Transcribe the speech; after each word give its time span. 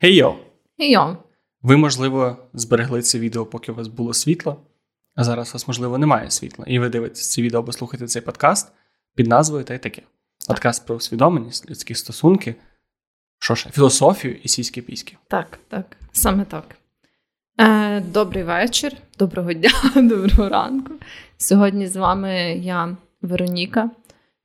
Хей 0.00 0.14
йо! 0.14 0.36
Йо. 0.78 1.16
Ви, 1.62 1.76
можливо, 1.76 2.36
зберегли 2.52 3.02
це 3.02 3.18
відео, 3.18 3.46
поки 3.46 3.72
у 3.72 3.74
вас 3.74 3.88
було 3.88 4.14
світло, 4.14 4.56
а 5.14 5.24
зараз 5.24 5.48
у 5.48 5.52
вас, 5.52 5.68
можливо, 5.68 5.98
немає 5.98 6.30
світла. 6.30 6.64
І 6.68 6.78
ви 6.78 6.88
дивитесь 6.88 7.30
це 7.30 7.42
відео 7.42 7.60
або 7.60 7.72
слухаєте 7.72 8.06
цей 8.06 8.22
подкаст 8.22 8.72
під 9.14 9.26
назвою 9.26 9.64
та 9.64 9.74
й 9.74 9.78
таке. 9.78 10.02
Подкаст 10.48 10.86
про 10.86 10.96
усвідомленість, 10.96 11.70
людські 11.70 11.94
стосунки, 11.94 12.54
що 13.38 13.54
ж, 13.54 13.68
філософію 13.70 14.36
і 14.42 14.48
сільські 14.48 14.82
піськи. 14.82 15.16
Так, 15.28 15.58
так, 15.68 15.96
саме 16.12 16.44
так. 16.44 16.76
Е, 17.60 18.00
Добрий 18.00 18.44
вечір, 18.44 18.96
доброго 19.18 19.52
дня, 19.52 19.70
доброго 19.94 20.48
ранку. 20.48 20.94
Сьогодні 21.36 21.86
з 21.86 21.96
вами 21.96 22.32
я, 22.62 22.96
Вероніка, 23.22 23.90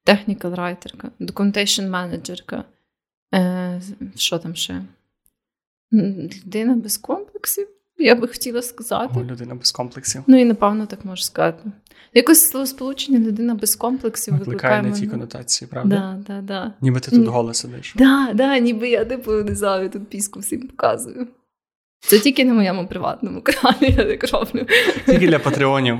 технікал 0.04 0.54
райтерка, 0.54 1.12
документейшн 1.20 1.90
менеджерка. 1.90 2.64
Е, 3.34 3.82
Що 4.16 4.40
там 4.40 4.56
ще? 4.56 4.82
Людина 6.04 6.76
без 6.76 6.98
комплексів, 6.98 7.68
я 7.98 8.16
би 8.16 8.28
хотіла 8.28 8.62
сказати. 8.62 9.14
О, 9.18 9.24
людина 9.24 9.56
без 9.56 9.72
комплексів. 9.72 10.24
Ну 10.28 10.42
і 10.42 10.46
напевно 10.46 10.86
так 10.86 11.06
можу 11.06 11.24
сказати. 11.24 11.72
Якось 12.14 12.50
словосполучення 12.50 13.20
людина 13.20 13.56
без 13.56 13.76
комплексів 13.76 14.34
Викликає 14.34 14.82
викликає. 14.82 14.82
не 14.82 15.00
ті 15.00 15.08
конотації, 15.08 15.70
правда? 15.72 16.20
Да, 16.28 16.34
да, 16.34 16.42
да. 16.42 16.74
Ніби 16.82 17.00
ти 17.00 17.12
тут 17.12 17.28
голе 17.28 17.54
сидиш. 17.54 17.94
Да, 17.98 18.32
да, 18.34 18.60
ніби 18.60 18.90
я 18.90 19.06
типу 19.06 19.32
не 19.32 19.56
знаю, 19.56 19.90
тут 19.90 20.10
піску 20.10 20.40
всім 20.40 20.68
показую. 20.68 21.28
Це 22.00 22.20
тільки 22.20 22.46
на 22.46 22.54
моєму 22.54 22.88
приватному 22.88 23.42
каналі, 23.42 23.96
я 23.98 24.18
так 24.18 24.32
роблю. 24.34 24.68
Тільки 25.06 25.28
для 25.28 25.40
патреонів. 25.40 26.00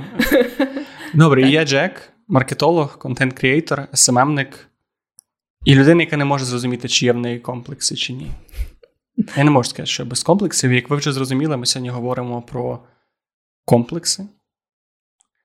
Добре, 1.14 1.48
і 1.48 1.50
я 1.50 1.64
Джек, 1.64 2.02
маркетолог, 2.28 2.98
content 2.98 3.40
creator, 3.40 3.88
SMM 3.92 4.30
ник 4.30 4.68
і 5.64 5.74
людина, 5.74 6.02
яка 6.02 6.16
не 6.16 6.24
може 6.24 6.44
зрозуміти, 6.44 6.88
чи 6.88 7.06
є 7.06 7.12
в 7.12 7.16
неї 7.16 7.38
комплекси, 7.38 7.96
чи 7.96 8.12
ні. 8.12 8.30
Я 9.36 9.44
не 9.44 9.50
можу 9.50 9.70
сказати, 9.70 9.86
що 9.86 10.04
без 10.04 10.22
комплексів. 10.22 10.72
Як 10.72 10.90
ви 10.90 10.96
вже 10.96 11.12
зрозуміли, 11.12 11.56
ми 11.56 11.66
сьогодні 11.66 11.90
говоримо 11.90 12.42
про 12.42 12.78
комплекси. 13.64 14.22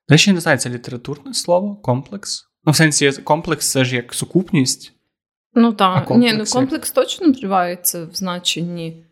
До 0.10 0.14
речі, 0.14 0.34
не 0.34 0.40
знаю, 0.40 0.58
це 0.58 0.70
літературне 0.70 1.34
слово, 1.34 1.76
комплекс. 1.76 2.46
Ну, 2.64 2.72
в 2.72 2.76
сенсі, 2.76 3.12
комплекс 3.12 3.72
це 3.72 3.86
ж 3.86 3.96
як 3.96 4.14
сукупність. 4.14 4.94
Ну 5.54 5.74
так, 5.74 6.06
комплекс 6.06 6.32
ні, 6.32 6.38
ну 6.38 6.44
як? 6.44 6.50
комплекс 6.50 6.92
точно 6.92 7.32
вживається 7.32 8.06
в 8.06 8.16
значенні 8.16 9.06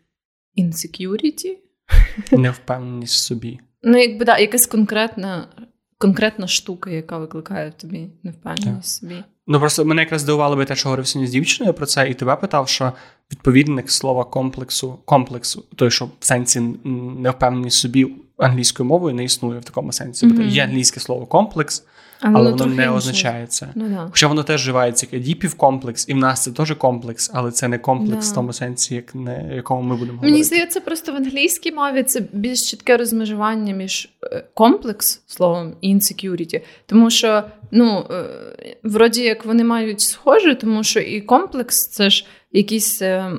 insecurity. 0.58 1.56
Невпевненість 2.32 3.14
в 3.14 3.18
собі. 3.18 3.60
Ну, 3.82 3.98
якби 3.98 4.24
да, 4.24 4.38
якась 4.38 4.66
конкретна, 4.66 5.48
конкретна 5.98 6.46
штука, 6.46 6.90
яка 6.90 7.18
викликає 7.18 7.70
в 7.70 7.74
тобі 7.74 8.10
невпевненість 8.22 8.88
в 8.88 9.00
собі. 9.00 9.24
Ну 9.52 9.60
просто 9.60 9.84
мене 9.84 10.02
якраз 10.02 10.20
здивувало 10.20 10.56
би 10.56 10.64
те, 10.64 10.76
що 10.76 10.88
говорив 10.88 11.06
сьогодні 11.06 11.28
з 11.28 11.32
дівчиною 11.32 11.74
про 11.74 11.86
це, 11.86 12.10
і 12.10 12.14
тебе 12.14 12.36
питав, 12.36 12.68
що 12.68 12.92
відповідник 13.32 13.90
слова 13.90 14.24
комплексу, 14.24 14.98
комплексу, 15.04 15.64
той, 15.76 15.90
що 15.90 16.04
в 16.04 16.10
сенсі 16.20 16.60
невпевненість 17.18 17.78
собі 17.78 18.12
англійською 18.40 18.86
мовою 18.88 19.14
не 19.14 19.24
існує 19.24 19.58
в 19.58 19.64
такому 19.64 19.92
сенсі. 19.92 20.26
Мгм. 20.26 20.48
Є 20.48 20.64
англійське 20.64 21.00
слово 21.00 21.26
комплекс, 21.26 21.84
Але, 22.20 22.38
але 22.38 22.50
воно 22.50 22.66
не 22.66 22.90
означає 22.90 23.46
це. 23.46 23.68
Ну, 23.74 23.88
да. 23.88 24.08
Хоча 24.10 24.26
воно 24.26 24.42
теж 24.42 24.60
вживається 24.60 25.06
як 25.10 25.20
едіпів 25.20 25.54
комплекс, 25.54 26.08
і 26.08 26.14
в 26.14 26.16
нас 26.16 26.42
це 26.42 26.50
теж 26.52 26.72
комплекс, 26.72 27.30
але 27.34 27.50
це 27.50 27.68
не 27.68 27.78
комплекс 27.78 28.26
Да. 28.26 28.32
в 28.32 28.34
тому 28.34 28.52
сенсі, 28.52 28.94
як 28.94 29.14
не 29.14 29.54
якому 29.54 29.82
ми 29.82 29.96
будемо 29.96 30.06
Мені 30.16 30.18
говорити. 30.22 30.44
здається, 30.44 30.80
просто 30.80 31.12
в 31.12 31.16
англійській 31.16 31.72
мові 31.72 32.02
це 32.02 32.22
більш 32.32 32.70
чітке 32.70 32.96
розмежування 32.96 33.74
між 33.74 34.08
е, 34.22 34.44
комплекс 34.54 35.22
словом 35.26 35.72
і 35.80 35.94
insecurity. 35.94 36.60
Тому 36.86 37.10
що, 37.10 37.42
ну, 37.70 38.06
е, 38.10 38.24
вроді 38.82 39.22
як 39.22 39.44
вони 39.44 39.64
мають 39.64 40.00
схоже, 40.00 40.54
тому 40.54 40.84
що 40.84 41.00
і 41.00 41.20
комплекс 41.20 41.88
це 41.88 42.10
ж 42.10 42.26
якийсь 42.52 43.02
е, 43.02 43.32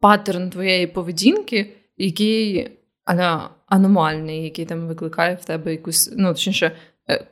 паттерн 0.00 0.50
твоєї 0.50 0.86
поведінки, 0.86 1.72
який 1.96 2.70
аля, 3.04 3.50
аномальний, 3.66 4.44
який 4.44 4.64
там 4.64 4.86
викликає 4.86 5.38
в 5.42 5.44
тебе 5.44 5.70
якусь, 5.70 6.12
ну, 6.16 6.28
точніше, 6.28 6.72
е, 7.10 7.26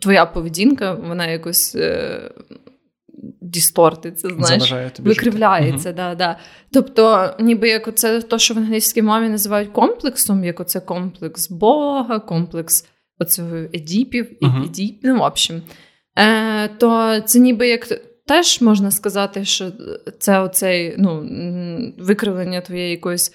твоя 0.00 0.26
поведінка, 0.26 0.94
вона 0.94 1.26
якось. 1.26 1.74
Е, 1.74 2.20
Дістортиться, 3.42 4.28
знаєш, 4.28 4.72
викривляється, 4.98 5.92
да, 5.92 6.14
да. 6.14 6.38
Тобто, 6.72 7.34
ніби 7.40 7.68
як 7.68 7.88
оце 7.88 8.22
то, 8.22 8.38
що 8.38 8.54
в 8.54 8.58
англійській 8.58 9.02
мові 9.02 9.28
називають 9.28 9.68
комплексом, 9.72 10.44
як 10.44 10.60
оце 10.60 10.80
комплекс 10.80 11.50
Бога, 11.50 12.18
комплекс 12.18 12.86
оцього 13.18 13.56
едіпів, 13.56 14.36
Мгм. 14.40 14.62
едіп, 14.62 15.00
ну, 15.02 15.18
в 15.18 15.22
общем. 15.22 15.62
Е, 16.18 16.68
то 16.68 17.20
це 17.20 17.38
ніби 17.38 17.68
як 17.68 17.88
теж 18.26 18.60
можна 18.60 18.90
сказати, 18.90 19.44
що 19.44 19.72
це 20.18 20.40
оцей 20.40 20.94
ну, 20.98 21.28
викривлення 21.98 22.60
твоєї 22.60 22.90
якоїсь 22.90 23.34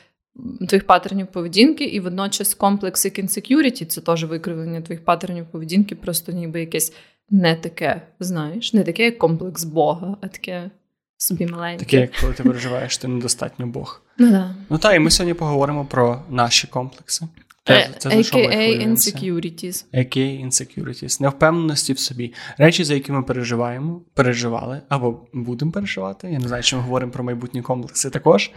твоїх 0.68 0.88
паттернів 0.88 1.28
поведінки, 1.28 1.84
і 1.84 2.00
водночас 2.00 2.54
комплекс 2.54 3.06
як 3.06 3.20
insecurity– 3.20 3.86
це 3.88 4.02
теж 4.02 4.24
викривлення 4.24 4.82
твоїх 4.82 5.06
паттернів 5.06 5.46
поведінки, 5.46 5.96
просто 5.96 6.32
ніби 6.32 6.60
якесь 6.60 6.94
не 7.30 7.56
таке, 7.56 8.02
знаєш, 8.20 8.74
не 8.74 8.84
таке, 8.84 9.04
як 9.04 9.18
комплекс 9.18 9.64
Бога, 9.64 10.18
а 10.22 10.28
таке 10.28 10.72
собі 11.18 11.48
маленьке. 11.48 11.86
Таке, 11.86 11.98
як 11.98 12.12
коли 12.22 12.34
ти 12.34 12.44
переживаєш, 12.44 12.98
ти 12.98 13.08
недостатньо 13.08 13.68
Бог. 13.68 14.02
Ну, 14.18 14.32
да. 14.32 14.56
Ну 14.70 14.78
та, 14.78 14.94
і 14.94 15.00
ми 15.00 15.12
сьогодні 15.12 15.34
поговоримо 15.34 15.86
про 15.86 16.22
наші 16.30 16.68
комплекси. 16.68 17.28
Це 17.66 18.24
що 18.24 18.38
ми 18.38 18.44
AKA 18.44 18.90
insecurities. 18.90 19.86
AKA 19.94 20.46
insecurities, 20.46 21.22
невпевненості 21.22 21.94
в 21.94 22.00
собі. 22.00 22.34
Речі, 22.58 22.84
за 22.84 22.94
які 22.94 23.12
ми 23.12 23.24
переживаємо, 23.24 24.02
переживали 24.14 24.82
або 24.90 25.28
будемо 25.34 25.72
переживати. 25.72 26.32
Я 26.32 26.40
не 26.40 26.48
знаю, 26.48 26.64
чи 26.64 26.76
ми 26.76 26.82
говоримо 26.82 27.12
про 27.12 27.24
майбутні 27.24 27.62
комплекси 27.62 28.10
також. 28.10 28.52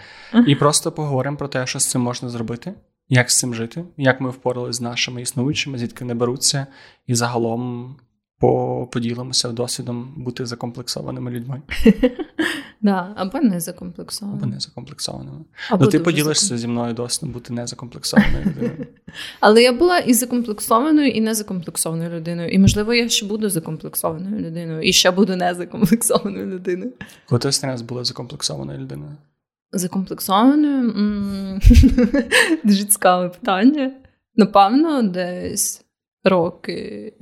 І 0.46 0.54
просто 0.54 0.92
поговоримо 0.92 1.36
про 1.36 1.48
те, 1.48 1.66
що 1.66 1.78
з 1.78 1.86
цим 1.86 2.00
можна 2.00 2.28
зробити, 2.28 2.74
як 3.08 3.30
з 3.30 3.38
цим 3.38 3.54
жити, 3.54 3.84
як 3.96 4.20
ми 4.20 4.30
впоралися 4.30 4.78
з 4.78 4.80
нашими 4.80 5.22
існуючими, 5.22 5.78
звідки 5.78 6.04
не 6.04 6.14
беруться, 6.14 6.66
і 7.06 7.14
загалом 7.14 7.96
поділимося 8.92 9.48
досвідом 9.48 10.14
бути 10.16 10.46
закомплексованими 10.46 11.30
людьми 11.30 11.62
Да, 12.80 13.12
або 13.16 13.40
не 13.40 13.60
закомплексовано. 13.60 14.38
або 14.38 14.46
не 14.46 14.60
закомплексованими. 14.60 15.44
Ну, 15.80 15.86
ти 15.86 16.00
поділишся 16.00 16.58
зі 16.58 16.66
мною 16.66 16.94
досвідом 16.94 17.32
бути 17.32 17.52
незакомплексованою 17.52 18.44
людиною. 18.44 18.86
Але 19.40 19.62
я 19.62 19.72
була 19.72 19.98
і 19.98 20.14
закомплексованою, 20.14 21.08
і 21.08 21.20
незакомплексованою 21.20 22.10
людиною. 22.10 22.48
І, 22.48 22.58
можливо, 22.58 22.94
я 22.94 23.08
ще 23.08 23.26
буду 23.26 23.50
закомплексованою 23.50 24.38
людиною, 24.38 24.82
і 24.82 24.92
ще 24.92 25.10
буду 25.10 25.36
незакомплексованою 25.36 26.46
людиною. 26.46 26.92
Коли 27.28 27.38
ти 27.38 27.48
останній 27.48 27.72
раз 27.72 27.82
була 27.82 28.04
закомплексованою 28.04 28.78
людиною? 28.78 29.16
Закомплексованою? 29.72 30.92
Дуже 32.64 32.84
цікаве 32.84 33.28
питання. 33.28 33.92
Напевно, 34.36 35.02
десь 35.02 35.84
роки 36.24 37.12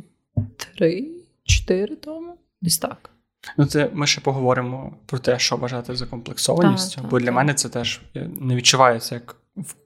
три-чотири 0.79 1.97
тому. 1.97 2.35
Десь 2.63 2.79
так. 2.79 3.11
Ну, 3.57 3.67
це 3.67 3.91
ми 3.93 4.07
ще 4.07 4.21
поговоримо 4.21 4.93
про 5.07 5.19
те, 5.19 5.39
що 5.39 5.57
вважати 5.57 5.97
закомплексованістю. 5.97 6.95
Так, 6.95 7.03
так, 7.03 7.11
бо 7.11 7.19
для 7.19 7.27
так. 7.27 7.35
мене 7.35 7.55
це 7.55 7.69
теж 7.69 8.01
не 8.41 8.57
відчувається 8.57 9.15
як 9.15 9.37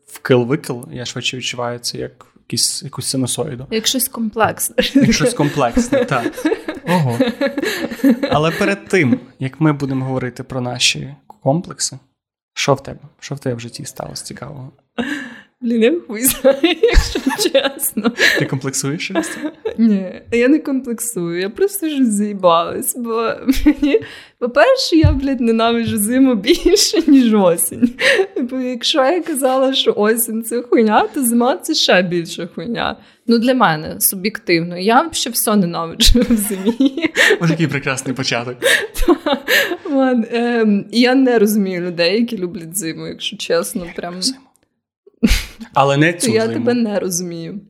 вкил-викил, 0.07 0.89
я 0.93 1.05
швидше 1.05 1.37
відчуваю 1.37 1.79
це 1.79 1.99
як 1.99 2.27
якісь, 2.37 2.83
якусь 2.83 3.07
синусоїду. 3.07 3.67
Як 3.71 3.87
щось 3.87 4.09
комплексне. 4.09 4.75
Як 4.95 5.13
щось 5.13 5.35
комплексне, 5.35 6.05
так. 6.05 6.47
Ого. 6.89 7.19
Але 8.31 8.51
перед 8.51 8.89
тим, 8.89 9.21
як 9.39 9.61
ми 9.61 9.73
будемо 9.73 10.05
говорити 10.05 10.43
про 10.43 10.61
наші 10.61 11.15
комплекси, 11.43 11.99
що 12.55 12.75
в 12.75 12.83
тебе? 12.83 13.01
Що 13.21 13.35
в 13.35 13.39
тебе 13.39 13.57
в 13.57 13.61
житті 13.61 13.85
сталося 13.85 14.25
цікавого? 14.25 14.73
Блін, 15.63 15.83
я 15.83 15.95
хуй 16.09 16.23
знаю, 16.23 16.57
якщо 16.83 17.21
чесно. 17.51 18.13
Ти 18.39 18.45
комплексуєш 18.45 19.09
через 19.09 19.29
це? 19.29 19.53
Ні, 19.79 20.23
я 20.33 20.49
не 20.49 20.59
комплексую, 20.59 21.41
я 21.41 21.51
просто 21.51 21.87
вже 21.87 22.05
заїбалась, 22.05 22.97
бо 22.97 23.33
мені, 23.67 24.01
по-перше, 24.39 24.97
я, 24.97 25.13
блядь, 25.13 25.41
ненавиджу 25.41 25.99
зиму 25.99 26.35
більше, 26.35 27.03
ніж 27.07 27.35
осінь. 27.35 27.91
Бо 28.51 28.61
якщо 28.61 28.99
я 28.99 29.23
казала, 29.23 29.75
що 29.75 29.95
осінь 29.97 30.43
це 30.43 30.63
хуйня, 30.63 31.09
то 31.15 31.25
зима 31.25 31.57
це 31.57 31.75
ще 31.75 32.03
більше 32.03 32.49
хуйня. 32.55 32.97
Ну, 33.27 33.39
для 33.39 33.55
мене 33.55 34.01
суб'єктивно. 34.01 34.79
Я 34.79 34.95
взагалі 35.03 35.35
все 35.35 35.57
ненавиджу 35.57 36.21
в 36.31 36.37
зимі. 36.37 37.11
Ось 37.41 37.51
який 37.51 37.67
прекрасний 37.67 38.15
початок. 38.15 38.57
Ем, 40.33 40.87
я 40.93 41.15
не 41.15 41.39
розумію 41.39 41.81
людей, 41.81 42.21
які 42.21 42.39
люблять 42.39 42.77
зиму, 42.79 43.07
якщо 43.07 43.37
чесно. 43.37 43.87
Прям. 43.97 44.23
Зиму. 44.23 44.50
Але 45.75 45.97
не 45.97 46.13
цю 46.13 46.31
я 46.31 46.47
зиму. 46.47 46.55
тебе 46.55 46.75
не 46.75 46.99
розумію. 46.99 47.61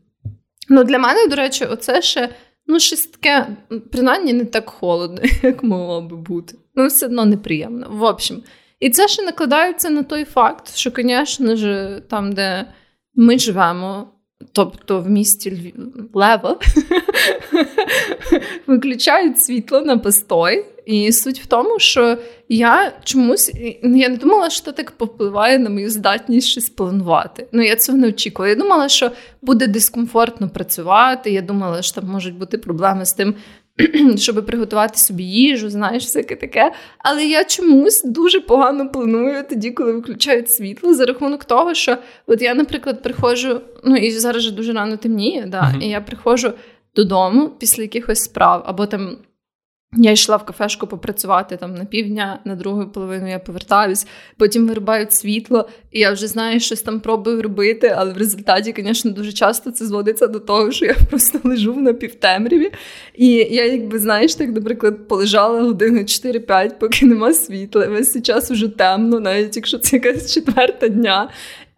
Ну, 0.68 0.84
для 0.84 0.98
мене, 0.98 1.26
до 1.26 1.36
речі, 1.36 1.64
оце 1.64 2.02
ще 2.02 2.28
ну, 2.70 2.80
щось 2.80 3.06
таке, 3.06 3.46
принаймні, 3.92 4.32
не 4.32 4.44
так 4.44 4.70
холодно, 4.70 5.22
як 5.42 5.62
могло 5.62 6.02
би 6.02 6.16
бути. 6.16 6.54
Ну, 6.74 6.86
все 6.86 7.06
одно 7.06 7.24
неприємно. 7.24 7.86
В 7.90 8.02
общем. 8.02 8.42
І 8.80 8.90
це 8.90 9.08
ще 9.08 9.22
накладається 9.22 9.90
на 9.90 10.02
той 10.02 10.24
факт, 10.24 10.76
що, 10.76 10.92
звісно 10.96 11.56
ж, 11.56 12.00
там, 12.08 12.32
де 12.32 12.66
ми 13.14 13.38
живемо, 13.38 14.08
тобто 14.52 15.00
в 15.00 15.10
місті 15.10 15.50
Львів, 15.50 15.74
Лево, 16.14 16.60
виключають 18.66 19.40
світло 19.40 19.80
на 19.80 19.98
постой, 19.98 20.64
І 20.90 21.12
суть 21.12 21.40
в 21.40 21.46
тому, 21.46 21.78
що 21.78 22.18
я 22.48 22.92
чомусь 23.04 23.52
ну, 23.82 23.96
я 23.96 24.08
не 24.08 24.16
думала, 24.16 24.50
що 24.50 24.72
так 24.72 24.90
попливає 24.90 25.58
на 25.58 25.70
мою 25.70 25.90
здатність 25.90 26.48
щось 26.48 26.68
планувати. 26.68 27.46
Ну 27.52 27.62
я 27.62 27.76
цього 27.76 27.98
не 27.98 28.08
очікувала. 28.08 28.48
Я 28.48 28.54
думала, 28.54 28.88
що 28.88 29.10
буде 29.42 29.66
дискомфортно 29.66 30.48
працювати. 30.48 31.30
Я 31.30 31.42
думала, 31.42 31.82
що 31.82 32.00
там 32.00 32.10
можуть 32.10 32.34
бути 32.34 32.58
проблеми 32.58 33.04
з 33.04 33.12
тим, 33.12 33.34
щоб 34.16 34.46
приготувати 34.46 34.98
собі 34.98 35.24
їжу, 35.24 35.70
знаєш, 35.70 36.04
всяке 36.04 36.36
таке. 36.36 36.72
Але 36.98 37.24
я 37.24 37.44
чомусь 37.44 38.02
дуже 38.04 38.40
погано 38.40 38.88
планую 38.88 39.44
тоді, 39.50 39.70
коли 39.70 39.92
виключають 39.92 40.50
світло, 40.50 40.94
за 40.94 41.04
рахунок 41.04 41.44
того, 41.44 41.74
що 41.74 41.96
от 42.26 42.42
я, 42.42 42.54
наприклад, 42.54 43.02
приходжу, 43.02 43.60
ну 43.84 43.96
і 43.96 44.10
зараз 44.10 44.42
же 44.42 44.50
дуже 44.50 44.72
рано 44.72 44.96
темніє, 44.96 45.46
да, 45.48 45.60
uh-huh. 45.60 45.82
і 45.82 45.88
я 45.88 46.00
приходжу 46.00 46.52
додому 46.96 47.48
після 47.58 47.82
якихось 47.82 48.22
справ, 48.22 48.62
або 48.66 48.86
там 48.86 49.16
я 49.96 50.10
йшла 50.10 50.36
в 50.36 50.44
кафешку 50.44 50.86
попрацювати 50.86 51.56
там 51.56 51.74
на 51.74 51.84
півдня, 51.84 52.38
на 52.44 52.54
другу 52.54 52.86
половину 52.86 53.30
я 53.30 53.38
повертаюсь, 53.38 54.06
потім 54.36 54.68
вирубають 54.68 55.12
світло, 55.12 55.68
і 55.90 56.00
я 56.00 56.12
вже 56.12 56.26
знаю, 56.26 56.60
щось 56.60 56.82
там 56.82 57.00
пробую 57.00 57.42
робити, 57.42 57.94
але 57.96 58.12
в 58.12 58.16
результаті, 58.16 58.74
звісно, 58.76 59.10
дуже 59.10 59.32
часто 59.32 59.70
це 59.70 59.86
зводиться 59.86 60.26
до 60.26 60.40
того, 60.40 60.72
що 60.72 60.84
я 60.84 60.94
просто 61.10 61.40
лежу 61.48 61.74
в 61.74 61.80
напівтемряві. 61.80 62.72
І 63.14 63.28
я, 63.30 63.66
якби 63.66 63.98
знаєш, 63.98 64.34
так, 64.34 64.48
наприклад, 64.48 65.08
полежала 65.08 65.62
години 65.62 66.00
4-5, 66.00 66.70
поки 66.80 67.06
нема 67.06 67.32
світла. 67.32 67.86
Весь 67.86 68.22
час 68.22 68.50
вже 68.50 68.68
темно, 68.68 69.20
навіть 69.20 69.56
якщо 69.56 69.78
це 69.78 69.96
якась 69.96 70.34
четверта 70.34 70.88
дня. 70.88 71.30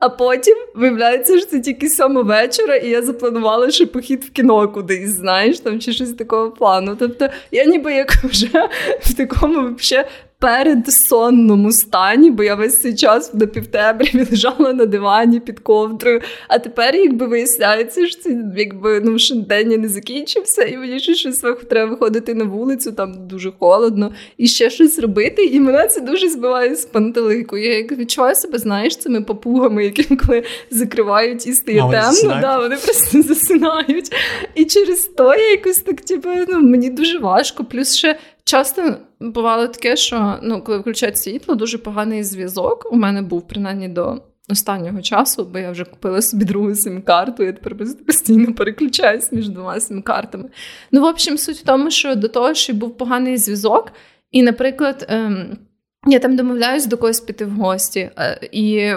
А 0.02 0.08
потім 0.08 0.56
виявляється, 0.74 1.38
що 1.38 1.46
це 1.46 1.60
тільки 1.60 1.88
сьома 1.88 2.22
вечора, 2.22 2.76
і 2.76 2.88
я 2.88 3.02
запланувала 3.02 3.70
ще 3.70 3.86
похід 3.86 4.24
в 4.24 4.30
кіно 4.30 4.68
кудись, 4.68 5.10
знаєш, 5.10 5.60
там 5.60 5.80
чи 5.80 5.92
щось 5.92 6.12
такого 6.12 6.50
плану. 6.50 6.96
Тобто 6.98 7.28
я 7.50 7.64
ніби 7.64 7.94
як 7.94 8.10
вже 8.24 8.68
в 9.00 9.14
такому 9.14 9.74
взагалі 9.74 10.08
передсонному 10.42 11.72
стані, 11.72 12.30
бо 12.30 12.42
я 12.42 12.54
весь 12.54 12.80
цей 12.80 12.94
час 12.94 13.34
на 13.34 13.46
півтемряві 13.46 14.26
лежала 14.30 14.72
на 14.72 14.86
дивані 14.86 15.40
під 15.40 15.60
ковдрою. 15.60 16.20
А 16.48 16.58
тепер, 16.58 16.96
якби 16.96 17.26
виясняється, 17.26 18.06
що 18.06 18.20
це 18.20 18.44
якби 18.56 19.00
ну, 19.00 19.16
день 19.42 19.80
не 19.80 19.88
закінчився, 19.88 20.62
і 20.62 20.76
мені 20.76 21.00
ще 21.00 21.14
щось 21.14 21.44
треба 21.68 21.90
виходити 21.90 22.34
на 22.34 22.44
вулицю, 22.44 22.92
там 22.92 23.28
дуже 23.28 23.52
холодно, 23.58 24.12
і 24.36 24.46
ще 24.46 24.70
щось 24.70 24.98
робити. 24.98 25.44
І 25.44 25.60
мене 25.60 25.86
це 25.86 26.00
дуже 26.00 26.28
збиває 26.28 26.76
з 26.76 26.84
пантелику. 26.84 27.58
Я 27.58 27.76
як 27.76 27.92
відчуваю 27.92 28.34
себе, 28.34 28.58
знаєш, 28.58 28.96
цими 28.96 29.20
папугами, 29.20 29.84
які 29.84 30.16
коли 30.16 30.42
закривають 30.70 31.46
і 31.46 31.52
стає 31.52 31.78
темно, 31.78 32.38
да, 32.40 32.58
вони 32.58 32.76
просто 32.76 33.22
засинають. 33.22 34.12
І 34.54 34.64
через 34.64 35.06
то 35.06 35.34
я 35.34 35.50
якось 35.50 35.78
так, 35.78 36.00
типу, 36.00 36.28
ну, 36.48 36.60
мені 36.60 36.90
дуже 36.90 37.18
важко. 37.18 37.64
Плюс 37.64 37.94
ще 37.96 38.18
часто 38.44 38.96
бувало 39.20 39.66
таке, 39.66 39.96
що 39.96 40.38
ну, 40.42 40.62
коли 40.62 40.78
включають 40.78 41.18
світло, 41.18 41.54
дуже 41.54 41.78
поганий 41.78 42.24
зв'язок. 42.24 42.88
У 42.92 42.96
мене 42.96 43.22
був 43.22 43.48
принаймні 43.48 43.88
до 43.88 44.22
останнього 44.48 45.02
часу, 45.02 45.44
бо 45.44 45.58
я 45.58 45.70
вже 45.70 45.84
купила 45.84 46.22
собі 46.22 46.44
другу 46.44 46.74
сим-карту, 46.74 47.42
я 47.42 47.52
тепер 47.52 47.76
постійно 48.06 48.54
переключаюсь 48.54 49.32
між 49.32 49.48
двома 49.48 49.80
сим-картами. 49.80 50.44
Ну, 50.92 51.00
в 51.00 51.04
общем, 51.04 51.38
суть 51.38 51.56
в 51.56 51.64
тому, 51.64 51.90
що 51.90 52.14
до 52.14 52.28
того, 52.28 52.54
що 52.54 52.74
був 52.74 52.96
поганий 52.96 53.36
зв'язок, 53.36 53.92
і, 54.30 54.42
наприклад, 54.42 55.06
ем, 55.08 55.58
я 56.06 56.18
там 56.18 56.36
домовляюсь 56.36 56.86
до 56.86 56.96
когось 56.96 57.20
піти 57.20 57.44
в 57.44 57.50
гості, 57.50 58.10
е, 58.18 58.48
і 58.52 58.92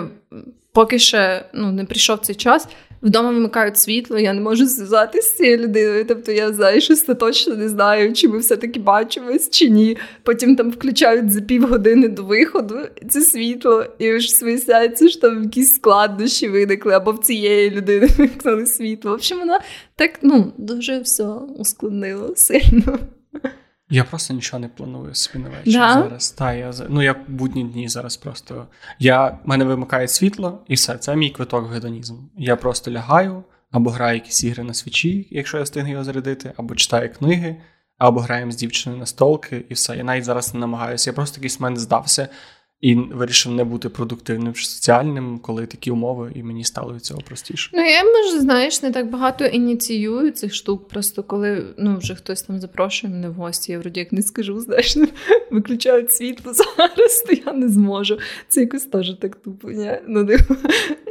поки 0.73 0.99
ще 0.99 1.45
ну, 1.53 1.71
не 1.71 1.85
прийшов 1.85 2.19
цей 2.19 2.35
час, 2.35 2.67
вдома 3.05 3.31
вимикають 3.31 3.77
світло, 3.77 4.19
я 4.19 4.33
не 4.33 4.41
можу 4.41 4.65
зв'язатися 4.65 5.29
з 5.29 5.35
цією 5.35 5.57
людиною. 5.57 6.05
Тобто 6.07 6.31
я 6.31 6.53
знаю, 6.53 6.81
що 6.81 6.93
остаточно 6.93 7.55
не 7.55 7.69
знаю, 7.69 8.13
чи 8.13 8.27
ми 8.27 8.37
все-таки 8.37 8.79
бачимось, 8.79 9.49
чи 9.49 9.69
ні. 9.69 9.97
Потім 10.23 10.55
там 10.55 10.71
включають 10.71 11.31
за 11.31 11.41
півгодини 11.41 12.07
до 12.07 12.23
виходу 12.23 12.75
це 13.09 13.21
світло, 13.21 13.85
і 13.99 14.19
ж 14.19 14.45
виясняється, 14.45 15.09
що 15.09 15.19
там 15.19 15.43
якісь 15.43 15.73
складнощі 15.73 16.47
виникли, 16.47 16.93
або 16.93 17.11
в 17.11 17.19
цієї 17.19 17.71
людини 17.71 18.07
вимкнули 18.17 18.65
світло. 18.65 19.11
В 19.11 19.13
общем, 19.13 19.39
вона 19.39 19.59
так 19.95 20.11
ну, 20.21 20.53
дуже 20.57 20.99
все 20.99 21.23
ускладнило 21.57 22.33
сильно. 22.35 22.99
Я 23.89 24.03
просто 24.03 24.33
нічого 24.33 24.59
не 24.59 24.67
планую 24.67 25.15
собі 25.15 25.43
на 25.43 25.49
вечір 25.49 25.73
да? 25.73 25.93
зараз. 25.93 26.31
Та, 26.31 26.53
я, 26.53 26.73
Ну, 26.89 27.01
я 27.01 27.15
будні 27.27 27.63
дні 27.63 27.89
зараз 27.89 28.17
просто. 28.17 28.67
Я, 28.99 29.39
мене 29.45 29.65
вимикає 29.65 30.07
світло, 30.07 30.63
і 30.67 30.73
все, 30.73 30.97
це 30.97 31.15
мій 31.15 31.29
квиток 31.29 31.65
в 31.65 31.67
гедонізм. 31.67 32.15
Я 32.37 32.55
просто 32.55 32.91
лягаю, 32.91 33.43
або 33.71 33.89
граю 33.89 34.15
якісь 34.15 34.43
ігри 34.43 34.63
на 34.63 34.73
свічі, 34.73 35.27
якщо 35.31 35.57
я 35.57 35.63
встигну 35.63 35.91
його 35.91 36.03
зарядити, 36.03 36.53
або 36.57 36.75
читаю 36.75 37.13
книги, 37.13 37.55
або 37.97 38.19
граємо 38.19 38.51
з 38.51 38.55
дівчиною 38.55 38.99
на 38.99 39.05
столки, 39.05 39.65
і 39.69 39.73
все. 39.73 39.97
Я 39.97 40.03
навіть 40.03 40.25
зараз 40.25 40.53
не 40.53 40.59
намагаюся. 40.59 41.09
Я 41.09 41.13
просто 41.13 41.37
якийсь 41.37 41.59
момент 41.59 41.79
здався 41.79 42.27
і 42.85 42.95
вирішив 42.95 43.51
не 43.51 43.63
бути 43.63 43.89
продуктивним 43.89 44.53
чи 44.53 44.65
соціальним, 44.65 45.39
коли 45.39 45.65
такі 45.65 45.91
умови, 45.91 46.31
і 46.35 46.43
мені 46.43 46.63
стало 46.63 46.93
від 46.93 47.05
цього 47.05 47.21
простіше. 47.21 47.69
Ну 47.73 47.81
я 47.81 48.03
може, 48.03 48.39
знаєш, 48.39 48.81
не 48.81 48.91
так 48.91 49.09
багато 49.09 49.45
ініціюю 49.45 50.31
цих 50.31 50.53
штук. 50.53 50.87
Просто 50.87 51.23
коли 51.23 51.65
ну 51.77 51.97
вже 51.97 52.15
хтось 52.15 52.41
там 52.41 52.59
запрошує 52.59 53.13
мене 53.13 53.29
в 53.29 53.33
гості, 53.33 53.71
я 53.71 53.79
вроді 53.79 53.99
як 53.99 54.11
не 54.11 54.21
скажу, 54.21 54.59
знаєш, 54.61 54.97
виключають 55.51 56.11
світло 56.11 56.53
зараз, 56.53 57.23
то 57.27 57.33
я 57.45 57.53
не 57.53 57.69
зможу. 57.69 58.17
Це 58.47 58.61
якось 58.61 58.85
теж 58.85 59.13
так 59.21 59.35
тупо. 59.35 59.69
Ні? 59.69 59.91
Ну, 60.07 60.27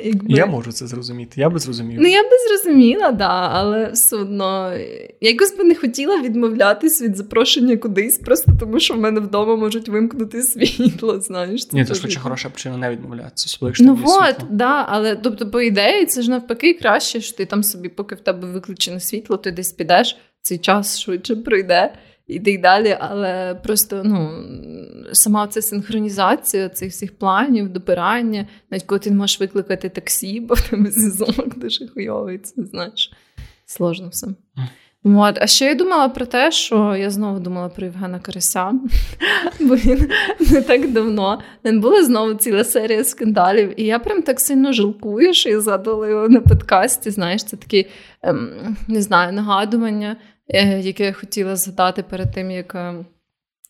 якби... 0.05 0.27
Я 0.29 0.47
можу 0.47 0.73
це 0.73 0.87
зрозуміти. 0.87 1.41
Я 1.41 1.51
би 1.51 1.59
зрозуміла. 1.59 2.03
Ну 2.03 2.09
я 2.09 2.23
би 2.23 2.31
зрозуміла, 2.49 3.13
да, 3.13 3.49
але 3.53 3.91
все 3.91 4.17
одно 4.17 4.73
я 5.21 5.31
якось 5.31 5.57
би 5.57 5.65
не 5.65 5.75
хотіла 5.75 6.21
відмовлятись 6.21 7.03
від 7.03 7.17
запрошення 7.17 7.77
кудись, 7.77 8.19
просто 8.19 8.53
тому 8.61 8.81
що 8.81 8.95
в 8.95 8.99
мене 8.99 9.21
вдома 9.21 9.57
можуть 9.57 9.89
вимкнути 9.89 10.43
світло. 10.43 11.21
знаєш. 11.21 11.64
Ні, 11.73 11.85
це 11.85 11.95
швидше 11.95 12.21
хороша 12.21 12.49
причина 12.49 12.77
не 12.77 12.91
відмовлятися. 12.91 13.47
Особливо, 13.47 13.75
ну 13.81 13.99
от, 14.05 14.37
да, 14.51 14.87
але 14.89 15.17
тобто, 15.17 15.51
по 15.51 15.61
ідеї, 15.61 16.07
це 16.07 16.23
ж 16.23 16.31
навпаки 16.31 16.75
краще, 16.75 17.21
що 17.21 17.37
ти 17.37 17.47
там 17.47 17.63
собі, 17.63 17.89
поки 17.89 18.15
в 18.15 18.21
тебе 18.21 18.49
виключене 18.49 19.01
світло, 19.01 19.37
ти 19.37 19.51
десь 19.51 19.73
підеш, 19.73 20.17
цей 20.43 20.59
час 20.59 21.01
швидше 21.01 21.37
пройде 21.37 21.95
і 22.27 22.41
так 22.41 22.61
далі. 22.61 22.97
Але 23.01 23.55
просто 23.55 24.03
ну, 24.05 24.45
сама 25.13 25.49
ця 25.49 25.63
синхронізація 25.63 26.69
цих 26.69 26.91
всіх 26.91 27.19
планів, 27.19 27.69
допирання, 27.69 28.47
навіть 28.71 28.85
коли 28.85 28.99
ти 28.99 29.11
не 29.11 29.17
можеш 29.17 29.41
викликати 29.41 29.89
таксі, 29.89 30.41
бо 30.41 30.55
в 30.55 30.61
тебе 30.61 30.91
зв'язок 30.91 31.59
дуже 31.59 31.89
хуйовий, 31.89 32.39
це 32.39 32.63
знаєш. 32.63 33.13
Сложно 33.67 34.09
все. 34.09 34.27
От. 35.05 35.39
А 35.41 35.47
ще 35.47 35.65
я 35.65 35.75
думала 35.75 36.09
про 36.09 36.27
те, 36.27 36.53
що 36.53 36.97
я 36.97 37.11
знову 37.11 37.41
думала 37.41 37.69
про 37.69 37.87
Євгена 37.87 38.19
Карася, 38.19 38.73
бо 39.61 39.75
він 39.75 40.09
не 40.51 40.63
так 40.63 40.93
давно 40.93 41.41
не 41.65 41.73
була 41.73 42.05
знову 42.05 42.35
ціла 42.35 42.65
серія 42.65 43.05
скандалів. 43.05 43.81
І 43.81 43.85
я 43.85 43.99
прям 43.99 44.23
так 44.23 44.41
сильно 44.41 44.73
жалкую, 44.73 45.35
що 45.35 45.51
я 45.51 45.61
згадувала 45.61 46.09
його 46.09 46.29
на 46.29 46.41
подкасті. 46.41 47.11
Знаєш, 47.11 47.45
це 47.45 47.57
такі 47.57 47.87
ем, 48.23 48.77
не 48.89 49.03
знаю, 49.03 49.33
нагадування, 49.33 50.17
е, 50.49 50.81
яке 50.81 51.05
я 51.05 51.13
хотіла 51.13 51.57
згадати 51.57 52.03
перед 52.03 52.33
тим, 52.33 52.51
як. 52.51 52.75
Ем, 52.75 53.07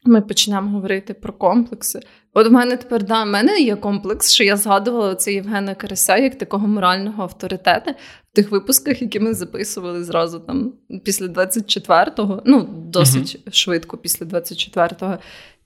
ми 0.05 0.21
почнемо 0.21 0.71
говорити 0.71 1.15
про 1.15 1.33
комплекси. 1.33 2.01
От 2.35 2.47
в 2.47 2.51
мене 2.51 2.77
тепер 2.77 3.05
да, 3.05 3.25
в 3.25 3.27
мене 3.27 3.61
є 3.61 3.77
комплекс, 3.77 4.33
що 4.33 4.45
я 4.45 4.57
згадувала 4.57 5.15
це 5.15 5.33
Євгена 5.33 5.75
Карася 5.75 6.17
як 6.17 6.39
такого 6.39 6.67
морального 6.67 7.23
авторитета 7.23 7.95
в 8.33 8.37
тих 8.37 8.51
випусках, 8.51 9.03
які 9.03 9.21
ми 9.21 9.35
записували 9.35 10.05
зразу 10.05 10.41
там 10.41 10.73
після 11.05 11.27
24-го, 11.27 12.43
ну 12.47 12.69
досить 12.87 13.39
uh-huh. 13.47 13.53
швидко 13.53 13.97
після 13.97 14.27
24-го. 14.27 15.19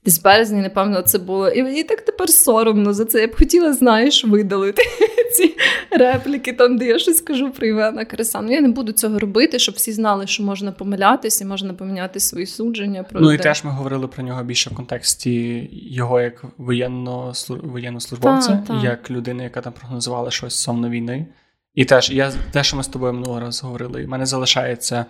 Десь 0.05 0.21
березні, 0.21 0.61
напевно, 0.61 1.01
це 1.01 1.17
було. 1.17 1.49
І 1.49 1.63
мені 1.63 1.83
так 1.83 2.01
тепер 2.01 2.29
соромно 2.29 2.93
за 2.93 3.05
це. 3.05 3.21
Я 3.21 3.27
б 3.27 3.35
хотіла, 3.35 3.73
знаєш, 3.73 4.25
видалити 4.25 4.81
ці 5.33 5.55
репліки, 5.91 6.53
там, 6.53 6.77
де 6.77 6.85
я 6.85 6.99
щось 6.99 7.21
кажу 7.21 7.51
про 7.51 7.67
Івана 7.67 8.05
Креса. 8.05 8.41
Ну 8.41 8.51
я 8.51 8.61
не 8.61 8.69
буду 8.69 8.91
цього 8.91 9.19
робити, 9.19 9.59
щоб 9.59 9.75
всі 9.75 9.91
знали, 9.91 10.27
що 10.27 10.43
можна 10.43 10.71
помилятися, 10.71 11.45
можна 11.45 11.73
поміняти 11.73 12.19
свої 12.19 12.45
судження. 12.45 13.03
Про 13.03 13.21
ну 13.21 13.33
і 13.33 13.37
теж 13.37 13.63
ми 13.63 13.71
говорили 13.71 14.07
про 14.07 14.23
нього 14.23 14.43
більше 14.43 14.69
в 14.69 14.75
контексті 14.75 15.69
його 15.71 16.21
як 16.21 16.43
воєнно, 16.57 17.33
воєннослужбовця, 17.49 18.63
та, 18.67 18.73
та. 18.73 18.83
як 18.83 19.11
людини, 19.11 19.43
яка 19.43 19.61
там 19.61 19.73
прогнозувала 19.73 20.31
щось 20.31 20.53
стосовно 20.53 20.89
війни. 20.89 21.27
І 21.75 21.85
теж 21.85 22.11
я 22.11 22.31
те, 22.51 22.63
що 22.63 22.77
ми 22.77 22.83
з 22.83 22.87
тобою 22.87 23.13
минулого 23.13 23.39
разу 23.39 23.67
говорили, 23.67 24.01
і 24.01 24.05
в 24.05 24.09
мене 24.09 24.25
залишається 24.25 25.05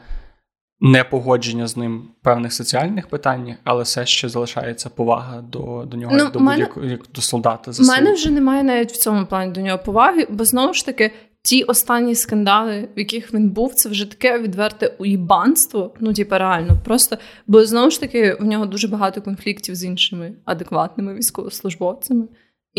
непогодження 0.82 1.68
з 1.68 1.78
ним 1.78 2.00
в 2.22 2.24
певних 2.24 2.54
соціальних 2.54 3.08
питаннях, 3.08 3.58
але 3.64 3.84
все 3.84 4.06
ще 4.06 4.30
залишається 4.30 4.90
повага 4.90 5.42
до 5.42 5.86
до 5.86 5.98
нього, 5.98 6.16
ну, 6.16 6.24
як 6.24 6.32
до 6.32 6.40
будь-якого 6.40 6.86
як 6.86 7.02
до 7.16 7.22
солдата. 7.22 7.72
У 7.80 7.84
мене 7.84 8.14
вже 8.14 8.30
немає 8.30 8.64
навіть 8.64 8.92
в 8.92 8.98
цьому 8.98 9.26
плані 9.26 9.52
до 9.52 9.62
нього 9.62 9.80
поваги, 9.86 10.28
бо 10.30 10.46
знову 10.46 10.74
ж 10.74 10.86
таки. 10.86 11.12
Ті 11.42 11.64
останні 11.64 12.16
скандали, 12.16 12.90
в 12.96 13.00
яких 13.00 13.34
він 13.34 13.50
був, 13.50 13.74
це 13.74 13.90
вже 13.90 14.10
таке 14.10 14.40
відверте 14.40 14.88
уїбанство. 15.00 15.94
Ну, 16.00 16.14
типу, 16.14 16.36
реально, 16.38 16.78
просто 16.86 17.18
бо 17.48 17.66
знову 17.66 17.92
ж 17.92 18.00
таки 18.00 18.38
в 18.40 18.46
нього 18.46 18.66
дуже 18.66 18.88
багато 18.88 19.22
конфліктів 19.22 19.76
з 19.76 19.84
іншими 19.84 20.34
адекватними 20.46 21.14
військовослужбовцями. 21.14 22.28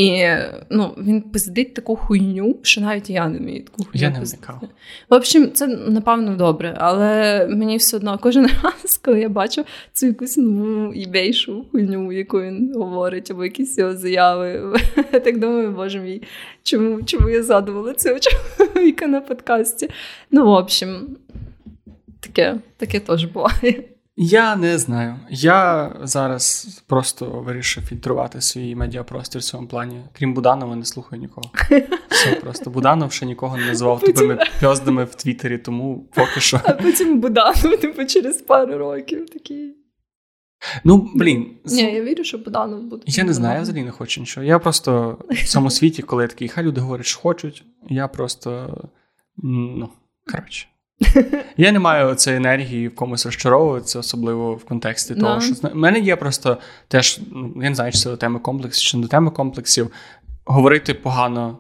І 0.01 0.37
ну, 0.71 0.95
він 0.99 1.23
пиздить 1.23 1.75
таку 1.75 1.97
хуйню, 1.97 2.57
що 2.63 2.81
навіть 2.81 3.11
я 3.11 3.29
не 3.29 3.39
вмію 3.39 3.65
таку 3.65 3.85
хуйню. 3.85 4.07
Я 4.07 4.11
не 4.11 4.21
вникав. 4.21 4.61
В 5.11 5.15
общем, 5.15 5.53
це 5.53 5.67
напевно 5.67 6.37
добре, 6.37 6.77
але 6.79 7.47
мені 7.47 7.77
все 7.77 7.97
одно 7.97 8.19
кожен 8.19 8.47
раз, 8.63 8.97
коли 9.05 9.21
я 9.21 9.29
бачу 9.29 9.65
цю 9.93 10.07
якусь 10.07 10.37
нову 10.37 10.95
ібейшу 10.95 11.65
хуйню, 11.73 12.13
яку 12.13 12.41
він 12.41 12.73
говорить, 12.75 13.31
або 13.31 13.45
якісь 13.45 13.79
його 13.79 13.97
заяви, 13.97 14.79
я 15.13 15.21
так 15.21 15.39
думаю, 15.39 15.71
боже 15.71 16.01
мій, 16.01 16.23
чому 16.63 17.03
чому 17.03 17.29
я 17.29 17.43
задувала 17.43 17.95
цього 17.95 18.19
чоловіка 18.19 19.07
на 19.07 19.21
подкасті? 19.21 19.91
Ну, 20.31 20.45
в 20.45 20.49
общем, 20.49 21.17
таке, 22.21 22.57
таке 22.77 23.01
теж 23.01 23.25
буває. 23.25 23.85
Я 24.23 24.57
не 24.57 24.79
знаю. 24.79 25.17
Я 25.31 25.93
зараз 26.03 26.69
просто 26.87 27.27
вирішив 27.27 27.85
фільтрувати 27.85 28.41
свій 28.41 28.75
медіапростір 28.75 29.41
в 29.41 29.45
цьому 29.45 29.67
плані. 29.67 30.01
Крім 30.13 30.35
Буданова, 30.35 30.77
не 30.77 30.85
слухаю 30.85 31.23
нікого. 31.23 31.51
Все 32.11 32.35
просто 32.35 32.71
Буданов 32.71 33.13
ще 33.13 33.27
нікого 33.27 33.57
не 33.57 33.67
назвав 33.67 34.01
тупими 34.01 34.39
пьоздами 34.61 35.05
в 35.05 35.15
Твіттері, 35.15 35.59
тому 35.59 36.09
поки 36.15 36.41
що. 36.41 36.61
А 36.65 36.73
потім 36.73 37.21
Буданов, 37.21 37.81
типу, 37.81 38.05
через 38.05 38.43
пару 38.43 38.79
років 38.79 39.31
такий. 39.31 39.77
Ну, 40.85 41.11
блін. 41.15 41.57
Ні, 41.65 41.83
я 41.83 42.03
вірю, 42.03 42.25
що 42.25 42.39
Буданов 42.39 42.83
буде. 42.83 43.03
Я 43.07 43.25
не 43.25 43.33
знаю, 43.33 43.57
я 43.57 43.63
взагалі 43.63 43.85
не 43.85 43.91
хочу 43.91 44.21
нічого. 44.21 44.47
Я 44.47 44.59
просто 44.59 45.19
в 45.31 45.49
цьому 45.49 45.71
світі, 45.71 46.03
коли 46.03 46.23
я 46.23 46.29
такий, 46.29 46.49
хай 46.49 46.65
люди 46.65 46.81
говорять, 46.81 47.07
що 47.07 47.21
хочуть, 47.21 47.65
я 47.89 48.09
просто. 48.09 48.77
Ну, 49.37 49.89
коротше. 50.33 50.67
Я 51.57 51.73
не 51.73 51.79
маю 51.79 52.15
цієї 52.15 52.37
енергії 52.37 52.89
в 52.89 52.95
комусь 52.95 53.27
розчаровуватися, 53.27 53.99
особливо 53.99 54.55
в 54.55 54.65
контексті 54.65 55.15
того, 55.15 55.35
no. 55.35 55.41
що 55.41 55.69
в 55.69 55.75
мене 55.75 55.99
є 56.01 56.17
просто 56.17 56.59
теж, 56.89 57.21
ну, 57.33 57.53
я 57.57 57.69
не 57.69 57.75
знаю, 57.75 57.93
чи 57.93 57.99
це 57.99 58.11
до 58.11 58.17
теми 58.17 58.39
комплексів, 58.39 58.91
чи 58.91 58.97
не 58.97 59.03
до 59.03 59.09
теми 59.09 59.31
комплексів. 59.31 59.91
Говорити 60.45 60.95
погано 60.95 61.59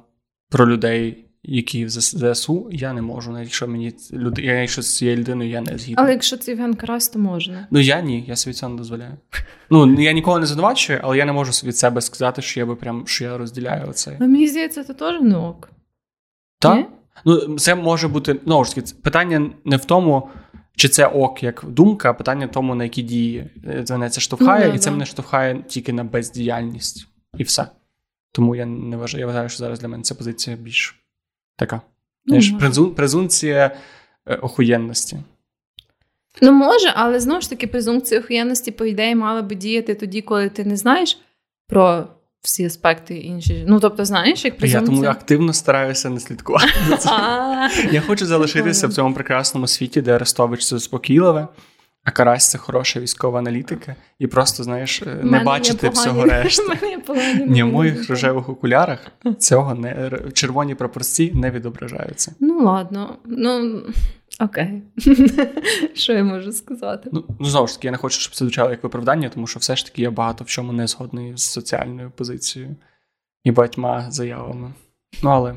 про 0.50 0.68
людей, 0.68 1.25
які 1.42 1.85
в 1.85 1.90
ЗСУ, 1.90 2.68
я 2.73 2.92
не 2.92 3.02
можу. 3.02 3.32
Навіть 3.32 3.47
якщо 3.47 3.68
мені 3.68 3.92
люди, 4.12 4.42
я 4.42 4.61
якщо 4.61 4.82
з 4.82 4.97
цією 4.97 5.16
людиною 5.16 5.50
я 5.50 5.61
не 5.61 5.78
згідний. 5.78 5.94
Але 5.99 6.12
якщо 6.12 6.37
це 6.37 6.50
Євген 6.50 6.75
Карась, 6.75 7.09
то 7.09 7.18
можна. 7.18 7.66
Ну 7.70 7.80
я 7.80 8.00
ні, 8.00 8.25
я 8.28 8.37
собі 8.37 8.54
це 8.54 8.68
не 8.68 8.76
дозволяю. 8.76 9.12
Ну 9.70 10.00
я 10.00 10.12
нікого 10.12 10.38
не 10.38 10.47
звинувачую, 10.47 11.00
але 11.02 11.18
я 11.18 11.25
не 11.25 11.32
можу 11.32 11.66
від 11.66 11.76
себе 11.76 12.00
сказати, 12.00 12.42
що 12.42 12.61
я 12.61 12.66
би 12.66 12.76
прям 12.76 13.06
що 13.06 13.25
я 13.25 13.38
розділяю 13.38 13.87
оце. 13.88 14.16
А 14.20 14.25
мені 14.25 14.49
здається, 14.49 14.85
це 14.85 14.94
теж 14.94 15.20
не 15.20 15.37
ок. 15.37 15.70
Так? 16.59 16.87
Ну, 17.25 17.57
це 17.57 17.75
може 17.75 18.09
бути 18.09 18.37
ну, 18.47 18.65
ж 18.65 18.75
таки, 18.75 18.93
питання 19.03 19.50
не 19.65 19.77
в 19.77 19.85
тому, 19.85 20.29
чи 20.77 20.89
це 20.89 21.07
ок 21.07 21.43
як 21.43 21.65
думка, 21.69 22.11
а 22.11 22.12
питання 22.12 22.47
в 22.47 22.50
тому, 22.50 22.75
на 22.75 22.85
які 22.85 23.03
дії 23.03 23.50
мене 23.91 24.11
це 24.11 24.21
штовхає, 24.21 24.69
ну, 24.69 24.75
і 24.75 24.79
це 24.79 24.85
да. 24.85 24.91
мене 24.91 25.07
штовхає 25.07 25.62
тільки 25.69 25.93
на 25.93 26.05
бездіяльність. 26.05 27.07
І 27.39 27.43
все. 27.43 27.67
Тому 28.33 28.57
я 28.57 28.67
не 28.67 28.97
вважаю, 28.97 29.21
я 29.21 29.27
вважаю, 29.27 29.49
що 29.49 29.59
зараз 29.59 29.81
для 29.81 29.89
мене 29.89 30.03
ця 30.03 30.15
позиція 30.15 30.57
більш 30.57 31.00
така. 31.57 31.81
Ну, 32.27 32.41
презун, 32.59 32.95
презумпція 32.95 33.77
е, 34.27 34.35
охуєнності. 34.35 35.19
Ну, 36.43 36.53
може, 36.53 36.93
але 36.95 37.21
знову 37.21 37.41
ж 37.41 37.50
таки, 37.50 37.67
презумпція 37.67 38.21
охуєнності, 38.21 38.71
по 38.71 38.85
ідеї, 38.85 39.15
мала 39.15 39.43
би 39.43 39.55
діяти 39.55 39.95
тоді, 39.95 40.23
коли 40.23 40.49
ти 40.49 40.65
не 40.65 40.77
знаєш 40.77 41.19
про 41.67 42.09
всі 42.42 42.64
аспекти 42.64 43.16
інші. 43.16 43.64
Ну, 43.68 43.80
тобто, 43.80 44.04
знаєш, 44.04 44.44
як 44.44 44.56
презумпція... 44.56 44.97
Я 44.97 45.00
тому 45.00 45.11
активно 45.11 45.52
стараюся 45.52 46.11
не 46.11 46.20
слідкувати. 46.20 46.66
Я 47.92 48.02
хочу 48.06 48.26
залишитися 48.26 48.87
в 48.87 48.92
цьому 48.92 49.14
прекрасному 49.14 49.66
світі, 49.66 50.02
де 50.02 50.14
Арестович 50.14 50.66
це 50.66 50.76
заспокійливе, 50.76 51.49
а 52.04 52.11
Карась 52.11 52.50
це 52.50 52.59
хороша 52.59 53.00
військова 53.00 53.38
аналітика, 53.38 53.97
і 54.18 54.26
просто, 54.26 54.64
знаєш, 54.64 55.02
е, 55.02 55.20
не 55.23 55.40
бачити 55.40 55.88
всього 55.88 56.25
решти. 56.25 56.62
Ні, 57.47 57.62
в 57.62 57.66
моїх 57.66 58.11
рожевих 58.11 58.49
окулярах 58.49 58.99
цього 59.38 59.75
не 59.75 60.11
червоні 60.32 60.75
пропорції 60.75 61.32
не 61.35 61.50
відображаються. 61.50 62.35
Ну, 62.40 62.64
ладно. 62.64 63.16
Ну. 63.25 63.82
Окей. 64.40 64.82
Що 65.94 66.12
я 66.12 66.25
можу 66.25 66.52
сказати? 66.52 67.11
Ну, 67.12 67.25
ну, 67.40 67.47
знову 67.47 67.66
ж 67.66 67.75
таки, 67.75 67.87
я 67.87 67.92
не 67.92 67.99
хочу, 67.99 68.20
щоб 68.20 68.35
це 68.35 68.44
звучало 68.44 68.70
як 68.70 68.82
виправдання, 68.82 69.28
тому 69.28 69.47
що 69.47 69.61
все 69.61 69.76
ж 69.76 69.87
таки 69.87 70.02
я 70.02 70.11
багато 70.11 70.44
в 70.44 70.47
чому 70.47 70.73
не 70.73 70.87
згодний 70.87 71.37
з 71.37 71.42
соціальною 71.42 72.11
позицією 72.11 72.76
і 73.44 73.50
багатьма 73.50 74.11
заявами. 74.11 74.73
Ну, 75.23 75.30
але. 75.30 75.54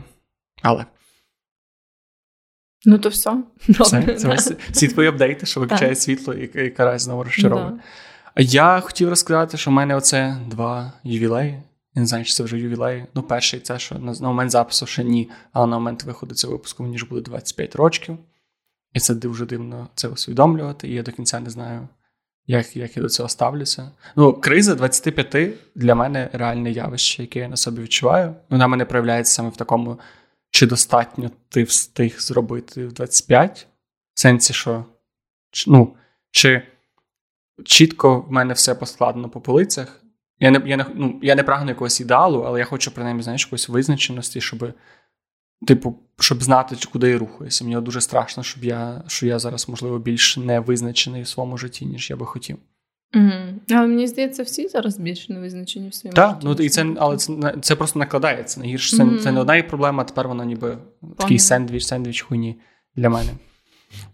але. 0.61 0.85
Ну, 2.85 2.97
то 2.97 3.09
все. 3.09 3.37
Все, 3.69 4.15
це 4.15 4.27
весь 4.27 4.51
всі 4.71 4.87
твої 4.87 5.09
апдейти, 5.09 5.45
що 5.45 5.59
виключає 5.59 5.95
світло 5.95 6.33
і, 6.33 6.65
і 6.65 6.69
карась 6.69 7.01
знову 7.01 7.23
розчаровує. 7.23 7.69
Да. 7.69 7.81
Я 8.37 8.79
хотів 8.79 9.09
розказати, 9.09 9.57
що 9.57 9.71
в 9.71 9.73
мене 9.73 9.95
оце 9.95 10.37
два 10.47 10.93
ювілеї. 11.03 11.51
Я 11.95 12.01
не 12.01 12.05
знаю, 12.05 12.25
чи 12.25 12.33
це 12.33 12.43
вже 12.43 12.59
ювілей. 12.59 13.05
Ну, 13.15 13.23
перший 13.23 13.59
це 13.59 13.79
що 13.79 13.95
на, 13.95 14.11
на 14.11 14.27
момент 14.27 14.51
запису 14.51 14.85
ще 14.85 15.03
ні, 15.03 15.29
але 15.51 15.67
на 15.67 15.75
момент 15.75 16.03
виходу 16.03 16.35
цього 16.35 16.53
випуску 16.53 16.83
мені 16.83 16.97
ж 16.97 17.05
буде 17.05 17.21
25 17.21 17.75
років. 17.75 18.17
І 18.93 18.99
це 18.99 19.15
дуже 19.15 19.45
дивно 19.45 19.87
це 19.95 20.07
усвідомлювати, 20.07 20.87
і 20.87 20.93
я 20.93 21.03
до 21.03 21.11
кінця 21.11 21.39
не 21.39 21.49
знаю, 21.49 21.87
як 22.47 22.75
як 22.75 22.97
я 22.97 23.03
до 23.03 23.09
цього 23.09 23.29
ставлюся. 23.29 23.91
Ну, 24.15 24.33
криза 24.33 24.75
25 24.75 25.53
для 25.75 25.95
мене 25.95 26.29
реальне 26.33 26.71
явище, 26.71 27.21
яке 27.21 27.39
я 27.39 27.47
на 27.47 27.57
собі 27.57 27.81
відчуваю. 27.81 28.35
Вона 28.49 28.67
мене 28.67 28.85
проявляється 28.85 29.33
саме 29.33 29.49
в 29.49 29.57
такому, 29.57 29.99
чи 30.49 30.67
достатньо 30.67 31.31
ти 31.49 31.63
встиг 31.63 32.19
зробити 32.19 32.87
в 32.87 32.93
25, 32.93 33.67
в 34.13 34.19
сенсі, 34.19 34.53
що 34.53 34.85
ну, 35.67 35.95
чи 36.31 36.61
чітко 37.65 38.21
в 38.21 38.31
мене 38.31 38.53
все 38.53 38.75
поскладено 38.75 39.29
по 39.29 39.41
полицях. 39.41 40.03
Я 40.39 40.51
не 40.51 40.61
я 40.65 40.77
не, 40.77 40.85
ну, 40.95 41.19
я 41.21 41.35
не 41.35 41.43
прагну 41.43 41.69
якогось 41.69 42.01
ідеалу, 42.01 42.41
але 42.41 42.59
я 42.59 42.65
хочу, 42.65 42.91
принаймні, 42.91 43.23
знаєш, 43.23 43.45
якоїсь 43.45 43.69
визначеності, 43.69 44.41
щоб 44.41 44.73
Типу, 45.67 45.99
щоб 46.19 46.43
знати, 46.43 46.75
куди 46.91 47.09
я 47.09 47.17
рухаюся. 47.17 47.63
Мені 47.63 47.81
дуже 47.81 48.01
страшно, 48.01 48.43
щоб 48.43 48.63
я, 48.63 49.03
що 49.07 49.27
я 49.27 49.39
зараз, 49.39 49.69
можливо, 49.69 49.99
більш 49.99 50.37
не 50.37 50.59
визначений 50.59 51.21
в 51.21 51.27
своєму 51.27 51.57
житті, 51.57 51.85
ніж 51.85 52.09
я 52.09 52.15
би 52.15 52.25
хотів. 52.25 52.57
Угу. 53.15 53.31
Але 53.69 53.87
мені 53.87 54.07
здається, 54.07 54.43
всі 54.43 54.67
зараз 54.67 54.97
більш 54.97 55.29
не 55.29 55.39
визначені 55.39 55.89
в 55.89 55.93
своєму 55.93 56.15
так, 56.15 56.29
житті. 56.29 56.47
Так, 56.47 56.57
ну 56.57 56.65
і 56.65 56.69
це, 56.69 56.85
але 56.97 57.17
це 57.17 57.55
це 57.61 57.75
просто 57.75 57.99
накладається. 57.99 58.59
Найгірше 58.59 58.97
це, 58.97 59.07
це 59.23 59.31
не 59.31 59.39
одна 59.39 59.55
і 59.55 59.67
проблема, 59.67 60.03
а 60.03 60.05
тепер 60.05 60.27
вона 60.27 60.45
ніби 60.45 60.77
Пане. 61.01 61.13
такий 61.17 61.39
сендвіч, 61.39 61.83
сендвіч 61.85 62.21
хуйні 62.21 62.55
для 62.95 63.09
мене. 63.09 63.29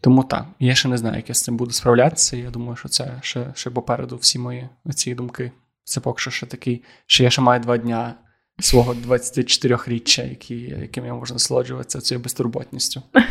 Тому 0.02 0.24
так, 0.24 0.46
я 0.60 0.76
ще 0.76 0.88
не 0.88 0.98
знаю, 0.98 1.16
як 1.16 1.30
я 1.30 1.36
з 1.36 1.42
цим 1.42 1.58
буду 1.58 1.72
справлятися. 1.72 2.38
Я 2.38 2.50
думаю, 2.50 2.76
що 2.76 2.90
це 2.90 3.20
ще 3.22 3.52
ще 3.56 3.70
попереду 3.70 4.18
всі 4.18 4.40
мої 4.40 4.70
ці 4.96 5.16
думки. 5.16 5.52
Це 5.84 6.00
поки 6.00 6.22
що 6.22 6.32
ще 6.32 6.46
такий, 6.46 6.84
що 7.06 7.24
я 7.24 7.30
ще 7.30 7.42
маю 7.42 7.62
два 7.62 7.78
дня 7.78 8.16
свого 8.60 8.94
24-річчя, 8.94 10.30
які, 10.30 10.56
яким 10.56 11.06
я 11.06 11.14
можу 11.14 11.34
насолоджуватися 11.34 12.02
цією 12.02 12.24
безтурботністю. 12.24 13.02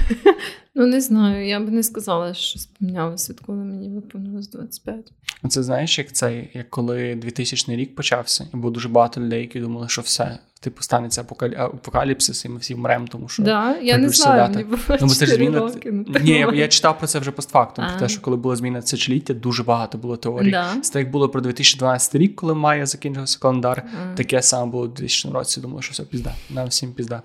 Ну, 0.74 0.86
не 0.86 1.00
знаю, 1.00 1.46
я 1.46 1.60
б 1.60 1.70
не 1.70 1.82
сказала, 1.82 2.34
що 2.34 2.58
спомнялося, 2.58 3.34
коли 3.46 3.58
мені 3.58 3.88
виповнилось 3.88 4.48
25. 4.48 5.12
Це 5.48 5.62
знаєш, 5.62 5.98
як 5.98 6.12
цей, 6.12 6.50
як 6.54 6.70
коли 6.70 7.14
2000 7.14 7.76
рік 7.76 7.94
почався, 7.94 8.48
і 8.54 8.56
було 8.56 8.70
дуже 8.70 8.88
багато 8.88 9.20
людей, 9.20 9.40
які 9.40 9.60
думали, 9.60 9.88
що 9.88 10.02
все, 10.02 10.38
типу, 10.60 10.82
станеться 10.82 11.24
апокаліпсис, 11.56 12.44
і 12.44 12.48
ми 12.48 12.58
всі 12.58 12.74
вмремо, 12.74 13.06
тому 13.06 13.28
що 13.28 13.42
да, 13.42 13.78
я 13.78 13.98
не 13.98 14.08
знаю, 14.08 14.50
мені 14.50 14.64
було 14.64 14.78
ну, 15.00 15.08
це 15.08 15.26
ж 15.26 15.34
зміна... 15.34 15.58
роки, 15.58 15.92
ну, 15.92 16.04
Ні, 16.22 16.30
я, 16.30 16.52
я 16.54 16.68
читав 16.68 16.98
про 16.98 17.06
це 17.06 17.18
вже 17.18 17.30
постфактум. 17.30 17.84
Про 17.90 18.00
те, 18.00 18.08
що 18.08 18.20
коли 18.20 18.36
була 18.36 18.56
зміна 18.56 18.80
тисячоліття, 18.80 19.34
дуже 19.34 19.62
багато 19.62 19.98
було 19.98 20.16
теорій. 20.16 20.50
Да. 20.50 20.76
Це 20.82 20.92
так 20.92 21.00
як 21.00 21.10
було 21.10 21.28
про 21.28 21.40
2012 21.40 22.14
рік, 22.14 22.36
коли 22.36 22.54
Майя 22.54 22.86
закінчився 22.86 23.38
календар. 23.38 23.84
А. 24.12 24.16
Таке 24.16 24.42
саме 24.42 24.70
було 24.70 24.84
у 24.84 24.88
2000 24.88 25.30
році. 25.30 25.60
Думаю, 25.60 25.82
що 25.82 25.92
все 25.92 26.02
пізда. 26.02 26.34
Нам 26.50 26.68
всім 26.68 26.92
пізда. 26.92 27.22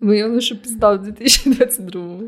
Виявилося, 0.00 0.46
що 0.46 0.56
пізда 0.56 0.92
в 0.92 1.02
2022 1.02 2.20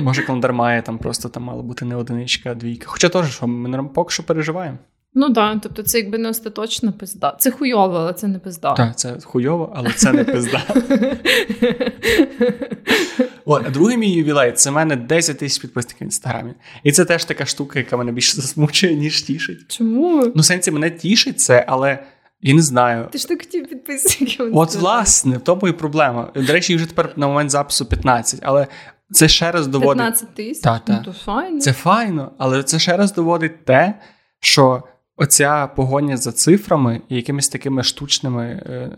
Може, 0.00 0.22
календар 0.22 0.52
має 0.52 0.82
там 0.82 0.98
просто 0.98 1.28
там 1.28 1.42
мало 1.42 1.62
бути 1.62 1.84
не 1.84 1.96
одиничка, 1.96 2.50
а 2.50 2.54
двійка. 2.54 2.84
Хоча 2.88 3.08
теж, 3.08 3.34
що 3.34 3.46
ми 3.46 3.88
поки 3.94 4.12
що 4.12 4.22
переживаємо. 4.22 4.78
Ну 5.14 5.32
так, 5.32 5.58
тобто 5.62 5.82
це 5.82 5.98
якби 5.98 6.18
не 6.18 6.28
остаточна 6.28 6.92
пизда. 6.92 7.36
Це 7.38 7.50
хуйово, 7.50 7.96
але 7.96 8.12
це 8.12 8.28
не 8.28 8.38
пизда. 8.38 8.74
Так, 8.74 8.98
це 8.98 9.18
хуйово, 9.24 9.72
але 9.76 9.90
це 9.92 10.12
не 10.12 10.24
пизда. 10.24 10.62
От, 13.44 13.62
а 13.66 13.70
другий 13.70 13.96
мій 13.96 14.12
ювілей 14.12 14.52
це 14.52 14.70
в 14.70 14.72
мене 14.72 14.96
10 14.96 15.38
тисяч 15.38 15.58
підписників 15.58 16.00
в 16.00 16.08
інстаграмі. 16.08 16.54
І 16.82 16.92
це 16.92 17.04
теж 17.04 17.24
така 17.24 17.46
штука, 17.46 17.78
яка 17.78 17.96
мене 17.96 18.12
більше 18.12 18.36
засмучує, 18.36 18.94
ніж 18.94 19.22
тішить. 19.22 19.76
Чому? 19.76 20.32
Ну, 20.34 20.42
в 20.42 20.44
сенсі, 20.44 20.70
мене 20.70 20.90
тішить 20.90 21.40
це, 21.40 21.64
але. 21.68 21.98
Я 22.44 22.54
не 22.54 22.62
знаю. 22.62 23.08
Ти 23.12 23.18
ж 23.18 23.28
так 23.28 23.38
хотів 23.38 23.68
підписників. 23.68 24.56
От, 24.56 24.74
власне, 24.74 25.36
в 25.36 25.40
тому 25.40 25.68
і 25.68 25.72
проблема. 25.72 26.30
До 26.34 26.52
речі, 26.52 26.76
вже 26.76 26.86
тепер 26.86 27.12
на 27.16 27.26
момент 27.26 27.50
запису 27.50 27.86
15, 27.86 28.40
але 28.42 28.66
це 29.10 29.28
ще 29.28 29.52
раз 29.52 29.66
доводить. 29.66 29.98
15 29.98 30.34
тисяч? 30.34 30.62
Так, 30.62 30.84
так. 30.84 30.96
Ну, 31.06 31.12
то 31.12 31.18
файно. 31.18 31.60
Це 31.60 31.72
файно, 31.72 32.32
але 32.38 32.62
це 32.62 32.78
ще 32.78 32.96
раз 32.96 33.14
доводить 33.14 33.64
те, 33.64 33.94
що 34.40 34.82
оця 35.22 35.66
погоня 35.66 36.16
за 36.16 36.32
цифрами 36.32 37.00
і 37.08 37.16
якимись 37.16 37.48
такими 37.48 37.82
штучними 37.82 38.44
е, 38.44 38.90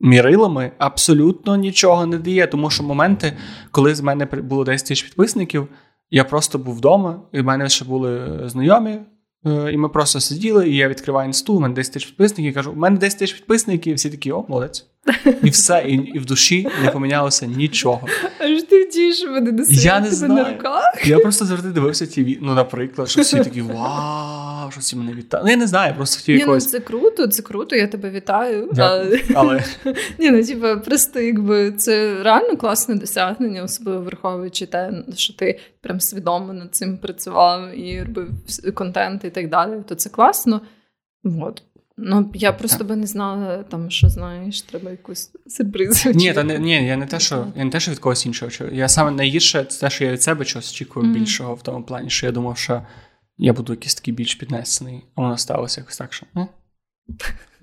мірилами 0.00 0.72
абсолютно 0.78 1.56
нічого 1.56 2.06
не 2.06 2.18
дає. 2.18 2.46
Тому 2.46 2.70
що 2.70 2.82
моменти, 2.82 3.32
коли 3.70 3.94
з 3.94 4.00
мене 4.00 4.24
було 4.24 4.64
10 4.64 4.88
тисяч 4.88 5.02
підписників, 5.02 5.68
я 6.10 6.24
просто 6.24 6.58
був 6.58 6.76
вдома, 6.76 7.22
і 7.32 7.40
в 7.40 7.44
мене 7.44 7.68
ще 7.68 7.84
були 7.84 8.40
знайомі 8.44 8.98
Е, 9.46 9.72
і 9.72 9.76
ми 9.76 9.88
просто 9.88 10.20
сиділи, 10.20 10.68
і 10.68 10.76
я 10.76 10.88
відкриваю 10.88 11.26
інсту, 11.26 11.54
у 11.54 11.60
мене 11.60 11.74
10 11.74 11.92
тисяч 11.92 12.08
підписників, 12.08 12.50
і 12.50 12.54
кажу, 12.54 12.72
у 12.72 12.76
мене 12.76 12.98
10 12.98 13.18
тисяч 13.18 13.34
підписників, 13.34 13.92
і 13.92 13.94
всі 13.94 14.10
такі, 14.10 14.32
о, 14.32 14.44
молодець. 14.48 14.86
І 15.42 15.50
все, 15.50 15.84
і, 15.88 15.94
і 15.94 16.18
в 16.18 16.26
душі 16.26 16.68
не 16.84 16.90
помінялося 16.90 17.46
нічого. 17.46 18.00
Аж 18.38 18.62
ти 18.62 18.84
вдієш 18.84 19.24
мене 19.24 19.52
до 19.52 19.64
знаю. 20.10 20.34
на 20.34 20.50
руках. 20.50 21.06
Я 21.06 21.18
просто 21.18 21.44
завжди 21.44 21.68
дивився 21.68 22.06
ті 22.06 22.38
ну, 22.42 22.54
наприклад, 22.54 23.08
що 23.08 23.22
всі 23.22 23.36
такі 23.36 23.62
вау, 23.62 23.76
що 24.70 24.80
всі 24.80 24.96
мене 24.96 25.12
вітають. 25.12 25.44
Ну, 25.44 25.50
я 25.50 25.56
не 25.56 25.66
знаю, 25.66 25.94
просто 25.94 26.16
хотів 26.16 26.36
Ні, 26.36 26.44
ну 26.46 26.60
це 26.60 26.80
круто, 26.80 27.26
це 27.26 27.42
круто, 27.42 27.76
я 27.76 27.86
тебе 27.86 28.10
вітаю. 28.10 28.70
Дякую. 28.72 29.20
Але, 29.34 29.64
Але 29.84 29.94
ні, 30.18 30.30
ну 30.30 30.44
типа, 30.44 30.76
просто 30.76 31.20
якби 31.20 31.72
це 31.72 32.22
реально 32.22 32.56
класне 32.56 32.94
досягнення, 32.94 33.62
особливо 33.62 34.00
враховуючи 34.02 34.66
те, 34.66 34.92
що 35.16 35.34
ти 35.34 35.58
прям 35.80 36.00
свідомо 36.00 36.52
над 36.52 36.74
цим 36.74 36.98
працював 36.98 37.78
і 37.78 38.02
робив 38.02 38.28
контент 38.74 39.24
і 39.24 39.30
так 39.30 39.48
далі, 39.48 39.82
то 39.88 39.94
це 39.94 40.10
класно. 40.10 40.60
Вот. 41.24 41.62
Ну, 42.00 42.30
я 42.34 42.52
просто 42.52 42.84
би 42.84 42.96
не 42.96 43.06
знала, 43.06 43.62
там, 43.62 43.90
що 43.90 44.08
знаєш, 44.08 44.62
треба 44.62 44.90
якусь 44.90 45.30
сюрприз. 45.46 46.06
ні, 46.14 46.32
та 46.32 46.44
не 46.44 46.58
ні, 46.58 46.86
я 46.86 46.96
не 46.96 47.06
те, 47.06 47.20
що 47.20 47.46
я 47.56 47.64
не 47.64 47.70
те, 47.70 47.80
що 47.80 47.90
від 47.90 47.98
когось 47.98 48.26
іншого. 48.26 48.50
Я 48.72 48.88
саме 48.88 49.10
найгірше 49.10 49.64
це 49.64 49.80
те, 49.80 49.90
що 49.90 50.04
я 50.04 50.12
від 50.12 50.22
себе 50.22 50.44
чогось 50.44 50.72
очікую 50.72 51.06
Мгм. 51.06 51.14
більшого 51.14 51.54
в 51.54 51.62
тому 51.62 51.82
плані, 51.82 52.10
що 52.10 52.26
я 52.26 52.32
думав, 52.32 52.58
що 52.58 52.82
я 53.38 53.52
буду 53.52 53.72
якийсь 53.72 53.94
такий 53.94 54.14
більш 54.14 54.34
піднесений, 54.34 55.04
а 55.14 55.22
воно 55.22 55.38
сталося 55.38 55.80
якось 55.80 55.96
так, 55.96 56.12
що. 56.12 56.26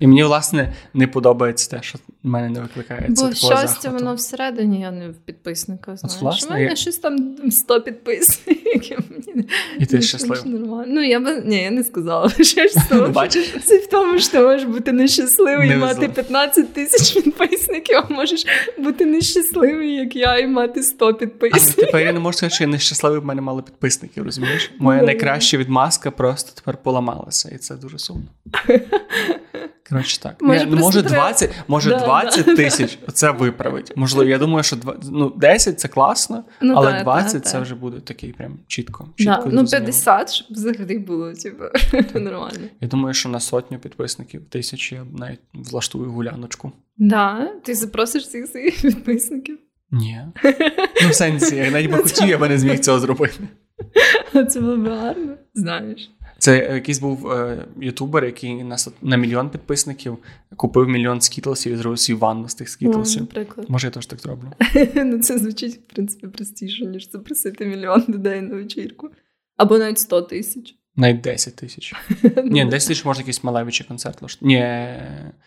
І 0.00 0.06
мені, 0.06 0.24
власне, 0.24 0.72
не 0.94 1.06
подобається 1.06 1.70
те, 1.70 1.82
що 1.82 1.98
в 2.22 2.28
мене 2.28 2.48
не 2.50 2.60
викликає 2.60 3.00
це 3.00 3.06
Бо 3.08 3.14
такого 3.14 3.32
щастя, 3.32 3.66
захвату. 3.68 3.96
воно 4.04 4.14
всередині, 4.14 4.84
а 4.84 4.90
не 4.90 5.08
в 5.08 5.14
підписниках. 5.14 5.96
Знаєш. 5.98 6.22
власне, 6.22 6.48
У 6.48 6.52
мене 6.52 6.64
я- 6.70 6.76
щось 6.76 6.98
там 6.98 7.36
100 7.50 7.80
підписників. 7.80 8.98
І 9.78 9.86
ти 9.86 10.02
щасливий. 10.02 10.60
Ну, 10.86 11.02
я 11.02 11.20
би 11.20 11.42
ні, 11.46 11.62
я 11.62 11.70
не 11.70 11.84
сказала, 11.84 12.28
що 12.40 12.60
я 12.60 12.68
щаслива. 12.68 13.08
Бачиш? 13.08 13.54
Це 13.64 13.78
в 13.78 13.86
тому, 13.86 14.18
що 14.18 14.30
ти 14.32 14.40
можеш 14.40 14.64
бути 14.66 14.92
нещасливий 14.92 15.70
і 15.70 15.76
мати 15.76 16.00
везло. 16.00 16.14
15 16.14 16.72
тисяч 16.72 17.22
підписників, 17.24 17.96
а 17.96 18.14
можеш 18.14 18.46
бути 18.78 19.06
нещасливий, 19.06 19.94
як 19.94 20.16
я, 20.16 20.38
і 20.38 20.46
мати 20.46 20.82
100 20.82 21.04
Але 21.04 21.14
підписників. 21.14 21.74
тепер 21.86 22.00
я 22.06 22.12
не 22.12 22.18
можу 22.20 22.36
сказати, 22.38 22.54
що 22.54 22.64
я 22.64 22.68
нещасливий, 22.70 23.20
в 23.20 23.24
мене 23.24 23.42
мало 23.42 23.62
підписників, 23.62 24.24
розумієш? 24.24 24.70
Моя 24.78 25.00
Ну, 25.00 25.06
найкраща 25.06 25.56
відмазка 25.56 26.10
просто 26.10 26.52
тепер 26.54 26.76
поламалася, 26.82 27.48
і 27.54 27.58
це 27.58 27.74
дуже 27.74 27.98
сумно. 27.98 28.24
Коротше, 29.88 30.20
так. 30.20 30.42
Може, 30.42 30.66
ну, 30.70 30.76
може, 30.76 31.02
треба- 31.02 31.16
20, 31.16 31.50
може 31.68 31.90
Да, 31.90 31.98
20 31.98 32.46
да, 32.46 32.56
тисяч 32.56 32.98
це 33.12 33.30
виправить. 33.30 33.92
Можливо, 33.96 34.30
я 34.30 34.38
думаю, 34.38 34.62
що 34.62 34.76
два- 34.76 34.96
ну, 35.10 35.30
10 35.36 35.80
це 35.80 35.88
класно, 35.88 36.44
Ну, 36.60 36.74
але 36.76 36.92
та, 36.92 37.02
20 37.02 37.42
та, 37.42 37.50
це 37.50 37.60
вже 37.60 37.74
буде 37.74 38.00
такий 38.00 38.32
прям 38.32 38.58
чітко. 38.66 39.08
Да, 39.18 39.24
чітко 39.24 39.42
ну, 39.44 39.50
зрозуміло. 39.50 39.68
50, 39.68 40.32
щоб 40.32 40.46
взагалі 40.50 40.98
було, 40.98 41.32
типу, 41.32 41.64
нормально. 42.20 42.68
Я 42.80 42.88
думаю, 42.88 43.14
що 43.14 43.28
на 43.28 43.40
сотню 43.40 43.78
підписників 43.78 44.44
тисяч 44.50 44.92
я 44.92 45.06
навіть 45.18 45.40
влаштую 45.54 46.10
гуляночку. 46.10 46.72
Да, 46.96 47.52
ти 47.64 47.74
запросиш 47.74 48.22
всіх 48.22 48.46
своїх 48.46 48.82
підписників. 48.82 49.58
Ні. 49.90 50.20
Ну, 51.02 51.08
в 51.10 51.14
сенсі, 51.14 51.56
я 51.56 51.70
навіть 51.70 51.90
би 51.90 51.96
хотів, 51.96 52.28
я 52.28 52.38
би 52.38 52.48
не 52.48 52.58
зміг 52.58 52.80
цього 52.80 52.98
зробити. 53.00 53.34
Це 54.50 54.60
було 54.60 54.76
б 54.76 54.88
гарно, 54.88 55.34
знаєш. 55.54 56.10
Це 56.38 56.56
якийсь 56.74 56.98
був 56.98 57.30
е, 57.30 57.64
ютубер, 57.80 58.24
який 58.24 58.64
на, 58.64 58.76
на 59.02 59.16
мільйон 59.16 59.50
підписників 59.50 60.18
купив 60.56 60.88
мільйон 60.88 61.20
скітлсів 61.20 61.72
і 61.72 61.76
зробив 61.76 61.98
свій 61.98 62.14
ванну 62.14 62.48
з 62.48 62.54
тих 62.54 62.66
Ну, 62.68 62.72
скітлсів. 62.72 63.20
наприклад. 63.20 63.66
Може, 63.70 63.86
я 63.86 63.90
теж 63.90 64.06
так 64.06 64.20
зроблю. 64.20 64.48
Ну, 64.94 65.18
це 65.18 65.38
звучить, 65.38 65.74
в 65.74 65.94
принципі, 65.94 66.26
простіше, 66.26 66.86
ніж 66.86 67.10
запросити 67.10 67.66
мільйон 67.66 68.04
людей 68.08 68.40
на 68.40 68.54
вечірку. 68.54 69.10
Або 69.56 69.78
навіть 69.78 69.98
100 69.98 70.22
тисяч. 70.22 70.74
Навіть 70.98 71.20
10 71.20 71.56
тисяч. 71.56 71.94
Ні, 72.44 72.64
10 72.64 72.70
тисяч 72.70 73.04
можна 73.04 73.20
якийсь 73.20 73.44
малевичий 73.44 73.86
концерт 73.86 74.22
лиш. 74.22 74.38
Ні, 74.42 74.86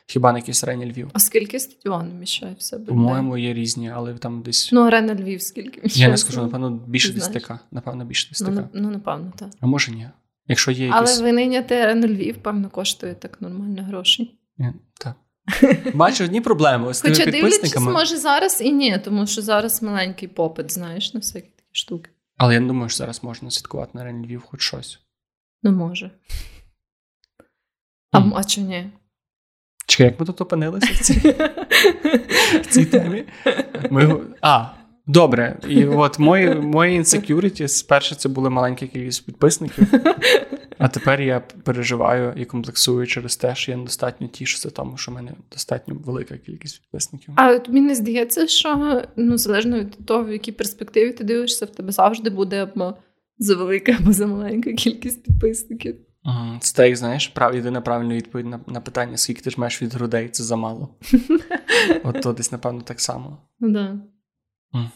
хіба 0.07 0.31
не 0.33 0.39
якийсь 0.39 0.57
середній 0.57 0.91
Львів. 0.91 1.09
А 1.13 1.19
скільки 1.19 1.59
стадіон 1.59 2.09
вміщає 2.11 2.55
в 2.59 2.61
себе? 2.61 2.85
По-моєму, 2.85 3.37
є 3.37 3.53
різні, 3.53 3.89
але 3.89 4.13
там 4.13 4.41
десь. 4.41 4.69
Ну, 4.71 4.81
арена 4.81 5.15
Львів 5.15 5.41
скільки 5.41 5.79
вміщає? 5.81 6.05
я 6.05 6.09
не 6.11 6.17
скажу, 6.17 6.41
напевно, 6.41 6.71
більше 6.87 7.13
Ти 7.13 7.19
знаєш? 7.19 7.33
10. 7.33 7.59
Напевно, 7.71 8.05
більше 8.05 8.29
10. 8.29 8.47
Ну, 8.51 8.69
ну, 8.73 8.89
напевно, 8.89 9.31
так. 9.35 9.49
А 9.59 9.67
може 9.67 9.91
ні. 9.91 10.09
Якщо 10.49 10.71
є 10.71 10.89
Але 10.91 11.01
якісь. 11.01 11.21
винайняти 11.21 11.75
арену 11.75 12.07
Львів, 12.07 12.37
певно, 12.37 12.69
коштує 12.69 13.15
так 13.15 13.41
нормально 13.41 13.83
гроші. 13.83 14.39
Так. 14.99 15.15
Бачу, 15.93 16.23
одні 16.23 16.41
проблеми 16.41 16.93
з 16.93 17.01
тими 17.01 17.15
Хоча 17.15 17.31
дивлячись, 17.31 17.77
може 17.77 18.17
зараз 18.17 18.61
і 18.61 18.71
ні, 18.71 18.97
тому 19.05 19.27
що 19.27 19.41
зараз 19.41 19.83
маленький 19.83 20.27
попит, 20.27 20.71
знаєш, 20.71 21.13
на 21.13 21.19
всякі 21.19 21.47
такі 21.47 21.69
штуки. 21.71 22.09
Але 22.37 22.53
я 22.53 22.59
не 22.59 22.67
думаю, 22.67 22.89
що 22.89 22.97
зараз 22.97 23.23
можна 23.23 23.51
слідкувати 23.51 23.91
на 23.93 24.01
арені 24.01 24.27
Львів 24.27 24.41
хоч 24.41 24.61
щось. 24.61 24.99
Ну, 25.63 25.71
може. 25.71 26.11
А, 28.11 28.21
а 28.35 28.43
чи 28.43 28.61
ні? 28.61 28.89
Чекай, 29.87 30.05
як 30.05 30.19
ми 30.19 30.25
тут 30.25 30.41
опинилися 30.41 30.93
в 30.93 30.97
цій, 30.97 31.19
в 32.59 32.65
цій 32.69 32.85
темі? 32.91 33.25
Ми... 33.89 34.21
А, 34.41 34.65
добре. 35.09 35.59
І 35.67 35.85
от 35.85 36.19
мої, 36.19 36.55
мої 36.55 36.99
insecurity, 36.99 37.67
спершу 37.67 38.15
це 38.15 38.29
були 38.29 38.49
маленькі 38.49 38.87
кількість 38.87 39.25
підписників, 39.25 39.87
а 40.77 40.87
тепер 40.87 41.21
я 41.21 41.39
переживаю 41.39 42.33
і 42.37 42.45
комплексую 42.45 43.07
через 43.07 43.37
те, 43.37 43.55
що 43.55 43.71
я 43.71 43.77
недостатньо 43.77 44.27
тішуся 44.27 44.69
тому, 44.69 44.97
що 44.97 45.11
в 45.11 45.15
мене 45.15 45.31
достатньо 45.51 45.95
велика 46.05 46.37
кількість 46.37 46.81
підписників. 46.81 47.33
А 47.37 47.59
тобі 47.59 47.81
не 47.81 47.95
здається, 47.95 48.47
що 48.47 49.01
ну, 49.15 49.37
залежно 49.37 49.79
від 49.79 50.05
того, 50.05 50.23
в 50.23 50.31
якій 50.31 50.51
перспективі 50.51 51.13
ти 51.13 51.23
дивишся, 51.23 51.65
в 51.65 51.69
тебе 51.69 51.91
завжди 51.91 52.29
буде 52.29 52.63
або 52.63 52.97
за 53.37 53.55
велика, 53.55 53.97
або 53.99 54.13
за 54.13 54.27
маленька 54.27 54.73
кількість 54.73 55.23
підписників. 55.23 55.95
Це 56.59 56.75
так, 56.75 56.95
знаєш, 56.95 57.27
прав, 57.27 57.55
єдина 57.55 57.81
правильна 57.81 58.15
відповідь 58.15 58.45
на, 58.45 58.59
на 58.67 58.81
питання, 58.81 59.17
скільки 59.17 59.41
ти 59.41 59.49
ж 59.49 59.55
маєш 59.59 59.81
від 59.81 59.93
грудей, 59.93 60.29
це 60.29 60.43
замало. 60.43 60.89
От 62.03 62.21
то 62.21 62.33
десь, 62.33 62.51
напевно, 62.51 62.81
так 62.81 63.01
само. 63.01 63.37
Ну 63.59 63.69
да. 63.69 63.99
Мгм. 64.73 64.91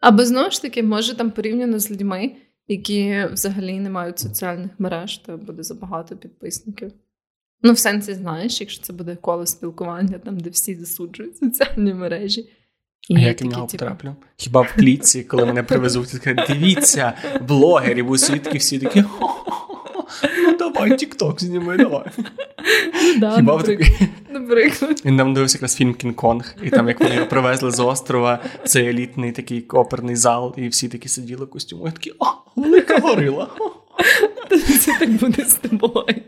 Або 0.00 0.24
знову 0.24 0.50
ж 0.50 0.62
таки, 0.62 0.82
може 0.82 1.16
там 1.16 1.30
порівняно 1.30 1.78
з 1.78 1.90
людьми, 1.90 2.32
які 2.68 3.26
взагалі 3.32 3.80
не 3.80 3.90
мають 3.90 4.18
соціальних 4.18 4.70
мереж, 4.78 5.18
то 5.18 5.36
буде 5.36 5.62
забагато 5.62 6.16
підписників. 6.16 6.92
Ну, 7.62 7.72
в 7.72 7.78
сенсі, 7.78 8.14
знаєш, 8.14 8.60
якщо 8.60 8.82
це 8.82 8.92
буде 8.92 9.16
коло 9.16 9.46
спілкування, 9.46 10.18
там, 10.18 10.40
де 10.40 10.50
всі 10.50 10.74
засуджують 10.74 11.36
соціальні 11.36 11.94
мережі. 11.94 12.48
І 13.08 13.16
А 13.16 13.18
є 13.18 13.26
як 13.26 13.40
я 13.40 13.46
в 13.46 13.50
нього 13.50 13.66
типу, 13.66 13.78
потраплю? 13.78 14.16
Хіба 14.36 14.60
в 14.60 14.74
клітці, 14.74 15.24
коли 15.24 15.44
мене 15.44 15.62
привезуть, 15.62 16.20
дивіться, 16.48 17.12
блогери, 17.48 18.02
бо 18.02 18.18
свідки 18.18 18.58
всі 18.58 18.78
такі. 18.78 19.02
«Хо-хо-хо, 19.02 19.37
Ну 19.37 19.37
давай, 20.78 20.96
тік-ток 20.98 21.40
зніми, 21.40 21.76
давай. 21.76 22.04
Да, 23.18 23.36
Хіба 23.36 23.56
наприклад. 23.56 23.90
наприклад. 24.30 25.02
Він 25.04 25.16
нам 25.16 25.34
дивився 25.34 25.56
якраз 25.56 25.76
фільм 25.76 25.94
Кінг-Конг, 25.94 26.54
і 26.62 26.70
там, 26.70 26.88
як 26.88 27.00
вони 27.00 27.14
його 27.14 27.26
привезли 27.26 27.70
з 27.70 27.80
острова, 27.80 28.38
цей 28.64 28.88
елітний 28.88 29.32
такий 29.32 29.66
оперний 29.68 30.16
зал, 30.16 30.54
і 30.56 30.68
всі 30.68 30.88
такі 30.88 31.08
сиділи 31.08 31.44
в 31.44 31.50
костюму, 31.50 31.88
і 31.88 31.90
такі, 31.90 32.12
о, 32.18 32.26
велика 32.56 32.98
горила. 32.98 33.48
Це 34.80 34.92
так 34.98 35.10
буде 35.10 35.44
з 35.44 35.54
тобою. 35.54 36.22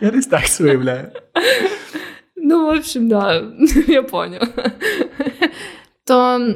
Я 0.00 0.10
десь 0.10 0.26
так 0.26 0.48
це 0.50 0.64
уявляю. 0.64 1.06
Ну, 2.36 2.66
в 2.66 2.68
общем, 2.78 3.08
да, 3.08 3.52
я 3.88 4.02
поняла. 4.02 4.48
То 6.04 6.48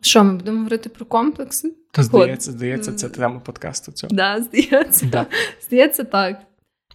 що, 0.00 0.24
ми 0.24 0.34
будемо 0.34 0.56
говорити 0.56 0.88
про 0.88 1.06
комплекси? 1.06 1.72
То 1.92 2.02
здається, 2.02 2.52
здається, 2.52 2.92
це 2.92 3.08
тема 3.08 3.40
подкасту 3.40 3.92
цього. 3.92 4.14
Да, 4.14 4.42
здається. 4.42 5.06
Да. 5.06 5.26
Здається, 5.66 6.04
так. 6.04 6.42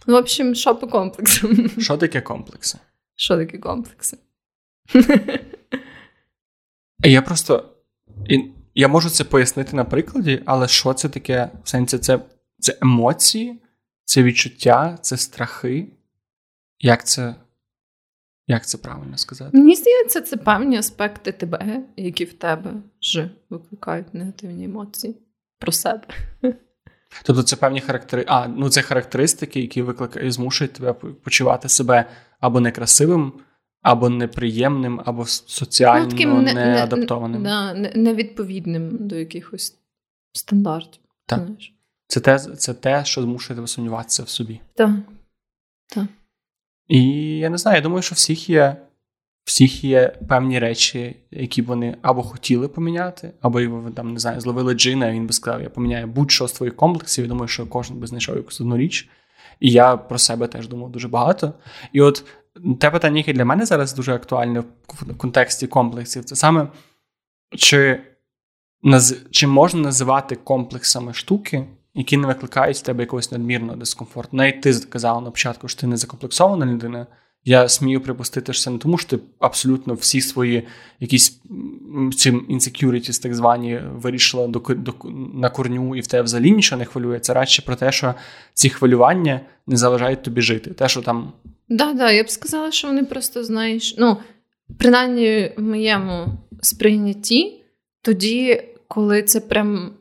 Ну, 0.06 0.14
в 0.14 0.16
общем, 0.16 0.54
що 0.54 0.74
по 0.74 0.88
комплексам? 0.88 1.70
Що 1.78 1.96
таке 1.96 2.20
комплекси? 2.20 2.78
Що 3.16 3.36
таке 3.36 3.58
комплекси? 3.58 4.18
Я 7.04 7.22
просто. 7.22 7.74
Я 8.74 8.88
можу 8.88 9.10
це 9.10 9.24
пояснити 9.24 9.76
на 9.76 9.84
прикладі, 9.84 10.42
але 10.46 10.68
що 10.68 10.94
це 10.94 11.08
таке? 11.08 11.50
В 11.64 11.68
сенсі, 11.68 11.98
це, 11.98 12.20
це 12.58 12.78
емоції, 12.82 13.60
це 14.04 14.22
відчуття, 14.22 14.98
це 15.02 15.16
страхи. 15.16 15.86
Як 16.80 17.06
це, 17.06 17.34
як 18.48 18.66
це 18.66 18.78
правильно 18.78 19.18
сказати? 19.18 19.58
Мені 19.58 19.74
здається, 19.76 20.20
це 20.20 20.36
певні 20.36 20.76
аспекти 20.78 21.32
тебе, 21.32 21.82
які 21.96 22.24
в 22.24 22.32
тебе 22.32 22.72
вже 23.02 23.30
викликають 23.50 24.14
негативні 24.14 24.64
емоції 24.64 25.16
про 25.58 25.72
себе. 25.72 26.02
Тобто 27.22 27.42
це 27.42 27.56
певні 27.56 27.80
характери... 27.80 28.24
а, 28.28 28.48
ну, 28.48 28.68
це 28.70 28.82
характеристики, 28.82 29.60
які 29.60 29.82
викликають, 29.82 30.32
змушують 30.32 30.72
тебе 30.72 30.92
почувати 30.92 31.68
себе 31.68 32.04
або 32.40 32.60
некрасивим, 32.60 33.32
або 33.82 34.08
неприємним, 34.08 35.00
або 35.04 35.26
соціально 35.26 36.06
не- 36.14 36.42
не- 36.42 36.54
неадаптованим. 36.54 37.42
Да, 37.42 37.74
не- 37.74 37.92
невідповідним 37.96 38.96
до 39.06 39.16
якихось 39.16 39.78
стандартів. 40.32 41.02
Так. 41.26 41.38
Знаєш. 41.38 41.74
Це, 42.06 42.20
те, 42.20 42.38
це 42.38 42.74
те, 42.74 43.04
що 43.04 43.22
змушує 43.22 43.54
тебе 43.56 43.66
сумніватися 43.66 44.22
в 44.22 44.28
собі. 44.28 44.60
Так. 44.74 46.06
І 46.88 47.02
я 47.38 47.50
не 47.50 47.58
знаю, 47.58 47.76
я 47.76 47.82
думаю, 47.82 48.02
що 48.02 48.14
всіх 48.14 48.50
є 48.50 48.76
всіх 49.48 49.84
є 49.84 50.08
певні 50.28 50.58
речі, 50.58 51.16
які 51.30 51.62
вони 51.62 51.96
або 52.02 52.22
хотіли 52.22 52.68
поміняти, 52.68 53.32
або 53.40 53.60
його 53.60 53.90
там 53.90 54.12
не 54.12 54.20
знаю, 54.20 54.40
зловили 54.40 54.74
джина, 54.74 55.12
він 55.12 55.26
би 55.26 55.32
сказав, 55.32 55.62
я 55.62 55.70
поміняю 55.70 56.06
будь-що 56.06 56.48
з 56.48 56.52
твоїх 56.52 56.76
комплексів. 56.76 57.24
Я 57.24 57.28
думаю, 57.28 57.48
що 57.48 57.66
кожен 57.66 57.96
би 57.96 58.06
знайшов 58.06 58.36
якусь 58.36 58.60
одну 58.60 58.76
річ. 58.76 59.08
І 59.60 59.70
я 59.70 59.96
про 59.96 60.18
себе 60.18 60.46
теж 60.46 60.68
думав 60.68 60.90
дуже 60.90 61.08
багато. 61.08 61.52
І 61.92 62.00
от 62.00 62.24
те 62.80 62.90
питання, 62.90 63.18
яке 63.18 63.32
для 63.32 63.44
мене 63.44 63.66
зараз 63.66 63.94
дуже 63.94 64.14
актуальне 64.14 64.60
в 64.60 65.16
контексті 65.16 65.66
комплексів, 65.66 66.24
це 66.24 66.36
саме 66.36 66.68
чи, 67.56 68.00
чи 69.30 69.46
можна 69.46 69.80
називати 69.80 70.36
комплексами 70.36 71.14
штуки, 71.14 71.66
які 71.94 72.16
не 72.16 72.26
викликають 72.26 72.76
в 72.76 72.82
тебе 72.82 73.02
якогось 73.02 73.32
надмірного 73.32 73.76
дискомфорту. 73.76 74.36
Навіть 74.36 74.60
ти 74.60 74.72
сказала 74.72 75.20
на 75.20 75.30
початку, 75.30 75.68
що 75.68 75.80
ти 75.80 75.86
не 75.86 75.96
закомплексована 75.96 76.66
людина. 76.66 77.06
Я 77.44 77.68
смію 77.68 78.00
припустити, 78.00 78.52
що 78.52 78.62
це 78.62 78.70
не 78.70 78.78
тому, 78.78 78.98
що 78.98 79.08
ти 79.08 79.18
абсолютно 79.38 79.94
всі 79.94 80.20
свої 80.20 80.66
якісь 81.00 81.40
чим 82.16 82.46
insecurities, 82.50 83.22
так 83.22 83.34
звані, 83.34 83.80
вирішила 83.92 84.46
до, 84.46 84.58
до, 84.58 84.94
на 85.34 85.50
корню, 85.50 85.96
і 85.96 86.00
в 86.00 86.06
тебе 86.06 86.22
взагалі 86.22 86.50
нічого 86.50 86.78
не 86.78 86.84
хвилює. 86.84 87.20
Це 87.20 87.34
радше 87.34 87.62
про 87.62 87.76
те, 87.76 87.92
що 87.92 88.14
ці 88.54 88.68
хвилювання 88.68 89.40
не 89.66 89.76
заважають 89.76 90.22
тобі 90.22 90.40
жити. 90.40 90.70
Те, 90.70 90.88
що 90.88 91.02
там. 91.02 91.32
Да, 91.68 91.92
да, 91.92 92.10
я 92.10 92.24
б 92.24 92.30
сказала, 92.30 92.72
що 92.72 92.88
вони 92.88 93.04
просто 93.04 93.44
знаєш, 93.44 93.94
ну, 93.98 94.16
принаймні 94.78 95.52
в 95.56 95.62
моєму 95.62 96.26
сприйнятті, 96.60 97.62
тоді, 98.02 98.62
коли 98.88 99.22
це 99.22 99.40
прям. 99.40 99.92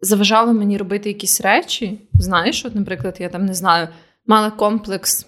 Заважало 0.00 0.52
мені 0.52 0.78
робити 0.78 1.08
якісь 1.08 1.40
речі. 1.40 2.08
Знаєш, 2.14 2.64
от, 2.64 2.74
наприклад, 2.74 3.16
я 3.20 3.28
там 3.28 3.46
не 3.46 3.54
знаю, 3.54 3.88
мала 4.26 4.50
комплекс 4.50 5.26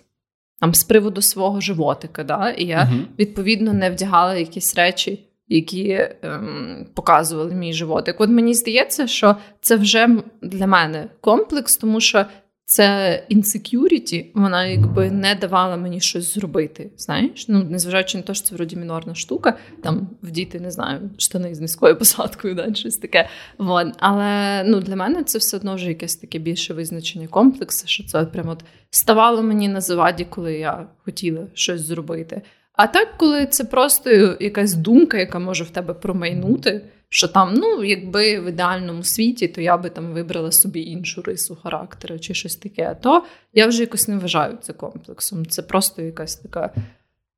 там 0.61 0.75
з 0.75 0.85
приводу 0.85 1.23
свого 1.23 1.61
животика, 1.61 2.25
да? 2.25 2.51
і 2.51 2.65
я 2.65 2.79
uh 2.79 3.05
відповідно 3.19 3.73
не 3.73 3.91
вдягала 3.91 4.35
якісь 4.35 4.77
речі, 4.77 5.29
які 5.49 6.09
ем, 6.23 6.87
показували 6.95 7.55
мій 7.55 7.73
животик. 7.73 8.21
От 8.21 8.31
мені 8.31 8.55
здається, 8.55 9.07
що 9.07 9.37
це 9.61 9.77
вже 9.77 10.09
для 10.43 10.67
мене 10.67 11.09
комплекс, 11.21 11.77
тому 11.77 12.01
що 12.01 12.25
це 12.71 13.23
insecurity, 13.31 14.27
вона 14.35 14.67
якби 14.67 15.11
не 15.11 15.35
давала 15.35 15.77
мені 15.77 16.01
щось 16.01 16.35
зробити. 16.35 16.91
Знаєш? 16.97 17.49
Ну, 17.49 17.65
незважаючи 17.65 18.19
на 18.19 18.23
те, 18.23 18.35
що 18.35 18.47
це 18.47 18.55
вроді 18.55 18.77
мінорна 18.77 19.15
штука, 19.15 19.59
там 19.83 20.09
вдіти, 20.23 20.61
не 20.61 20.71
знаю, 20.71 21.11
штани 21.19 21.55
з 21.55 21.61
низькою 21.61 21.99
посадкою, 21.99 22.55
да, 22.55 22.75
щось 22.75 22.97
таке. 22.97 23.29
Вон. 23.59 23.93
Але 23.99 24.63
ну, 24.65 24.81
для 24.81 24.97
мене 24.97 25.25
це 25.25 25.39
все 25.39 25.57
одно 25.57 25.75
вже 25.75 25.89
якесь 25.89 26.17
таке 26.17 26.39
більше 26.39 26.75
визначення 26.75 27.29
комплексу, 27.29 27.87
що 27.87 28.05
це 28.05 28.25
прямо 28.25 28.51
от 28.51 28.65
ставало 28.91 29.43
мені 29.43 29.69
на 29.69 29.81
заваді, 29.81 30.27
коли 30.31 30.59
я 30.59 30.87
хотіла 31.05 31.47
щось 31.55 31.81
зробити. 31.81 32.43
А 32.73 32.87
так, 32.87 33.09
коли 33.17 33.47
це 33.47 33.65
просто 33.65 34.11
якась 34.41 34.75
думка, 34.75 35.19
яка 35.19 35.39
може 35.39 35.65
в 35.65 35.71
тебе 35.71 35.95
промайнути 35.95 36.85
що 37.09 37.29
там, 37.29 37.55
ну, 37.55 37.85
якби 37.85 38.41
в 38.41 38.49
ідеальному 38.49 39.03
світі, 39.03 39.49
то 39.49 39.61
я 39.61 39.77
би 39.77 39.91
там 39.91 40.13
вибрала 40.13 40.53
собі 40.53 40.81
іншу 40.81 41.23
рису 41.23 41.59
характеру 41.63 42.19
чи 42.19 42.35
щось 42.35 42.57
таке. 42.57 42.97
То 43.03 43.25
я 43.53 43.67
вже 43.67 43.81
якось 43.81 44.09
не 44.09 44.19
вважаю 44.19 44.59
це 44.63 44.73
комплексом. 44.73 45.47
Це 45.47 45.63
просто 45.63 46.03
якась 46.03 46.37
така. 46.37 46.75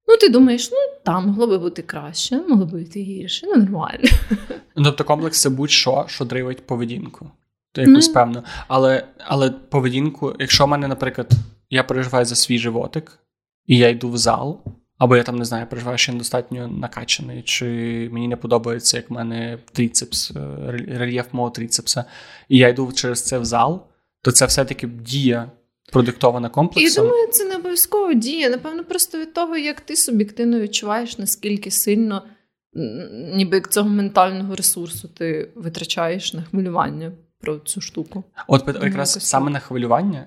Ну, 0.09 0.17
ти 0.17 0.29
думаєш, 0.29 0.71
ну 0.71 0.77
там 1.05 1.27
могло 1.27 1.47
би 1.47 1.59
бути 1.59 1.83
краще, 1.83 2.37
могло 2.37 2.67
би 2.67 2.79
бути 2.79 3.01
гірше, 3.01 3.47
ну 3.47 3.57
нормально. 3.57 4.09
Ну, 4.77 4.85
Тобто 4.85 5.05
комплекс 5.05 5.41
це 5.41 5.51
будь-що, 5.51 6.05
що 6.09 6.25
дривить 6.25 6.67
поведінку. 6.67 7.31
То 7.73 7.81
якусь 7.81 8.09
ну, 8.09 8.15
певну. 8.15 8.43
Але 8.69 9.07
але 9.19 9.51
поведінку, 9.51 10.37
якщо 10.39 10.65
в 10.65 10.69
мене, 10.69 10.89
наприклад, 10.89 11.31
я 11.71 11.85
переживаю 11.85 12.25
за 12.25 12.35
свій 12.35 12.59
животик, 12.59 13.19
і 13.67 13.79
я 13.79 13.89
йду 13.89 14.11
в 14.11 14.19
зал, 14.19 14.65
або 15.01 15.17
я 15.17 15.23
там 15.23 15.37
не 15.37 15.45
знаю, 15.45 15.67
переживаю, 15.67 15.99
що 15.99 16.13
недостатньо 16.13 16.69
накачаний, 16.69 17.43
чи 17.43 17.67
мені 18.13 18.29
не 18.29 18.37
подобається, 18.37 18.97
як 18.97 19.11
в 19.11 19.13
мене 19.13 19.59
тріцепс, 19.73 20.31
е, 20.31 20.37
рельєф 20.89 21.27
мого 21.33 21.51
тріцепса, 21.51 22.05
і 22.49 22.59
я 22.59 22.69
йду 22.69 22.93
через 22.93 23.23
це 23.23 23.39
в 23.39 23.45
зал, 23.45 23.87
то 24.23 24.33
це 24.33 24.47
все-таки 24.47 24.87
дія 24.87 25.51
продиктована 25.93 26.49
комплексом. 26.49 27.05
Я 27.05 27.11
думаю, 27.11 27.29
це 27.33 27.45
не 27.45 27.57
обов'язково 27.57 28.15
дія. 28.15 28.51
Напевно, 28.51 28.85
просто 28.85 29.19
від 29.19 29.35
того, 29.35 29.57
як 29.57 29.81
ти 29.81 29.97
суб'єктивно 29.97 30.61
відчуваєш, 30.61 31.19
наскільки 31.19 31.71
сильно, 31.71 32.23
ніби 33.35 33.57
як 33.57 33.73
цього 33.73 33.89
ментального 33.89 34.57
ресурсу 34.57 35.09
ти 35.09 35.51
витрачаєш 35.55 36.35
на 36.35 36.43
хвилювання 36.43 37.13
про 37.41 37.59
цю 37.59 37.81
штуку. 37.81 38.25
От 38.49 38.83
якраз 38.83 39.19
саме 39.21 39.51
на 39.51 39.59
хвилювання 39.59 40.27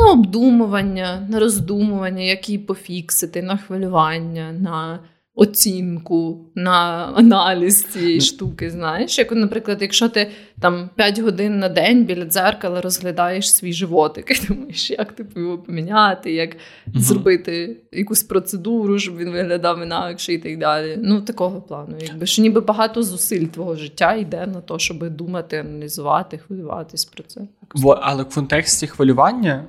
на 0.00 0.12
обдумування, 0.12 1.26
на 1.30 1.40
роздумування, 1.40 2.22
як 2.22 2.48
її 2.48 2.58
пофіксити, 2.58 3.42
на 3.42 3.56
хвилювання, 3.56 4.52
на 4.52 4.98
оцінку, 5.34 6.50
на 6.54 7.12
аналіз 7.16 7.84
цієї 7.84 8.20
штуки. 8.20 8.70
Знаєш, 8.70 9.18
як, 9.18 9.32
наприклад, 9.32 9.78
якщо 9.82 10.08
ти 10.08 10.30
там 10.60 10.90
5 10.96 11.18
годин 11.18 11.58
на 11.58 11.68
день 11.68 12.04
біля 12.04 12.24
дзеркала 12.24 12.80
розглядаєш 12.80 13.54
свій 13.54 13.72
животик, 13.72 14.30
і 14.30 14.46
думаєш, 14.48 14.90
як 14.90 15.12
типу 15.12 15.40
його 15.40 15.58
поміняти, 15.58 16.32
як 16.32 16.56
угу. 16.86 17.00
зробити 17.00 17.76
якусь 17.92 18.22
процедуру, 18.22 18.98
щоб 18.98 19.16
він 19.16 19.30
виглядав 19.30 19.82
інакше 19.82 20.32
і 20.32 20.38
так 20.38 20.58
далі. 20.58 20.98
Ну, 21.02 21.20
такого 21.20 21.62
плану, 21.62 21.96
якби 22.00 22.26
що 22.26 22.42
ніби 22.42 22.60
багато 22.60 23.02
зусиль 23.02 23.46
твого 23.46 23.76
життя 23.76 24.14
йде 24.14 24.46
на 24.46 24.60
те, 24.60 24.78
щоб 24.78 25.10
думати, 25.10 25.56
аналізувати, 25.56 26.38
хвилюватись 26.38 27.04
про 27.04 27.22
це. 27.22 27.40
Бо, 27.74 27.98
але 28.02 28.22
в 28.22 28.34
контексті 28.34 28.86
хвилювання 28.86 29.64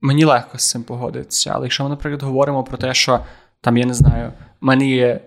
мені 0.00 0.24
легко 0.24 0.58
з 0.58 0.70
цим 0.70 0.82
погодитися. 0.82 1.50
Але 1.54 1.64
якщо 1.64 1.84
ми, 1.84 1.90
наприклад, 1.90 2.22
говоримо 2.22 2.64
про 2.64 2.78
те, 2.78 2.94
що 2.94 3.20
там 3.60 3.76
я 3.76 3.86
не 3.86 3.94
знаю 3.94 4.32
в 4.60 4.64
мене 4.64 4.88
є 4.88 5.20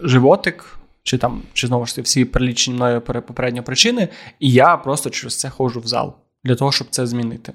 животик, 0.00 0.78
чи 1.02 1.18
там, 1.18 1.42
чи 1.52 1.66
знову 1.66 1.86
ж 1.86 1.94
таки 1.94 2.04
всі 2.04 2.24
перелічені 2.24 2.76
мною 2.76 3.00
попередні 3.00 3.62
причини, 3.62 4.08
і 4.40 4.52
я 4.52 4.76
просто 4.76 5.10
через 5.10 5.38
це 5.38 5.50
ходжу 5.50 5.80
в 5.80 5.86
зал 5.86 6.14
для 6.44 6.54
того, 6.54 6.72
щоб 6.72 6.86
це 6.90 7.06
змінити. 7.06 7.52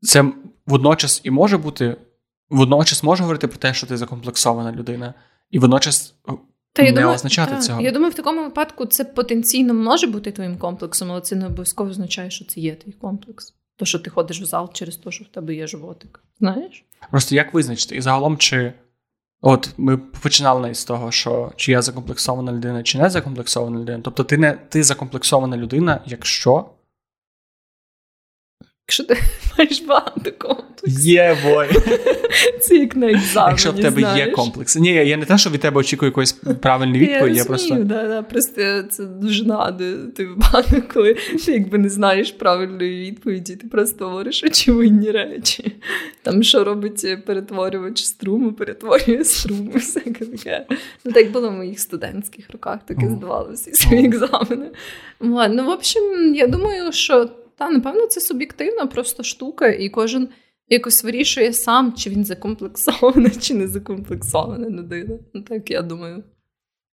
Це 0.00 0.24
водночас 0.66 1.20
і 1.24 1.30
може 1.30 1.58
бути, 1.58 1.96
водночас 2.50 3.02
може 3.02 3.22
говорити 3.22 3.48
про 3.48 3.58
те, 3.58 3.74
що 3.74 3.86
ти 3.86 3.96
закомплексована 3.96 4.72
людина, 4.72 5.14
і 5.50 5.58
водночас 5.58 6.14
е, 6.28 6.32
та, 6.72 6.82
не 6.82 6.92
думаю, 6.92 7.14
означати 7.14 7.54
та, 7.54 7.60
цього. 7.60 7.80
Я 7.80 7.92
думаю, 7.92 8.12
в 8.12 8.14
такому 8.14 8.42
випадку 8.42 8.86
це 8.86 9.04
потенційно 9.04 9.74
може 9.74 10.06
бути 10.06 10.32
твоїм 10.32 10.58
комплексом, 10.58 11.12
але 11.12 11.20
це 11.20 11.36
не 11.36 11.46
обов'язково 11.46 11.90
означає, 11.90 12.30
що 12.30 12.44
це 12.44 12.60
є 12.60 12.74
твій 12.74 12.92
комплекс. 12.92 13.54
То, 13.76 13.84
що 13.84 13.98
ти 13.98 14.10
ходиш 14.10 14.40
в 14.40 14.44
зал 14.44 14.72
через 14.72 14.96
те, 14.96 15.10
що 15.10 15.24
в 15.24 15.28
тебе 15.28 15.54
є 15.54 15.66
животик. 15.66 16.20
Знаєш? 16.38 16.84
Просто 17.10 17.34
як 17.34 17.54
визначити? 17.54 17.96
І 17.96 18.00
загалом, 18.00 18.36
чи 18.36 18.72
От 19.40 19.74
ми 19.76 19.96
починали 19.96 20.74
з 20.74 20.84
того, 20.84 21.10
що 21.10 21.52
чи 21.56 21.72
я 21.72 21.82
закомплексована 21.82 22.52
людина, 22.52 22.82
чи 22.82 22.98
не 22.98 23.10
закомплексована 23.10 23.80
людина. 23.80 24.00
Тобто, 24.04 24.24
ти 24.24 24.38
не 24.38 24.52
ти 24.52 24.84
закомплексована 24.84 25.56
людина, 25.56 26.00
якщо 26.06 26.64
Якщо 28.88 29.04
ти 29.04 29.16
маєш 29.58 29.82
багато 29.82 30.32
комплексів. 30.38 31.06
Є 31.06 31.36
бой. 31.44 31.68
Це 32.60 32.76
як 32.76 32.96
на 32.96 33.10
екзамені, 33.10 33.50
Якщо 33.50 33.72
в 33.72 33.76
тебе 33.80 34.00
знаєш. 34.00 34.26
є 34.26 34.32
комплекс. 34.32 34.76
Ні, 34.76 34.88
я 34.88 35.16
не 35.16 35.24
те, 35.24 35.38
що 35.38 35.50
від 35.50 35.60
тебе 35.60 35.80
очікую 35.80 36.08
якоїсь 36.08 36.32
правильної 36.32 37.00
відповіді. 37.00 37.36
Я, 37.36 37.42
я 37.42 37.44
просто 37.44 37.74
да, 37.74 38.08
да, 38.08 38.22
просто 38.22 38.82
це 38.82 39.04
дуже 39.04 39.44
нагадує 39.44 39.96
той 40.16 40.26
випадок, 40.26 40.88
коли 40.92 41.14
ти 41.14 41.52
якби 41.52 41.78
не 41.78 41.88
знаєш 41.88 42.32
правильної 42.32 43.10
відповіді, 43.10 43.56
ти 43.56 43.66
просто 43.66 44.08
говориш 44.08 44.44
очевидні 44.44 45.10
речі. 45.10 45.76
Там 46.22 46.42
що 46.42 46.64
робить 46.64 47.24
перетворювач 47.26 48.04
струму, 48.04 48.52
перетворює 48.52 49.24
струм, 49.24 49.70
всяке 49.74 50.24
таке. 50.24 50.66
Ну, 51.04 51.12
так 51.12 51.30
було 51.30 51.48
в 51.48 51.52
моїх 51.52 51.80
студентських 51.80 52.50
роках, 52.52 52.78
таке 52.86 53.08
здавалося, 53.08 53.70
свої 53.74 54.06
екзамени. 54.06 54.70
Ну, 55.20 55.66
в 55.66 55.68
общем, 55.68 56.34
я 56.34 56.46
думаю, 56.46 56.92
що. 56.92 57.30
Та, 57.58 57.70
напевно, 57.70 58.06
це 58.06 58.20
суб'єктивна 58.20 58.86
просто 58.86 59.22
штука, 59.22 59.68
і 59.68 59.88
кожен 59.88 60.28
якось 60.68 61.04
вирішує 61.04 61.52
сам, 61.52 61.92
чи 61.92 62.10
він 62.10 62.24
закомплексований, 62.24 63.30
чи 63.40 63.54
не 63.54 63.68
закомплексована 63.68 64.70
людина. 64.70 65.18
Ну, 65.34 65.42
так 65.42 65.70
я 65.70 65.82
думаю. 65.82 66.24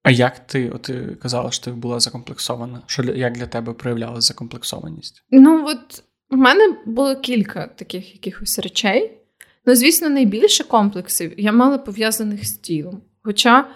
А 0.04 0.12
як 0.12 0.48
ти 0.48 0.70
от 0.70 0.82
ти 0.82 1.18
казала, 1.22 1.52
що 1.52 1.66
ти 1.66 1.72
була 1.72 2.00
закомплексована? 2.00 2.82
Що 2.86 3.04
як 3.04 3.34
для 3.34 3.48
тебе 3.48 3.74
проявлялася 3.74 4.28
закомплексованість? 4.28 5.24
Ну, 5.32 5.66
от 5.68 6.04
у 6.30 6.36
мене 6.36 6.78
було 6.86 7.16
кілька 7.16 7.68
таких 7.68 8.14
якихось 8.14 8.60
речей. 8.60 9.18
Ну, 9.66 9.76
звісно, 9.76 10.10
найбільше 10.10 10.64
комплексів 10.64 11.34
я 11.38 11.52
мала 11.52 11.78
пов'язаних 11.78 12.46
з 12.46 12.58
тілом. 12.58 13.02
Хоча, 13.24 13.68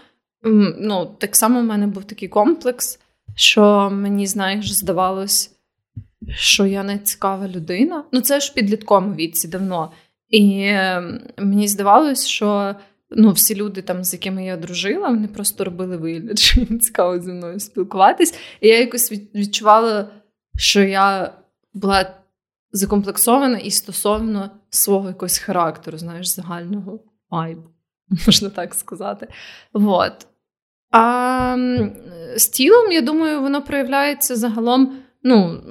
ну, 0.80 1.16
так 1.20 1.36
само 1.36 1.60
в 1.60 1.64
мене 1.64 1.88
був 1.88 2.04
такий 2.04 2.28
комплекс, 2.28 3.00
що 3.36 3.90
мені, 3.94 4.28
знаєш, 4.28 4.74
здавалось 4.74 5.59
що 6.36 6.66
я 6.66 6.84
не 6.84 7.00
цікава 7.00 7.48
людина. 7.48 8.04
Ну, 8.12 8.22
це 8.22 8.40
ж 8.40 8.52
в 8.52 8.54
підлітковому 8.54 9.16
віці 9.16 9.48
давно. 9.48 9.92
І 10.30 10.64
ем, 10.68 11.22
мені 11.38 11.68
здавалось, 11.68 12.28
що 12.28 12.76
ну, 13.10 13.32
всі 13.32 13.56
люди, 13.56 13.82
там, 13.82 14.04
з 14.04 14.14
якими 14.14 14.46
я 14.46 14.58
дружила, 14.58 15.10
вони 15.10 15.28
просто 15.28 15.64
робили 15.64 15.98
вигляд, 15.98 16.40
що 16.40 16.60
їм 16.60 16.80
цікаво 16.80 17.20
зі 17.20 17.32
мною 17.32 17.60
спілкуватись. 17.60 18.34
І 18.62 18.68
я 18.68 18.80
якось 18.80 19.12
відчувала, 19.12 20.10
що 20.58 20.82
я 20.82 21.34
була 21.74 22.14
закомплексована 22.72 23.58
і 23.58 23.72
стосовно 23.72 24.50
свого 24.70 25.08
якогось 25.08 25.38
характеру, 25.38 25.98
знаєш, 25.98 26.28
загального 26.28 27.00
вайбу. 27.30 27.70
можна 28.26 28.50
так 28.50 28.74
сказати. 28.74 29.28
Вот. 29.74 30.28
А 30.92 31.56
з 32.36 32.48
тілом, 32.48 32.92
я 32.92 33.02
думаю, 33.02 33.42
воно 33.42 33.62
проявляється 33.62 34.36
загалом, 34.36 34.98
ну, 35.24 35.62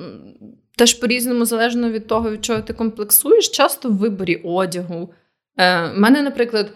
теж 0.76 0.94
по-різному, 0.94 1.44
залежно 1.44 1.90
від 1.90 2.06
того, 2.06 2.30
від 2.30 2.44
чого 2.44 2.60
ти 2.60 2.72
комплексуєш, 2.72 3.48
часто 3.48 3.88
в 3.88 3.96
виборі 3.96 4.36
одягу. 4.36 5.12
Е, 5.56 5.92
мене, 5.92 6.22
наприклад, 6.22 6.72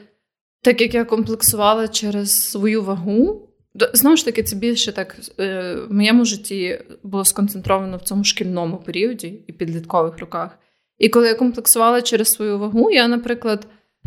так 0.63 0.81
як 0.81 0.95
я 0.95 1.05
комплексувала 1.05 1.89
через 1.89 2.51
свою 2.51 2.83
вагу, 2.83 3.49
знову 3.93 4.17
ж 4.17 4.25
таки, 4.25 4.43
це 4.43 4.57
більше 4.57 4.93
так 4.93 5.17
е, 5.41 5.75
в 5.75 5.93
моєму 5.93 6.25
житті 6.25 6.81
було 7.03 7.25
сконцентровано 7.25 7.97
в 7.97 8.03
цьому 8.03 8.25
шкільному 8.25 8.77
періоді 8.77 9.45
і 9.47 9.53
підліткових 9.53 10.19
роках. 10.19 10.59
І 10.99 11.09
коли 11.09 11.27
я 11.29 11.35
комплексувала 11.35 12.03
через 12.03 12.29
свою 12.29 12.59
вагу, 12.59 12.91
я, 12.91 13.09
наприклад, 13.09 13.67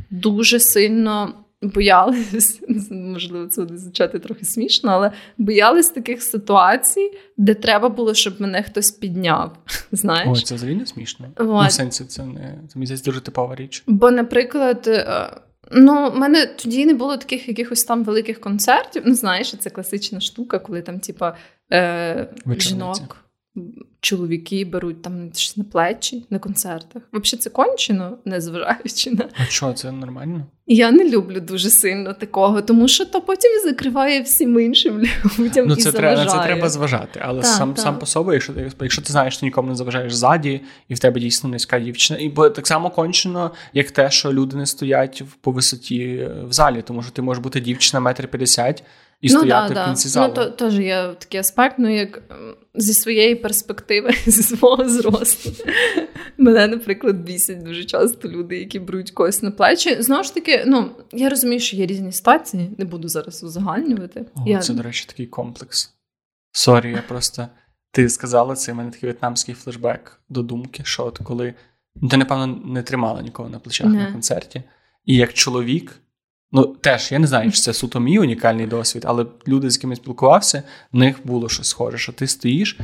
дуже 0.10 0.60
сильно 0.60 1.45
боялись, 1.74 2.62
можливо, 2.92 3.48
це 3.48 3.62
буде 3.62 3.78
звучати 3.78 4.20
трохи 4.20 4.46
смішно, 4.46 4.92
але 4.92 5.12
боялись 5.38 5.90
таких 5.90 6.24
ситуацій, 6.24 7.12
де 7.38 7.54
треба 7.54 7.90
було, 7.90 8.14
щоб 8.14 8.42
мене 8.42 8.64
хтось 8.64 8.92
підняв. 8.92 9.58
Знаєш? 9.92 10.30
Ой, 10.32 10.42
це 10.44 10.56
взагалі 10.56 10.76
не 10.76 10.86
смішно. 10.86 11.28
Ну, 11.40 11.68
в 11.68 11.72
сенсі, 11.72 12.06
це 12.06 12.26
не 12.26 12.58
це 12.74 12.80
мені 12.80 12.96
дуже 13.06 13.22
типова 13.22 13.56
річ. 13.56 13.84
Бо, 13.88 14.12
наприклад, 14.12 14.84
е, 14.88 15.30
ну, 15.72 16.10
в 16.10 16.18
мене 16.18 16.46
тоді 16.46 16.86
не 16.86 16.94
було 16.94 17.18
таких 17.18 17.48
якихось 17.48 17.84
там 17.84 18.04
великих 18.04 18.40
концертів. 18.40 19.04
Ну, 19.06 19.16
знаєш, 19.16 19.56
це 19.60 19.70
класична 19.70 20.20
штука, 20.20 20.60
коли 20.60 20.82
там, 20.82 21.00
типа, 21.00 21.36
е, 21.74 22.28
жінок 22.58 23.25
чоловіки 24.00 24.66
беруть 24.66 25.02
там 25.02 25.30
щось 25.34 25.58
на 25.58 25.64
плечі 25.64 26.26
на 26.30 26.40
концертах. 26.40 27.02
Взагалі 27.14 27.42
це 27.42 27.50
кончено, 27.50 28.18
незважаючи 28.26 29.12
на. 29.12 29.30
А 29.38 29.46
що, 29.46 29.74
це 29.74 29.92
нормально? 29.92 30.46
Я 30.68 30.92
не 30.92 31.10
люблю 31.10 31.40
дуже 31.40 31.70
сильно 31.70 32.14
такого, 32.14 32.62
тому 32.62 32.88
що 32.88 33.06
то 33.06 33.22
потім 33.22 33.52
закриває 33.64 34.22
всім 34.22 34.60
іншим 34.60 35.04
людям. 35.40 35.68
Ну, 35.68 35.76
це 35.76 35.92
треба 35.92 36.26
це 36.26 36.40
треба 36.40 36.70
зважати. 36.70 37.20
Але 37.24 37.42
так, 37.42 37.52
сам 37.52 37.74
так. 37.74 37.84
сам 37.84 38.00
по 38.00 38.06
собі, 38.06 38.34
якщо 38.34 38.54
ти 38.54 38.72
якщо 38.82 39.02
ти 39.02 39.12
знаєш, 39.12 39.36
що 39.36 39.46
нікому 39.46 39.70
не 39.70 39.76
заважаєш 39.76 40.16
ззаді, 40.16 40.62
і 40.88 40.94
в 40.94 41.00
тебе 41.00 41.20
дійсно 41.20 41.50
низька 41.50 41.80
дівчина. 41.80 42.20
І 42.20 42.30
бо 42.30 42.50
так 42.50 42.68
само 42.68 42.90
кончено, 42.90 43.52
як 43.74 43.92
те, 43.92 44.12
що 44.12 44.34
люди 44.34 44.58
не 44.58 44.66
стоять 44.66 45.24
по 45.42 45.52
висоті 45.52 46.30
в 46.50 46.54
залі, 46.54 46.84
тому 46.88 47.04
що 47.04 47.12
ти 47.12 47.22
можеш 47.22 47.44
бути 47.44 47.60
дівчина 47.60 48.00
метр 48.00 48.28
п'ятдесят 48.28 48.84
і 49.22 49.34
ну, 49.34 49.40
стояти 49.40 49.74
да, 49.74 49.84
в 49.84 49.88
кінці 49.88 50.10
залу. 50.10 50.28
Ну, 50.28 50.34
то 50.34 50.50
теж 50.50 50.80
є 50.80 51.16
такий 51.20 51.40
аспект, 51.40 51.76
ну 51.80 51.96
як 51.96 52.22
зі 52.76 52.94
своєї 52.94 53.36
перспективи, 53.36 54.12
зі 54.26 54.44
свого 54.44 54.90
зросту. 54.90 55.52
Мене, 56.38 56.68
наприклад, 56.68 57.24
бісять 57.24 57.64
дуже 57.64 57.86
часто 57.86 58.28
люди, 58.28 58.60
які 58.60 58.80
беруть 58.80 59.12
когось 59.12 59.42
на 59.42 59.52
плечі. 59.52 60.02
Знову 60.02 60.24
ж 60.24 60.34
таки, 60.34 60.64
ну 60.68 60.92
я 61.12 61.30
розумію, 61.30 61.60
що 61.60 61.78
є 61.78 61.86
різні 61.86 62.12
ситуації, 62.12 62.72
не 62.78 62.86
буду 62.86 63.08
зараз 63.08 63.44
узагальнювати. 63.44 64.26
О, 64.36 64.44
я... 64.46 64.60
Це, 64.60 64.74
до 64.74 64.84
речі, 64.84 65.06
такий 65.08 65.28
комплекс. 65.28 65.94
Sorry, 66.52 66.92
я 66.92 67.04
просто 67.08 67.48
ти 67.92 68.10
сказала 68.10 68.56
це, 68.56 68.72
у 68.72 68.76
мене 68.76 68.92
такий 68.92 69.10
в'єтнамський 69.10 69.56
флешбек 69.56 70.22
до 70.30 70.44
думки, 70.44 70.84
що 70.86 71.06
от 71.06 71.20
коли 71.24 71.54
ну, 71.96 72.10
ти, 72.10 72.18
напевно, 72.18 72.48
не 72.48 72.84
тримала 72.84 73.22
нікого 73.22 73.50
на 73.50 73.60
плечах 73.60 73.88
не. 73.88 73.98
на 73.98 74.12
концерті, 74.12 74.64
і 75.06 75.16
як 75.16 75.34
чоловік. 75.34 76.02
Ну, 76.52 76.66
теж 76.82 77.12
я 77.12 77.20
не 77.20 77.28
знаю, 77.28 77.52
чи 77.52 77.62
це 77.62 77.74
суто 77.74 78.00
мій 78.00 78.20
унікальний 78.20 78.68
досвід, 78.68 79.04
але 79.08 79.26
люди, 79.48 79.70
з 79.70 79.76
якими 79.76 79.96
спілкувався, 79.96 80.64
в 80.92 80.98
них 80.98 81.16
було 81.24 81.50
щось 81.50 81.68
схоже, 81.68 81.98
що 81.98 82.12
ти 82.12 82.28
стоїш. 82.28 82.78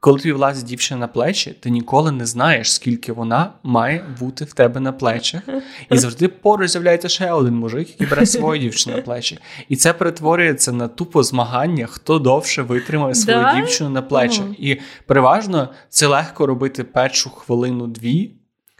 Коли 0.00 0.18
тобі 0.18 0.32
влазить 0.32 0.64
дівчина 0.64 1.00
на 1.00 1.08
плечі, 1.08 1.56
ти 1.60 1.70
ніколи 1.70 2.12
не 2.12 2.26
знаєш, 2.26 2.72
скільки 2.72 3.12
вона 3.12 3.52
має 3.62 4.04
бути 4.20 4.44
в 4.44 4.52
тебе 4.52 4.80
на 4.80 4.92
плечах. 4.92 5.42
І 5.90 5.96
завжди 5.98 6.28
поруч 6.28 6.70
з'являється 6.70 7.08
ще 7.08 7.32
один 7.32 7.54
мужик, 7.54 7.90
який 7.90 8.06
бере 8.06 8.26
свою 8.26 8.62
дівчину 8.62 8.96
на 8.96 9.02
плечі. 9.02 9.38
І 9.68 9.76
це 9.76 9.92
перетворюється 9.92 10.72
на 10.72 10.88
тупо 10.88 11.22
змагання, 11.22 11.86
хто 11.86 12.18
довше 12.18 12.62
витримає 12.62 13.14
свою 13.14 13.42
да? 13.42 13.54
дівчину 13.54 13.90
на 13.90 14.02
плечах. 14.02 14.46
І 14.58 14.80
переважно 15.06 15.68
це 15.88 16.06
легко 16.06 16.46
робити 16.46 16.84
першу 16.84 17.30
хвилину-дві. 17.30 18.30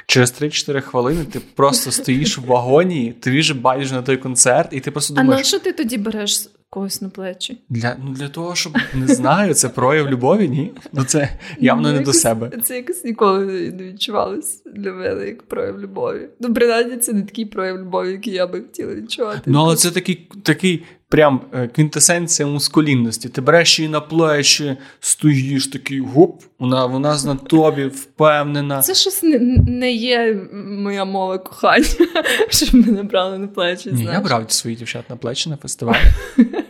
Через 0.06 0.42
3-4 0.42 0.80
хвилини 0.80 1.24
ти 1.24 1.40
просто 1.40 1.90
стоїш 1.92 2.38
в 2.38 2.44
вагоні, 2.44 3.12
тобі 3.20 3.40
вже 3.40 3.54
байдуже 3.54 3.94
на 3.94 4.02
той 4.02 4.16
концерт, 4.16 4.68
і 4.72 4.80
ти 4.80 4.90
просто 4.90 5.14
думаєш. 5.14 5.34
А 5.34 5.40
на 5.40 5.44
що 5.44 5.58
ти 5.58 5.72
тоді 5.72 5.96
береш 5.98 6.48
когось 6.72 7.02
на 7.02 7.08
плечі? 7.08 7.58
Для 7.68 7.96
ну, 8.04 8.12
для 8.12 8.28
того, 8.28 8.54
щоб 8.54 8.78
не 8.94 9.06
знаю, 9.06 9.54
це 9.54 9.68
прояв 9.68 10.10
любові, 10.10 10.48
ні? 10.48 10.72
Ну 10.92 11.04
це 11.04 11.38
явно 11.60 11.82
ну, 11.82 11.88
не 11.88 11.94
якось, 11.94 12.14
до 12.14 12.20
себе. 12.20 12.50
Це 12.64 12.76
якось 12.76 13.04
ніколи 13.04 13.46
не 13.78 13.84
відчувалось 13.84 14.62
для 14.74 14.92
мене 14.92 15.26
як 15.26 15.42
прояв 15.42 15.80
любові. 15.80 16.28
Ну, 16.40 16.54
принаймні, 16.54 16.96
це 16.96 17.12
не 17.12 17.22
такий 17.22 17.44
прояв 17.44 17.78
любові, 17.78 18.12
який 18.12 18.32
я 18.32 18.46
би 18.46 18.60
хотіла 18.60 18.94
відчувати. 18.94 19.40
Ну, 19.46 19.58
але 19.58 19.76
це 19.76 19.90
такий 19.90 20.28
такий 20.42 20.84
прям 21.08 21.40
е, 21.52 21.68
квінтесенція 21.68 22.48
мускулінності. 22.48 23.28
Ти 23.28 23.40
береш 23.40 23.78
її 23.78 23.90
на 23.90 24.00
плечі, 24.00 24.76
стоїш 25.00 25.66
такий 25.66 26.00
гоп, 26.00 26.42
вона 26.58 26.86
вона 26.86 27.18
на 27.24 27.34
тобі 27.34 27.84
впевнена. 27.84 28.82
Це 28.82 28.94
щось 28.94 29.22
не, 29.22 29.38
не 29.68 29.92
є 29.92 30.48
моя 30.52 31.04
мова 31.04 31.38
кохання, 31.38 31.86
щоб 32.48 32.74
мене 32.74 33.02
брали 33.02 33.38
на 33.38 33.46
плечі. 33.46 33.90
Ні, 33.92 33.96
знаєш. 33.96 34.14
Я 34.14 34.20
брав 34.20 34.52
своїх 34.52 34.78
дівчат 34.78 35.10
на 35.10 35.16
плечі 35.16 35.50
на 35.50 35.56
фестивалі. 35.56 35.98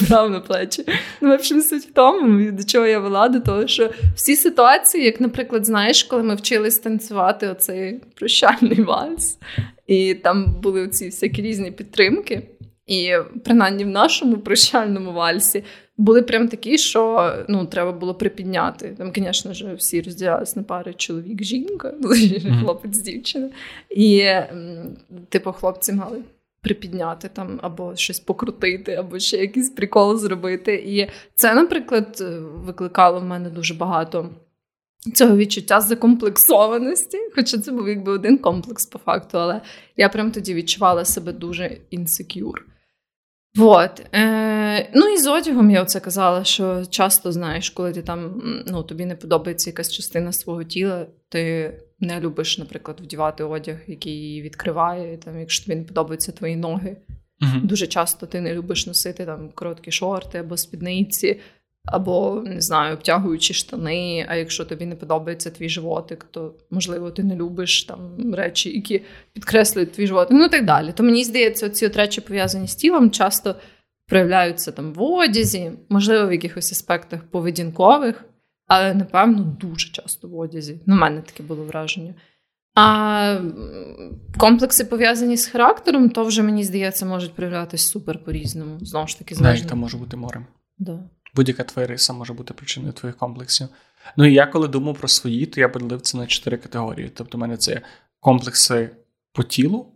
Брав 0.00 0.30
на 0.30 0.40
плечі. 0.40 0.84
Ну, 1.20 1.28
в 1.28 1.32
общем, 1.32 1.62
суть 1.62 1.82
в 1.82 1.92
тому, 1.92 2.50
до 2.50 2.64
чого 2.64 2.86
я 2.86 2.98
вела, 2.98 3.28
до 3.28 3.40
того, 3.40 3.66
що 3.66 3.90
всі 4.14 4.36
ситуації, 4.36 5.04
як, 5.04 5.20
наприклад, 5.20 5.66
знаєш, 5.66 6.02
коли 6.02 6.22
ми 6.22 6.34
вчились 6.34 6.78
танцювати 6.78 7.48
оцей 7.48 8.00
прощальний 8.14 8.82
вальс, 8.82 9.38
і 9.86 10.14
там 10.14 10.56
були 10.62 10.82
оці 10.82 11.06
всякі 11.06 11.42
різні 11.42 11.70
підтримки. 11.70 12.42
І 12.86 13.12
принаймні 13.44 13.84
в 13.84 13.88
нашому 13.88 14.36
прощальному 14.36 15.12
вальсі 15.12 15.64
були 15.96 16.22
прям 16.22 16.48
такі, 16.48 16.78
що 16.78 17.32
ну, 17.48 17.66
треба 17.66 17.92
було 17.92 18.14
припідняти. 18.14 18.94
Там, 18.98 19.12
звісно 19.16 19.54
ж, 19.54 19.74
всі 19.74 20.02
розділялись 20.02 20.56
на 20.56 20.62
пари 20.62 20.94
чоловік-жінка, 20.94 21.94
хлопець 22.60 22.98
дівчина. 22.98 23.50
І, 23.90 24.30
типу, 25.28 25.52
хлопці 25.52 25.92
мали 25.92 26.18
припідняти 26.66 27.28
там 27.28 27.60
або 27.62 27.96
щось 27.96 28.20
покрутити, 28.20 28.94
або 28.94 29.18
ще 29.18 29.36
якийсь 29.36 29.70
прикол 29.70 30.16
зробити. 30.18 30.74
І 30.74 31.10
це, 31.34 31.54
наприклад, 31.54 32.24
викликало 32.40 33.20
в 33.20 33.24
мене 33.24 33.50
дуже 33.50 33.74
багато. 33.74 34.30
Цього 35.14 35.36
відчуття 35.36 35.80
закомплексованості, 35.80 37.18
хоча 37.34 37.58
це 37.58 37.72
був 37.72 37.88
якби 37.88 38.12
один 38.12 38.38
комплекс 38.38 38.86
по 38.86 38.98
факту, 38.98 39.38
але 39.38 39.60
я 39.96 40.08
прям 40.08 40.30
тоді 40.30 40.54
відчувала 40.54 41.04
себе 41.04 41.32
дуже 41.32 41.78
інсекюр. 41.90 42.66
Вот. 43.54 44.02
Е, 44.14 44.90
Ну 44.94 45.08
і 45.08 45.16
з 45.16 45.26
одягом 45.26 45.70
я 45.70 45.82
оце 45.82 46.00
казала, 46.00 46.44
що 46.44 46.82
часто 46.90 47.32
знаєш, 47.32 47.70
коли 47.70 47.92
ти 47.92 48.02
там 48.02 48.42
ну, 48.66 48.82
тобі 48.82 49.06
не 49.06 49.16
подобається 49.16 49.70
якась 49.70 49.92
частина 49.92 50.32
свого 50.32 50.64
тіла, 50.64 51.06
ти 51.28 51.72
не 52.00 52.20
любиш, 52.20 52.58
наприклад, 52.58 53.00
вдівати 53.00 53.44
одяг, 53.44 53.76
який 53.86 54.42
відкриває, 54.42 55.16
там, 55.16 55.40
якщо 55.40 55.64
тобі 55.64 55.76
не 55.76 55.84
подобаються 55.84 56.32
твої 56.32 56.56
ноги. 56.56 56.96
uh 57.42 57.62
Дуже 57.62 57.86
часто 57.86 58.26
ти 58.26 58.40
не 58.40 58.54
любиш 58.54 58.86
носити 58.86 59.26
там 59.26 59.50
короткі 59.54 59.90
шорти 59.90 60.38
або 60.38 60.56
спідниці 60.56 61.40
або 61.86 62.42
не 62.46 62.60
знаю, 62.60 62.94
обтягуючі 62.94 63.54
штани. 63.54 64.26
А 64.28 64.36
якщо 64.36 64.64
тобі 64.64 64.86
не 64.86 64.96
подобається 64.96 65.50
твій 65.50 65.68
животик, 65.68 66.26
то 66.30 66.54
можливо 66.70 67.10
ти 67.10 67.24
не 67.24 67.36
любиш 67.36 67.84
там 67.84 68.34
речі, 68.34 68.76
які 68.76 69.02
підкреслюють 69.32 69.92
твій 69.92 70.06
животик, 70.06 70.36
ну 70.36 70.48
так 70.48 70.64
далі. 70.64 70.92
То 70.92 71.02
мені 71.02 71.24
здається, 71.24 71.70
ці 71.70 71.86
от 71.86 71.96
речі 71.96 72.20
пов'язані 72.20 72.68
з 72.68 72.74
тілом 72.74 73.10
часто 73.10 73.54
проявляються 74.06 74.72
там 74.72 74.92
в 74.92 75.02
одязі, 75.02 75.72
можливо, 75.88 76.28
в 76.28 76.32
якихось 76.32 76.72
аспектах 76.72 77.24
поведінкових, 77.24 78.24
але 78.66 78.94
напевно 78.94 79.42
дуже 79.60 79.92
часто 79.92 80.28
в 80.28 80.38
одязі. 80.38 80.80
Ну, 80.86 80.94
в 80.94 80.98
мене 80.98 81.20
таке 81.20 81.42
було 81.42 81.64
враження. 81.64 82.14
А 82.74 83.40
комплекси 84.38 84.84
пов'язані 84.84 85.36
з 85.36 85.46
характером, 85.46 86.10
то 86.10 86.24
вже 86.24 86.42
мені 86.42 86.64
здається, 86.64 87.06
можуть 87.06 87.34
проявлятися 87.34 87.88
супер 87.88 88.24
по-різному. 88.24 88.78
Знову 88.80 89.06
ж 89.06 89.18
таки, 89.18 89.34
залежно. 89.34 89.56
Навіть 89.56 89.68
там 89.68 89.78
може 89.78 89.96
бути 89.96 90.16
морем. 90.16 90.46
Да 90.78 90.98
будь-яка 91.36 91.64
твоя 91.64 91.86
риса 91.86 92.12
може 92.12 92.32
бути 92.32 92.54
причиною 92.54 92.92
твоїх 92.92 93.16
комплексів. 93.16 93.68
Ну 94.16 94.24
і 94.24 94.34
я 94.34 94.46
коли 94.46 94.68
думав 94.68 94.98
про 94.98 95.08
свої, 95.08 95.46
то 95.46 95.60
я 95.60 95.68
поділив 95.68 96.00
це 96.00 96.18
на 96.18 96.26
чотири 96.26 96.56
категорії. 96.56 97.10
Тобто, 97.14 97.38
в 97.38 97.40
мене 97.40 97.56
це 97.56 97.82
комплекси 98.20 98.90
по 99.32 99.42
тілу, 99.42 99.86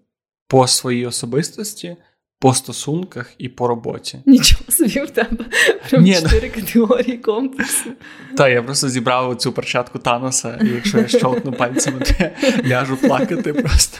по 0.47 0.67
своїй 0.67 1.07
особистості, 1.07 1.97
по 2.41 2.55
стосунках 2.55 3.33
і 3.39 3.49
по 3.49 3.69
роботі. 3.69 4.19
Нічого 4.27 4.65
собі 4.69 5.01
в 5.01 5.11
тебе 5.11 5.45
прям 5.91 6.05
ну. 6.05 6.15
чотири 6.15 6.53
ну... 6.57 6.63
категорії 6.63 7.19
комплексу. 7.19 7.91
Так, 8.37 8.51
я 8.53 8.63
просто 8.63 8.89
зібрав 8.89 9.37
цю 9.37 9.53
перчатку 9.53 9.99
Таноса, 9.99 10.59
і 10.63 10.69
якщо 10.69 10.99
я 10.99 11.09
щолкну 11.09 11.53
пальцями, 11.53 12.01
то 12.01 12.15
я 12.19 12.33
ляжу 12.67 12.97
плакати 12.97 13.53
просто. 13.53 13.99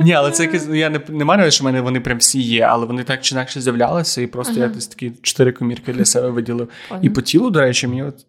Ні, 0.00 0.12
але 0.12 0.30
це 0.30 0.42
якесь. 0.42 0.66
Ну, 0.68 0.74
я 0.74 0.90
не 0.90 1.00
не 1.08 1.24
маю, 1.24 1.50
що 1.50 1.64
в 1.64 1.66
мене 1.66 1.80
вони 1.80 2.00
прям 2.00 2.18
всі 2.18 2.40
є, 2.40 2.62
але 2.62 2.86
вони 2.86 3.04
так 3.04 3.20
чи 3.20 3.34
інакше 3.34 3.60
з'являлися, 3.60 4.22
і 4.22 4.26
просто 4.26 4.52
ага. 4.52 4.62
я 4.62 4.68
десь 4.68 4.86
такі 4.86 5.12
чотири 5.22 5.52
комірки 5.52 5.92
для 5.92 6.04
себе 6.04 6.28
виділив. 6.28 6.68
Ага. 6.90 7.00
І 7.02 7.10
по 7.10 7.22
тілу, 7.22 7.50
до 7.50 7.60
речі, 7.60 7.86
мені 7.86 8.02
от. 8.02 8.26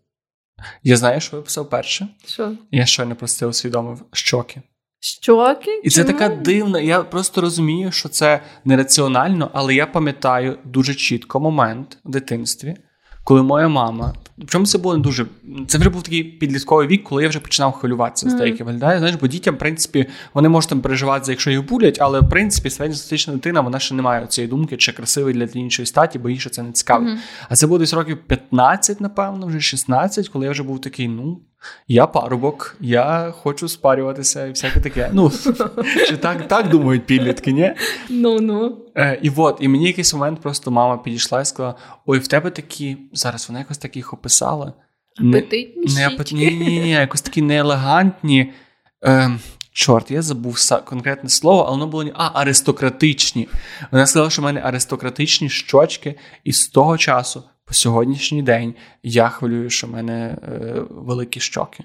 Я 0.84 0.98
знаю, 0.98 1.22
що 1.22 1.38
виписав 1.38 1.70
перше. 1.70 2.08
Що? 2.28 2.52
Я 2.72 2.86
щойно 2.86 3.16
просто 3.16 3.48
усвідомив 3.48 4.06
щоки. 4.12 4.62
Щоки? 5.04 5.82
І 5.84 5.90
це 5.90 6.04
така 6.04 6.30
дивна. 6.30 6.80
Я 6.80 7.02
просто 7.02 7.42
розумію, 7.42 7.92
що 7.92 8.10
це 8.10 8.42
нераціонально, 8.66 9.50
але 9.54 9.76
я 9.76 9.86
пам'ятаю 9.86 10.58
дуже 10.66 10.96
чітко 10.96 11.40
момент 11.40 11.98
в 12.06 12.10
дитинстві, 12.10 12.76
коли 13.24 13.44
моя 13.44 13.68
мама. 13.68 14.14
Причому 14.38 14.66
це 14.66 14.78
було 14.78 14.98
не 14.98 15.04
дуже. 15.04 15.26
Це 15.68 15.78
вже 15.78 15.90
був 15.90 16.04
такий 16.04 16.24
підлітковий 16.24 16.88
вік, 16.88 17.04
коли 17.04 17.24
я 17.24 17.30
вже 17.30 17.40
починав 17.40 17.72
хвилюватися 17.72 18.30
з 18.30 18.34
деякі 18.34 18.64
виглядає. 18.64 19.00
Знаєш, 19.00 19.18
бо 19.22 19.28
дітям, 19.28 19.56
в 19.56 19.58
принципі, 19.58 20.06
вони 20.34 20.50
можуть 20.50 20.70
там 20.70 20.82
переживати, 20.82 21.32
якщо 21.32 21.52
їх 21.52 21.66
булять, 21.66 21.98
але 22.02 22.20
в 22.20 22.30
принципі 22.30 22.70
середньостатична 22.70 23.34
дитина 23.34 23.62
вона 23.62 23.80
ще 23.80 23.96
не 23.96 24.02
має 24.02 24.28
цієї 24.28 24.50
думки, 24.50 24.78
чи 24.78 24.92
красивий 24.92 25.34
для 25.34 25.44
іншої 25.44 25.86
статі, 25.86 26.20
бо 26.20 26.30
їй 26.30 26.40
ще 26.40 26.50
це 26.50 26.64
не 26.64 26.72
цікаво. 26.72 27.06
Mm-hmm. 27.06 27.18
А 27.50 27.56
це 27.56 27.68
було 27.68 27.80
десь 27.80 27.94
років 27.94 28.18
15, 28.28 29.02
напевно, 29.02 29.48
вже 29.48 29.62
16, 29.62 30.30
коли 30.30 30.46
я 30.46 30.52
вже 30.52 30.64
був 30.64 30.82
такий, 30.82 31.08
ну. 31.08 31.42
Я 31.88 32.08
парубок, 32.08 32.76
я 32.80 33.34
хочу 33.42 33.68
спарюватися 33.68 34.46
і 34.46 34.50
всяке 34.50 34.80
таке. 34.80 35.10
Ну, 35.14 35.32
чи 36.08 36.18
так 36.18 36.48
так 36.48 36.70
думають 36.70 37.06
підлітки, 37.06 37.52
ні? 37.52 37.74
Ну, 38.10 38.40
ну. 38.40 38.78
Е, 38.96 39.20
І 39.22 39.32
от, 39.36 39.58
і 39.60 39.68
мені 39.68 39.88
якийсь 39.88 40.14
момент 40.14 40.42
просто 40.42 40.72
мама 40.72 40.98
підійшла 40.98 41.42
і 41.42 41.46
сказала: 41.46 41.76
Ой, 42.06 42.20
в 42.20 42.28
тебе 42.28 42.50
такі, 42.50 42.98
зараз 43.14 43.50
вона 43.50 43.60
якось 43.60 43.78
так 43.78 43.96
їх 43.96 44.14
описала. 44.14 44.74
Апетитні 45.20 45.96
не, 45.96 46.10
не, 46.10 46.24
ні, 46.32 46.66
ні, 46.66 46.80
ні, 46.80 46.90
якось 46.92 47.22
такі 47.22 47.42
неелегантні. 47.42 48.54
Е, 49.06 49.32
Чорт, 49.76 50.12
я 50.12 50.22
забув 50.22 50.58
конкретне 50.86 51.30
слово, 51.30 51.62
але 51.62 51.72
воно 51.72 51.88
було 51.88 52.06
а, 52.14 52.42
аристократичні. 52.42 53.48
Вона 53.92 54.06
сказала, 54.06 54.30
що 54.30 54.42
в 54.42 54.46
мене 54.46 54.62
аристократичні 54.62 55.50
щочки, 55.50 56.16
і 56.44 56.52
з 56.52 56.68
того 56.68 56.98
часу 56.98 57.44
сьогоднішній 57.74 58.44
день 58.44 58.76
я 59.04 59.30
хвилюю, 59.30 59.70
що 59.70 59.88
в 59.88 59.92
мене 59.92 60.38
е, 60.44 60.82
великі 60.90 61.40
щоки. 61.40 61.84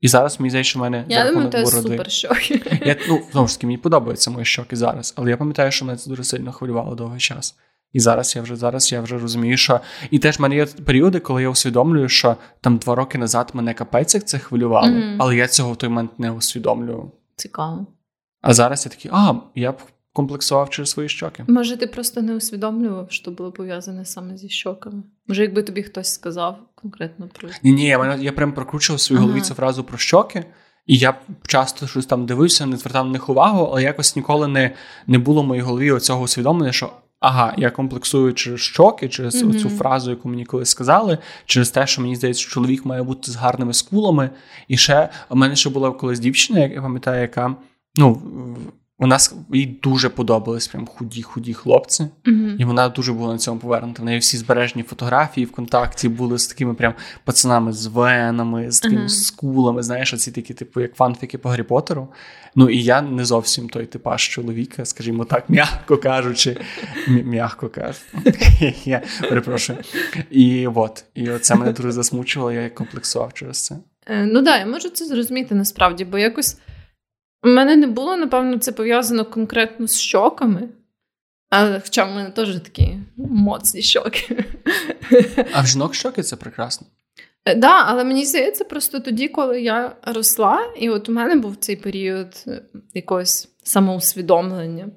І 0.00 0.08
зараз 0.08 0.40
мені 0.40 0.50
здається, 0.50 0.70
що 0.70 0.78
в 0.78 0.82
мене 0.82 1.04
я 1.08 1.32
думаю, 1.32 1.66
супер 1.66 2.10
щоки. 2.10 2.80
Я, 2.84 2.96
ну, 3.08 3.22
знову 3.32 3.48
ж 3.48 3.54
таки, 3.54 3.66
мені 3.66 3.78
подобаються 3.78 4.30
мої 4.30 4.44
щоки 4.44 4.76
зараз, 4.76 5.14
але 5.16 5.30
я 5.30 5.36
пам'ятаю, 5.36 5.70
що 5.70 5.84
мене 5.84 5.98
це 5.98 6.10
дуже 6.10 6.24
сильно 6.24 6.52
хвилювало 6.52 6.94
довгий 6.94 7.20
час. 7.20 7.56
І 7.92 8.00
зараз 8.00 8.36
я 8.36 8.42
вже 8.42 8.56
зараз 8.56 8.92
я 8.92 9.00
вже 9.00 9.18
розумію, 9.18 9.56
що 9.56 9.80
і 10.10 10.18
теж 10.18 10.38
в 10.38 10.42
мене 10.42 10.56
є 10.56 10.66
періоди, 10.66 11.20
коли 11.20 11.42
я 11.42 11.48
усвідомлюю, 11.48 12.08
що 12.08 12.36
там 12.60 12.76
два 12.76 12.94
роки 12.94 13.18
назад 13.18 13.50
мене 13.54 13.74
капець 13.74 14.14
як 14.14 14.24
це 14.24 14.38
хвилювало, 14.38 14.86
mm-hmm. 14.86 15.16
але 15.18 15.36
я 15.36 15.48
цього 15.48 15.72
в 15.72 15.76
той 15.76 15.88
момент 15.88 16.10
не 16.18 16.30
усвідомлюю. 16.30 17.12
Цікаво. 17.36 17.86
А 18.40 18.54
зараз 18.54 18.86
я 18.86 18.90
такий, 18.90 19.10
а 19.14 19.34
я 19.54 19.74
комплексував 20.12 20.70
через 20.70 20.90
свої 20.90 21.08
щоки. 21.08 21.44
Може, 21.48 21.76
ти 21.76 21.86
просто 21.86 22.22
не 22.22 22.34
усвідомлював, 22.34 23.06
що 23.10 23.30
було 23.30 23.52
пов'язане 23.52 24.04
саме 24.04 24.36
зі 24.36 24.48
щоками? 24.48 25.02
Може, 25.26 25.42
якби 25.42 25.62
тобі 25.62 25.82
хтось 25.82 26.12
сказав 26.12 26.58
конкретно 26.74 27.28
про 27.38 27.48
ні, 27.62 27.72
ні, 27.72 27.86
я, 27.86 28.16
я 28.20 28.32
прям 28.32 28.52
прокручував 28.52 28.98
в 28.98 29.00
своїй 29.00 29.18
ага. 29.18 29.26
голові 29.26 29.40
цю 29.40 29.54
фразу 29.54 29.84
про 29.84 29.98
щоки. 29.98 30.44
І 30.86 30.96
я 30.96 31.20
часто 31.46 31.86
щось 31.86 32.06
там 32.06 32.26
дивився, 32.26 32.66
не 32.66 32.76
звертав 32.76 33.06
на 33.06 33.12
них 33.12 33.28
увагу, 33.28 33.68
але 33.72 33.82
якось 33.82 34.16
ніколи 34.16 34.48
не 34.48 34.74
не 35.06 35.18
було 35.18 35.42
в 35.42 35.46
моїй 35.46 35.62
голові 35.62 35.92
оцього 35.92 36.22
усвідомлення, 36.22 36.72
що 36.72 36.92
ага, 37.20 37.54
я 37.56 37.70
комплексую 37.70 38.34
через 38.34 38.60
щоки, 38.60 39.08
через 39.08 39.42
mm-hmm. 39.42 39.56
оцю 39.56 39.68
фразу, 39.70 40.10
яку 40.10 40.28
мені 40.28 40.44
колись 40.44 40.68
сказали, 40.68 41.18
через 41.46 41.70
те, 41.70 41.86
що 41.86 42.02
мені 42.02 42.16
здається, 42.16 42.42
що 42.42 42.50
чоловік 42.50 42.84
має 42.84 43.02
бути 43.02 43.30
з 43.30 43.36
гарними 43.36 43.74
скулами. 43.74 44.30
І 44.68 44.76
ще 44.76 45.08
у 45.28 45.36
мене 45.36 45.56
ще 45.56 45.70
була 45.70 45.90
колись 45.90 46.20
дівчина, 46.20 46.60
як 46.60 46.72
я 46.72 46.82
пам'ятаю, 46.82 47.22
яка 47.22 47.56
ну 47.96 48.22
у 49.00 49.06
нас 49.06 49.34
їй 49.52 49.66
дуже 49.82 50.08
подобались 50.08 50.68
прям 50.68 50.86
худі-худі 50.86 51.52
хлопці, 51.52 52.06
uh-huh. 52.24 52.56
і 52.58 52.64
вона 52.64 52.88
дуже 52.88 53.12
була 53.12 53.32
на 53.32 53.38
цьому 53.38 53.60
повернута. 53.60 54.02
В 54.02 54.04
неї 54.04 54.18
всі 54.18 54.36
збережені 54.36 54.82
фотографії 54.82 55.46
в 55.46 55.52
контакті 55.52 56.08
були 56.08 56.38
з 56.38 56.46
такими 56.46 56.74
прям 56.74 56.94
пацанами 57.24 57.72
з 57.72 57.86
венами, 57.86 58.70
з 58.70 58.80
такими 58.80 59.02
uh-huh. 59.02 59.08
скулами. 59.08 59.82
Знаєш, 59.82 60.14
оці 60.14 60.32
такі, 60.32 60.54
типу, 60.54 60.80
як 60.80 60.94
фанфіки 60.94 61.38
по 61.38 61.48
Гаррі 61.48 61.62
Поттеру. 61.62 62.08
Ну 62.54 62.70
і 62.70 62.82
я 62.82 63.02
не 63.02 63.24
зовсім 63.24 63.68
той 63.68 63.86
типаж 63.86 64.28
чоловіка, 64.28 64.84
скажімо 64.84 65.24
так, 65.24 65.50
м'яко 65.50 65.96
кажучи, 65.96 66.56
м'яко 67.08 67.68
кажучи. 67.68 68.74
Я 68.84 69.02
перепрошую. 69.28 69.78
І 70.30 70.66
от, 70.66 71.04
і 71.14 71.28
це 71.40 71.54
мене 71.54 71.72
дуже 71.72 71.92
засмучувало, 71.92 72.52
я 72.52 72.70
комплексував 72.70 73.32
через 73.34 73.64
це. 73.64 73.76
Е, 74.06 74.26
ну 74.26 74.42
так, 74.42 74.60
я 74.60 74.66
можу 74.66 74.88
це 74.88 75.06
зрозуміти 75.06 75.54
насправді, 75.54 76.04
бо 76.04 76.18
якось. 76.18 76.56
У 77.42 77.48
мене 77.48 77.76
не 77.76 77.86
було, 77.86 78.16
напевно, 78.16 78.58
це 78.58 78.72
пов'язано 78.72 79.24
конкретно 79.24 79.86
з 79.86 80.00
щоками. 80.00 80.68
Але 81.50 81.80
хоча 81.80 82.04
в 82.04 82.10
мене 82.10 82.30
теж 82.30 82.60
такі 82.60 82.98
моцні 83.16 83.82
щоки. 83.82 84.44
А 85.52 85.62
в 85.62 85.66
жінок 85.66 85.94
щоки 85.94 86.22
це 86.22 86.36
прекрасно. 86.36 86.86
Так, 87.44 87.56
е, 87.56 87.58
да, 87.58 87.84
але 87.86 88.04
мені 88.04 88.24
здається, 88.24 88.64
просто 88.64 89.00
тоді, 89.00 89.28
коли 89.28 89.62
я 89.62 89.96
росла, 90.02 90.72
і 90.78 90.90
от 90.90 91.08
у 91.08 91.12
мене 91.12 91.36
був 91.36 91.56
цей 91.56 91.76
період 91.76 92.44
е, 92.46 92.62
якогось 92.94 93.48
самоусвідомлення, 93.62 94.88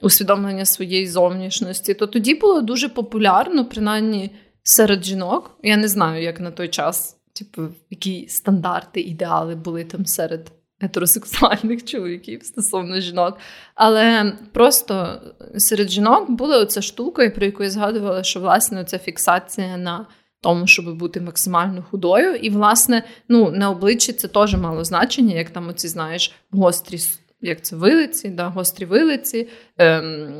усвідомлення 0.00 0.64
своєї 0.64 1.08
зовнішності, 1.08 1.94
то 1.94 2.06
тоді 2.06 2.34
було 2.34 2.60
дуже 2.60 2.88
популярно, 2.88 3.64
принаймні 3.64 4.30
серед 4.62 5.04
жінок. 5.04 5.58
Я 5.62 5.76
не 5.76 5.88
знаю, 5.88 6.22
як 6.22 6.40
на 6.40 6.50
той 6.50 6.68
час, 6.68 7.16
типу, 7.32 7.62
які 7.90 8.28
стандарти, 8.28 9.00
ідеали 9.00 9.54
були 9.54 9.84
там 9.84 10.06
серед 10.06 10.52
гетеросексуальних 10.84 11.84
чоловіків 11.84 12.44
стосовно 12.44 13.00
жінок. 13.00 13.38
Але 13.74 14.32
просто 14.52 15.20
серед 15.58 15.90
жінок 15.90 16.30
була 16.30 16.58
оця 16.58 16.82
штука, 16.82 17.30
про 17.30 17.46
яку 17.46 17.62
я 17.62 17.70
згадувала, 17.70 18.22
що 18.22 18.40
власне 18.40 18.84
ця 18.84 18.98
фіксація 18.98 19.76
на 19.76 20.06
тому, 20.40 20.66
щоб 20.66 20.96
бути 20.96 21.20
максимально 21.20 21.82
худою. 21.82 22.34
І, 22.34 22.50
власне, 22.50 23.02
ну, 23.28 23.50
на 23.50 23.70
обличчі 23.70 24.12
це 24.12 24.28
теж 24.28 24.54
мало 24.54 24.84
значення, 24.84 25.34
як 25.34 25.50
там 25.50 25.68
оці, 25.68 25.88
знаєш, 25.88 26.32
гострі. 26.50 26.98
Як 27.40 27.62
це 27.62 27.76
вилиці, 27.76 28.28
да, 28.28 28.48
гострі 28.48 28.84
вилиці, 28.84 29.48
ем, 29.78 30.34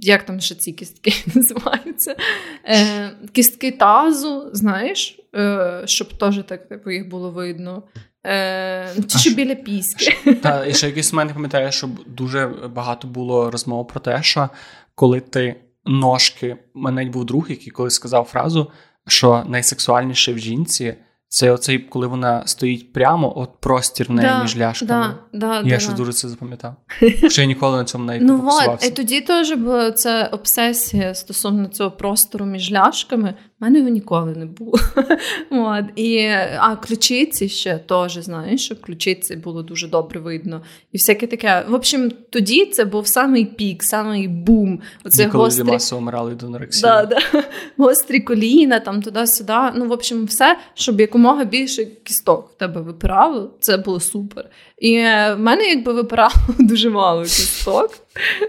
як 0.00 0.22
там 0.22 0.40
ще 0.40 0.54
ці 0.54 0.72
кістки 0.72 1.12
називаються? 1.34 2.16
Е, 2.64 3.10
Кістки 3.32 3.70
тазу, 3.70 4.50
знаєш, 4.52 5.20
е, 5.34 5.82
щоб 5.84 6.18
теж 6.18 6.40
так 6.46 6.68
типу, 6.68 6.90
їх 6.90 7.08
було 7.08 7.30
видно. 7.30 7.82
Е, 8.26 8.88
Чи 9.08 9.18
що 9.18 9.30
біля 9.30 9.54
піски. 9.54 10.34
Та, 10.34 10.66
і 10.66 10.74
ще 10.74 10.86
якийсь 10.86 11.12
момент 11.12 11.34
пам'ятаю, 11.34 11.72
що 11.72 11.88
дуже 12.06 12.46
багато 12.74 13.08
було 13.08 13.50
розмов 13.50 13.88
про 13.88 14.00
те, 14.00 14.22
що 14.22 14.48
коли 14.94 15.20
ти 15.20 15.56
ножки, 15.84 16.56
мене 16.74 17.04
був 17.04 17.24
друг, 17.24 17.50
який 17.50 17.70
колись 17.70 17.94
сказав 17.94 18.24
фразу, 18.24 18.70
що 19.06 19.44
найсексуальніше 19.46 20.32
в 20.32 20.38
жінці 20.38 20.94
це 21.32 21.50
оцей, 21.50 21.78
коли 21.78 22.06
вона 22.06 22.46
стоїть 22.46 22.92
прямо, 22.92 23.38
от 23.38 23.60
простір 23.60 24.10
неї 24.10 24.28
да, 24.28 24.42
між 24.42 24.56
ляшками. 24.58 25.14
Да, 25.32 25.62
да, 25.62 25.68
я 25.68 25.78
ще 25.78 25.92
дуже 25.92 26.12
це 26.12 26.28
запам'ятав. 26.28 26.74
Що 27.28 27.40
я 27.42 27.46
ніколи 27.46 27.76
на 27.76 27.84
цьому 27.84 28.04
навіть 28.04 28.22
не 28.22 28.32
Ну 28.32 28.48
от, 28.68 28.84
і 28.84 28.90
тоді 28.90 29.20
теж 29.20 29.52
була 29.52 29.92
ця 29.92 30.28
обсесія 30.32 31.14
стосовно 31.14 31.68
цього 31.68 31.90
простору 31.90 32.46
між 32.46 32.72
ляшками. 32.72 33.34
У 33.62 33.64
мене 33.64 33.78
його 33.78 33.90
ніколи 33.90 34.32
не 34.32 34.46
було. 34.46 34.78
От. 35.50 35.84
І, 35.96 36.26
А 36.58 36.76
ключиці 36.76 37.48
ще 37.48 37.78
теж, 37.78 38.12
знаєш, 38.12 38.64
що 38.64 38.76
ключиці 38.76 39.36
було 39.36 39.62
дуже 39.62 39.88
добре 39.88 40.20
видно. 40.20 40.62
І 40.92 40.98
всяке 40.98 41.26
таке. 41.26 41.64
В 41.68 41.74
общем, 41.74 42.12
тоді 42.30 42.66
це 42.66 42.84
був 42.84 43.06
самий 43.06 43.44
пік, 43.44 43.82
самий 43.82 44.28
бум. 44.28 44.80
Оце 45.04 45.26
коли 45.26 45.44
гострі... 45.44 45.64
масово 45.64 46.00
вмирали 46.00 46.30
від 46.30 46.42
анорексії. 46.42 46.82
Да, 46.82 47.04
да. 47.04 47.44
Гострі 47.76 48.20
коліна, 48.20 48.80
там 48.80 49.02
туди-сюди. 49.02 49.58
Ну, 49.74 49.86
в 49.86 49.92
общем, 49.92 50.24
все, 50.24 50.58
щоб 50.74 51.00
якомога 51.00 51.44
більше 51.44 51.84
кісток 51.84 52.50
в 52.50 52.58
тебе 52.58 52.80
випирало, 52.80 53.50
це 53.60 53.76
було 53.76 54.00
супер. 54.00 54.50
І 54.78 54.96
в 54.98 55.36
мене 55.36 55.64
якби 55.64 55.92
випирало 55.92 56.34
дуже 56.58 56.90
мало 56.90 57.22
кісток, 57.22 57.90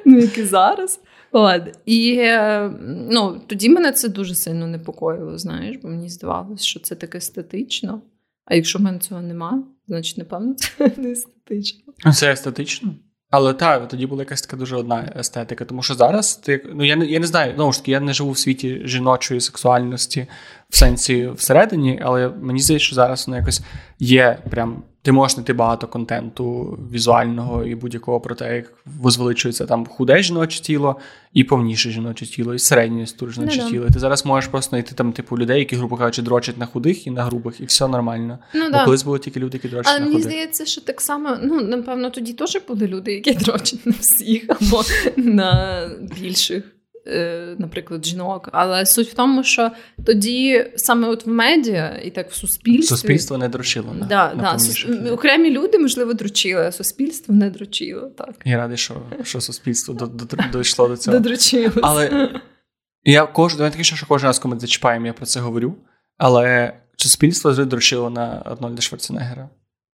ну 0.06 0.18
як 0.18 0.38
і 0.38 0.44
зараз. 0.44 1.00
От. 1.36 1.62
І 1.86 2.30
ну, 3.12 3.42
тоді 3.48 3.70
мене 3.70 3.92
це 3.92 4.10
дуже 4.10 4.36
сильно 4.36 4.68
непокоїло, 4.68 5.38
знаєш, 5.38 5.78
бо 5.84 5.90
мені 5.90 6.10
здавалося, 6.10 6.66
що 6.66 6.80
це 6.80 6.96
таке 6.96 7.22
статично. 7.22 8.02
А 8.46 8.56
якщо 8.56 8.80
в 8.80 8.82
мене 8.82 9.00
цього 9.00 9.22
нема, 9.22 9.64
значить, 9.88 10.18
напевно, 10.18 10.54
це 10.54 10.92
не 10.98 11.12
естетично. 11.12 11.94
Це 12.14 12.32
естетично? 12.32 12.96
Але 13.30 13.54
так, 13.54 13.88
тоді 13.88 14.06
була 14.06 14.22
якась 14.22 14.42
така 14.42 14.58
дуже 14.58 14.76
одна 14.76 15.14
естетика. 15.20 15.66
Тому 15.66 15.84
що 15.84 15.94
зараз 15.94 16.36
ти 16.36 16.66
ну 16.74 16.84
я 16.84 16.96
не 16.96 17.06
я 17.06 17.20
не 17.20 17.28
знаю, 17.28 17.54
знову 17.56 17.72
ж 17.72 17.80
таки, 17.80 17.92
я 17.92 18.00
не 18.00 18.14
живу 18.14 18.32
в 18.32 18.38
світі 18.38 18.82
жіночої 18.86 19.42
сексуальності 19.42 20.28
в 20.74 20.76
сенсі 20.76 21.30
всередині, 21.36 22.00
але 22.04 22.30
мені 22.42 22.60
здається, 22.60 22.86
що 22.86 22.96
зараз 22.96 23.28
вона 23.28 23.38
якось 23.38 23.62
є 24.00 24.38
прям 24.50 24.84
ти 25.02 25.12
можеш 25.12 25.36
знайти 25.36 25.54
багато 25.54 25.88
контенту 25.88 26.78
візуального 26.92 27.66
і 27.66 27.76
будь-якого 27.76 28.20
про 28.20 28.36
те, 28.36 28.56
як 28.56 28.74
возвеличується 28.86 29.66
там 29.66 29.86
худе 29.86 30.24
жіноче 30.24 30.62
тіло, 30.62 30.96
і 31.34 31.44
повніше 31.44 31.92
жіноче 31.92 32.26
тіло, 32.26 32.54
і 32.54 32.60
середнє 32.60 33.06
жіноче 33.22 33.62
ну, 33.64 33.70
тіло. 33.70 33.88
Ти 33.94 34.00
зараз 34.00 34.26
можеш 34.26 34.50
просто 34.50 34.70
знайти 34.70 34.96
там 34.96 35.14
типу 35.14 35.38
людей, 35.38 35.60
які, 35.60 35.76
грубо 35.76 35.98
кажучи, 35.98 36.22
дрочать 36.22 36.58
на 36.58 36.66
худих 36.66 37.08
і 37.08 37.12
на 37.12 37.24
грубих, 37.24 37.60
і 37.60 37.66
все 37.66 37.88
нормально. 37.88 38.40
Ну, 38.54 38.70
Бо 38.72 38.86
колись 38.86 39.04
були 39.04 39.20
тільки 39.20 39.40
люди, 39.40 39.58
які 39.58 39.68
дрочать 39.68 39.92
Але 39.92 40.00
на 40.00 40.06
худих. 40.06 40.26
мені 40.26 40.34
здається, 40.34 40.66
що 40.66 40.82
так 40.82 41.02
само, 41.02 41.38
ну 41.44 41.62
напевно, 41.62 42.10
тоді 42.10 42.34
теж 42.34 42.58
були 42.68 42.88
люди, 42.88 43.14
які 43.14 43.34
дрочать 43.46 43.86
на 43.86 43.94
всіх 44.00 44.46
або 44.50 44.84
на 45.18 45.90
більших. 46.22 46.73
Е, 47.08 47.56
наприклад, 47.60 48.06
жінок. 48.06 48.50
Але 48.52 48.86
суть 48.86 49.10
в 49.10 49.14
тому, 49.14 49.44
що 49.44 49.72
тоді 50.06 50.72
саме 50.76 51.08
от 51.08 51.26
в 51.26 51.30
медіа 51.30 52.00
і 52.04 52.12
так 52.12 52.32
в 52.32 52.36
суспільстві 52.36 52.88
суспільство 52.88 53.38
не 53.38 53.50
дручило. 53.50 53.96
Да, 54.00 54.06
да, 54.06 54.42
да. 54.42 54.60
Сус... 54.60 54.86
Окремі 55.12 55.52
люди, 55.52 55.80
можливо, 55.80 56.14
дручили, 56.14 56.62
а 56.62 56.72
суспільство 56.72 57.36
не 57.36 57.50
дручило. 57.50 58.10
Так. 58.18 58.36
Я 58.46 58.58
радий, 58.58 58.78
що 58.78 59.02
що 59.24 59.42
суспільство 59.42 59.94
до, 59.94 60.06
до, 60.06 60.58
дійшло 60.58 60.88
до 60.88 60.98
цього. 60.98 61.18
Додручилося. 61.18 61.80
Але 61.84 62.30
я 63.04 63.26
кожен 63.26 63.72
таке, 63.72 63.84
що 63.84 64.06
кожен 64.08 64.28
раз, 64.28 64.40
коли 64.40 64.56
ми 64.56 64.60
зачіпаємо, 64.60 65.06
я 65.06 65.14
про 65.14 65.26
це 65.26 65.40
говорю. 65.40 65.76
Але 66.18 66.74
суспільство 66.98 67.52
дручило 67.52 68.10
на 68.10 68.42
Арнольда 68.46 68.82
Шварценеггера. 68.82 69.50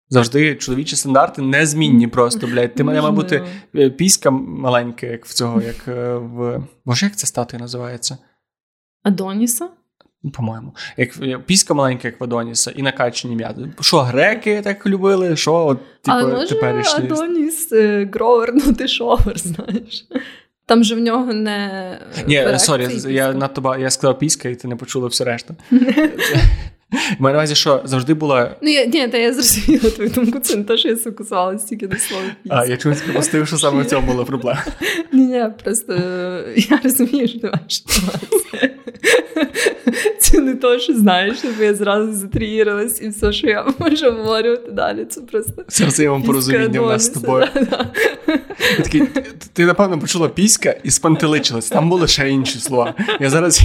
Завжди 0.09 0.54
чоловічі 0.54 0.96
стандарти 0.96 1.42
незмінні 1.42 2.07
просто, 2.07 2.46
блядь. 2.46 2.74
Ти 2.74 2.84
мене, 2.84 3.02
мабуть, 3.02 3.32
е, 3.74 3.90
піська 3.90 4.30
маленька, 4.30 5.07
як 5.07 5.26
в 5.26 5.34
цього, 5.34 5.62
як 5.62 5.88
е, 5.88 6.14
в. 6.14 6.62
Боже, 6.84 7.07
як 7.07 7.16
ця 7.16 7.26
статуя 7.26 7.61
називається? 7.61 8.18
Адоніса? 9.02 9.68
По-моєму, 10.34 10.74
як 10.96 11.46
піська 11.46 11.74
маленька, 11.74 12.09
як 12.09 12.20
в 12.20 12.24
Адоніса, 12.24 12.70
і 12.70 12.82
накачані 12.82 13.36
м'язи. 13.37 13.72
Що, 13.80 14.00
греки 14.00 14.62
так 14.62 14.86
любили? 14.86 15.36
Що 15.36 15.54
от, 15.54 15.78
типу, 15.78 16.16
Але 16.18 16.32
може 16.32 16.48
теперішні... 16.48 17.04
Адоніс 17.04 17.72
е, 17.72 18.09
grower, 18.12 18.66
not 18.66 18.89
a 18.89 18.95
shower, 18.95 19.39
знаєш. 19.38 20.09
Там 20.66 20.84
же 20.84 20.94
в 20.94 20.98
нього 20.98 21.32
не. 21.32 21.98
Ні, 22.26 22.59
sorry, 22.59 22.89
я 23.09 23.32
надто 23.32 23.76
я 23.78 23.90
сказав 23.90 24.18
піська, 24.18 24.48
і 24.48 24.54
ти 24.54 24.68
не 24.68 24.76
почула 24.76 25.09
все 25.09 25.24
решта. 25.24 25.54
Маю 27.18 27.34
на 27.34 27.39
увазі, 27.39 27.55
що 27.55 27.82
завжди 27.84 28.14
була. 28.14 28.57
Ну, 28.62 28.70
я, 28.70 28.84
ні, 28.84 29.09
та 29.09 29.18
я 29.18 29.32
зрозуміла 29.32 29.91
твою 29.91 30.11
думку, 30.11 30.39
це 30.39 30.57
не 30.57 30.64
те, 30.64 30.76
що 30.76 30.89
я 30.89 30.97
сфокусувалася 30.97 31.66
стільки 31.66 31.87
до 31.87 31.97
слова. 31.97 32.24
А, 32.49 32.66
я 32.66 32.76
чомусь 32.76 33.03
припустив, 33.03 33.47
що 33.47 33.59
саме 33.59 33.82
в 33.82 33.87
цьому 33.87 34.12
була 34.12 34.24
проблема. 34.24 34.64
Ні, 35.12 35.22
ні, 35.22 35.45
просто 35.64 35.93
я 36.57 36.80
розумію, 36.84 37.28
що 37.28 37.39
ти 37.39 37.47
маєш 37.47 37.84
Це 40.20 40.41
не 40.41 40.55
то, 40.55 40.78
що 40.78 40.95
знаєш, 40.95 41.39
щоб 41.39 41.53
я 41.61 41.74
зразу 41.74 42.12
затріїрилась 42.12 43.03
і 43.03 43.09
все, 43.09 43.32
що 43.32 43.47
я 43.47 43.66
можу 43.78 44.11
говорити 44.11 44.70
далі. 44.72 45.05
Це 45.05 45.20
просто. 45.20 45.64
Це 45.68 45.84
взаємопорозуміння 45.84 46.80
в 46.80 46.87
нас 46.87 47.05
з 47.05 47.09
тобою. 47.09 47.47
Такий, 48.76 49.03
Ти, 49.53 49.66
напевно, 49.66 49.99
почула 49.99 50.28
піська 50.28 50.74
і 50.82 50.91
спантеличилась. 50.91 51.68
Там 51.68 51.89
були 51.89 52.09
ще 52.09 52.30
інші 52.30 52.59
слова. 52.59 52.95
Я 53.20 53.30
зараз 53.30 53.61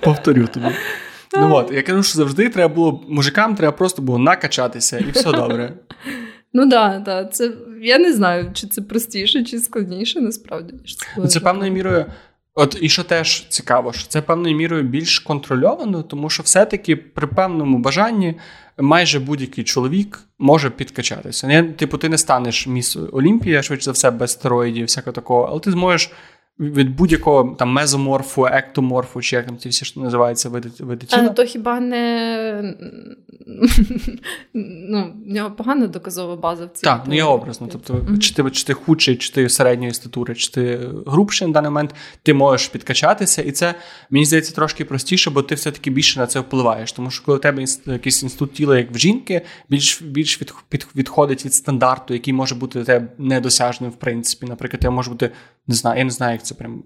повторю 0.00 0.46
тобі. 0.46 0.66
Ну 1.40 1.54
от, 1.54 1.72
я 1.72 1.82
кажу, 1.82 2.02
що 2.02 2.18
завжди 2.18 2.48
треба 2.48 2.74
було 2.74 3.04
мужикам, 3.08 3.54
треба 3.54 3.72
просто 3.72 4.02
було 4.02 4.18
накачатися, 4.18 4.98
і 4.98 5.10
все 5.10 5.32
добре. 5.32 5.72
Ну 6.54 6.70
так, 6.70 7.02
да, 7.02 7.24
це 7.24 7.52
я 7.82 7.98
не 7.98 8.12
знаю, 8.12 8.50
чи 8.54 8.66
це 8.66 8.82
простіше, 8.82 9.44
чи 9.44 9.58
складніше, 9.58 10.20
насправді. 10.20 10.74
Це, 11.16 11.26
це 11.26 11.40
певною 11.40 11.72
мірою. 11.72 12.06
От 12.54 12.78
і 12.80 12.88
що 12.88 13.04
теж 13.04 13.46
цікаво, 13.48 13.92
що 13.92 14.08
це 14.08 14.22
певною 14.22 14.56
мірою 14.56 14.82
більш 14.82 15.18
контрольовано, 15.18 16.02
тому 16.02 16.30
що 16.30 16.42
все-таки 16.42 16.96
при 16.96 17.26
певному 17.26 17.78
бажанні 17.78 18.34
майже 18.78 19.20
будь-який 19.20 19.64
чоловік 19.64 20.20
може 20.38 20.70
підкачатися. 20.70 21.46
Не, 21.46 21.62
Типу, 21.62 21.98
ти 21.98 22.08
не 22.08 22.18
станеш 22.18 22.66
міс 22.66 22.98
Олімпія, 23.12 23.62
швидше 23.62 23.84
за 23.84 23.92
все, 23.92 24.10
без 24.10 24.30
стероїдів, 24.30 24.86
всякого 24.86 25.12
такого, 25.12 25.42
але 25.50 25.60
ти 25.60 25.70
зможеш 25.70 26.10
від 26.60 26.96
будь-якого 26.96 27.56
там 27.58 27.72
мезоморфу, 27.72 28.46
ектоморфу, 28.46 29.22
чи 29.22 29.36
як 29.36 29.46
там 29.46 29.58
ці 29.58 29.68
всі 29.68 29.84
що 29.84 30.00
називаються 30.00 30.48
види, 30.48 30.70
види 30.78 31.06
тіла. 31.06 31.26
А 31.26 31.28
то 31.28 31.44
хіба 31.44 31.80
не 31.80 32.74
ну, 34.54 35.14
в 35.26 35.32
нього 35.32 35.50
погана 35.50 35.86
доказова 35.86 36.36
база 36.36 36.66
в 36.66 36.68
цій 36.68 36.84
Так, 36.84 37.02
ну 37.06 37.14
я 37.14 37.26
образно. 37.26 37.68
Тобто, 37.72 37.94
mm-hmm. 37.94 38.18
чи 38.18 38.34
ти 38.34 38.50
чи 38.50 38.64
ти 38.64 38.74
худший, 38.74 39.16
чи 39.16 39.32
ти 39.32 39.48
середньої 39.48 39.94
статури, 39.94 40.34
чи 40.34 40.50
ти 40.50 40.88
грубший 41.06 41.48
на 41.48 41.54
даний 41.54 41.70
момент, 41.70 41.94
ти 42.22 42.34
можеш 42.34 42.68
підкачатися, 42.68 43.42
і 43.42 43.52
це 43.52 43.74
мені 44.10 44.24
здається 44.24 44.54
трошки 44.54 44.84
простіше, 44.84 45.30
бо 45.30 45.42
ти 45.42 45.54
все-таки 45.54 45.90
більше 45.90 46.20
на 46.20 46.26
це 46.26 46.40
впливаєш. 46.40 46.92
Тому 46.92 47.10
що 47.10 47.24
коли 47.24 47.38
у 47.38 47.40
тебе 47.40 47.64
якийсь 47.86 48.22
інститут 48.22 48.52
тіла, 48.52 48.78
як 48.78 48.94
в 48.94 48.98
жінки, 48.98 49.42
більш 49.68 50.02
більш 50.02 50.40
від, 50.40 50.54
від, 50.72 50.86
відходить 50.96 51.44
від 51.44 51.54
стандарту, 51.54 52.14
який 52.14 52.34
може 52.34 52.54
бути 52.54 52.78
для 52.78 52.84
тебе 52.84 53.08
недосяжним, 53.18 53.90
в 53.90 53.96
принципі. 53.96 54.46
Наприклад, 54.46 54.84
я 54.84 54.90
можу 54.90 55.10
бути 55.10 55.30
не 55.66 55.74
знаю, 55.74 55.98
я 55.98 56.04
не 56.04 56.10
знаю, 56.10 56.38
як 56.42 56.46
це 56.46 56.54
прям 56.54 56.84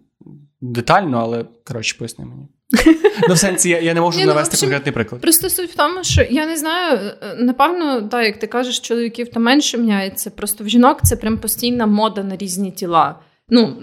детально, 0.60 1.18
але 1.18 1.44
коротше, 1.64 1.96
поясни 1.98 2.24
мені. 2.24 2.48
Ну, 3.28 3.34
в 3.34 3.38
сенсі, 3.38 3.68
я 3.68 3.80
я 3.80 3.94
не 3.94 4.00
можу 4.00 4.18
Ні, 4.18 4.24
ну, 4.24 4.28
навести 4.28 4.56
ну, 4.56 4.60
конкретний 4.60 4.92
приклад. 4.92 5.20
Просто 5.20 5.50
суть 5.50 5.70
в 5.70 5.76
тому, 5.76 6.04
що 6.04 6.22
я 6.22 6.46
не 6.46 6.56
знаю, 6.56 7.12
напевно, 7.38 8.02
так, 8.02 8.24
як 8.24 8.38
ти 8.38 8.46
кажеш, 8.46 8.80
чоловіків 8.80 9.28
то 9.28 9.40
менше 9.40 9.78
міняється. 9.78 10.30
Просто 10.30 10.64
в 10.64 10.68
жінок 10.68 11.00
це 11.02 11.16
прям 11.16 11.38
постійна 11.38 11.86
мода 11.86 12.22
на 12.22 12.36
різні 12.36 12.70
тіла. 12.70 13.18
Ну, 13.48 13.76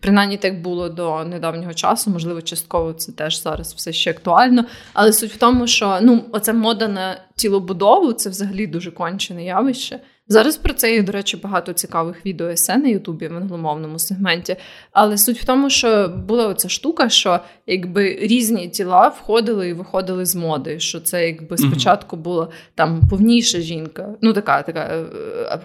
принаймні 0.00 0.36
так 0.36 0.62
було 0.62 0.88
до 0.88 1.24
недавнього 1.24 1.74
часу, 1.74 2.10
можливо, 2.10 2.42
частково 2.42 2.92
це 2.92 3.12
теж 3.12 3.42
зараз 3.42 3.74
все 3.74 3.92
ще 3.92 4.10
актуально. 4.10 4.64
Але 4.92 5.12
суть 5.12 5.32
в 5.32 5.36
тому, 5.36 5.66
що 5.66 5.98
ну, 6.02 6.24
оця 6.32 6.52
мода 6.52 6.88
на 6.88 7.20
тілобудову 7.36 8.12
це 8.12 8.30
взагалі 8.30 8.66
дуже 8.66 8.90
кончене 8.90 9.44
явище. 9.44 10.00
Зараз 10.28 10.56
про 10.56 10.74
це 10.74 10.94
є, 10.94 11.02
до 11.02 11.12
речі, 11.12 11.36
багато 11.36 11.72
цікавих 11.72 12.26
відео 12.26 12.48
есе 12.48 12.76
на 12.76 12.88
Ютубі 12.88 13.28
в 13.28 13.36
англомовному 13.36 13.98
сегменті. 13.98 14.56
Але 14.92 15.18
суть 15.18 15.40
в 15.40 15.44
тому, 15.44 15.70
що 15.70 16.08
була 16.08 16.46
оця 16.48 16.68
штука, 16.68 17.08
що 17.08 17.40
якби 17.66 18.18
різні 18.20 18.68
тіла 18.68 19.08
входили 19.08 19.68
і 19.68 19.72
виходили 19.72 20.26
з 20.26 20.34
моди. 20.34 20.80
Що 20.80 21.00
це 21.00 21.26
якби 21.26 21.58
спочатку 21.58 22.16
була 22.16 22.48
там 22.74 23.08
повніша 23.10 23.60
жінка, 23.60 24.14
ну 24.22 24.32
така, 24.32 24.62
така, 24.62 25.06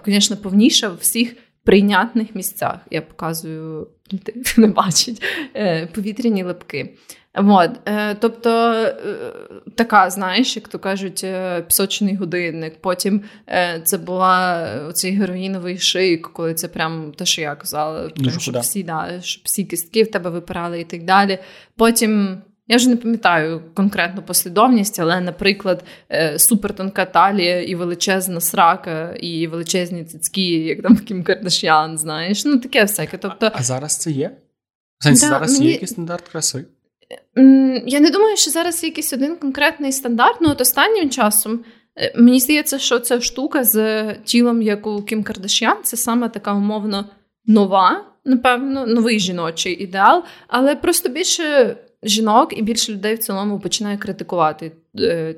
звісно, 0.06 0.36
е, 0.36 0.42
повніша 0.42 0.88
в 0.88 0.96
всіх 1.00 1.36
прийнятних 1.64 2.34
місцях. 2.34 2.76
Я 2.90 3.02
показую, 3.02 3.88
ти 4.24 4.34
не 4.56 4.66
бачить 4.66 5.22
е, 5.56 5.86
повітряні 5.86 6.44
липки. 6.44 6.94
Вот. 7.34 7.70
Е, 7.86 8.14
тобто 8.14 8.50
е, 8.72 8.94
така, 9.74 10.10
знаєш, 10.10 10.56
як 10.56 10.68
то 10.68 10.78
кажуть, 10.78 11.20
е, 11.24 11.62
пісочний 11.62 12.16
годинник. 12.16 12.80
Потім 12.80 13.22
це 13.84 13.98
була 13.98 14.68
цей 14.92 15.12
героїновий 15.12 15.78
шик, 15.78 16.28
коли 16.32 16.54
це 16.54 16.68
прям 16.68 17.12
те, 17.16 17.24
що 17.24 17.40
я 17.40 17.54
казала, 17.54 18.08
Дуже 18.16 18.40
щоб 18.40 18.58
всі 18.58 18.82
да, 18.82 19.20
щоб 19.22 19.42
всі 19.44 19.64
кістки 19.64 20.02
в 20.02 20.10
тебе 20.10 20.30
випирали 20.30 20.80
і 20.80 20.84
так 20.84 21.04
далі. 21.04 21.38
Потім. 21.76 22.42
Я 22.66 22.76
вже 22.76 22.88
не 22.88 22.96
пам'ятаю 22.96 23.62
конкретну 23.74 24.22
послідовність, 24.22 25.00
але, 25.00 25.20
наприклад, 25.20 25.84
супертонка 26.36 27.04
талія 27.04 27.62
і 27.62 27.74
величезна 27.74 28.40
срака, 28.40 29.12
і 29.12 29.46
величезні 29.46 30.04
цицькі, 30.04 30.50
як 30.50 30.82
там 30.82 30.96
Кім 30.96 31.24
Кардашян, 31.24 31.98
знаєш. 31.98 32.44
Ну 32.44 32.58
таке 32.58 32.82
всяке. 32.82 33.18
Тобто... 33.18 33.46
А, 33.46 33.50
а 33.54 33.62
зараз 33.62 33.96
це 33.96 34.10
є? 34.10 34.30
Сенсі, 34.98 35.26
да, 35.26 35.28
зараз 35.28 35.52
мені... 35.52 35.66
є 35.66 35.72
якийсь 35.72 35.90
стандарт 35.90 36.28
краси? 36.28 36.64
Я 37.86 38.00
не 38.00 38.10
думаю, 38.10 38.36
що 38.36 38.50
зараз 38.50 38.82
є 38.82 38.88
якийсь 38.88 39.12
один 39.12 39.36
конкретний 39.36 39.92
стандарт, 39.92 40.36
ну 40.40 40.50
от 40.50 40.60
останнім 40.60 41.10
часом. 41.10 41.64
Е, 41.96 42.12
мені 42.16 42.40
здається, 42.40 42.78
що 42.78 42.98
ця 42.98 43.20
штука 43.20 43.64
з 43.64 44.04
тілом, 44.14 44.62
як 44.62 44.86
у 44.86 45.02
Кім 45.02 45.22
Кардашян, 45.22 45.76
це 45.82 45.96
саме 45.96 46.28
така 46.28 46.54
умовно 46.54 47.04
нова, 47.46 48.04
напевно, 48.24 48.86
новий 48.86 49.20
жіночий 49.20 49.82
ідеал, 49.82 50.22
але 50.48 50.76
просто 50.76 51.08
більше 51.08 51.76
жінок 52.02 52.58
і 52.58 52.62
більше 52.62 52.92
людей 52.92 53.14
в 53.14 53.18
цілому 53.18 53.60
починає 53.60 53.96
критикувати 53.98 54.72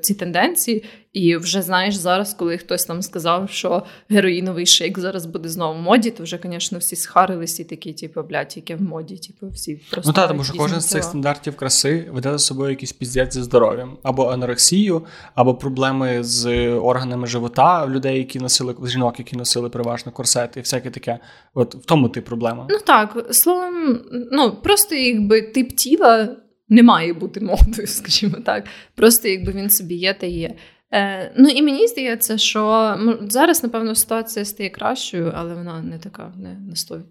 ці 0.01 0.13
тенденції. 0.13 0.83
І 1.13 1.35
вже 1.35 1.61
знаєш, 1.61 1.95
зараз, 1.95 2.33
коли 2.33 2.57
хтось 2.57 2.85
там 2.85 3.01
сказав, 3.01 3.49
що 3.49 3.83
героїновий 4.09 4.65
шейк 4.65 4.99
зараз 4.99 5.25
буде 5.25 5.49
знову 5.49 5.79
в 5.79 5.81
моді, 5.81 6.11
то 6.11 6.23
вже, 6.23 6.39
звісно, 6.43 6.77
всі 6.77 6.95
схарились 6.95 7.59
і 7.59 7.63
такі, 7.63 7.93
типу, 7.93 8.23
блядь, 8.23 8.53
яке 8.55 8.75
в 8.75 8.81
моді, 8.81 9.17
типу, 9.17 9.47
всі 9.53 9.81
просто. 9.91 10.09
Ну 10.09 10.13
так, 10.13 10.27
тому 10.27 10.43
що 10.43 10.53
кожен 10.53 10.81
з 10.81 10.85
цих 10.85 11.03
стандартів 11.03 11.55
краси 11.55 12.09
веде 12.11 12.31
за 12.31 12.39
собою 12.39 12.69
якийсь 12.69 12.91
піздець 12.91 13.33
зі 13.33 13.41
здоров'ям, 13.43 13.97
або 14.03 14.27
анорексію, 14.27 15.05
або 15.35 15.55
проблеми 15.55 16.23
з 16.23 16.69
органами 16.69 17.27
живота 17.27 17.87
людей, 17.87 18.17
які 18.17 18.39
носили 18.39 18.75
жінок, 18.85 19.19
які 19.19 19.35
носили 19.35 19.69
переважно 19.69 20.11
корсети, 20.11 20.59
і 20.59 20.63
всяке 20.63 20.89
таке. 20.89 21.19
От 21.53 21.75
в 21.75 21.85
тому 21.85 22.09
ти 22.09 22.21
проблема. 22.21 22.67
Ну 22.69 22.77
так, 22.85 23.27
словом, 23.31 23.99
ну 24.31 24.51
просто 24.63 24.95
якби 24.95 25.41
тип 25.41 25.75
тіла 25.75 26.35
не 26.69 26.83
має 26.83 27.13
бути 27.13 27.39
модою, 27.39 27.87
скажімо 27.87 28.37
так. 28.45 28.65
Просто 28.95 29.27
якби 29.27 29.51
він 29.51 29.69
собі 29.69 29.95
є 29.95 30.13
та 30.13 30.25
є. 30.25 30.55
Е, 30.93 31.33
Ну 31.37 31.49
і 31.49 31.61
мені 31.61 31.87
здається, 31.87 32.37
що 32.37 32.95
зараз, 33.29 33.63
напевно, 33.63 33.95
ситуація 33.95 34.45
стає 34.45 34.69
кращою, 34.69 35.31
але 35.35 35.53
вона 35.53 35.81
не 35.81 35.99
така, 35.99 36.33
не 36.37 36.53
на 36.53 36.73
100%. 36.73 37.03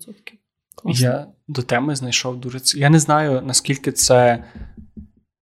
Класно. 0.76 1.06
Я 1.06 1.26
до 1.48 1.62
теми 1.62 1.96
знайшов 1.96 2.40
дуже 2.40 2.58
Я 2.76 2.90
не 2.90 2.98
знаю, 2.98 3.42
наскільки 3.44 3.92
це 3.92 4.44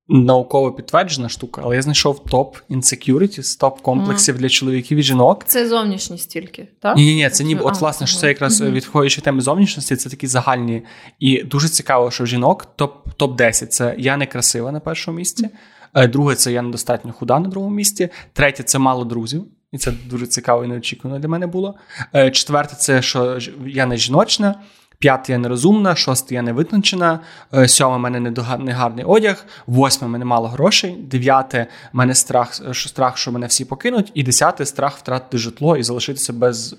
науково 0.09 0.73
підтверджена 0.73 1.29
штука, 1.29 1.63
але 1.65 1.77
я 1.77 1.83
знайшов 1.83 2.25
топ 2.25 2.57
інсекюрітіс, 2.69 3.57
топ 3.57 3.81
комплексів 3.81 4.35
mm. 4.35 4.39
для 4.39 4.49
чоловіків 4.49 4.99
і 4.99 5.03
жінок. 5.03 5.45
Це 5.47 5.69
зовнішність 5.69 6.31
тільки, 6.31 6.69
так? 6.81 6.97
Ні, 6.97 7.05
ні, 7.05 7.15
ні, 7.15 7.31
це 7.31 7.45
ніби, 7.45 7.61
от, 7.65 7.81
власне, 7.81 8.07
що 8.07 8.19
це 8.19 8.29
якраз 8.29 8.61
mm-hmm. 8.61 8.71
відходячи 8.71 9.21
теми 9.21 9.41
зовнішності, 9.41 9.97
це 9.97 10.11
такі 10.11 10.27
загальні. 10.27 10.83
І 11.19 11.43
дуже 11.43 11.69
цікаво, 11.69 12.11
що 12.11 12.25
в 12.25 12.27
жінок 12.27 12.67
топ 12.77 13.09
топ 13.17 13.37
10 13.37 13.73
це 13.73 13.95
я 13.99 14.17
не 14.17 14.27
красива 14.27 14.73
на 14.73 14.81
першому 14.81 15.17
місці. 15.17 15.49
Mm. 15.95 16.11
Друге, 16.11 16.35
це 16.35 16.53
я 16.53 16.63
недостатньо 16.63 17.13
худа 17.13 17.39
на 17.39 17.49
другому 17.49 17.75
місці. 17.75 18.09
Третє 18.33 18.63
це 18.63 18.79
мало 18.79 19.05
друзів. 19.05 19.45
І 19.73 19.79
це 19.79 19.93
дуже 20.11 20.27
цікаво 20.27 20.65
і 20.65 20.69
неочікувано 20.69 21.21
для 21.21 21.29
мене 21.29 21.47
було. 21.47 21.75
Е, 22.15 22.31
четверте, 22.31 22.77
це 22.77 23.03
що 23.03 23.39
я 23.67 23.87
не 23.87 23.97
жіночна. 23.97 24.55
П'яте 25.03 25.33
я 25.33 25.39
нерозумна, 25.39 25.97
шосте 25.97 26.35
я 26.35 26.43
невитончена, 26.43 27.21
е, 27.55 27.69
сьоме 27.69 27.97
в 27.97 28.01
мене 28.01 28.21
негарний 28.59 29.05
одяг, 29.05 29.47
восьме 29.67 30.09
в 30.09 30.11
мене 30.11 30.25
мало 30.25 30.49
грошей, 30.49 30.97
дев'яте 30.97 31.67
в 31.93 31.97
мене 31.97 32.15
страх, 32.15 32.75
що 32.75 32.89
страх, 32.89 33.19
що 33.19 33.33
мене 33.33 33.47
всі 33.47 33.65
покинуть, 33.65 34.13
і 34.15 34.23
десяте 34.23 34.67
страх 34.67 34.99
втратити 34.99 35.39
житло 35.39 35.77
і 35.77 35.83
залишитися 35.83 36.33
без 36.33 36.77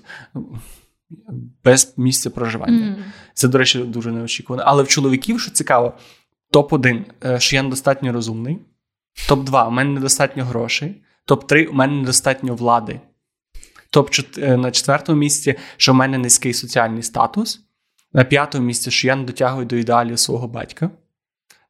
без 1.64 1.94
місця 1.96 2.30
проживання. 2.30 2.86
Mm. 2.86 2.96
Це, 3.34 3.48
до 3.48 3.58
речі, 3.58 3.78
дуже 3.78 4.10
неочікувано. 4.10 4.62
Але 4.66 4.82
в 4.82 4.88
чоловіків, 4.88 5.40
що 5.40 5.50
цікаво, 5.50 5.92
топ-1, 6.52 7.04
е, 7.24 7.40
що 7.40 7.56
я 7.56 7.62
недостатньо 7.62 8.12
розумний, 8.12 8.58
топ-2 9.28 9.68
у 9.68 9.70
мене 9.70 9.90
недостатньо 9.90 10.44
грошей, 10.44 11.02
топ-3 11.28 11.66
у 11.66 11.72
мене 11.72 11.92
недостатньо 11.92 12.54
влади. 12.54 13.00
Топ 13.90 14.10
е, 14.38 14.56
на 14.56 14.70
четвертому 14.70 15.18
місці, 15.18 15.54
що 15.76 15.92
в 15.92 15.94
мене 15.94 16.18
низький 16.18 16.54
соціальний 16.54 17.02
статус. 17.02 17.63
На 18.14 18.24
п'ятому 18.24 18.66
місці, 18.66 18.90
що 18.90 19.06
я 19.06 19.16
не 19.16 19.24
дотягую 19.24 19.66
до 19.66 19.76
ідеалів 19.76 20.18
свого 20.18 20.48
батька. 20.48 20.90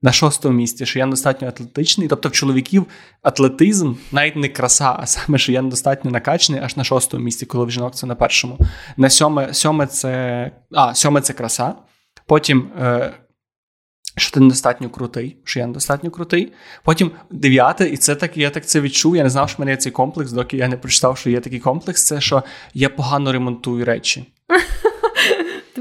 На 0.03 0.13
шостому 0.13 0.55
місці, 0.57 0.87
що 0.87 0.99
я 0.99 1.07
недостатньо 1.07 1.49
атлетичний. 1.49 2.09
Тобто 2.09 2.29
в 2.29 2.33
чоловіків 2.33 2.87
атлетизм 3.23 3.95
навіть 4.13 4.37
не 4.37 4.49
краса, 4.49 4.97
а 4.99 5.07
саме, 5.07 5.39
що 5.39 5.53
я 5.53 5.63
недостатньо 5.63 6.11
накачаний, 6.11 6.63
аж 6.65 6.77
на 6.77 6.85
шостому 6.85 7.25
місці, 7.25 7.47
коли 7.47 7.65
в 7.65 7.71
жінок 7.71 7.95
це 7.95 8.07
на 8.07 8.15
першому. 8.15 8.59
На 8.97 9.11
сьоме 9.11 9.55
сьоме 9.55 9.87
це 9.87 10.51
а, 10.73 10.95
сьоме 10.95 11.21
це 11.21 11.33
краса. 11.33 11.75
Потім, 12.27 12.71
е, 12.79 13.15
що 14.17 14.31
ти 14.31 14.41
недостатньо 14.41 14.91
крутий, 14.91 15.37
що 15.45 15.61
я 15.61 15.67
недостатньо 15.67 16.11
крутий. 16.11 16.53
Потім 16.83 17.11
дев'яте, 17.31 17.89
і 17.89 17.97
це 17.97 18.15
так, 18.15 18.37
я 18.37 18.51
так 18.51 18.67
це 18.67 18.81
відчув. 18.81 19.17
Я 19.17 19.23
не 19.23 19.31
знав, 19.31 19.49
що 19.49 19.57
в 19.57 19.61
мене 19.61 19.71
є 19.71 19.77
цей 19.77 19.93
комплекс, 19.93 20.33
доки 20.33 20.57
я 20.57 20.69
не 20.69 20.77
прочитав, 20.77 21.19
що 21.19 21.31
є 21.31 21.41
такий 21.41 21.61
комплекс. 21.61 22.05
Це 22.05 22.21
що 22.21 22.43
я 22.75 22.89
погано 22.89 23.33
ремонтую 23.33 23.85
речі. 23.85 24.33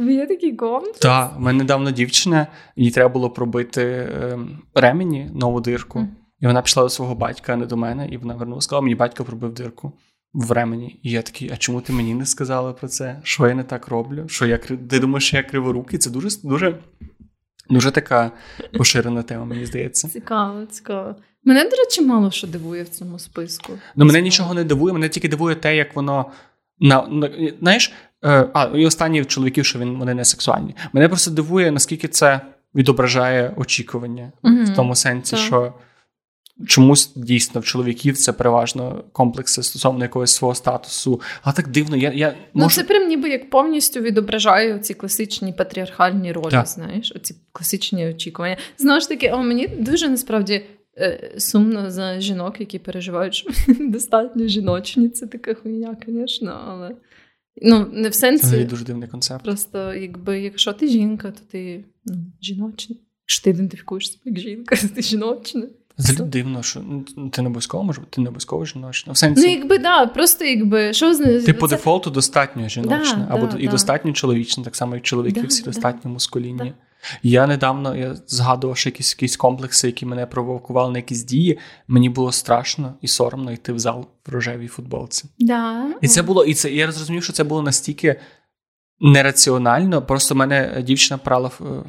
Тобі 0.03 0.15
є 0.15 0.25
такий 0.25 0.53
комплекс? 0.55 0.99
Так, 0.99 1.33
у 1.37 1.41
мене 1.41 1.57
недавно 1.57 1.91
дівчина, 1.91 2.47
їй 2.75 2.91
треба 2.91 3.09
було 3.09 3.29
пробити 3.29 3.81
е, 3.83 4.39
ремені 4.75 5.29
нову 5.33 5.61
дирку. 5.61 5.99
Mm. 5.99 6.07
І 6.39 6.47
вона 6.47 6.61
пішла 6.61 6.83
до 6.83 6.89
свого 6.89 7.15
батька, 7.15 7.53
а 7.53 7.55
не 7.55 7.65
до 7.65 7.77
мене, 7.77 8.07
і 8.07 8.17
вона 8.17 8.35
вернула, 8.35 8.61
сказала, 8.61 8.81
мені 8.81 8.95
батько 8.95 9.23
пробив 9.23 9.53
дирку 9.53 9.93
в 10.33 10.51
ремені. 10.51 10.99
І 11.03 11.11
я 11.11 11.21
такий, 11.21 11.51
а 11.53 11.57
чому 11.57 11.81
ти 11.81 11.93
мені 11.93 12.13
не 12.13 12.25
сказала 12.25 12.73
про 12.73 12.87
це? 12.87 13.19
Що 13.23 13.47
я 13.47 13.55
не 13.55 13.63
так 13.63 13.87
роблю? 13.87 14.25
Що 14.27 14.45
я 14.45 14.57
Ти 14.57 14.99
думаєш, 14.99 15.27
що 15.27 15.37
я 15.37 15.43
криворукий? 15.43 15.99
Це 15.99 16.09
дуже 16.09 16.29
дуже, 16.43 16.77
дуже 17.69 17.91
така 17.91 18.31
поширена 18.77 19.23
тема, 19.23 19.45
мені 19.45 19.65
здається. 19.65 20.09
Цікаво, 20.09 20.65
цікаво. 20.65 21.15
Мене, 21.43 21.63
до 21.63 21.75
речі, 21.75 22.01
мало 22.01 22.31
що 22.31 22.47
дивує 22.47 22.83
в 22.83 22.89
цьому 22.89 23.19
списку. 23.19 23.73
Ну, 23.95 24.05
мене 24.05 24.21
нічого 24.21 24.53
не 24.53 24.63
дивує, 24.63 24.93
мене 24.93 25.09
тільки 25.09 25.29
дивує 25.29 25.55
те, 25.55 25.75
як 25.75 25.95
воно. 25.95 26.25
На, 26.79 27.07
на 27.07 27.29
знаєш, 27.59 27.93
а, 28.53 28.69
і 28.75 28.85
останні 28.85 29.25
чоловіків, 29.25 29.65
що 29.65 29.79
він 29.79 29.97
вони 29.97 30.13
не 30.13 30.25
сексуальні. 30.25 30.75
Мене 30.93 31.07
просто 31.07 31.31
дивує, 31.31 31.71
наскільки 31.71 32.07
це 32.07 32.41
відображає 32.75 33.53
очікування 33.57 34.31
mm 34.43 34.65
в 34.65 34.75
тому 34.75 34.95
сенсі, 34.95 35.35
так. 35.35 35.45
що 35.45 35.73
чомусь 36.67 37.11
дійсно 37.15 37.61
в 37.61 37.63
чоловіків 37.63 38.17
це 38.17 38.33
переважно 38.33 39.03
комплекси 39.11 39.63
стосовно 39.63 40.05
якогось 40.05 40.33
свого 40.33 40.55
статусу. 40.55 41.21
А 41.41 41.51
так 41.51 41.67
дивно, 41.67 41.97
я 41.97 42.11
я 42.11 42.35
ну 42.53 42.69
це 42.69 42.83
прям 42.83 43.07
ніби 43.07 43.29
як 43.29 43.49
повністю 43.49 43.99
відображає 43.99 44.79
ці 44.79 44.93
класичні 44.93 45.53
патріархальні 45.53 46.31
ролі. 46.31 46.51
Так. 46.51 46.67
Знаєш, 46.67 47.13
оці 47.15 47.35
класичні 47.51 48.07
очікування. 48.07 48.57
Знову 48.77 48.99
ж 48.99 49.09
таки, 49.09 49.31
о, 49.31 49.43
мені 49.43 49.67
дуже 49.67 50.09
насправді. 50.09 50.65
Е, 50.97 51.31
сумно 51.37 51.91
за 51.91 52.19
жінок, 52.19 52.59
які 52.59 52.79
переживають, 52.79 53.35
що 53.35 53.49
достатньо 53.79 54.47
жіночні. 54.47 55.09
Це 55.09 55.27
така 55.27 55.53
хуйня, 55.53 55.97
звісно, 56.07 56.61
але 56.67 56.91
Ну, 57.61 57.89
не 57.93 58.09
в 58.09 58.15
сенсі. 58.15 58.45
Це 58.45 58.65
дуже 58.65 58.85
дивний 58.85 59.09
концепт. 59.09 59.43
Просто, 59.43 59.93
якби, 59.93 60.41
якщо 60.41 60.73
ти 60.73 60.87
жінка, 60.87 61.31
то 61.31 61.39
ти 61.51 61.85
ну, 62.05 62.15
жіночна. 62.41 62.95
Якщо 63.23 63.43
ти 63.43 63.49
ідентифікуєш 63.49 64.11
себе 64.11 64.21
як 64.25 64.39
жінка, 64.39 64.75
то 64.81 64.87
ти 64.87 65.01
жіночна. 65.01 65.67
Взагалі 65.97 66.29
дивно, 66.29 66.63
що 66.63 66.81
ну, 67.17 67.29
ти 67.29 67.41
не 67.41 67.47
обов'язково 67.47 67.83
може, 67.83 68.01
ти 68.09 68.21
не 68.21 68.27
обов'язково 68.27 68.65
жіночна. 68.65 69.13
В 69.13 69.17
сенсі, 69.17 69.41
ну, 69.45 69.51
якби, 69.53 69.77
да, 69.77 70.05
просто 70.05 70.45
якби, 70.45 70.93
що 70.93 71.13
з 71.13 71.41
Ти 71.41 71.53
по 71.53 71.67
це... 71.67 71.75
дефолту 71.75 72.09
достатньо 72.09 72.69
жіночна, 72.69 73.27
да, 73.29 73.35
або 73.35 73.45
да, 73.45 73.57
і 73.59 73.65
да. 73.65 73.71
достатньо 73.71 74.13
чоловічна, 74.13 74.63
так 74.63 74.75
само, 74.75 74.95
як 74.95 75.03
чоловіки 75.03 75.41
всі 75.41 75.63
достатньо 75.63 76.11
мускулінні. 76.11 76.73
Я 77.23 77.47
недавно 77.47 77.95
я 77.95 78.15
згадував 78.27 78.77
що 78.77 78.89
якісь 78.89 79.11
якісь 79.11 79.37
комплекси, 79.37 79.87
які 79.87 80.05
мене 80.05 80.25
провокували 80.25 80.91
на 80.91 80.97
якісь 80.97 81.23
дії. 81.23 81.59
Мені 81.87 82.09
було 82.09 82.31
страшно 82.31 82.93
і 83.01 83.07
соромно 83.07 83.51
йти 83.51 83.73
в 83.73 83.79
зал 83.79 84.07
в 84.27 84.31
рожевій 84.31 84.67
футболці. 84.67 85.25
Да. 85.39 85.85
І 86.01 86.07
це 86.07 86.21
було, 86.21 86.45
і 86.45 86.53
це 86.53 86.71
я 86.71 86.91
зрозумів, 86.91 87.23
що 87.23 87.33
це 87.33 87.43
було 87.43 87.61
настільки 87.61 88.19
нераціонально. 88.99 90.01
Просто 90.01 90.35
мене 90.35 90.83
дівчина 90.85 91.17
прала 91.17 91.51
в. 91.59 91.83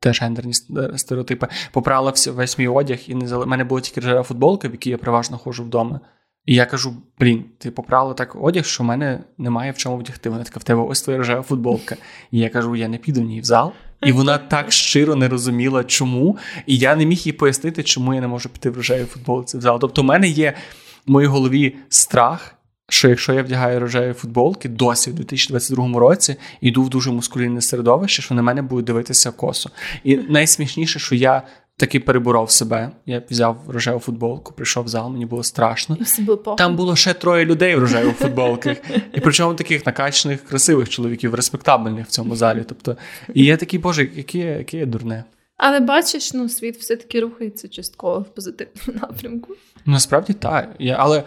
Теж 0.00 0.22
гендерні 0.22 0.52
стереотипи. 0.96 1.48
Поправила 1.72 2.12
весь 2.26 2.58
мій 2.58 2.68
одяг, 2.68 2.98
і 3.06 3.14
не 3.14 3.28
зали... 3.28 3.46
мене 3.46 3.64
була 3.64 3.80
тільки 3.80 4.00
рожева 4.00 4.22
футболка, 4.22 4.68
в 4.68 4.72
якій 4.72 4.90
я 4.90 4.98
переважно 4.98 5.38
ходжу 5.38 5.64
вдома. 5.64 6.00
І 6.46 6.54
я 6.54 6.66
кажу: 6.66 6.96
блін, 7.18 7.44
ти 7.58 7.70
поправила 7.70 8.14
так 8.14 8.36
одяг, 8.40 8.64
що 8.64 8.82
в 8.82 8.86
мене 8.86 9.24
немає 9.38 9.72
в 9.72 9.76
чому 9.76 9.96
вдягти. 9.96 10.30
Вона 10.30 10.44
така 10.44 10.60
в 10.60 10.64
тебе 10.64 10.82
ось 10.82 11.02
твоя 11.02 11.18
рожева 11.18 11.42
футболка. 11.42 11.96
І 12.30 12.38
я 12.38 12.48
кажу: 12.48 12.76
я 12.76 12.88
не 12.88 12.98
піду 12.98 13.20
в 13.20 13.24
ній 13.24 13.40
в 13.40 13.44
зал. 13.44 13.72
І 14.02 14.12
вона 14.12 14.38
так 14.38 14.72
щиро 14.72 15.16
не 15.16 15.28
розуміла, 15.28 15.84
чому. 15.84 16.38
І 16.66 16.78
я 16.78 16.96
не 16.96 17.06
міг 17.06 17.18
їй 17.18 17.32
пояснити, 17.32 17.82
чому 17.82 18.14
я 18.14 18.20
не 18.20 18.28
можу 18.28 18.48
піти 18.48 18.70
в 18.70 18.76
рожевій 18.76 19.04
футболці 19.04 19.58
в 19.58 19.60
зал. 19.60 19.80
Тобто, 19.80 20.02
в 20.02 20.04
мене 20.04 20.28
є 20.28 20.54
в 21.06 21.10
моїй 21.10 21.26
голові 21.26 21.76
страх. 21.88 22.59
Що 22.90 23.08
якщо 23.08 23.32
я 23.32 23.42
вдягаю 23.42 23.80
рожеві 23.80 24.12
футболки 24.12 24.68
досі 24.68 25.10
в 25.10 25.14
2022 25.14 25.98
році 25.98 26.36
йду 26.60 26.82
в 26.82 26.90
дуже 26.90 27.10
мускулінне 27.10 27.60
середовище, 27.60 28.22
що 28.22 28.34
на 28.34 28.42
мене 28.42 28.62
будуть 28.62 28.84
дивитися 28.84 29.30
косо. 29.30 29.70
І 30.04 30.16
найсмішніше, 30.16 30.98
що 30.98 31.14
я 31.14 31.42
таки 31.76 32.00
переборов 32.00 32.50
себе. 32.50 32.90
Я 33.06 33.22
взяв 33.30 33.56
рожеву 33.68 34.00
футболку, 34.00 34.52
прийшов 34.52 34.84
в 34.84 34.88
зал, 34.88 35.10
мені 35.10 35.26
було 35.26 35.42
страшно. 35.42 35.96
Там 36.58 36.76
було 36.76 36.96
ще 36.96 37.14
троє 37.14 37.44
людей 37.44 37.76
в 37.76 37.78
рожевих 37.78 38.16
футболках. 38.16 38.76
І 39.14 39.20
причому 39.20 39.54
таких 39.54 39.86
накачаних, 39.86 40.44
красивих 40.44 40.88
чоловіків, 40.88 41.34
респектабельних 41.34 42.06
в 42.06 42.10
цьому 42.10 42.36
залі. 42.36 42.64
Тобто, 42.68 42.96
і 43.34 43.44
я 43.44 43.56
такий, 43.56 43.78
боже, 43.78 44.08
яке 44.14 44.38
яке 44.38 44.78
є 44.78 44.86
дурне. 44.86 45.24
Але 45.56 45.80
бачиш, 45.80 46.32
ну 46.34 46.48
світ 46.48 46.76
все-таки 46.76 47.20
рухається 47.20 47.68
частково 47.68 48.20
в 48.20 48.34
позитивному 48.34 49.00
напрямку. 49.02 49.54
Насправді 49.86 50.32
так. 50.32 50.68
Я, 50.78 50.96
Але 50.98 51.22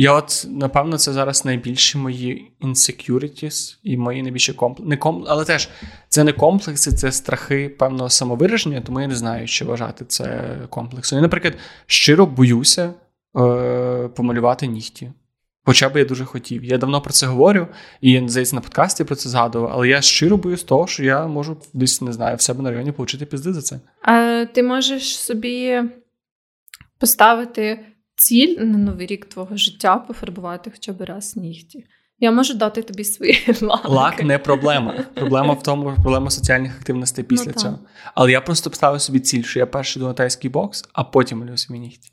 я 0.00 0.12
от, 0.12 0.46
напевно, 0.48 0.98
це 0.98 1.12
зараз 1.12 1.44
найбільші 1.44 1.98
мої 1.98 2.52
insecurities 2.60 3.78
і 3.82 3.96
мої 3.96 4.22
найбільші 4.22 4.52
комплекси. 4.52 4.88
Не 4.88 4.96
комп... 4.96 5.24
Але 5.28 5.44
теж 5.44 5.68
це 6.08 6.24
не 6.24 6.32
комплекси, 6.32 6.92
це 6.92 7.12
страхи 7.12 7.68
певного 7.68 8.10
самовираження, 8.10 8.80
тому 8.80 9.00
я 9.00 9.06
не 9.06 9.14
знаю, 9.14 9.46
що 9.46 9.64
вважати 9.64 10.04
це 10.04 10.56
комплексом. 10.70 11.16
Я, 11.16 11.22
наприклад, 11.22 11.54
щиро 11.86 12.26
боюся 12.26 12.94
е- 13.36 14.08
помалювати 14.08 14.66
нігті. 14.66 15.12
Хоча 15.64 15.88
б 15.88 15.96
я 15.96 16.04
дуже 16.04 16.24
хотів. 16.24 16.64
Я 16.64 16.78
давно 16.78 17.00
про 17.00 17.12
це 17.12 17.26
говорю, 17.26 17.66
і 18.00 18.22
здається, 18.26 18.56
на 18.56 18.62
подкасті 18.62 19.04
про 19.04 19.16
це 19.16 19.28
згадував, 19.28 19.70
але 19.74 19.88
я 19.88 20.00
щиро 20.00 20.36
боюсь 20.36 20.64
того, 20.64 20.86
що 20.86 21.04
я 21.04 21.26
можу 21.26 21.56
десь 21.74 22.02
не 22.02 22.12
знаю 22.12 22.36
в 22.36 22.40
себе 22.40 22.62
на 22.62 22.70
районі 22.70 22.90
отримати 22.90 23.26
пізди 23.26 23.52
за 23.52 23.62
це. 23.62 23.80
А 24.02 24.44
Ти 24.52 24.62
можеш 24.62 25.18
собі 25.18 25.82
поставити 26.98 27.80
ціль 28.18 28.56
на 28.58 28.78
новий 28.78 29.06
рік 29.06 29.24
твого 29.24 29.56
життя 29.56 29.96
пофарбувати 29.96 30.70
хоча 30.70 30.92
б 30.92 31.02
раз 31.02 31.36
нігті. 31.36 31.84
Я 32.20 32.32
можу 32.32 32.54
дати 32.54 32.82
тобі 32.82 33.04
свої 33.04 33.46
лаки. 33.60 33.88
Лак 33.88 34.24
не 34.24 34.38
проблема. 34.38 35.04
Проблема 35.14 35.52
в 35.54 35.62
тому, 35.62 35.94
проблема 36.02 36.30
соціальних 36.30 36.76
активностей 36.76 37.24
після 37.24 37.52
ну, 37.56 37.62
цього. 37.62 37.78
Але 38.14 38.32
я 38.32 38.40
просто 38.40 38.70
поставив 38.70 39.00
собі 39.00 39.20
ціль, 39.20 39.42
що 39.42 39.58
я 39.58 39.66
перший 39.66 40.02
до 40.02 40.12
тайський 40.12 40.50
бокс, 40.50 40.84
а 40.92 41.04
потім 41.04 41.38
малюю 41.38 41.56
свої 41.56 41.80
нігті. 41.80 42.10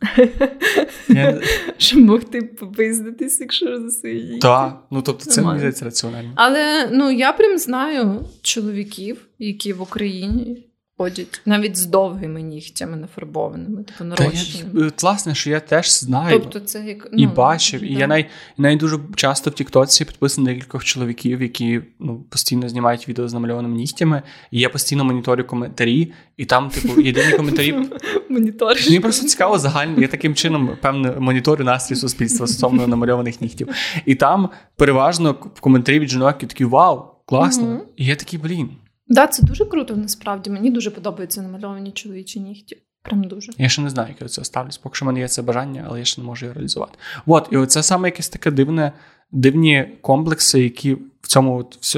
я... 1.09 1.41
Щоб 1.77 1.99
могти 1.99 2.41
попиздитись, 2.41 3.39
якщо 3.39 3.79
за 3.81 3.89
свої 3.89 4.23
нігті. 4.23 4.39
Так, 4.39 4.83
ну 4.91 5.01
тобто 5.01 5.25
це 5.25 5.41
мені 5.41 5.57
здається 5.57 5.85
раціонально. 5.85 6.31
Але 6.35 6.89
ну 6.91 7.11
я 7.11 7.33
прям 7.33 7.57
знаю 7.57 8.25
чоловіків, 8.41 9.27
які 9.39 9.73
в 9.73 9.81
Україні 9.81 10.64
ходять 10.97 11.41
навіть 11.45 11.77
з 11.77 11.85
довгими 11.85 12.41
нігтями 12.41 12.97
нафарбованими, 12.97 13.83
типу 13.83 14.03
нарощеними. 14.03 14.89
Класно, 14.89 15.33
що 15.33 15.49
я 15.49 15.59
теж 15.59 15.99
знаю 15.99 16.39
тобто 16.39 16.59
це 16.59 16.85
як, 16.85 17.07
ну, 17.11 17.23
і 17.23 17.27
бачив. 17.27 17.79
Да. 17.79 17.85
І 17.85 17.93
я 17.93 18.07
навіть, 18.07 18.25
навіть 18.57 18.79
дуже 18.79 18.99
часто 19.15 19.49
в 19.49 19.53
Тіктоці 19.53 20.05
підписаний 20.05 20.53
декількох 20.53 20.83
чоловіків, 20.83 21.41
які 21.41 21.81
ну, 21.99 22.25
постійно 22.29 22.69
знімають 22.69 23.07
відео 23.09 23.27
з 23.27 23.33
намальованими 23.33 23.75
нігтями. 23.75 24.21
І 24.51 24.59
я 24.59 24.69
постійно 24.69 25.03
моніторю 25.05 25.43
коментарі, 25.43 26.13
і 26.37 26.45
там, 26.45 26.69
типу, 26.69 27.01
єдині 27.01 27.31
коментарі. 27.31 27.75
Моніториш. 28.29 28.85
Мені 28.85 28.99
просто 28.99 29.27
цікаво 29.27 29.59
загально. 29.59 30.01
Я 30.01 30.07
таким 30.07 30.35
чином, 30.35 30.77
певне, 30.81 31.11
моніторю 31.11 31.63
настрій 31.63 31.95
суспільства 31.95 32.47
стосовно 32.47 32.87
намальованих 32.95 33.41
нігтів. 33.41 33.67
І 34.05 34.15
там 34.15 34.49
переважно 34.75 35.35
в 35.55 35.59
коментарі 35.59 35.99
від 35.99 36.09
жінок 36.09 36.37
такі 36.37 36.65
вау, 36.65 37.03
класно. 37.25 37.81
І 37.97 38.05
я 38.05 38.15
такий, 38.15 38.39
блін. 38.39 38.69
Да, 39.07 39.27
це 39.27 39.43
дуже 39.43 39.65
круто, 39.65 39.95
насправді. 39.95 40.49
Мені 40.49 40.71
дуже 40.71 40.91
подобаються 40.91 41.41
намальовані 41.41 41.91
чоловічі 41.91 42.39
нігті. 42.39 42.77
Прям 43.01 43.23
дуже. 43.23 43.51
Я 43.57 43.69
ще 43.69 43.81
не 43.81 43.89
знаю, 43.89 44.09
як 44.09 44.21
я 44.21 44.27
це 44.27 44.43
ставлюсь. 44.43 44.77
Поки 44.77 44.95
що 44.95 45.05
в 45.05 45.07
мене 45.07 45.19
є 45.19 45.27
це 45.27 45.41
бажання, 45.41 45.85
але 45.87 45.99
я 45.99 46.05
ще 46.05 46.21
не 46.21 46.27
можу 46.27 46.45
його 46.45 46.53
реалізувати. 46.53 46.97
От, 47.25 47.47
і 47.51 47.65
це 47.65 47.83
саме 47.83 48.07
якесь 48.07 48.29
таке 48.29 48.51
дивне, 48.51 48.91
дивні 49.31 49.89
комплекси, 50.01 50.63
які 50.63 50.93
в 51.21 51.27
цьому 51.27 51.57
в, 51.57 51.97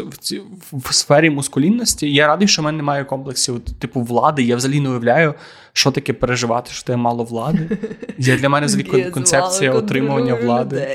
в, 0.72 0.90
в 0.90 0.94
сфері 0.94 1.30
мускулінності. 1.30 2.14
Я 2.14 2.28
радий, 2.28 2.48
що 2.48 2.62
в 2.62 2.66
мене 2.66 2.78
немає 2.78 3.06
комплексів, 3.06 3.60
типу 3.60 4.02
влади. 4.02 4.44
Я 4.44 4.56
взагалі 4.56 4.80
не 4.80 4.90
уявляю, 4.90 5.34
що 5.74 5.92
таке 5.92 6.14
переживати, 6.14 6.72
що 6.72 6.86
ти 6.86 6.96
мало 6.96 7.24
влади. 7.24 7.78
Я 8.18 8.38
Для 8.38 8.50
мене 8.50 8.66
взагалі 8.66 9.12
концепція 9.12 9.72
отримування 9.72 10.36
влади. 10.36 10.88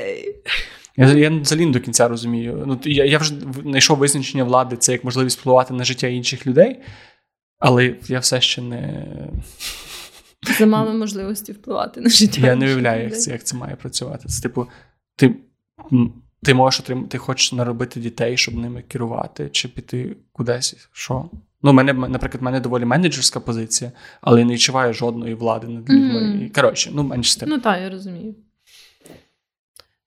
Я 0.97 1.07
я 1.07 1.29
взагалі 1.29 1.65
не 1.65 1.71
до 1.71 1.79
кінця 1.79 2.07
розумію. 2.07 2.63
Ну, 2.67 2.79
Я 2.83 3.05
я 3.05 3.17
вже 3.17 3.35
знайшов 3.63 3.97
визначення 3.97 4.43
влади, 4.43 4.77
це 4.77 4.91
як 4.91 5.03
можливість 5.03 5.39
впливати 5.39 5.73
на 5.73 5.83
життя 5.83 6.07
інших 6.07 6.47
людей, 6.47 6.79
але 7.59 7.95
я 8.07 8.19
все 8.19 8.41
ще 8.41 8.61
не. 8.61 9.05
Замало 10.59 10.93
можливості 10.93 11.51
впливати 11.51 12.01
на 12.01 12.09
життя. 12.09 12.41
Я 12.41 12.55
не 12.55 12.65
уявляю, 12.65 13.03
як 13.03 13.19
це 13.19 13.31
як 13.31 13.43
це 13.43 13.57
має 13.57 13.75
працювати. 13.75 14.27
Це 14.27 14.41
типу, 14.41 14.67
ти 15.15 15.35
ти 16.43 16.53
можеш 16.53 16.79
отримати, 16.79 17.07
ти 17.07 17.17
хочеш 17.17 17.53
наробити 17.53 17.99
дітей, 17.99 18.37
щоб 18.37 18.55
ними 18.55 18.81
керувати, 18.81 19.49
чи 19.51 19.67
піти 19.67 20.15
кудись. 20.31 20.75
Що? 20.91 21.29
Ну, 21.61 21.73
мене, 21.73 21.93
наприклад, 21.93 22.41
в 22.41 22.43
мене 22.43 22.59
доволі 22.59 22.85
менеджерська 22.85 23.39
позиція, 23.39 23.91
але 24.21 24.39
я 24.39 24.45
не 24.45 24.53
відчуваю 24.53 24.93
жодної 24.93 25.33
влади 25.33 25.67
над 25.67 25.89
людьми. 25.89 26.19
Mm-hmm. 26.19 26.55
Коротше, 26.55 26.91
ну 26.93 27.03
менш 27.03 27.31
з 27.31 27.35
тим. 27.35 27.49
Ну 27.49 27.59
так, 27.59 27.81
я 27.81 27.89
розумію. 27.89 28.35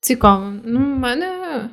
Цікаво. 0.07 0.52
Ну, 0.64 0.78
в 0.78 0.98
мене 0.98 1.70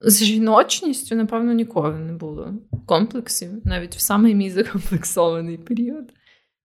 з 0.00 0.24
жіночністю, 0.24 1.16
напевно, 1.16 1.52
ніколи 1.52 1.98
не 1.98 2.12
було 2.12 2.54
комплексів, 2.86 3.50
навіть 3.64 3.96
в 3.96 4.00
самий 4.00 4.34
мій 4.34 4.50
закомплексований 4.50 5.58
період. 5.58 6.12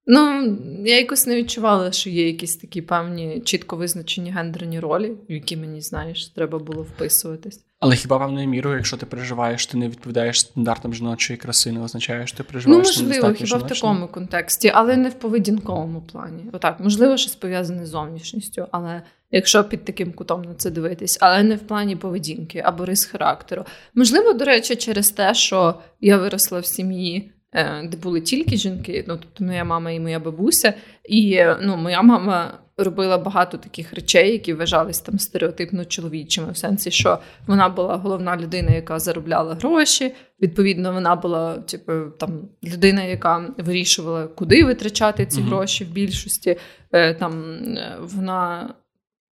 Ну, 0.05 0.57
я 0.85 0.97
якось 0.97 1.27
не 1.27 1.35
відчувала, 1.35 1.91
що 1.91 2.09
є 2.09 2.27
якісь 2.27 2.55
такі 2.55 2.81
певні 2.81 3.41
чітко 3.45 3.75
визначені 3.75 4.31
гендерні 4.31 4.79
ролі, 4.79 5.15
в 5.29 5.31
які 5.31 5.57
мені 5.57 5.81
знаєш, 5.81 6.27
треба 6.27 6.59
було 6.59 6.81
вписуватись. 6.81 7.65
Але 7.79 7.95
хіба 7.95 8.19
певною 8.19 8.47
мірою, 8.47 8.75
якщо 8.75 8.97
ти 8.97 9.05
переживаєш, 9.05 9.65
ти 9.65 9.77
не 9.77 9.89
відповідаєш 9.89 10.39
стандартам 10.39 10.93
жіночої 10.93 11.37
краси, 11.37 11.71
не 11.71 11.81
означає, 11.81 12.27
що 12.27 12.37
ти 12.37 12.43
переживаєш. 12.43 12.97
Ну, 12.97 13.03
можливо, 13.05 13.33
хіба 13.33 13.57
в 13.57 13.67
такому 13.67 14.07
контексті, 14.07 14.71
але 14.73 14.97
не 14.97 15.09
в 15.09 15.13
поведінковому 15.13 16.01
плані. 16.11 16.43
Отак, 16.51 16.79
можливо, 16.79 17.17
щось 17.17 17.35
пов'язане 17.35 17.85
з 17.85 17.89
зовнішністю, 17.89 18.67
але 18.71 19.01
якщо 19.31 19.63
під 19.63 19.85
таким 19.85 20.11
кутом 20.11 20.41
на 20.41 20.53
це 20.53 20.71
дивитись, 20.71 21.17
але 21.21 21.43
не 21.43 21.55
в 21.55 21.59
плані 21.59 21.95
поведінки 21.95 22.61
або 22.65 22.85
рис 22.85 23.05
характеру. 23.05 23.65
Можливо, 23.95 24.33
до 24.33 24.45
речі, 24.45 24.75
через 24.75 25.11
те, 25.11 25.33
що 25.33 25.75
я 26.01 26.17
виросла 26.17 26.59
в 26.59 26.65
сім'ї. 26.65 27.31
Е, 27.53 27.87
де 27.87 27.97
були 27.97 28.21
тільки 28.21 28.57
жінки, 28.57 29.05
ну 29.07 29.17
тобто 29.17 29.43
моя 29.43 29.63
мама 29.63 29.91
і 29.91 29.99
моя 29.99 30.19
бабуся, 30.19 30.73
і 31.03 31.43
ну, 31.61 31.77
моя 31.77 32.01
мама 32.01 32.59
робила 32.77 33.17
багато 33.17 33.57
таких 33.57 33.93
речей, 33.93 34.31
які 34.31 34.53
вважались 34.53 34.99
там 34.99 35.19
стереотипно 35.19 35.85
чоловічими, 35.85 36.51
в 36.51 36.57
сенсі, 36.57 36.91
що 36.91 37.19
вона 37.47 37.69
була 37.69 37.95
головна 37.95 38.37
людина, 38.37 38.71
яка 38.71 38.99
заробляла 38.99 39.53
гроші. 39.53 40.13
Відповідно, 40.41 40.93
вона 40.93 41.15
була 41.15 41.55
типу, 41.55 41.91
там 42.19 42.49
людина, 42.63 43.03
яка 43.03 43.49
вирішувала, 43.57 44.27
куди 44.27 44.63
витрачати 44.63 45.25
ці 45.25 45.41
mm-hmm. 45.41 45.45
гроші 45.45 45.83
в 45.83 45.91
більшості. 45.91 46.57
Е, 46.91 47.13
там 47.13 47.43
е, 47.77 47.97
вона 48.01 48.73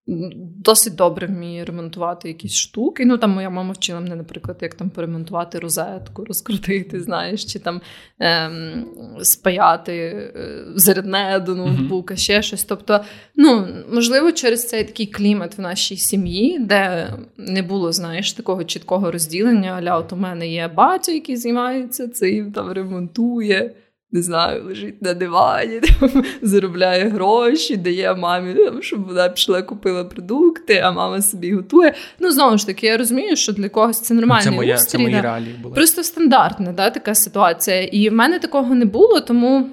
досить 0.08 0.96
добре 0.96 1.28
вміє 1.28 1.66
ремонтувати 1.66 2.28
якісь 2.28 2.56
штуки. 2.56 3.06
Ну 3.06 3.18
там 3.18 3.32
моя 3.32 3.50
мама 3.50 3.72
вчила 3.72 4.00
мене, 4.00 4.16
наприклад, 4.16 4.58
як 4.62 4.74
там 4.76 4.90
поремонтувати 4.90 5.60
розетку, 5.60 6.26
розкрутити, 6.28 7.02
знаєш, 7.02 7.46
чи 7.46 7.60
там 7.60 7.82
ем, 8.20 8.86
спаяти 9.22 9.94
е, 9.94 10.64
зерне 10.76 11.40
до 11.46 11.56
ноутбука, 11.56 12.16
ще 12.16 12.42
щось. 12.42 12.64
Тобто, 12.64 13.04
ну 13.36 13.68
можливо, 13.94 14.32
через 14.32 14.68
цей 14.68 14.84
такий 14.84 15.06
клімат 15.06 15.58
в 15.58 15.62
нашій 15.62 15.98
сім'ї, 15.98 16.60
де 16.60 17.14
не 17.38 17.62
було, 17.62 17.92
знаєш, 17.92 18.34
такого 18.34 18.64
чіткого 18.64 19.12
розділення. 19.12 19.72
Аля, 19.72 19.98
от 19.98 20.14
у 20.14 20.16
мене 20.16 20.48
є 20.48 20.68
батя, 20.68 21.12
який 21.12 21.36
займається 21.36 22.08
цим, 22.08 22.52
там 22.52 22.72
ремонтує 22.72 23.76
не 24.12 24.22
знаю, 24.22 24.64
лежить 24.64 25.02
на 25.02 25.14
дивані, 25.14 25.80
там, 26.00 26.24
заробляє 26.42 27.10
гроші, 27.10 27.78
дає 27.78 28.16
мамі, 28.16 28.54
там, 28.54 28.82
щоб 28.82 29.08
вона 29.08 29.30
пішла, 29.30 29.62
купила 29.62 30.04
продукти, 30.04 30.78
а 30.78 30.92
мама 30.92 31.22
собі 31.22 31.54
готує. 31.54 31.94
Ну, 32.20 32.32
знову 32.32 32.58
ж 32.58 32.68
таки, 32.68 32.88
я 32.88 32.98
розумію, 32.98 33.36
що 33.36 33.54
для 33.54 33.70
когось 33.70 34.02
це 34.02 34.14
нормальний 34.14 34.44
Це 34.44 34.52
моя, 34.52 34.76
устрій, 34.76 34.90
це 34.90 34.98
мої 34.98 35.22
реалії 35.22 35.56
були. 35.62 35.76
Просто 35.76 36.04
стандартна 36.04 36.72
да, 36.72 36.90
така 36.90 37.16
ситуація. 37.16 37.84
І 37.84 38.10
в 38.10 38.14
мене 38.14 38.40
такого 38.40 38.76
не 38.76 38.86
було, 38.86 39.20
тому, 39.20 39.70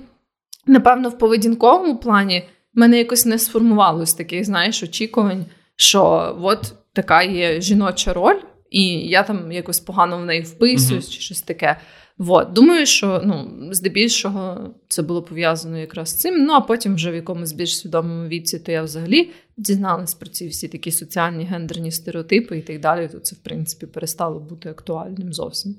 напевно, 0.66 1.08
в 1.08 1.18
поведінковому 1.18 1.96
плані 1.96 2.44
в 2.74 2.80
мене 2.80 2.98
якось 2.98 3.26
не 3.26 3.38
сформувалось 3.38 4.14
таких, 4.14 4.44
знаєш, 4.44 4.82
очікувань, 4.82 5.46
що 5.76 6.36
от 6.42 6.74
така 6.92 7.22
є 7.22 7.60
жіноча 7.60 8.12
роль, 8.12 8.38
і 8.70 8.84
я 9.08 9.22
там 9.22 9.52
якось 9.52 9.80
погано 9.80 10.18
в 10.18 10.24
неї 10.24 10.42
вписуюсь, 10.42 11.08
mm-hmm. 11.08 11.14
чи 11.14 11.20
щось 11.20 11.42
таке. 11.42 11.76
Вот. 12.18 12.52
Думаю, 12.52 12.86
що 12.86 13.22
ну, 13.24 13.68
здебільшого 13.74 14.70
це 14.88 15.02
було 15.02 15.22
пов'язано 15.22 15.78
якраз 15.78 16.08
з 16.08 16.14
цим. 16.14 16.44
Ну 16.44 16.52
а 16.52 16.60
потім, 16.60 16.94
вже 16.94 17.12
в 17.12 17.14
якомусь 17.14 17.52
більш 17.52 17.78
свідомому 17.78 18.28
віці, 18.28 18.58
то 18.58 18.72
я 18.72 18.82
взагалі 18.82 19.30
дізналась 19.56 20.14
про 20.14 20.28
ці 20.28 20.48
всі 20.48 20.68
такі 20.68 20.92
соціальні 20.92 21.44
гендерні 21.44 21.90
стереотипи 21.90 22.58
і 22.58 22.62
так 22.62 22.80
далі. 22.80 23.08
То 23.08 23.18
це, 23.20 23.36
в 23.36 23.38
принципі, 23.38 23.86
перестало 23.86 24.40
бути 24.40 24.68
актуальним 24.68 25.32
зовсім 25.32 25.76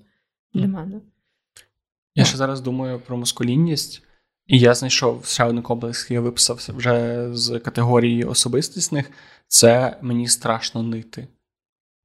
для 0.54 0.68
мене. 0.68 1.02
Я 2.16 2.26
ще 2.26 2.38
зараз 2.38 2.62
думаю 2.62 3.00
про 3.00 3.18
маскулінність, 3.18 4.04
і 4.48 4.60
я 4.60 4.74
знайшов 4.74 5.26
ще 5.26 5.44
один 5.44 5.62
комплекс, 5.62 6.04
який 6.04 6.16
я 6.16 6.22
виписав 6.22 6.70
вже 6.78 7.28
з 7.34 7.60
категорії 7.60 8.24
особистісних. 8.24 9.12
Це 9.48 9.98
мені 10.02 10.28
страшно 10.28 10.84
нити. 10.84 11.28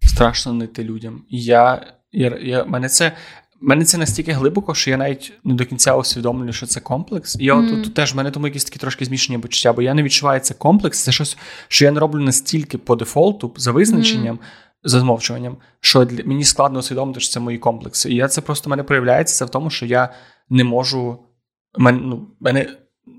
Страшно 0.01 0.53
нити 0.53 0.85
людям. 0.85 1.25
І 1.29 1.43
я, 1.43 1.95
я, 2.13 2.39
я 2.43 2.65
мене 2.65 2.89
це 2.89 3.17
мене 3.65 3.85
це 3.85 3.99
настільки 3.99 4.33
глибоко, 4.33 4.75
що 4.75 4.91
я 4.91 4.97
навіть 4.97 5.33
не 5.45 5.55
до 5.55 5.65
кінця 5.65 5.97
усвідомлюю, 5.97 6.53
що 6.53 6.67
це 6.67 6.81
комплекс. 6.81 7.37
І 7.41 7.45
я 7.45 7.55
mm. 7.55 7.83
тут 7.83 7.95
теж 7.95 8.15
в 8.15 8.17
мене 8.17 8.31
тому 8.31 8.47
якісь 8.47 8.65
такі 8.65 8.79
трошки 8.79 9.05
змішані 9.05 9.39
почуття, 9.39 9.73
бо 9.73 9.83
я 9.83 9.95
не 9.95 10.03
відчуваю 10.03 10.41
це 10.41 10.55
комплекс. 10.55 11.03
Це 11.03 11.13
щось, 11.13 11.37
що 11.69 11.85
я 11.85 11.91
не 11.91 12.01
роблю 12.01 12.21
настільки 12.21 12.79
по 12.79 12.97
дефолту, 12.97 13.55
за 13.57 13.73
визначенням, 13.73 14.37
mm. 14.37 14.41
за 14.85 15.01
змовчуванням, 15.01 15.57
що 15.81 16.05
для 16.05 16.25
мені 16.25 16.45
складно 16.45 16.79
усвідомити, 16.79 17.21
що 17.21 17.33
це 17.33 17.41
мої 17.41 17.59
комплекси. 17.59 18.11
І 18.11 18.15
я 18.15 18.29
це 18.29 18.41
просто 18.41 18.69
в 18.69 18.71
мене 18.71 18.83
проявляється 18.83 19.35
це 19.35 19.45
в 19.45 19.51
тому, 19.51 19.71
що 19.71 19.87
я 19.87 20.09
не 20.51 20.65
можу. 20.65 21.19
Мен, 21.79 22.01
ну, 22.05 22.29
мене 22.41 22.67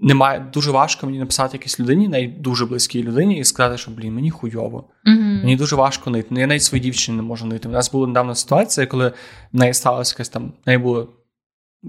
немає 0.02 0.50
дуже 0.54 0.72
важко 0.72 1.06
мені 1.06 1.20
написати 1.20 1.58
якійсь 1.58 1.80
людині, 1.80 2.08
навіть 2.08 2.42
дуже 2.42 2.66
близькій 2.66 3.04
людині, 3.04 3.40
і 3.40 3.44
сказати, 3.44 3.78
що 3.78 3.92
блін, 3.92 4.14
мені 4.14 4.32
хуйово. 4.32 4.90
Mm-hmm. 5.06 5.44
Мені 5.44 5.56
дуже 5.56 5.76
важко 5.76 6.10
нити. 6.10 6.28
Ну, 6.30 6.40
я 6.40 6.48
навіть 6.48 6.64
своїй 6.64 6.84
дівчині 6.84 7.18
не 7.18 7.24
можу 7.24 7.46
нити. 7.46 7.68
У 7.68 7.72
нас 7.72 7.92
була 7.92 8.08
недавно 8.08 8.36
ситуація, 8.36 8.88
коли 8.88 9.08
в 9.54 9.58
неї 9.58 9.74
сталася 9.74 10.14
якась 10.14 10.30
там, 10.30 10.44
в 10.46 10.68
неї 10.68 10.78
була 10.78 11.08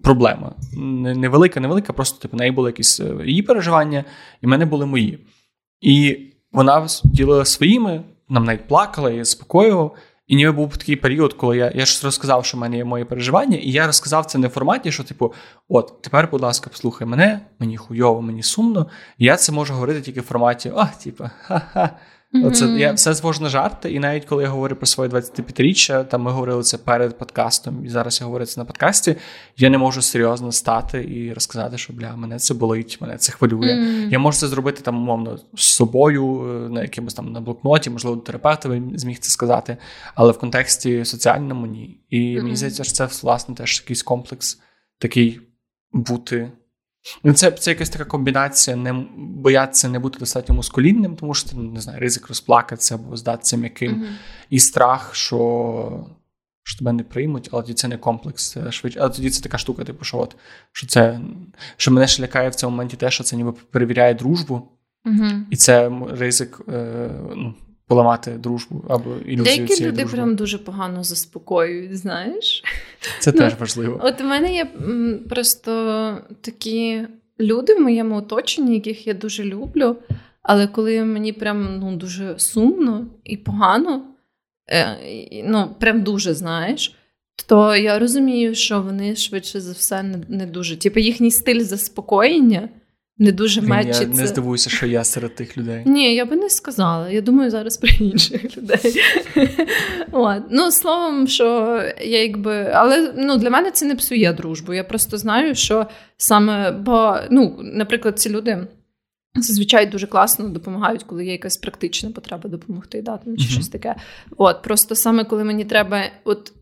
проблема. 0.02 0.54
Невелика, 0.76 1.60
невелика, 1.60 1.92
просто 1.92 2.22
типу, 2.22 2.36
в 2.36 2.40
неї 2.40 2.50
були 2.50 2.68
якісь 2.68 3.00
е, 3.00 3.16
її 3.26 3.42
переживання, 3.42 4.04
і 4.42 4.46
в 4.46 4.48
мене 4.48 4.66
були 4.66 4.86
мої. 4.86 5.18
І 5.80 6.18
вона 6.52 6.86
ділила 7.04 7.44
своїми, 7.44 8.04
нам 8.28 8.44
навіть 8.44 8.68
плакала, 8.68 9.10
я 9.10 9.24
заспокоював. 9.24 9.96
І 10.26 10.36
ніби 10.36 10.52
був 10.52 10.76
такий 10.76 10.96
період, 10.96 11.32
коли 11.32 11.56
я 11.56 11.72
я 11.74 11.86
ж 11.86 12.00
розказав, 12.04 12.44
що 12.44 12.56
в 12.56 12.60
мене 12.60 12.76
є 12.76 12.84
моє 12.84 13.04
переживання, 13.04 13.56
і 13.56 13.70
я 13.70 13.86
розказав 13.86 14.26
це 14.26 14.38
не 14.38 14.48
в 14.48 14.50
форматі, 14.50 14.92
що, 14.92 15.04
типу, 15.04 15.34
от, 15.68 16.02
тепер, 16.02 16.28
будь 16.30 16.40
ласка, 16.40 16.70
послухай 16.72 17.08
мене, 17.08 17.40
мені 17.58 17.76
хуйово, 17.76 18.22
мені 18.22 18.42
сумно. 18.42 18.86
І 19.18 19.24
я 19.24 19.36
це 19.36 19.52
можу 19.52 19.74
говорити 19.74 20.00
тільки 20.00 20.20
в 20.20 20.24
форматі, 20.24 20.72
а, 20.76 20.86
типу, 20.86 21.24
ха-ха. 21.42 21.90
Mm-hmm. 22.36 22.46
Оце 22.46 22.66
я 22.66 22.92
все 22.92 23.14
звожу 23.14 23.42
на 23.42 23.48
жарти, 23.48 23.92
і 23.92 23.98
навіть 23.98 24.24
коли 24.24 24.42
я 24.42 24.48
говорю 24.48 24.76
про 24.76 24.86
своє 24.86 25.10
25-річчя, 25.10 26.04
там 26.04 26.22
ми 26.22 26.30
говорили 26.30 26.62
це 26.62 26.78
перед 26.78 27.18
подкастом, 27.18 27.84
і 27.84 27.88
зараз 27.88 28.20
я 28.20 28.26
говорю 28.26 28.46
це 28.46 28.60
на 28.60 28.64
подкасті. 28.64 29.16
Я 29.56 29.70
не 29.70 29.78
можу 29.78 30.02
серйозно 30.02 30.52
стати 30.52 31.04
і 31.04 31.32
розказати, 31.32 31.78
що 31.78 31.92
бля, 31.92 32.16
мене 32.16 32.38
це 32.38 32.54
болить, 32.54 32.98
мене 33.00 33.16
це 33.16 33.32
хвилює. 33.32 33.74
Mm-hmm. 33.74 34.10
Я 34.10 34.18
можу 34.18 34.38
це 34.38 34.48
зробити 34.48 34.82
там, 34.82 34.96
умовно, 34.96 35.38
з 35.54 35.62
собою, 35.64 36.42
е, 36.66 36.68
на 36.68 36.82
якимось 36.82 37.14
там 37.14 37.32
на 37.32 37.40
блокноті, 37.40 37.90
можливо, 37.90 38.16
до 38.16 38.22
терапевта 38.22 38.80
зміг 38.94 39.18
це 39.18 39.30
сказати, 39.30 39.76
але 40.14 40.32
в 40.32 40.38
контексті 40.38 41.04
соціальному 41.04 41.66
ні. 41.66 42.00
І 42.10 42.18
mm-hmm. 42.18 42.42
мені 42.42 42.56
здається, 42.56 42.84
що 42.84 42.92
це 42.92 43.08
власне 43.22 43.54
теж 43.54 43.82
якийсь 43.84 44.02
комплекс 44.02 44.60
такий 44.98 45.40
бути. 45.92 46.52
Ну, 47.24 47.32
це 47.32 47.50
це 47.50 47.70
якась 47.70 47.90
така 47.90 48.04
комбінація, 48.04 48.76
не 48.76 48.92
боятися 49.16 49.88
не 49.88 49.98
бути 49.98 50.18
достатньо 50.18 50.54
мускулінним, 50.54 51.16
тому 51.16 51.34
що 51.34 51.56
не 51.56 51.80
знаю, 51.80 52.00
ризик 52.00 52.28
розплакатися 52.28 52.94
або 52.94 53.16
здатися 53.16 53.56
м'яким. 53.56 53.92
Mm-hmm. 53.92 54.10
І 54.50 54.58
страх, 54.58 55.14
що 55.14 56.06
що 56.62 56.78
тебе 56.78 56.92
не 56.92 57.02
приймуть, 57.02 57.48
але 57.52 57.62
тоді 57.62 57.74
це 57.74 57.88
не 57.88 57.96
комплекс. 57.96 58.56
Швидше. 58.70 59.00
Але 59.00 59.10
тоді 59.10 59.30
це 59.30 59.42
така 59.42 59.58
штука, 59.58 59.84
типу, 59.84 60.04
що 60.04 60.18
от, 60.18 60.36
що 60.72 60.86
це 60.86 61.20
що 61.76 61.90
мене 61.90 62.06
ще 62.06 62.22
лякає 62.22 62.48
в 62.48 62.54
цьому 62.54 62.70
моменті 62.70 62.96
те, 62.96 63.10
що 63.10 63.24
це 63.24 63.36
ніби 63.36 63.52
перевіряє 63.52 64.14
дружбу, 64.14 64.68
mm-hmm. 65.04 65.40
і 65.50 65.56
це 65.56 65.92
ризик 66.10 66.60
е, 66.68 67.10
ну, 67.36 67.54
поламати 67.88 68.30
дружбу 68.30 68.84
або 68.88 69.10
ілюзію 69.16 69.44
Деякі 69.44 69.84
люди 69.84 69.96
дружби. 69.96 70.16
прям 70.16 70.36
дуже 70.36 70.58
погано 70.58 71.04
заспокоюють, 71.04 71.98
знаєш. 71.98 72.64
Це 73.20 73.32
ну, 73.32 73.38
теж 73.38 73.54
важливо. 73.60 74.00
От 74.02 74.20
у 74.20 74.24
мене 74.24 74.54
є 74.54 74.66
просто 75.28 76.18
такі 76.40 77.02
люди 77.40 77.74
в 77.74 77.80
моєму 77.80 78.16
оточенні, 78.16 78.74
яких 78.74 79.06
я 79.06 79.14
дуже 79.14 79.44
люблю, 79.44 79.96
але 80.42 80.66
коли 80.66 81.04
мені 81.04 81.32
прям 81.32 81.78
ну, 81.78 81.96
дуже 81.96 82.38
сумно 82.38 83.06
і 83.24 83.36
погано, 83.36 84.02
е, 84.68 84.96
ну, 85.44 85.74
прям 85.80 86.02
дуже 86.02 86.34
знаєш, 86.34 86.94
то 87.46 87.76
я 87.76 87.98
розумію, 87.98 88.54
що 88.54 88.82
вони 88.82 89.16
швидше 89.16 89.60
за 89.60 89.72
все 89.72 90.02
не, 90.02 90.18
не 90.28 90.46
дуже. 90.46 90.76
Типу, 90.76 91.00
їхній 91.00 91.30
стиль 91.30 91.60
заспокоєння 91.60 92.68
не 93.18 93.32
дуже 93.32 93.60
мечиться. 93.60 94.02
Я 94.02 94.08
не 94.08 94.26
здивуюся, 94.26 94.70
що 94.70 94.86
я 94.86 95.04
серед 95.04 95.34
тих 95.34 95.58
людей. 95.58 95.82
Ні, 95.86 96.14
я 96.14 96.24
би 96.24 96.36
не 96.36 96.50
сказала. 96.50 97.10
Я 97.10 97.20
думаю 97.20 97.50
зараз 97.50 97.76
про 97.76 97.88
інших 98.00 98.56
людей. 98.56 99.02
От. 100.12 100.42
Ну, 100.50 100.70
словом, 100.70 101.28
що 101.28 101.80
я 102.00 102.22
якби. 102.22 102.70
Але 102.74 103.12
ну, 103.16 103.36
для 103.36 103.50
мене 103.50 103.70
це 103.70 103.86
не 103.86 103.96
псує 103.96 104.32
дружбу. 104.32 104.74
Я 104.74 104.84
просто 104.84 105.18
знаю, 105.18 105.54
що 105.54 105.86
саме, 106.16 106.70
бо, 106.70 107.16
ну, 107.30 107.58
наприклад, 107.62 108.18
ці 108.18 108.30
люди. 108.30 108.66
Зазвичай 109.38 109.86
дуже 109.86 110.06
класно 110.06 110.48
допомагають, 110.48 111.02
коли 111.02 111.26
є 111.26 111.32
якась 111.32 111.56
практична 111.56 112.10
потреба 112.10 112.50
допомогти, 112.50 113.02
да, 113.02 113.16
там, 113.16 113.36
чи 113.36 113.44
uh-huh. 113.44 113.50
щось 113.50 113.68
таке. 113.68 113.94
От, 114.36 114.62
Просто 114.62 114.94
саме 114.94 115.24
коли 115.24 115.44
мені 115.44 115.64
треба 115.64 116.02
от 116.24 116.52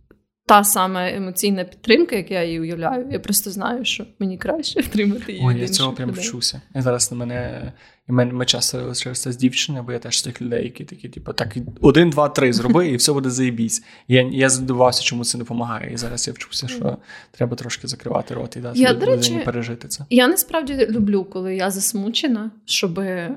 та 0.46 0.64
сама 0.64 1.10
емоційна 1.10 1.64
підтримка, 1.64 2.16
як 2.16 2.30
я 2.30 2.44
її 2.44 2.60
уявляю. 2.60 3.08
Я 3.10 3.20
просто 3.20 3.50
знаю, 3.50 3.84
що 3.84 4.06
мені 4.18 4.38
краще 4.38 4.80
отримати 4.80 5.32
її. 5.32 5.44
Ой, 5.46 5.60
я 5.60 5.68
цього 5.68 5.92
прям 5.92 6.10
вчуся. 6.10 6.60
Я 6.74 6.82
зараз 6.82 7.12
на 7.12 7.18
мене 7.18 7.72
і 8.08 8.12
мене 8.12 8.32
ми 8.32 8.46
часто 8.46 8.82
лишилися 8.82 9.32
з 9.32 9.36
дівчиною, 9.36 9.84
бо 9.84 9.92
я 9.92 9.98
теж 9.98 10.18
з 10.18 10.22
тих 10.22 10.42
людей, 10.42 10.64
які 10.64 10.84
такі, 10.84 11.08
типу, 11.08 11.32
так, 11.32 11.56
один, 11.80 12.10
два, 12.10 12.28
три 12.28 12.52
зроби, 12.52 12.88
і 12.88 12.96
все 12.96 13.12
буде 13.12 13.30
заєбісь. 13.30 13.84
Я 14.08 14.28
я 14.32 14.48
здивувався, 14.48 15.02
чому 15.02 15.24
це 15.24 15.38
допомагає. 15.38 15.92
І 15.92 15.96
зараз 15.96 16.28
я 16.28 16.32
вчуся, 16.32 16.68
що 16.68 16.96
треба 17.30 17.56
трошки 17.56 17.88
закривати 17.88 18.34
рот 18.34 18.56
і 18.56 18.60
дати 18.60 18.78
я, 18.78 18.94
людині 18.94 19.38
пережити 19.44 19.88
це. 19.88 20.04
Я 20.10 20.28
насправді 20.28 20.86
люблю, 20.90 21.24
коли 21.24 21.56
я 21.56 21.70
засмучена, 21.70 22.50
щоб. 22.64 22.98
Е, 22.98 23.36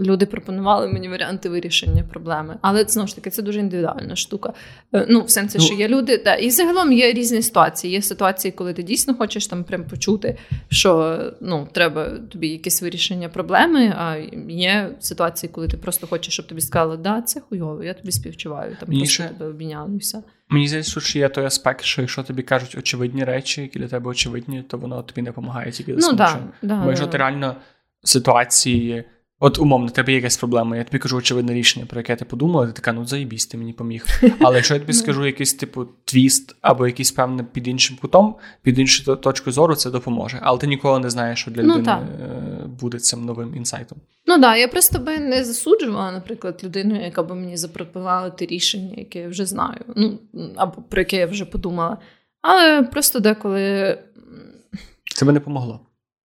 Люди 0.00 0.26
пропонували 0.26 0.88
мені 0.88 1.08
варіанти 1.08 1.48
вирішення 1.48 2.02
проблеми, 2.02 2.58
але 2.62 2.84
знову 2.84 3.08
ж 3.08 3.14
таки 3.14 3.30
це 3.30 3.42
дуже 3.42 3.60
індивідуальна 3.60 4.16
штука. 4.16 4.52
Е, 4.92 5.06
ну, 5.10 5.22
в 5.22 5.30
сенсі, 5.30 5.60
що 5.60 5.74
ну, 5.74 5.80
є 5.80 5.88
люди, 5.88 6.18
та 6.18 6.34
і 6.34 6.50
загалом 6.50 6.92
є 6.92 7.12
різні 7.12 7.42
ситуації. 7.42 7.92
Є 7.92 8.02
ситуації, 8.02 8.52
коли 8.52 8.72
ти 8.72 8.82
дійсно 8.82 9.14
хочеш 9.14 9.46
там 9.46 9.64
прям 9.64 9.84
почути, 9.84 10.38
що 10.68 11.18
ну 11.40 11.68
треба 11.72 12.10
тобі 12.10 12.48
якесь 12.48 12.82
вирішення 12.82 13.28
проблеми. 13.28 13.94
А 13.98 14.16
є 14.48 14.94
ситуації, 15.00 15.50
коли 15.52 15.68
ти 15.68 15.76
просто 15.76 16.06
хочеш, 16.06 16.34
щоб 16.34 16.46
тобі 16.46 16.60
сказали, 16.60 16.96
да, 16.96 17.22
це 17.22 17.40
хуйово, 17.40 17.84
я 17.84 17.94
тобі 17.94 18.12
співчуваю. 18.12 18.76
Там 18.80 18.88
просто 18.88 19.06
ще... 19.06 19.28
тебе 19.28 19.64
і 19.94 19.96
все. 19.96 20.22
Мені 20.48 20.68
здається, 20.68 21.00
що 21.00 21.18
є 21.18 21.28
той 21.28 21.44
аспект, 21.44 21.84
що 21.84 22.00
якщо 22.02 22.22
тобі 22.22 22.42
кажуть 22.42 22.74
очевидні 22.78 23.24
речі, 23.24 23.62
які 23.62 23.78
для 23.78 23.88
тебе 23.88 24.10
очевидні, 24.10 24.62
то 24.62 24.78
воно 24.78 25.02
тобі 25.02 25.22
не 25.22 25.30
допомагає 25.30 25.72
тільки 25.72 25.94
ну, 25.98 26.12
да, 26.12 26.38
да, 26.62 26.82
Бо 26.82 26.88
якщо 26.88 27.06
ти 27.06 27.18
реально 27.18 27.56
ситуації. 28.04 29.04
От 29.44 29.58
умовно, 29.58 29.90
тебе 29.90 30.12
є 30.12 30.16
якась 30.16 30.36
проблема, 30.36 30.76
я 30.76 30.84
тобі 30.84 30.98
кажу 30.98 31.16
очевидне 31.16 31.54
рішення, 31.54 31.86
про 31.86 32.00
яке 32.00 32.16
ти 32.16 32.24
подумала, 32.24 32.66
ти 32.66 32.72
така, 32.72 32.92
ну 32.92 33.06
заїбісь, 33.06 33.46
ти 33.46 33.58
мені 33.58 33.72
поміг. 33.72 34.06
Але 34.40 34.56
якщо 34.56 34.74
я 34.74 34.80
тобі 34.80 34.92
скажу 34.92 35.26
якийсь 35.26 35.54
типу 35.54 35.86
твіст 36.04 36.56
або 36.60 36.86
якийсь 36.86 37.12
певний 37.12 37.46
під 37.52 37.68
іншим 37.68 37.96
кутом, 38.00 38.34
під 38.62 38.78
іншу 38.78 39.16
точку 39.16 39.52
зору, 39.52 39.74
це 39.74 39.90
допоможе. 39.90 40.38
Але 40.42 40.58
ти 40.58 40.66
ніколи 40.66 40.98
не 40.98 41.10
знаєш, 41.10 41.40
що 41.40 41.50
для 41.50 41.62
ну, 41.62 41.74
людини 41.74 42.06
ну, 42.18 42.68
буде 42.80 42.98
цим 42.98 43.24
новим 43.24 43.56
інсайтом. 43.56 43.98
Ну 44.26 44.34
так, 44.34 44.40
да, 44.40 44.56
я 44.56 44.68
просто 44.68 44.98
би 44.98 45.18
не 45.18 45.44
засуджувала, 45.44 46.12
наприклад, 46.12 46.60
людину, 46.64 47.04
яка 47.04 47.22
би 47.22 47.34
мені 47.34 47.56
запропонувала 47.56 48.30
те 48.30 48.46
рішення, 48.46 48.94
яке 48.96 49.18
я 49.18 49.28
вже 49.28 49.46
знаю, 49.46 49.84
ну 49.96 50.18
або 50.56 50.82
про 50.82 51.00
яке 51.00 51.16
я 51.16 51.26
вже 51.26 51.44
подумала. 51.44 51.98
Але 52.42 52.82
просто 52.82 53.20
деколи. 53.20 53.98
Це 55.14 55.26
би 55.26 55.32
не 55.32 55.40
помогло. 55.40 55.80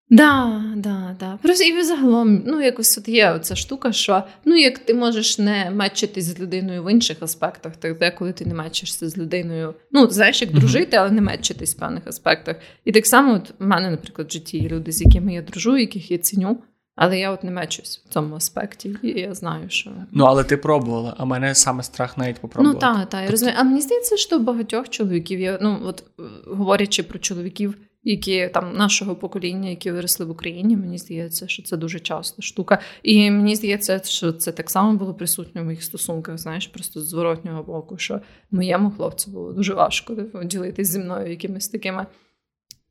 Да, 0.10 0.64
да, 0.76 1.16
да. 1.20 1.40
Просто 1.42 1.64
і 1.64 1.84
загалом, 1.84 2.44
ну 2.46 2.62
якось 2.62 2.98
от 2.98 3.08
є 3.08 3.32
оця 3.32 3.56
штука, 3.56 3.92
що 3.92 4.24
ну 4.46 4.56
як 4.56 4.80
ти 4.80 4.94
можеш 4.94 5.40
не 5.40 5.72
мечитись 5.72 6.26
з 6.26 6.40
людиною 6.40 6.84
в 6.84 6.92
інших 6.92 7.18
аспектах, 7.22 7.78
так 7.78 7.98
деколи 7.98 8.34
ти 8.34 8.46
не 8.46 8.54
мечишся 8.54 9.10
з 9.10 9.18
людиною, 9.18 9.74
ну 9.92 10.10
знаєш, 10.10 10.42
як 10.42 10.52
дружити, 10.52 10.98
але 10.98 11.12
не 11.12 11.22
мечитись 11.22 11.76
в 11.76 11.80
певних 11.80 12.08
аспектах. 12.08 12.56
І 12.86 12.92
так 12.92 13.06
само, 13.06 13.34
от 13.34 13.54
в 13.60 13.66
мене, 13.66 13.92
наприклад, 13.92 14.28
в 14.28 14.32
житті 14.32 14.58
є 14.58 14.70
люди, 14.70 14.92
з 14.92 15.02
якими 15.02 15.34
я 15.34 15.42
дружу, 15.42 15.78
яких 15.78 16.12
я 16.12 16.18
ціню. 16.18 16.58
Але 17.00 17.20
я 17.20 17.32
от 17.32 17.44
не 17.44 17.52
мечусь 17.52 18.04
в 18.10 18.14
цьому 18.14 18.36
аспекті, 18.36 18.96
і 19.02 19.08
я 19.08 19.34
знаю, 19.34 19.70
що 19.70 19.92
ну 20.12 20.26
але 20.26 20.44
ти 20.44 20.58
пробувала. 20.58 21.16
А 21.18 21.26
мене 21.26 21.56
саме 21.56 21.84
страх 21.84 22.18
навіть 22.18 22.40
попробувати. 22.40 22.86
Ну 22.86 22.94
так, 22.94 23.10
так, 23.10 23.24
я 23.26 23.32
розумію. 23.32 23.58
А 23.60 23.64
мені 23.64 23.82
здається, 23.82 24.18
що 24.18 24.40
багатьох 24.40 24.90
чоловіків 24.90 25.40
я 25.40 25.60
ну 25.62 25.80
от 25.84 26.04
говорячи 26.48 27.04
про 27.04 27.20
чоловіків 27.20 27.78
які 28.12 28.50
там 28.54 28.74
нашого 28.76 29.16
покоління, 29.16 29.70
які 29.70 29.92
виросли 29.92 30.26
в 30.26 30.30
Україні. 30.30 30.78
Мені 30.78 30.98
здається, 30.98 31.48
що 31.48 31.64
це 31.64 31.78
дуже 31.78 32.00
часто 32.00 32.42
штука. 32.42 32.80
І 33.04 33.32
мені 33.32 33.56
здається, 33.56 34.02
що 34.04 34.32
це 34.32 34.52
так 34.52 34.70
само 34.70 34.98
було 34.98 35.14
присутньо 35.14 35.62
в 35.62 35.66
моїх 35.66 35.84
стосунках. 35.84 36.38
Знаєш, 36.38 36.68
просто 36.68 37.02
з 37.02 37.08
зворотнього 37.08 37.64
боку, 37.64 37.98
що 37.98 38.22
моєму 38.52 38.92
хлопцю 38.92 39.32
було 39.32 39.54
дуже 39.54 39.74
важко 39.74 40.16
ділитися 40.44 40.92
зі 40.92 41.00
мною 41.00 41.30
якимись 41.30 41.70
такими 41.70 42.06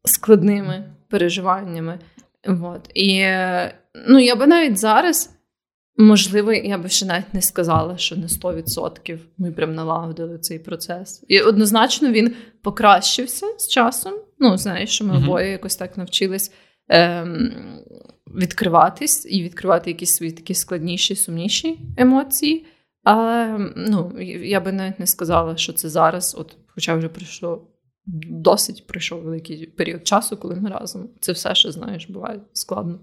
складними 0.04 0.84
переживаннями. 1.08 1.98
От. 2.44 2.90
І 2.94 3.22
ну, 4.08 4.18
я 4.18 4.36
би 4.36 4.46
навіть 4.46 4.78
зараз. 4.78 5.35
Можливо, 5.98 6.52
я 6.52 6.78
би 6.78 6.88
ще 6.88 7.06
навіть 7.06 7.34
не 7.34 7.42
сказала, 7.42 7.98
що 7.98 8.16
на 8.16 8.26
100% 8.26 9.18
ми 9.38 9.52
прям 9.52 9.74
налагодили 9.74 10.38
цей 10.38 10.58
процес. 10.58 11.24
І 11.28 11.40
однозначно 11.40 12.12
він 12.12 12.34
покращився 12.62 13.46
з 13.58 13.68
часом. 13.68 14.12
Ну, 14.38 14.58
знаєш, 14.58 14.90
що 14.90 15.04
ми 15.04 15.14
uh-huh. 15.14 15.24
обоє 15.24 15.50
якось 15.50 15.76
так 15.76 15.96
навчились 15.96 16.52
ем, 16.88 17.52
відкриватись 18.34 19.26
і 19.30 19.42
відкривати 19.42 19.90
якісь 19.90 20.14
свої 20.14 20.32
такі 20.32 20.54
складніші, 20.54 21.16
сумніші 21.16 21.78
емоції. 21.96 22.66
Але 23.04 23.58
ну, 23.76 24.12
я 24.42 24.60
би 24.60 24.72
навіть 24.72 24.98
не 24.98 25.06
сказала, 25.06 25.56
що 25.56 25.72
це 25.72 25.88
зараз, 25.88 26.36
от, 26.38 26.56
хоча 26.66 26.94
вже 26.94 27.08
пройшло 27.08 27.68
досить 28.30 28.86
пройшов 28.86 29.22
великий 29.22 29.66
період 29.66 30.06
часу, 30.06 30.36
коли 30.36 30.54
ми 30.54 30.70
разом. 30.70 31.08
Це 31.20 31.32
все, 31.32 31.54
що 31.54 31.72
знаєш, 31.72 32.10
буває 32.10 32.40
складно. 32.52 32.98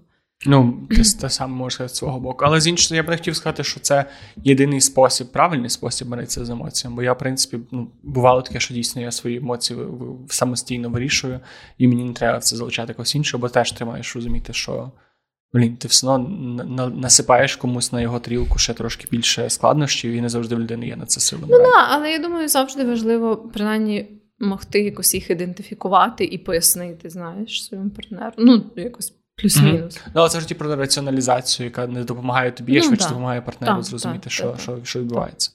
Ну, 0.46 0.88
те, 1.20 1.30
саме 1.30 1.54
може 1.54 1.74
сказати 1.74 1.94
з 1.94 1.98
свого 1.98 2.20
боку. 2.20 2.44
Але 2.44 2.60
з 2.60 2.66
іншого, 2.66 2.96
я 2.96 3.02
б 3.02 3.08
не 3.08 3.16
хотів 3.16 3.36
сказати, 3.36 3.64
що 3.64 3.80
це 3.80 4.04
єдиний 4.36 4.80
спосіб, 4.80 5.26
правильний 5.26 5.70
спосіб 5.70 6.08
боротися 6.08 6.44
з 6.44 6.50
емоціями. 6.50 6.96
Бо 6.96 7.02
я, 7.02 7.12
в 7.12 7.18
принципі, 7.18 7.58
ну, 7.70 7.90
бувало 8.02 8.42
таке, 8.42 8.60
що 8.60 8.74
дійсно 8.74 9.02
я 9.02 9.10
свої 9.10 9.36
емоції 9.36 9.78
самостійно 10.28 10.90
вирішую, 10.90 11.40
і 11.78 11.88
мені 11.88 12.04
не 12.04 12.12
треба 12.12 12.40
це 12.40 12.56
залучати 12.56 12.92
когось 12.92 13.14
іншого, 13.14 13.40
бо 13.40 13.48
теж 13.48 13.72
ти 13.72 13.84
маєш 13.84 14.16
розуміти, 14.16 14.52
що 14.52 14.92
блін, 15.52 15.76
ти 15.76 15.88
все 15.88 16.08
одно 16.08 16.88
насипаєш 16.88 17.56
комусь 17.56 17.92
на 17.92 18.00
його 18.00 18.20
трілку 18.20 18.58
ще 18.58 18.74
трошки 18.74 19.08
більше 19.10 19.50
складнощів, 19.50 20.12
і 20.12 20.20
не 20.20 20.28
завжди 20.28 20.54
в 20.54 20.60
людини 20.60 20.86
є 20.86 20.96
на 20.96 21.06
це 21.06 21.20
сили. 21.20 21.42
Ну 21.48 21.58
так, 21.58 21.88
але 21.90 22.10
я 22.10 22.18
думаю, 22.18 22.48
завжди 22.48 22.84
важливо 22.84 23.36
принаймні 23.36 24.06
могти 24.38 24.80
якось 24.80 25.14
їх 25.14 25.30
ідентифікувати 25.30 26.24
і 26.24 26.38
пояснити, 26.38 27.10
знаєш, 27.10 27.64
своєму 27.64 27.90
партнеру. 27.90 28.32
Ну, 28.38 28.70
якось. 28.76 29.14
Плюс-мінус. 29.36 29.96
Mm-hmm. 29.96 30.06
Ну, 30.06 30.20
але 30.20 30.28
це 30.28 30.40
ж 30.40 30.48
ті 30.48 30.54
про 30.54 30.76
раціоналізацію, 30.76 31.64
яка 31.64 31.86
не 31.86 32.04
допомагає 32.04 32.52
тобі, 32.52 32.74
ну, 32.74 32.82
швидше 32.82 33.08
допомагає 33.08 33.40
партнеру 33.40 33.74
так, 33.74 33.84
зрозуміти, 33.84 34.20
так, 34.20 34.32
що, 34.32 34.50
так, 34.50 34.60
що, 34.60 34.84
що 34.84 35.00
відбувається. 35.00 35.50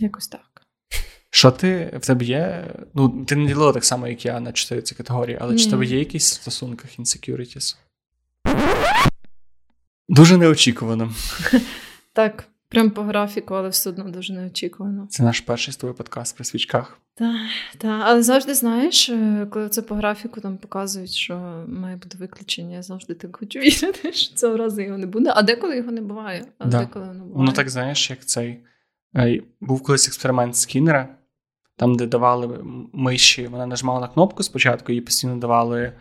Якось 0.00 0.28
так. 0.28 0.62
Що 1.30 1.50
ти 1.50 1.98
в 2.02 2.06
тебе 2.06 2.24
є? 2.24 2.74
Ну, 2.94 3.24
ти 3.24 3.36
не 3.36 3.46
ділила 3.46 3.72
так 3.72 3.84
само, 3.84 4.08
як 4.08 4.24
я 4.24 4.40
на 4.40 4.52
чотири 4.52 4.82
ці 4.82 4.94
категорії, 4.94 5.38
але 5.40 5.52
Ні. 5.52 5.58
чи 5.58 5.68
в 5.68 5.70
тебе 5.70 5.86
є 5.86 5.98
якісь 5.98 6.32
в 6.32 6.42
стосунках 6.42 6.98
insecurities? 6.98 7.76
Дуже 10.08 10.36
неочікувано. 10.36 11.14
Так. 12.12 12.48
Прям 12.68 12.90
по 12.90 13.02
графіку, 13.02 13.54
але 13.54 13.68
все 13.68 13.90
одно 13.90 14.04
дуже 14.04 14.32
неочікувано. 14.32 15.06
Це 15.10 15.22
наш 15.22 15.40
перший 15.40 15.74
з 15.74 15.76
тобою 15.76 15.94
подкаст 15.94 16.36
при 16.36 16.44
свічках. 16.44 16.98
Так, 17.14 17.36
так. 17.78 18.02
але 18.04 18.22
завжди 18.22 18.54
знаєш, 18.54 19.08
е, 19.08 19.46
коли 19.50 19.68
це 19.68 19.82
по 19.82 19.94
графіку 19.94 20.40
там 20.40 20.56
показують, 20.56 21.10
що 21.10 21.64
має 21.68 21.96
бути 21.96 22.18
виключення, 22.18 22.76
я 22.76 22.82
завжди 22.82 23.14
так 23.14 23.36
хочу 23.36 23.58
вірити, 23.60 24.12
що 24.12 24.34
цього 24.34 24.56
разу 24.56 24.80
його 24.80 24.98
не 24.98 25.06
буде, 25.06 25.32
а 25.36 25.42
деколи 25.42 25.76
його 25.76 25.92
не 25.92 26.00
буває. 26.00 26.46
А 26.58 26.66
да. 26.66 26.80
деколи 26.80 27.06
воно 27.06 27.18
буває. 27.18 27.36
Воно 27.36 27.52
так 27.52 27.70
знаєш, 27.70 28.10
як 28.10 28.24
цей 28.24 28.60
був 29.60 29.82
колись 29.82 30.08
експеримент 30.08 30.56
Скіннера, 30.56 31.08
там, 31.76 31.94
де 31.94 32.06
давали 32.06 32.64
миші, 32.92 33.46
вона 33.46 33.66
нажимала 33.66 34.00
на 34.00 34.08
кнопку 34.08 34.42
спочатку, 34.42 34.92
їй 34.92 35.00
постійно 35.00 35.36
давали. 35.36 35.92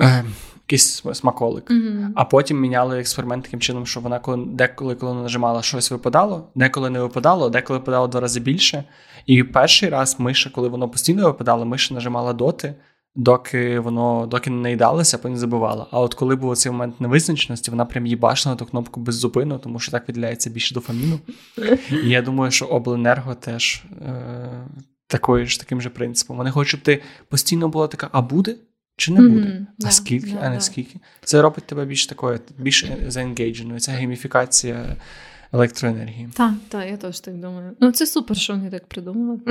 Е, 0.00 0.24
якийсь 0.68 1.02
смаколик. 1.12 1.70
Mm-hmm. 1.70 2.08
А 2.14 2.24
потім 2.24 2.60
міняли 2.60 2.98
експеримент 2.98 3.44
таким 3.44 3.60
чином, 3.60 3.86
що 3.86 4.00
вона 4.00 4.18
коли 4.18 4.44
деколи, 4.46 4.94
коли 4.94 5.12
вона 5.12 5.22
нажимала, 5.22 5.62
щось 5.62 5.90
випадало, 5.90 6.48
деколи 6.54 6.90
не 6.90 7.00
випадало, 7.00 7.50
деколи 7.50 7.78
випадало 7.78 8.06
два 8.08 8.20
рази 8.20 8.40
більше. 8.40 8.84
І 9.26 9.42
перший 9.42 9.88
раз 9.88 10.16
миша, 10.18 10.50
коли 10.50 10.68
воно 10.68 10.88
постійно 10.88 11.26
випадало, 11.26 11.64
миша 11.64 11.94
нажимала 11.94 12.32
доти, 12.32 12.74
доки 13.14 13.78
воно 13.78 14.26
доки 14.26 14.50
не 14.50 14.56
наїдалося, 14.56 15.18
потім 15.18 15.36
забувала. 15.36 15.86
А 15.90 16.00
от 16.00 16.14
коли 16.14 16.36
був 16.36 16.56
цей 16.56 16.72
момент 16.72 17.00
невизначеності, 17.00 17.70
вона 17.70 17.84
прям 17.84 18.06
їбашила 18.06 18.56
ту 18.56 18.66
кнопку 18.66 19.00
без 19.00 19.14
зупину, 19.14 19.58
тому 19.58 19.78
що 19.78 19.92
так 19.92 20.08
виділяється 20.08 20.50
більше 20.50 20.74
дофаміну. 20.74 21.18
І 22.04 22.08
я 22.08 22.22
думаю, 22.22 22.50
що 22.50 22.64
обленерго 22.64 23.34
теж 23.34 23.82
е, 24.02 24.50
такою 25.06 25.46
ж 25.46 25.60
таким 25.60 25.80
же 25.80 25.90
принципом. 25.90 26.36
Вони 26.36 26.50
хочуть, 26.50 26.68
щоб 26.68 26.80
ти 26.80 27.02
постійно 27.28 27.68
була 27.68 27.86
така, 27.86 28.08
а 28.12 28.22
буде? 28.22 28.56
Чи 28.98 29.12
не 29.12 29.20
буде. 29.20 29.46
Мгм, 29.46 29.66
А 29.80 29.82
да, 29.82 29.90
скільки, 29.90 30.36
а 30.42 30.48
не 30.48 30.60
скільки. 30.60 30.96
Це 31.24 31.42
робить 31.42 31.64
тебе 31.64 31.84
більш 31.84 32.06
такою, 32.06 32.40
більш 32.58 32.86
заенгейдженою. 33.06 33.80
Це 33.80 33.92
гейміфікація 33.92 34.96
електроенергії. 35.52 36.28
Так, 36.34 36.54
так, 36.68 36.90
я 36.90 36.96
теж 36.96 37.20
так 37.20 37.40
думаю. 37.40 37.76
Ну, 37.80 37.92
це 37.92 38.06
супер, 38.06 38.36
що 38.36 38.52
вони 38.52 38.70
так 38.70 38.86
придумали. 38.86 39.40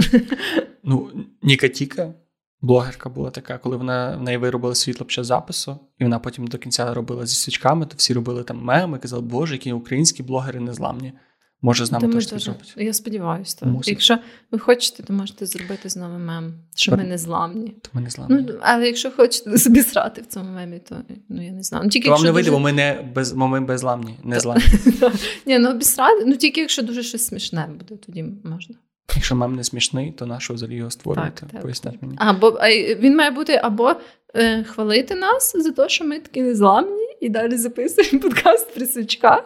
Ну, 0.84 1.10
Ніка 1.44 1.68
Тіка, 1.68 2.14
блогерка 2.62 3.10
була 3.10 3.30
така, 3.30 3.58
коли 3.58 3.78
вона 3.78 4.18
в 4.18 4.22
неї 4.22 4.38
виробили 4.38 4.76
світло 4.76 5.06
під 5.06 5.12
час 5.12 5.28
запису, 5.28 5.80
і 6.00 6.04
вона 6.04 6.20
потім 6.20 6.48
до 6.48 6.58
кінця 6.58 6.94
робила 6.94 7.26
зі 7.26 7.36
свічками, 7.36 7.86
то 7.86 7.94
всі 7.98 8.14
робили 8.14 8.44
там 8.44 8.64
меми, 8.64 8.98
казали, 9.00 9.22
боже, 9.22 9.54
які 9.54 9.74
українські 9.74 10.24
блогери 10.24 10.60
незламні. 10.60 11.14
Може, 11.62 11.86
з 11.86 11.92
нами 11.92 12.14
теж 12.14 12.28
зробить. 12.28 12.74
Я 12.78 12.94
сподіваюся, 12.94 13.58
так. 13.60 13.70
Мусить. 13.70 13.88
Якщо 13.88 14.18
ви 14.52 14.60
хочете, 14.60 15.04
то 15.04 15.14
можете 15.14 15.46
зробити 15.46 15.90
з 15.90 15.96
нами 15.96 16.20
мем, 16.20 16.54
що 16.76 16.98
ми 16.98 17.04
не 17.04 17.18
зламні. 17.18 17.76
То 17.82 17.90
ми 17.94 18.02
не 18.02 18.10
зламні. 18.10 18.46
Ну, 18.48 18.54
але 18.62 18.86
якщо 18.86 19.12
хочете 19.12 19.58
собі 19.58 19.82
срати 19.82 20.22
в 20.22 20.26
цьому 20.26 20.52
мемі, 20.52 20.80
то 20.90 20.96
ну 21.30 21.46
я 21.46 21.52
не 21.52 21.64
знаю. 21.64 21.84
Ну, 21.84 21.90
тільки 21.90 22.08
то 22.08 22.16
вам 22.16 22.24
не 22.24 22.32
вийде, 22.32 22.52
бо 22.52 22.60
ми 22.60 22.74
не 22.74 23.12
без 23.16 23.34
ми 23.34 23.62
безламні, 23.62 24.16
не 24.24 24.40
зламні. 24.40 24.64
Ні, 25.46 25.60
ну 25.60 25.70
обісрати, 25.70 26.26
ну 26.26 26.36
тільки 26.36 26.62
якщо 26.62 26.82
дуже 26.82 27.04
щось 27.04 27.26
смішне 27.26 27.70
буде, 27.78 27.96
тоді 28.06 28.26
можна. 28.44 28.76
Якщо 29.16 29.36
мем 29.36 29.56
не 29.56 29.64
смішний, 29.64 30.12
то 30.12 30.26
нащо 30.26 30.54
взагалі 30.54 30.76
його 30.76 30.92
створювати? 30.92 31.46
Поясніть 31.62 32.02
мені. 32.02 32.16
Або 32.18 32.58
а, 32.62 32.70
він 32.70 33.16
має 33.16 33.32
бути 33.32 33.56
або 33.64 33.96
е, 34.36 34.64
хвалити 34.64 35.16
нас 35.16 35.56
за 35.56 35.72
те, 35.72 35.90
що 35.90 36.06
ми 36.06 36.20
такі 36.20 36.42
незламні, 36.42 37.08
і 37.22 37.30
далі 37.30 37.58
записуємо 37.58 38.20
подкаст 38.22 38.74
при 38.74 38.86
свічках, 38.86 39.44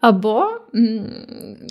або, 0.00 0.60
ну, 0.74 1.10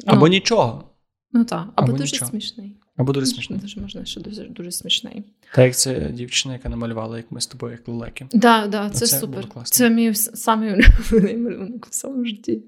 Або 0.05 0.27
нічого. 0.27 0.83
ну, 1.31 1.45
так, 1.45 1.67
або, 1.75 1.87
або 1.91 1.97
дуже 1.97 2.11
нічого. 2.13 2.31
смішний. 2.31 2.77
Або 2.97 3.13
дуже 3.13 3.25
смішно. 3.25 3.57
Дуже 3.57 3.81
можна, 3.81 4.05
що 4.05 4.21
дуже, 4.21 4.43
дуже 4.43 4.71
смішний. 4.71 5.23
Так 5.55 5.65
як 5.65 5.75
це 5.75 6.09
дівчина, 6.09 6.53
яка 6.53 6.69
намалювала, 6.69 7.17
як 7.17 7.31
ми 7.31 7.41
з 7.41 7.47
тобою, 7.47 7.71
як 7.71 7.87
лелеки. 7.87 8.27
Да, 8.33 8.67
да, 8.67 8.89
це, 8.89 9.05
Оце 9.05 9.19
супер. 9.19 9.47
Це 9.63 9.89
мій 9.89 10.15
самий 10.15 10.73
улюблений 10.73 11.37
малюнок 11.37 11.87
в 11.89 11.93
своєму 11.93 12.25
житті. 12.25 12.63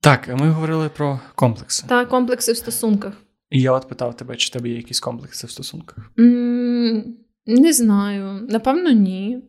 Так, 0.00 0.28
ми 0.40 0.50
говорили 0.50 0.88
про 0.88 1.20
комплекси. 1.34 1.86
Та 1.88 2.04
комплекси 2.04 2.52
в 2.52 2.56
стосунках. 2.56 3.14
І 3.50 3.60
я 3.60 3.72
от 3.72 3.88
питав 3.88 4.16
тебе, 4.16 4.36
чи 4.36 4.46
в 4.46 4.52
тебе 4.52 4.68
є 4.68 4.76
якісь 4.76 5.00
комплекси 5.00 5.46
в 5.46 5.50
стосунках. 5.50 6.10
М, 6.18 7.16
Не 7.46 7.72
знаю. 7.72 8.46
Напевно, 8.50 8.90
ні. 8.90 9.42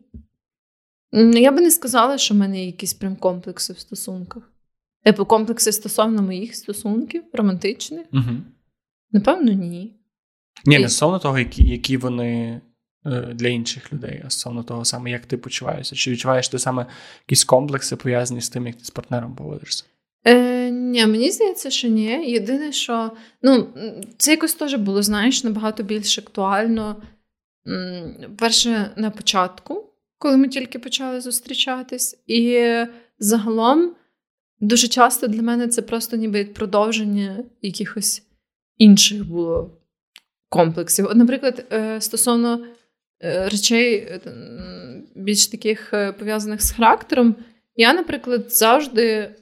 Я 1.34 1.52
би 1.52 1.60
не 1.60 1.70
сказала, 1.70 2.18
що 2.18 2.34
в 2.34 2.36
мене 2.36 2.58
є 2.60 2.66
якісь 2.66 2.94
прям 2.94 3.16
комплекси 3.16 3.72
в 3.72 3.78
стосунках. 3.78 4.42
Типу, 5.06 5.24
комплекси 5.24 5.72
стосовно 5.72 6.22
моїх 6.22 6.56
стосунків, 6.56 7.24
романтичних? 7.32 8.06
Угу. 8.12 8.36
Напевно, 9.12 9.52
ні. 9.52 9.96
Ні, 10.64 10.78
не 10.78 10.88
стосовно 10.88 11.18
того, 11.18 11.38
які, 11.38 11.64
які 11.64 11.96
вони 11.96 12.60
е, 13.06 13.20
для 13.34 13.48
інших 13.48 13.92
людей, 13.92 14.22
а 14.26 14.30
стосовно 14.30 14.62
того 14.62 14.84
саме, 14.84 15.10
як 15.10 15.26
ти 15.26 15.36
почуваєшся. 15.36 15.96
Чи 15.96 16.10
відчуваєш 16.10 16.48
ти 16.48 16.58
саме 16.58 16.86
якісь 17.26 17.44
комплекси 17.44 17.96
пов'язані 17.96 18.40
з 18.40 18.48
тим, 18.48 18.66
як 18.66 18.76
ти 18.76 18.84
з 18.84 18.90
партнером 18.90 19.34
поводишся? 19.34 19.84
Е, 20.24 20.70
ні, 20.70 21.06
мені 21.06 21.30
здається, 21.30 21.70
що 21.70 21.88
ні. 21.88 22.30
Єдине, 22.30 22.72
що 22.72 23.12
ну, 23.42 23.68
це 24.16 24.30
якось 24.30 24.54
теж 24.54 24.74
було, 24.74 25.02
знаєш, 25.02 25.44
набагато 25.44 25.82
більш 25.82 26.18
актуально. 26.18 27.02
Перше 28.38 28.90
на 28.96 29.10
початку, 29.10 29.92
коли 30.18 30.36
ми 30.36 30.48
тільки 30.48 30.78
почали 30.78 31.20
зустрічатись. 31.20 32.22
І 32.26 32.70
загалом 33.18 33.94
дуже 34.60 34.88
часто 34.88 35.26
для 35.26 35.42
мене 35.42 35.68
це 35.68 35.82
просто 35.82 36.16
ніби 36.16 36.38
як 36.38 36.54
продовження 36.54 37.44
якихось 37.62 38.22
інших 38.78 39.28
було 39.28 39.80
комплексів. 40.48 41.06
От, 41.06 41.16
наприклад, 41.16 41.66
е, 41.72 42.00
стосовно 42.00 42.66
е, 43.22 43.48
речей 43.48 43.96
е, 43.96 44.20
більш 45.16 45.46
таких 45.46 45.94
пов'язаних 46.18 46.62
з 46.62 46.70
характером, 46.70 47.36
я, 47.76 47.94
наприклад, 47.94 48.52
завжди. 48.52 49.34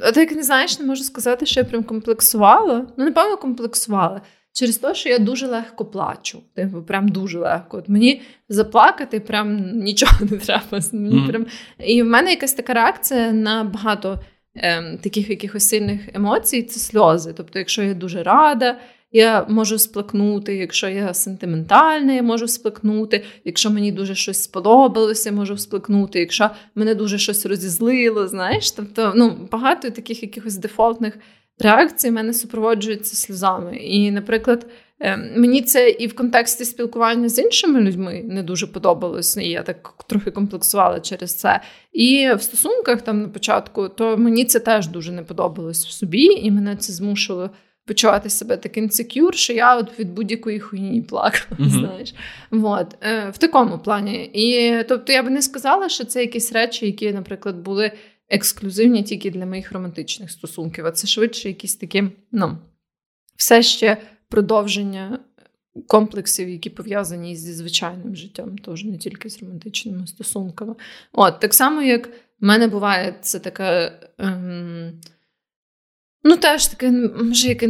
От 0.00 0.16
як 0.16 0.32
не 0.32 0.42
знаєш, 0.42 0.78
не 0.78 0.86
можу 0.86 1.04
сказати, 1.04 1.46
що 1.46 1.60
я 1.60 1.64
прям 1.64 1.84
комплексувала. 1.84 2.86
Ну, 2.96 3.04
напевно, 3.04 3.36
комплексувала. 3.36 4.22
Через 4.52 4.78
те, 4.78 4.94
що 4.94 5.08
я 5.08 5.18
дуже 5.18 5.46
легко 5.46 5.84
плачу. 5.84 6.42
Типу, 6.54 6.82
прям 6.82 7.08
дуже 7.08 7.38
легко. 7.38 7.76
От 7.76 7.88
мені 7.88 8.22
заплакати 8.48 9.20
прям 9.20 9.78
нічого 9.78 10.12
не 10.30 10.36
треба. 10.38 10.80
Мені 10.92 11.14
Мгм. 11.14 11.28
прям... 11.28 11.46
І 11.78 12.02
в 12.02 12.06
мене 12.06 12.30
якась 12.30 12.54
така 12.54 12.74
реакція 12.74 13.32
на 13.32 13.64
багато 13.64 14.20
ем, 14.54 14.98
таких 15.02 15.30
якихось 15.30 15.68
сильних 15.68 16.00
емоцій 16.14 16.62
це 16.62 16.80
сльози. 16.80 17.32
Тобто, 17.36 17.58
якщо 17.58 17.82
я 17.82 17.94
дуже 17.94 18.22
рада, 18.22 18.78
я 19.12 19.46
можу 19.48 19.78
сплакнути, 19.78 20.56
якщо 20.56 20.88
я 20.88 21.14
сентиментальна, 21.14 22.12
я 22.12 22.22
можу 22.22 22.48
сплакнути, 22.48 23.24
якщо 23.44 23.70
мені 23.70 23.92
дуже 23.92 24.14
щось 24.14 24.42
сподобалося, 24.42 25.30
я 25.30 25.36
можу 25.36 25.58
сплакнути, 25.58 26.20
якщо 26.20 26.50
мене 26.74 26.94
дуже 26.94 27.18
щось 27.18 27.46
розізлило, 27.46 28.28
знаєш, 28.28 28.70
тобто 28.70 29.12
ну, 29.16 29.48
багато 29.52 29.90
таких 29.90 30.22
якихось 30.22 30.56
дефолтних 30.56 31.18
реакцій 31.58 32.10
в 32.10 32.12
мене 32.12 32.34
супроводжуються 32.34 33.16
сльозами. 33.16 33.76
І, 33.76 34.10
наприклад, 34.10 34.66
е, 35.00 35.16
мені 35.16 35.62
це 35.62 35.90
і 35.90 36.06
в 36.06 36.14
контексті 36.14 36.64
спілкування 36.64 37.28
з 37.28 37.38
іншими 37.38 37.80
людьми 37.80 38.22
не 38.24 38.42
дуже 38.42 38.66
подобалось, 38.66 39.36
і 39.36 39.48
я 39.48 39.62
так 39.62 39.94
трохи 40.06 40.30
комплексувала 40.30 41.00
через 41.00 41.34
це. 41.34 41.60
І 41.92 42.28
в 42.36 42.42
стосунках 42.42 43.02
там 43.02 43.22
на 43.22 43.28
початку, 43.28 43.88
то 43.88 44.16
мені 44.16 44.44
це 44.44 44.60
теж 44.60 44.86
дуже 44.88 45.12
не 45.12 45.22
подобалось 45.22 45.86
в 45.86 45.90
собі, 45.90 46.24
і 46.24 46.50
мене 46.50 46.76
це 46.76 46.92
змушувало 46.92 47.50
почувати 47.86 48.30
себе 48.30 48.56
так 48.56 48.76
інсекюр, 48.76 49.34
що 49.34 49.52
я 49.52 49.76
от 49.76 49.98
від 49.98 50.14
будь-якої 50.14 50.60
хуйні 50.60 51.02
плакала, 51.02 51.56
Мгм. 51.58 51.70
знаєш. 51.70 52.14
Вот. 52.50 52.86
Е, 53.02 53.30
в 53.30 53.38
такому 53.38 53.78
плані. 53.78 54.30
І 54.34 54.76
тобто 54.88 55.12
я 55.12 55.22
би 55.22 55.30
не 55.30 55.42
сказала, 55.42 55.88
що 55.88 56.04
це 56.04 56.20
якісь 56.20 56.52
речі, 56.52 56.86
які, 56.86 57.12
наприклад, 57.12 57.56
були 57.56 57.92
ексклюзивні 58.32 59.02
тільки 59.02 59.30
для 59.30 59.46
моїх 59.46 59.72
романтичних 59.72 60.30
стосунків. 60.30 60.86
А 60.86 60.90
це 60.92 61.06
швидше 61.06 61.48
якісь 61.48 61.76
такі, 61.76 62.04
ну, 62.32 62.58
все 63.36 63.62
ще 63.62 63.96
продовження 64.28 65.18
комплексів, 65.86 66.48
які 66.48 66.70
пов'язані 66.70 67.36
зі 67.36 67.52
звичайним 67.52 68.16
життям, 68.16 68.58
теж 68.58 68.84
не 68.84 68.98
тільки 68.98 69.30
з 69.30 69.42
романтичними 69.42 70.06
стосунками. 70.06 70.74
От, 71.12 71.40
так 71.40 71.54
само, 71.54 71.82
як 71.82 72.06
в 72.06 72.10
мене 72.40 72.66
буває 72.66 73.14
це 73.20 73.38
така. 73.38 73.92
Ем, 74.18 75.00
Ну, 76.24 76.36
теж 76.36 76.66
таке, 76.66 76.90
може, 76.90 77.48
як 77.48 77.62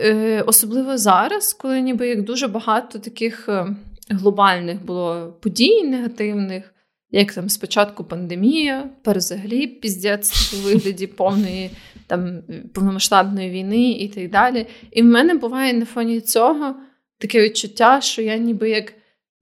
е, 0.00 0.42
особливо 0.46 0.98
зараз, 0.98 1.52
коли 1.52 1.80
ніби 1.80 2.08
як 2.08 2.22
дуже 2.22 2.48
багато 2.48 2.98
таких 2.98 3.48
е, 3.48 3.76
глобальних 4.10 4.84
було 4.84 5.36
подій 5.40 5.82
негативних, 5.82 6.74
як 7.10 7.32
там 7.32 7.48
спочатку 7.48 8.04
пандемія, 8.04 8.90
перезагалі 9.02 9.66
піздець 9.66 10.54
у 10.54 10.56
вигляді 10.56 11.06
повної 11.06 11.70
там 12.06 12.42
повномасштабної 12.74 13.50
війни 13.50 13.90
і 13.90 14.08
так 14.08 14.30
далі. 14.30 14.66
І 14.90 15.02
в 15.02 15.04
мене 15.04 15.34
буває 15.34 15.72
на 15.72 15.84
фоні 15.84 16.20
цього 16.20 16.74
таке 17.18 17.42
відчуття, 17.42 18.00
що 18.00 18.22
я 18.22 18.36
ніби 18.36 18.70
як 18.70 18.92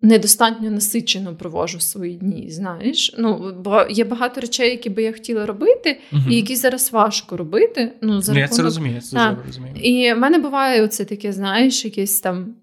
недостатньо 0.03 0.71
насичено 0.71 1.35
провожу 1.37 1.81
свої 1.81 2.15
дні. 2.17 2.51
Знаєш, 2.51 3.15
ну 3.19 3.53
бо 3.65 3.83
є 3.91 4.05
багато 4.05 4.41
речей, 4.41 4.71
які 4.71 4.91
би 4.91 5.03
я 5.03 5.13
хотіла 5.13 5.47
робити, 5.47 6.01
Мгм. 6.13 6.33
і 6.33 6.37
які 6.37 6.57
зараз 6.57 6.93
важко 6.93 7.37
робити. 7.37 7.93
Ну, 8.03 8.21
за 8.23 8.33
Ну, 8.33 8.39
я 8.39 8.49
це 8.49 8.63
розумію, 8.63 8.95
я 8.95 9.01
це 9.01 9.37
розумію. 9.47 9.75
І 9.77 10.13
в 10.13 10.19
мене 10.19 10.39
буває 10.39 10.83
оце 10.83 11.05
таке, 11.05 11.33
знаєш, 11.33 11.85
якесь 11.85 12.21
там. 12.21 12.55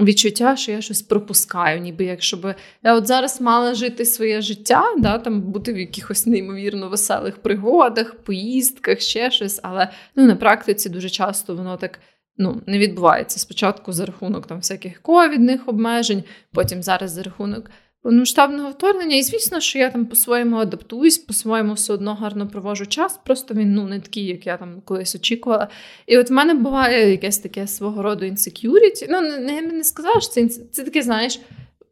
Відчуття, 0.00 0.56
що 0.56 0.72
я 0.72 0.80
щось 0.80 1.02
пропускаю, 1.02 1.80
ніби 1.80 2.04
якщо 2.04 2.36
би 2.36 2.54
я 2.82 2.94
от 2.94 3.06
зараз 3.06 3.40
мала 3.40 3.74
жити 3.74 4.04
своє 4.04 4.40
життя, 4.40 4.84
да, 4.98 5.18
там 5.18 5.40
бути 5.40 5.72
в 5.72 5.78
якихось 5.78 6.26
неймовірно 6.26 6.88
веселих 6.88 7.42
пригодах, 7.42 8.14
поїздках, 8.14 9.00
ще 9.00 9.30
щось. 9.30 9.60
Але 9.62 9.88
ну, 10.16 10.26
на 10.26 10.36
практиці 10.36 10.88
дуже 10.88 11.10
часто 11.10 11.56
воно 11.56 11.76
так 11.76 11.98
ну, 12.36 12.62
не 12.66 12.78
відбувається. 12.78 13.38
Спочатку 13.38 13.92
за 13.92 14.06
рахунок 14.06 14.46
там 14.46 14.58
всяких 14.58 15.02
ковідних 15.02 15.68
обмежень, 15.68 16.24
потім 16.52 16.82
зараз 16.82 17.10
за 17.10 17.22
рахунок 17.22 17.70
повномасштабного 18.04 18.70
вторгнення. 18.70 19.16
І 19.16 19.22
звісно, 19.22 19.60
що 19.60 19.78
я 19.78 19.90
там 19.90 20.06
по-своєму 20.06 20.56
адаптуюсь, 20.56 21.18
по-своєму 21.18 21.72
все 21.72 21.92
одно 21.92 22.14
гарно 22.14 22.48
провожу 22.48 22.86
час. 22.86 23.20
Просто 23.24 23.54
він 23.54 23.74
ну 23.74 23.86
не 23.86 24.00
такий, 24.00 24.26
як 24.26 24.46
я 24.46 24.56
там 24.56 24.82
колись 24.84 25.14
очікувала. 25.14 25.68
І 26.06 26.18
от 26.18 26.30
в 26.30 26.32
мене 26.32 26.54
буває 26.54 27.10
якесь 27.10 27.38
таке 27.38 27.66
свого 27.66 28.02
роду 28.02 28.24
інсекюріті. 28.24 29.06
Ну, 29.10 29.20
не, 29.20 29.62
не, 29.62 29.84
сказала, 29.84 30.20
що 30.20 30.30
це 30.30 30.48
це 30.48 30.82
таке, 30.82 31.02
знаєш. 31.02 31.40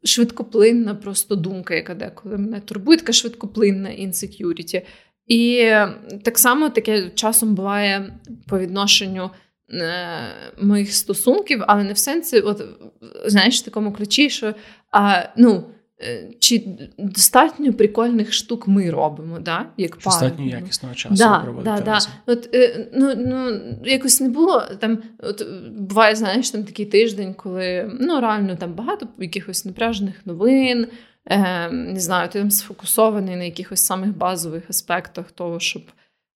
Швидкоплинна 0.04 0.94
просто 0.94 1.36
думка, 1.36 1.74
яка 1.74 1.94
деколи 1.94 2.38
мене 2.38 2.60
турбує, 2.60 2.98
така 2.98 3.12
швидкоплинна 3.12 3.90
інсекюріті. 3.90 4.82
І 5.26 5.70
так 6.24 6.38
само 6.38 6.68
таке 6.68 7.10
часом 7.14 7.54
буває 7.54 8.14
по 8.48 8.58
відношенню 8.58 9.30
е, 9.70 10.08
моїх 10.62 10.94
стосунків, 10.94 11.62
але 11.66 11.84
не 11.84 11.92
в 11.92 11.98
сенсі, 11.98 12.40
от 12.40 12.64
знаєш, 13.26 13.60
в 13.60 13.64
такому 13.64 13.92
ключі, 13.92 14.30
що 14.30 14.54
а, 14.90 15.22
ну, 15.36 15.64
чи 16.38 16.62
достатньо 16.98 17.72
прикольних 17.72 18.32
штук 18.32 18.68
ми 18.68 18.90
робимо, 18.90 19.38
да? 19.40 19.66
як 19.76 19.96
пара. 19.96 20.20
Достатньо 20.20 20.44
якісного 20.44 20.94
часу 20.94 21.14
да, 21.14 21.38
проводити 21.38 21.76
да, 21.76 21.80
да. 21.80 21.98
От, 22.26 22.54
е, 22.54 22.88
ну, 22.94 23.14
ну, 23.16 23.60
Якось 23.84 24.20
не 24.20 24.28
було 24.28 24.62
там, 24.80 24.98
от 25.18 25.46
буває, 25.70 26.14
знаєш, 26.14 26.50
там 26.50 26.64
такий 26.64 26.86
тиждень, 26.86 27.34
коли 27.34 27.90
ну, 28.00 28.20
реально 28.20 28.56
там 28.56 28.72
багато 28.72 29.08
якихось 29.18 29.64
напряжених 29.64 30.26
новин. 30.26 30.86
Е, 31.26 31.70
Не 31.70 32.00
знаю, 32.00 32.28
ти 32.28 32.38
там 32.38 32.50
сфокусований 32.50 33.36
на 33.36 33.44
якихось 33.44 33.84
самих 33.84 34.16
базових 34.16 34.62
аспектах 34.70 35.32
того, 35.32 35.60
щоб. 35.60 35.82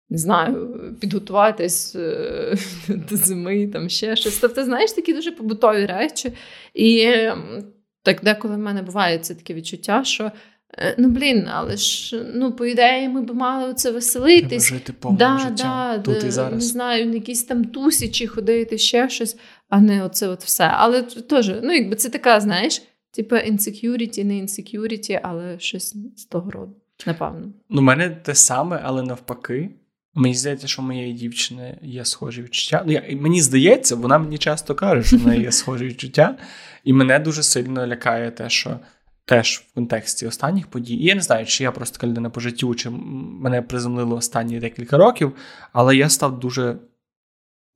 Не 0.09 0.17
знаю, 0.17 0.79
підготуватись 0.99 1.95
е, 1.95 2.55
до 3.09 3.15
зими, 3.17 3.67
там 3.67 3.89
ще 3.89 4.15
щось. 4.15 4.37
Тобто, 4.37 4.65
знаєш, 4.65 4.91
такі 4.91 5.13
дуже 5.13 5.31
побутові 5.31 5.85
речі. 5.85 6.31
І 6.73 7.01
ем, 7.01 7.63
так 8.07 8.23
деколи 8.23 8.55
в 8.55 8.59
мене 8.59 8.81
буває 8.81 9.19
це 9.19 9.35
таке 9.35 9.53
відчуття, 9.53 10.03
що 10.03 10.31
е, 10.77 10.95
ну 10.97 11.09
блін, 11.09 11.47
але 11.51 11.77
ж 11.77 12.25
ну, 12.35 12.51
по 12.51 12.65
ідеї, 12.65 13.09
ми 13.09 13.21
б 13.21 13.33
мали 13.33 13.73
це 13.73 13.91
веселитись. 13.91 14.67
Треба 14.67 14.79
жити 14.79 14.93
повним 14.93 15.17
да, 15.17 15.37
життям, 15.37 15.55
да, 15.57 15.99
тут 15.99 16.23
і 16.23 16.31
зараз. 16.31 16.53
Не 16.53 16.61
знаю, 16.61 17.05
на 17.05 17.13
якісь 17.13 17.43
там 17.43 17.65
тусічі 17.65 18.27
ходити, 18.27 18.77
ще 18.77 19.09
щось, 19.09 19.37
а 19.69 19.81
не 19.81 20.03
оце 20.03 20.27
от 20.27 20.43
все. 20.43 20.63
Але 20.73 21.01
теж, 21.03 21.51
ну, 21.63 21.73
якби 21.73 21.95
це 21.95 22.09
така, 22.09 22.39
знаєш, 22.39 22.81
типу 23.11 23.35
insecurity, 23.35 24.23
не 24.23 24.33
insecurity, 24.33 25.19
але 25.23 25.59
щось 25.59 25.95
з 26.17 26.25
того 26.25 26.51
роду, 26.51 26.75
напевно. 27.05 27.53
Ну, 27.69 27.81
у 27.81 27.83
мене 27.83 28.09
те 28.09 28.35
саме, 28.35 28.81
але 28.83 29.03
навпаки. 29.03 29.69
Мені 30.17 30.35
здається, 30.35 30.67
що 30.67 30.81
у 30.81 30.85
моєї 30.85 31.13
дівчини 31.13 31.77
є 31.81 32.05
схожі 32.05 32.41
відчуття. 32.41 32.83
Ну, 32.85 32.91
я, 32.91 33.17
Мені 33.21 33.41
здається, 33.41 33.95
вона 33.95 34.17
мені 34.17 34.37
часто 34.37 34.75
каже, 34.75 35.03
що 35.03 35.17
в 35.17 35.27
неї 35.27 35.41
є 35.41 35.51
схожі 35.51 35.85
відчуття. 35.87 36.37
І 36.83 36.93
мене 36.93 37.19
дуже 37.19 37.43
сильно 37.43 37.87
лякає 37.87 38.31
те, 38.31 38.49
що 38.49 38.79
теж 39.25 39.57
в 39.57 39.73
контексті 39.73 40.27
останніх 40.27 40.67
подій. 40.67 40.95
І 40.95 41.03
я 41.03 41.15
не 41.15 41.21
знаю, 41.21 41.45
чи 41.45 41.63
я 41.63 41.71
просто 41.71 42.07
людина 42.07 42.29
по 42.29 42.39
життю, 42.39 42.75
чи 42.75 42.89
мене 42.89 43.61
приземлило 43.61 44.15
останні 44.15 44.59
декілька 44.59 44.97
років, 44.97 45.33
але 45.73 45.95
я 45.95 46.09
став 46.09 46.39
дуже 46.39 46.77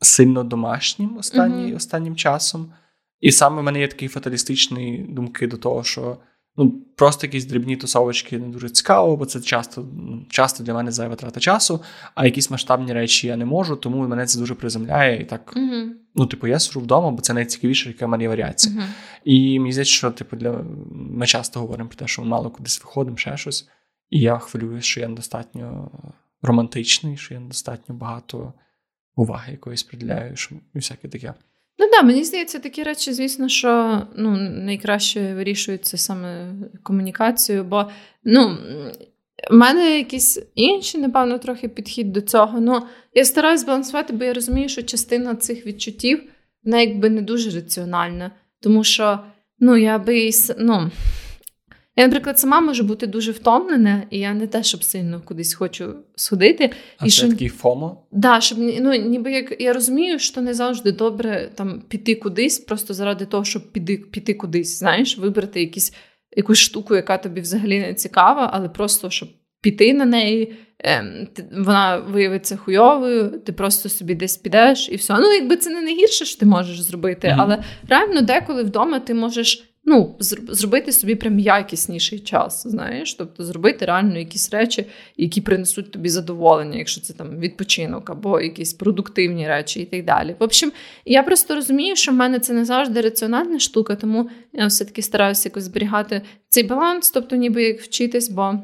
сильно 0.01 0.43
домашнім 0.43 1.17
останні, 1.17 1.71
mm-hmm. 1.71 1.75
останнім 1.75 2.15
часом. 2.15 2.73
І 3.19 3.31
саме 3.31 3.61
в 3.61 3.63
мене 3.63 3.79
є 3.79 3.87
такі 3.87 4.07
фаталістичні 4.07 5.05
думки 5.09 5.47
до 5.47 5.57
того, 5.57 5.83
що 5.83 6.17
ну, 6.57 6.85
просто 6.95 7.27
якісь 7.27 7.45
дрібні 7.45 7.77
тусовочки 7.77 8.37
не 8.37 8.47
дуже 8.47 8.69
цікаво, 8.69 9.17
бо 9.17 9.25
це 9.25 9.41
часто 9.41 9.87
ну, 9.93 10.25
часто 10.29 10.63
для 10.63 10.73
мене 10.73 10.91
зайва 10.91 11.15
трата 11.15 11.39
часу, 11.39 11.81
а 12.15 12.25
якісь 12.25 12.51
масштабні 12.51 12.93
речі 12.93 13.27
я 13.27 13.37
не 13.37 13.45
можу, 13.45 13.75
тому 13.75 14.07
мене 14.07 14.25
це 14.25 14.39
дуже 14.39 14.55
приземляє. 14.55 15.21
І 15.21 15.25
так, 15.25 15.53
uh-huh. 15.55 15.89
ну, 16.15 16.25
типу, 16.25 16.47
я 16.47 16.59
сижу 16.59 16.79
вдома, 16.79 17.11
бо 17.11 17.21
це 17.21 17.33
найцікавіше, 17.33 17.89
яка 17.89 18.05
в 18.05 18.09
мене 18.09 18.23
є 18.23 18.29
варіація. 18.29 18.75
Uh-huh. 18.75 18.85
І 19.23 19.59
мені 19.59 19.71
здається, 19.71 19.93
що 19.93 20.11
типу, 20.11 20.35
для... 20.35 20.65
ми 20.91 21.25
часто 21.25 21.59
говоримо 21.59 21.89
про 21.89 21.97
те, 21.97 22.07
що 22.07 22.21
ми 22.21 22.27
мало 22.27 22.49
кудись 22.49 22.83
виходимо, 22.83 23.17
ще 23.17 23.37
щось. 23.37 23.69
І 24.09 24.19
я 24.19 24.37
хвилююся, 24.37 24.87
що 24.87 24.99
я 24.99 25.07
недостатньо 25.07 25.91
романтичний, 26.41 27.17
що 27.17 27.33
я 27.33 27.39
недостатньо 27.39 27.95
багато 27.95 28.53
уваги 29.15 29.51
якоїсь 29.51 29.83
приділяю, 29.83 30.35
що 30.35 30.55
і 30.55 30.79
всяке 30.79 31.07
таке. 31.07 31.33
Ну 31.81 31.87
да, 31.91 32.01
мені 32.01 32.23
здається, 32.23 32.59
такі 32.59 32.83
речі, 32.83 33.13
звісно, 33.13 33.49
що 33.49 34.01
ну, 34.17 34.37
найкраще 34.37 35.33
вирішуються 35.33 35.97
саме 35.97 36.53
комунікацією, 36.83 37.63
бо 37.63 37.85
ну, 38.23 38.57
в 39.51 39.53
мене 39.53 39.97
якийсь 39.97 40.39
інший, 40.55 41.01
напевно, 41.01 41.37
трохи 41.37 41.67
підхід 41.67 42.11
до 42.11 42.21
цього. 42.21 42.59
Ну, 42.59 42.81
я 43.13 43.25
стараюсь 43.25 43.65
балансувати, 43.65 44.13
бо 44.13 44.23
я 44.23 44.33
розумію, 44.33 44.69
що 44.69 44.83
частина 44.83 45.35
цих 45.35 45.65
відчуттів 45.65 46.23
вона 46.63 46.81
якби 46.81 47.09
не 47.09 47.21
дуже 47.21 47.49
раціональна. 47.49 48.31
Тому 48.59 48.83
що 48.83 49.19
ну, 49.59 49.77
я 49.77 49.99
би 49.99 50.29
ну, 50.57 50.91
я, 52.01 52.07
наприклад, 52.07 52.39
сама 52.39 52.61
можу 52.61 52.83
бути 52.83 53.07
дуже 53.07 53.31
втомлена, 53.31 54.03
і 54.09 54.19
я 54.19 54.33
не 54.33 54.47
те, 54.47 54.63
щоб 54.63 54.83
сильно 54.83 55.21
кудись 55.25 55.53
хочу 55.53 55.95
сходити. 56.15 56.71
А 56.97 57.05
і 57.05 57.09
це 57.09 57.15
що... 57.15 57.29
такий 57.29 57.49
фомо? 57.49 58.03
Да, 58.11 58.41
щоб 58.41 58.57
ну, 58.59 58.93
ніби 58.93 59.31
як 59.31 59.61
я 59.61 59.73
розумію, 59.73 60.19
що 60.19 60.41
не 60.41 60.53
завжди 60.53 60.91
добре 60.91 61.51
там 61.55 61.81
піти 61.87 62.15
кудись, 62.15 62.59
просто 62.59 62.93
заради 62.93 63.25
того, 63.25 63.43
щоб 63.43 63.71
піти 63.71 63.97
піти 63.97 64.33
кудись, 64.33 64.79
знаєш, 64.79 65.17
вибрати 65.17 65.59
якісь, 65.59 65.93
якусь 66.37 66.59
штуку, 66.59 66.95
яка 66.95 67.17
тобі 67.17 67.41
взагалі 67.41 67.79
не 67.79 67.93
цікава, 67.93 68.49
але 68.53 68.69
просто 68.69 69.09
щоб 69.09 69.29
піти 69.61 69.93
на 69.93 70.05
неї, 70.05 70.53
ем, 70.79 71.27
вона 71.51 71.97
виявиться 71.97 72.57
хуйовою, 72.57 73.39
ти 73.45 73.51
просто 73.51 73.89
собі 73.89 74.15
десь 74.15 74.37
підеш 74.37 74.89
і 74.89 74.95
все. 74.95 75.17
Ну, 75.19 75.33
якби 75.33 75.57
це 75.57 75.69
не 75.69 75.81
найгірше, 75.81 76.25
що 76.25 76.39
ти 76.39 76.45
можеш 76.45 76.81
зробити, 76.81 77.27
mm-hmm. 77.27 77.35
але 77.39 77.63
реально 77.89 78.21
деколи 78.21 78.63
вдома 78.63 78.99
ти 78.99 79.13
можеш 79.13 79.70
ну, 79.83 80.15
зробити 80.49 80.91
собі 80.91 81.15
прям 81.15 81.39
якісніший 81.39 82.19
час, 82.19 82.67
знаєш, 82.67 83.13
тобто 83.13 83.43
зробити 83.43 83.85
реально 83.85 84.17
якісь 84.17 84.53
речі, 84.53 84.85
які 85.17 85.41
принесуть 85.41 85.91
тобі 85.91 86.09
задоволення, 86.09 86.77
якщо 86.77 87.01
це 87.01 87.13
там 87.13 87.39
відпочинок 87.39 88.09
або 88.09 88.41
якісь 88.41 88.73
продуктивні 88.73 89.47
речі 89.47 89.81
і 89.81 89.85
так 89.85 90.05
далі. 90.05 90.35
В 90.39 90.43
общем, 90.43 90.71
я 91.05 91.23
просто 91.23 91.55
розумію, 91.55 91.95
що 91.95 92.11
в 92.11 92.15
мене 92.15 92.39
це 92.39 92.53
не 92.53 92.65
завжди 92.65 93.01
раціональна 93.01 93.59
штука, 93.59 93.95
тому 93.95 94.29
я 94.53 94.65
все-таки 94.65 95.01
стараюся 95.01 95.49
якось 95.49 95.63
зберігати 95.63 96.21
цей 96.49 96.63
баланс, 96.63 97.11
тобто 97.11 97.35
ніби 97.35 97.63
як 97.63 97.81
вчитись, 97.81 98.29
бо 98.29 98.59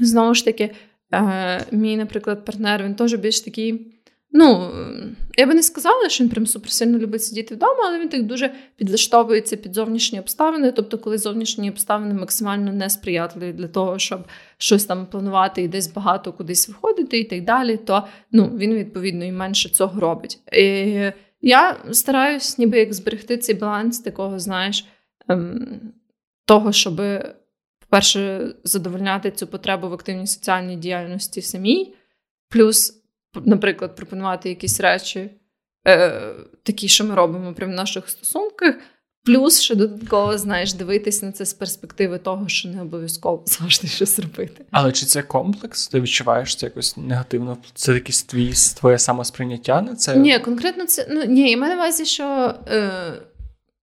знову 0.00 0.34
ж 0.34 0.44
таки, 0.44 0.70
е, 1.14 1.66
мій, 1.70 1.96
наприклад, 1.96 2.44
партнер, 2.44 2.84
він 2.84 2.94
теж 2.94 3.14
більш 3.14 3.40
такий. 3.40 3.95
Ну, 4.38 4.70
я 5.36 5.46
би 5.46 5.54
не 5.54 5.62
сказала, 5.62 6.08
що 6.08 6.24
він 6.24 6.30
прям 6.30 6.46
суперсильно 6.46 6.98
любить 6.98 7.24
сидіти 7.24 7.54
вдома, 7.54 7.82
але 7.86 8.00
він 8.00 8.08
так 8.08 8.22
дуже 8.22 8.54
підлаштовується 8.76 9.56
під 9.56 9.74
зовнішні 9.74 10.20
обставини. 10.20 10.72
Тобто, 10.72 10.98
коли 10.98 11.18
зовнішні 11.18 11.70
обставини 11.70 12.14
максимально 12.14 12.72
несприятливі 12.72 13.52
для 13.52 13.68
того, 13.68 13.98
щоб 13.98 14.20
щось 14.58 14.84
там 14.84 15.06
планувати 15.06 15.62
і 15.62 15.68
десь 15.68 15.92
багато 15.92 16.32
кудись 16.32 16.68
виходити, 16.68 17.18
і 17.18 17.24
так 17.24 17.44
далі, 17.44 17.76
то 17.76 18.06
ну, 18.32 18.52
він 18.56 18.74
відповідно 18.74 19.24
і 19.24 19.32
менше 19.32 19.68
цього 19.68 20.00
робить. 20.00 20.38
І 20.52 21.12
Я 21.40 21.76
стараюсь, 21.92 22.58
ніби 22.58 22.78
як 22.78 22.94
зберегти 22.94 23.36
цей 23.36 23.54
баланс 23.54 24.00
такого, 24.00 24.38
знаєш, 24.38 24.86
ем, 25.28 25.80
того, 26.44 26.72
щоб, 26.72 26.96
по-перше, 27.80 28.52
задовольняти 28.64 29.30
цю 29.30 29.46
потребу 29.46 29.88
в 29.88 29.92
активній 29.92 30.26
соціальній 30.26 30.76
діяльності 30.76 31.42
самій, 31.42 31.94
плюс 32.48 33.05
наприклад, 33.44 33.96
пропонувати 33.96 34.48
якісь 34.48 34.80
речі, 34.80 35.30
е, 35.88 36.22
такі, 36.62 36.88
що 36.88 37.04
ми 37.04 37.14
робимо 37.14 37.52
прямо 37.52 37.72
в 37.72 37.76
наших 37.76 38.08
стосунках. 38.08 38.74
Плюс 39.24 39.60
ще 39.60 39.74
додатково 39.74 40.38
знаєш 40.38 40.72
дивитись 40.72 41.22
на 41.22 41.32
це 41.32 41.44
з 41.44 41.54
перспективи 41.54 42.18
того, 42.18 42.48
що 42.48 42.68
не 42.68 42.82
обов'язково 42.82 43.42
завжди 43.46 43.88
щось 43.88 44.18
робити. 44.18 44.64
Але 44.70 44.92
чи 44.92 45.06
це 45.06 45.22
комплекс? 45.22 45.88
Ти 45.88 46.00
відчуваєш 46.00 46.56
це 46.56 46.66
якось 46.66 46.96
негативно? 46.96 47.56
Це 47.74 47.94
якийсь 47.94 48.22
твій 48.22 48.52
твоє 48.52 48.98
самосприйняття 48.98 49.82
на 49.82 49.96
це? 49.96 50.16
Ні, 50.16 50.38
конкретно 50.38 50.86
це 50.86 51.06
ну 51.10 51.24
ні, 51.24 51.50
я 51.50 51.56
маю 51.56 51.76
на 51.76 51.82
увазі, 51.82 52.04
що 52.04 52.54
е, 52.68 52.90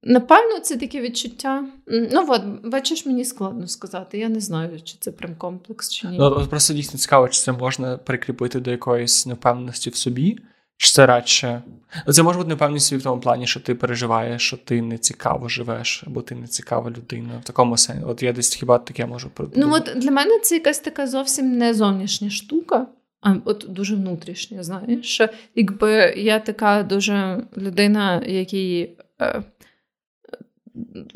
Напевно, 0.03 0.59
це 0.59 0.77
таке 0.77 1.01
відчуття. 1.01 1.65
Ну 1.87 2.25
от, 2.27 2.43
бачиш, 2.63 3.05
мені 3.05 3.25
складно 3.25 3.67
сказати. 3.67 4.17
Я 4.17 4.29
не 4.29 4.39
знаю, 4.39 4.81
чи 4.83 4.95
це 4.99 5.11
прям 5.11 5.35
комплекс, 5.35 5.89
чи 5.89 6.07
ні. 6.07 6.17
Ну, 6.19 6.47
Просто 6.49 6.73
дійсно 6.73 6.99
цікаво, 6.99 7.29
чи 7.29 7.39
це 7.39 7.51
можна 7.51 7.97
прикріпити 7.97 8.59
до 8.59 8.71
якоїсь 8.71 9.25
невпевненості 9.25 9.89
в 9.89 9.95
собі, 9.95 10.37
чи 10.77 10.91
це 10.91 11.05
радше. 11.05 11.61
Ну, 12.07 12.13
це 12.13 12.23
може 12.23 12.37
бути 12.37 12.49
невпевненість 12.49 12.87
собі 12.87 12.99
в 12.99 13.03
тому 13.03 13.21
плані, 13.21 13.47
що 13.47 13.59
ти 13.59 13.75
переживаєш, 13.75 14.41
що 14.41 14.57
ти 14.57 14.81
не 14.81 14.97
цікаво 14.97 15.49
живеш, 15.49 16.03
або 16.07 16.21
ти 16.21 16.35
не 16.35 16.47
цікава 16.47 16.89
людина. 16.89 17.29
В 17.43 17.47
такому 17.47 17.77
сенсі. 17.77 18.03
От 18.07 18.23
я 18.23 18.33
десь 18.33 18.55
хіба 18.55 18.77
таке 18.77 19.05
можу 19.05 19.31
Ну, 19.55 19.73
от 19.73 19.91
для 19.95 20.11
мене 20.11 20.39
це 20.39 20.55
якась 20.55 20.79
така 20.79 21.07
зовсім 21.07 21.57
не 21.57 21.73
зовнішня 21.73 22.29
штука. 22.29 22.87
А 23.23 23.35
от 23.45 23.65
дуже 23.69 23.95
внутрішня, 23.95 24.63
знаєш, 24.63 25.21
якби 25.55 26.13
я 26.17 26.39
така 26.39 26.83
дуже 26.83 27.43
людина, 27.57 28.23
якій 28.25 28.89
е, 29.21 29.43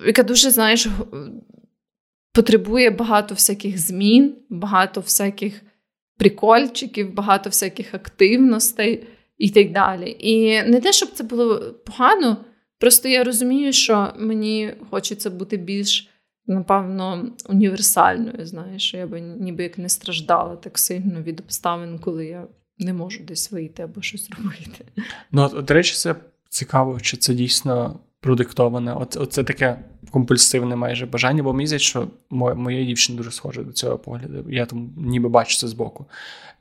яка 0.05 0.23
дуже, 0.23 0.51
знаєш, 0.51 0.87
потребує 2.33 2.89
багато 2.89 3.33
всяких 3.33 3.77
змін, 3.77 4.35
багато 4.49 5.01
всяких 5.01 5.61
прикольчиків, 6.17 7.13
багато 7.13 7.49
всяких 7.49 7.93
активностей 7.93 9.07
і 9.37 9.49
так 9.49 9.71
далі. 9.71 10.17
І 10.19 10.63
не 10.63 10.81
те, 10.81 10.93
щоб 10.93 11.09
це 11.11 11.23
було 11.23 11.73
погано, 11.85 12.37
просто 12.79 13.09
я 13.09 13.23
розумію, 13.23 13.73
що 13.73 14.13
мені 14.17 14.73
хочеться 14.89 15.29
бути 15.29 15.57
більш. 15.57 16.09
Напевно, 16.49 17.31
універсальною, 17.49 18.45
знаєш, 18.45 18.93
я 18.93 19.07
би 19.07 19.21
ніби 19.21 19.63
як 19.63 19.77
не 19.77 19.89
страждала 19.89 20.55
так 20.55 20.79
сильно 20.79 21.21
від 21.21 21.39
обставин, 21.39 21.99
коли 21.99 22.25
я 22.25 22.47
не 22.77 22.93
можу 22.93 23.23
десь 23.23 23.51
вийти 23.51 23.83
або 23.83 24.01
щось 24.01 24.29
робити. 24.37 24.85
Ну, 25.31 25.49
до 25.61 25.73
речі, 25.73 25.95
це 25.95 26.15
цікаво, 26.49 26.99
чи 26.99 27.17
це 27.17 27.33
дійсно 27.33 27.99
продиктоване. 28.21 28.93
Оце, 28.93 29.19
оце 29.19 29.43
таке 29.43 29.79
компульсивне 30.11 30.75
майже 30.75 31.05
бажання, 31.05 31.43
бо 31.43 31.53
мені 31.53 31.67
здається, 31.67 31.87
що 31.87 32.07
моя 32.29 32.83
дівчина 32.83 33.17
дуже 33.17 33.31
схожа 33.31 33.63
до 33.63 33.71
цього 33.71 33.97
погляду. 33.97 34.45
Я 34.49 34.65
там 34.65 34.89
ніби 34.97 35.29
бачу 35.29 35.57
це 35.57 35.67
збоку. 35.67 36.05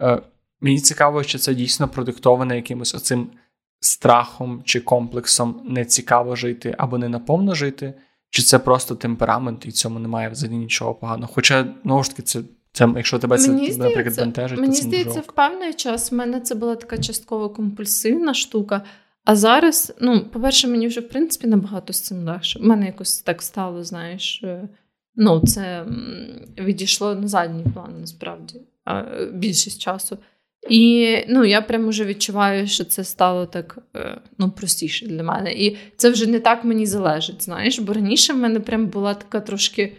Е, 0.00 0.22
Мені 0.60 0.80
цікаво, 0.80 1.22
що 1.22 1.38
це 1.38 1.54
дійсно 1.54 1.88
продиктоване 1.88 2.56
якимось 2.56 2.94
оцим 2.94 3.26
страхом 3.80 4.62
чи 4.64 4.80
комплексом 4.80 5.60
не 5.64 5.84
цікаво 5.84 6.36
жити 6.36 6.74
або 6.78 6.98
не 6.98 7.08
наповно 7.08 7.54
жити, 7.54 7.94
чи 8.30 8.42
це 8.42 8.58
просто 8.58 8.94
темперамент, 8.94 9.66
і 9.66 9.68
в 9.68 9.72
цьому 9.72 9.98
немає 9.98 10.28
взагалі 10.28 10.56
нічого 10.56 10.94
поганого. 10.94 11.32
Хоча, 11.34 11.66
знову 11.82 12.02
ж 12.02 12.10
таки, 12.10 12.22
це. 12.22 12.40
Це, 12.72 12.88
якщо 12.96 13.18
тебе 13.18 13.38
це, 13.38 13.52
мені 13.52 13.76
наприклад, 13.76 14.16
бентежить, 14.16 14.58
мені 14.58 14.72
то 14.72 14.78
це 14.78 14.86
здається, 14.86 15.20
в 15.20 15.26
певний 15.26 15.74
час 15.74 16.12
в 16.12 16.14
мене 16.14 16.40
це 16.40 16.54
була 16.54 16.76
така 16.76 16.98
частково 16.98 17.50
компульсивна 17.50 18.34
штука. 18.34 18.82
А 19.26 19.36
зараз, 19.36 19.94
ну, 20.00 20.24
по-перше, 20.24 20.68
мені 20.68 20.86
вже 20.86 21.00
в 21.00 21.08
принципі 21.08 21.46
набагато 21.46 21.92
з 21.92 22.00
цим 22.00 22.24
легше. 22.24 22.58
У 22.58 22.62
мене 22.62 22.86
якось 22.86 23.20
так 23.20 23.42
стало, 23.42 23.84
знаєш, 23.84 24.40
е, 24.44 24.68
ну, 25.16 25.40
це 25.40 25.86
відійшло 26.58 27.14
на 27.14 27.28
задній 27.28 27.64
план, 27.74 28.00
насправді, 28.00 28.60
більшість 29.32 29.80
часу. 29.80 30.18
І 30.68 31.14
ну, 31.28 31.44
я 31.44 31.62
прямо 31.62 31.88
вже 31.88 32.04
відчуваю, 32.04 32.66
що 32.66 32.84
це 32.84 33.04
стало 33.04 33.46
так 33.46 33.78
е, 33.96 34.20
ну, 34.38 34.50
простіше 34.50 35.06
для 35.06 35.22
мене. 35.22 35.52
І 35.52 35.76
це 35.96 36.10
вже 36.10 36.26
не 36.26 36.40
так 36.40 36.64
мені 36.64 36.86
залежить, 36.86 37.42
знаєш, 37.42 37.78
бо 37.78 37.92
раніше 37.92 38.32
в 38.32 38.36
мене 38.36 38.60
прям 38.60 38.86
була 38.86 39.14
така 39.14 39.40
трошки 39.40 39.96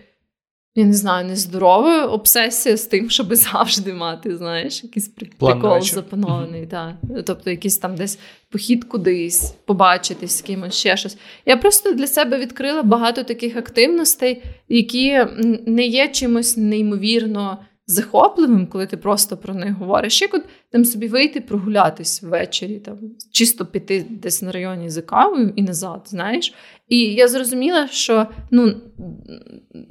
я 0.78 0.86
не 0.86 0.94
знаю, 0.94 1.28
нездорова 1.28 2.06
обсесія 2.06 2.78
з 2.78 2.86
тим, 2.86 3.10
щоб 3.10 3.36
завжди 3.36 3.94
мати, 3.94 4.38
знаєш, 4.38 4.84
якийсь 4.84 5.08
прикол 5.40 5.82
запанований. 5.82 6.62
Mm-hmm. 6.62 6.68
Да. 6.68 7.24
Тобто, 7.26 7.50
якийсь 7.50 7.78
там 7.78 7.96
десь 7.96 8.20
похід 8.50 8.84
кудись, 8.84 9.56
побачитись 9.66 10.38
з 10.38 10.42
кимось, 10.42 10.76
ще 10.76 10.98
щось. 10.98 11.18
Я 11.46 11.58
просто 11.58 11.94
для 11.94 12.08
себе 12.08 12.38
відкрила 12.38 12.84
багато 12.84 13.24
таких 13.24 13.56
активностей, 13.56 14.44
які 14.70 15.26
не 15.66 15.88
є 15.88 16.08
чимось 16.08 16.58
неймовірно 16.58 17.58
захопливим, 17.88 18.68
коли 18.68 18.86
ти 18.86 18.98
просто 18.98 19.38
про 19.38 19.54
них 19.54 19.74
говориш. 19.74 20.22
Як 20.22 20.34
от 20.34 20.44
там 20.72 20.86
собі 20.86 21.08
вийти 21.08 21.42
прогулятись 21.42 22.24
ввечері, 22.24 22.80
там 22.80 22.98
чисто 23.32 23.66
піти 23.66 24.06
десь 24.10 24.42
на 24.42 24.52
районі 24.52 24.90
за 24.90 25.02
кавою 25.02 25.54
і 25.56 25.62
назад, 25.62 26.02
знаєш. 26.06 26.54
І 26.90 27.00
я 27.00 27.28
зрозуміла, 27.28 27.88
що 27.88 28.28
ну 28.52 28.74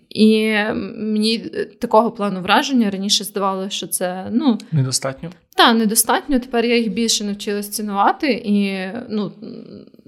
і 0.08 0.54
мені 0.96 1.38
такого 1.80 2.10
плану 2.10 2.40
враження 2.40 2.90
раніше 2.90 3.24
здавалося, 3.24 3.70
що 3.70 3.86
це 3.86 4.28
ну 4.32 4.58
недостатньо. 4.72 5.30
Так, 5.56 5.78
недостатньо. 5.78 6.40
Тепер 6.40 6.64
я 6.64 6.76
їх 6.76 6.92
більше 6.92 7.24
навчилась 7.24 7.68
цінувати, 7.68 8.32
і 8.44 8.86
ну 9.08 9.32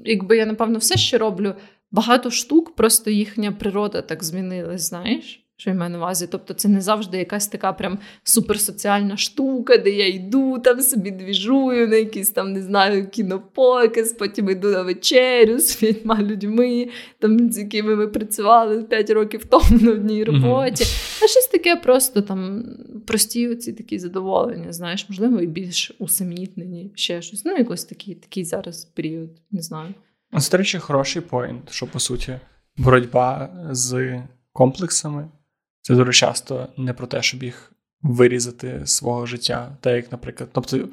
якби 0.04 0.36
я 0.36 0.46
напевно 0.46 0.78
все 0.78 0.96
ще 0.96 1.18
роблю 1.18 1.54
багато 1.90 2.30
штук, 2.30 2.76
просто 2.76 3.10
їхня 3.10 3.52
природа 3.52 4.02
так 4.02 4.24
змінилась, 4.24 4.88
знаєш 4.88 5.47
що 5.60 5.70
я 5.70 5.76
маю 5.76 5.90
на 5.90 5.98
увазі. 5.98 6.28
Тобто 6.30 6.54
це 6.54 6.68
не 6.68 6.80
завжди 6.80 7.18
якась 7.18 7.48
така 7.48 7.72
прям 7.72 7.98
суперсоціальна 8.22 9.16
штука, 9.16 9.76
де 9.76 9.90
я 9.90 10.08
йду, 10.08 10.58
там 10.58 10.80
собі 10.80 11.10
двіжую 11.10 11.88
на 11.88 11.96
якийсь 11.96 12.30
там, 12.30 12.52
не 12.52 12.62
знаю, 12.62 13.08
кінопоказ, 13.08 14.12
потім 14.12 14.50
йду 14.50 14.68
на 14.68 14.82
вечерю 14.82 15.58
з 15.58 15.76
п'ятьма 15.76 16.22
людьми, 16.22 16.88
там, 17.18 17.52
з 17.52 17.58
якими 17.58 17.96
ми 17.96 18.08
працювали 18.08 18.82
5 18.82 19.10
років 19.10 19.44
тому 19.44 19.80
на 19.80 19.92
одній 19.92 20.24
роботі. 20.24 20.84
Mm-hmm. 20.84 21.24
А 21.24 21.26
щось 21.26 21.46
таке 21.46 21.76
просто 21.76 22.22
там 22.22 22.64
прості 23.06 23.48
оці 23.48 23.72
такі 23.72 23.98
задоволення, 23.98 24.72
знаєш, 24.72 25.06
можливо, 25.08 25.40
і 25.40 25.46
більш 25.46 25.92
усамітнені, 25.98 26.92
ще 26.94 27.22
щось. 27.22 27.44
Ну, 27.44 27.56
якось 27.56 27.84
такий, 27.84 28.14
такий 28.14 28.44
зараз 28.44 28.84
період, 28.84 29.30
не 29.50 29.62
знаю. 29.62 29.94
Це, 30.40 30.50
до 30.50 30.56
речі, 30.56 30.78
хороший 30.78 31.22
поінт, 31.22 31.70
що 31.70 31.86
по 31.86 31.98
суті 31.98 32.38
боротьба 32.76 33.50
з 33.70 34.18
комплексами. 34.52 35.28
Це 35.88 35.94
дуже 35.94 36.12
часто 36.12 36.68
не 36.76 36.92
про 36.92 37.06
те, 37.06 37.22
щоб 37.22 37.42
їх 37.42 37.72
вирізати 38.02 38.80
з 38.84 38.90
свого 38.90 39.26
життя. 39.26 39.76
Так 39.80 39.96
як, 39.96 40.12
наприклад, 40.12 40.50
тобто 40.52 40.88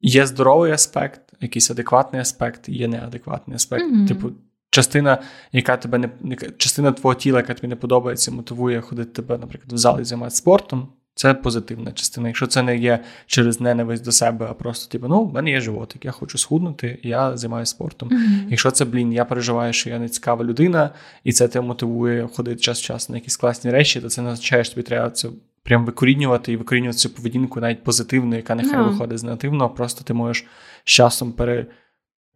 є 0.00 0.26
здоровий 0.26 0.72
аспект, 0.72 1.20
якийсь 1.40 1.70
адекватний 1.70 2.22
аспект, 2.22 2.68
є 2.68 2.88
неадекватний 2.88 3.54
аспект. 3.54 3.84
Mm-hmm. 3.84 4.08
Типу, 4.08 4.30
частина, 4.70 5.22
яка 5.52 5.76
тебе 5.76 6.10
не 6.20 6.36
частина 6.36 6.92
твого 6.92 7.14
тіла, 7.14 7.38
яка 7.38 7.54
тобі 7.54 7.68
не 7.68 7.76
подобається, 7.76 8.30
мотивує 8.30 8.80
ходити 8.80 9.10
тебе, 9.10 9.38
наприклад, 9.38 9.72
в 9.72 9.76
залі 9.76 10.04
займатися 10.04 10.36
спортом. 10.36 10.88
Це 11.16 11.34
позитивна 11.34 11.92
частина. 11.92 12.28
Якщо 12.28 12.46
це 12.46 12.62
не 12.62 12.76
є 12.76 13.04
через 13.26 13.60
ненависть 13.60 14.04
до 14.04 14.12
себе, 14.12 14.46
а 14.50 14.54
просто 14.54 14.92
типу, 14.92 15.08
ну, 15.08 15.24
в 15.24 15.34
мене 15.34 15.50
є 15.50 15.60
животик, 15.60 16.04
я 16.04 16.10
хочу 16.10 16.38
схуднути, 16.38 16.98
я 17.02 17.36
займаюся 17.36 17.70
спортом. 17.70 18.08
Mm-hmm. 18.08 18.50
Якщо 18.50 18.70
це, 18.70 18.84
блін, 18.84 19.12
я 19.12 19.24
переживаю, 19.24 19.72
що 19.72 19.90
я 19.90 19.98
не 19.98 20.08
цікава 20.08 20.44
людина, 20.44 20.90
і 21.24 21.32
це 21.32 21.48
тебе 21.48 21.66
мотивує 21.66 22.28
ходити 22.34 22.60
час 22.60 22.80
в 22.80 22.84
час 22.84 23.08
на 23.08 23.16
якісь 23.16 23.36
класні 23.36 23.70
речі, 23.70 24.00
то 24.00 24.08
це 24.08 24.22
не 24.22 24.30
означає, 24.30 24.64
що 24.64 24.74
тобі 24.74 24.86
треба 24.86 25.10
це 25.10 25.28
прям 25.62 25.84
викорінювати 25.84 26.52
і 26.52 26.56
викорінювати 26.56 26.98
цю 26.98 27.10
поведінку, 27.10 27.60
навіть 27.60 27.84
позитивну, 27.84 28.36
яка 28.36 28.54
нехай 28.54 28.80
yeah. 28.80 28.90
виходить 28.90 29.18
з 29.18 29.24
негативного, 29.24 29.70
просто 29.70 30.04
ти 30.04 30.14
можеш 30.14 30.46
з 30.84 30.90
часом 30.90 31.32
пере 31.32 31.66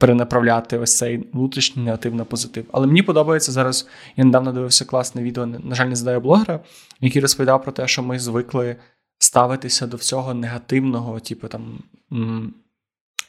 перенаправляти 0.01 0.78
ось 0.78 0.96
цей 0.96 1.28
внутрішній 1.32 1.82
негатив 1.82 2.14
на 2.14 2.24
позитив. 2.24 2.64
Але 2.72 2.86
мені 2.86 3.03
подобається 3.03 3.53
зараз. 3.53 3.88
Я 4.16 4.24
недавно 4.24 4.53
дивився 4.53 4.84
класне 4.84 5.22
відео, 5.22 5.46
на 5.46 5.74
жаль, 5.74 5.86
не 5.86 5.96
задаю 5.96 6.20
блогера, 6.20 6.61
який 7.01 7.22
розповідав 7.22 7.62
про 7.62 7.72
те, 7.72 7.88
що 7.88 8.03
ми 8.03 8.18
звикли 8.18 8.76
ставитися 9.18 9.86
до 9.86 9.96
всього 9.96 10.34
негативного, 10.34 11.20
типу 11.20 11.48
там. 11.48 11.78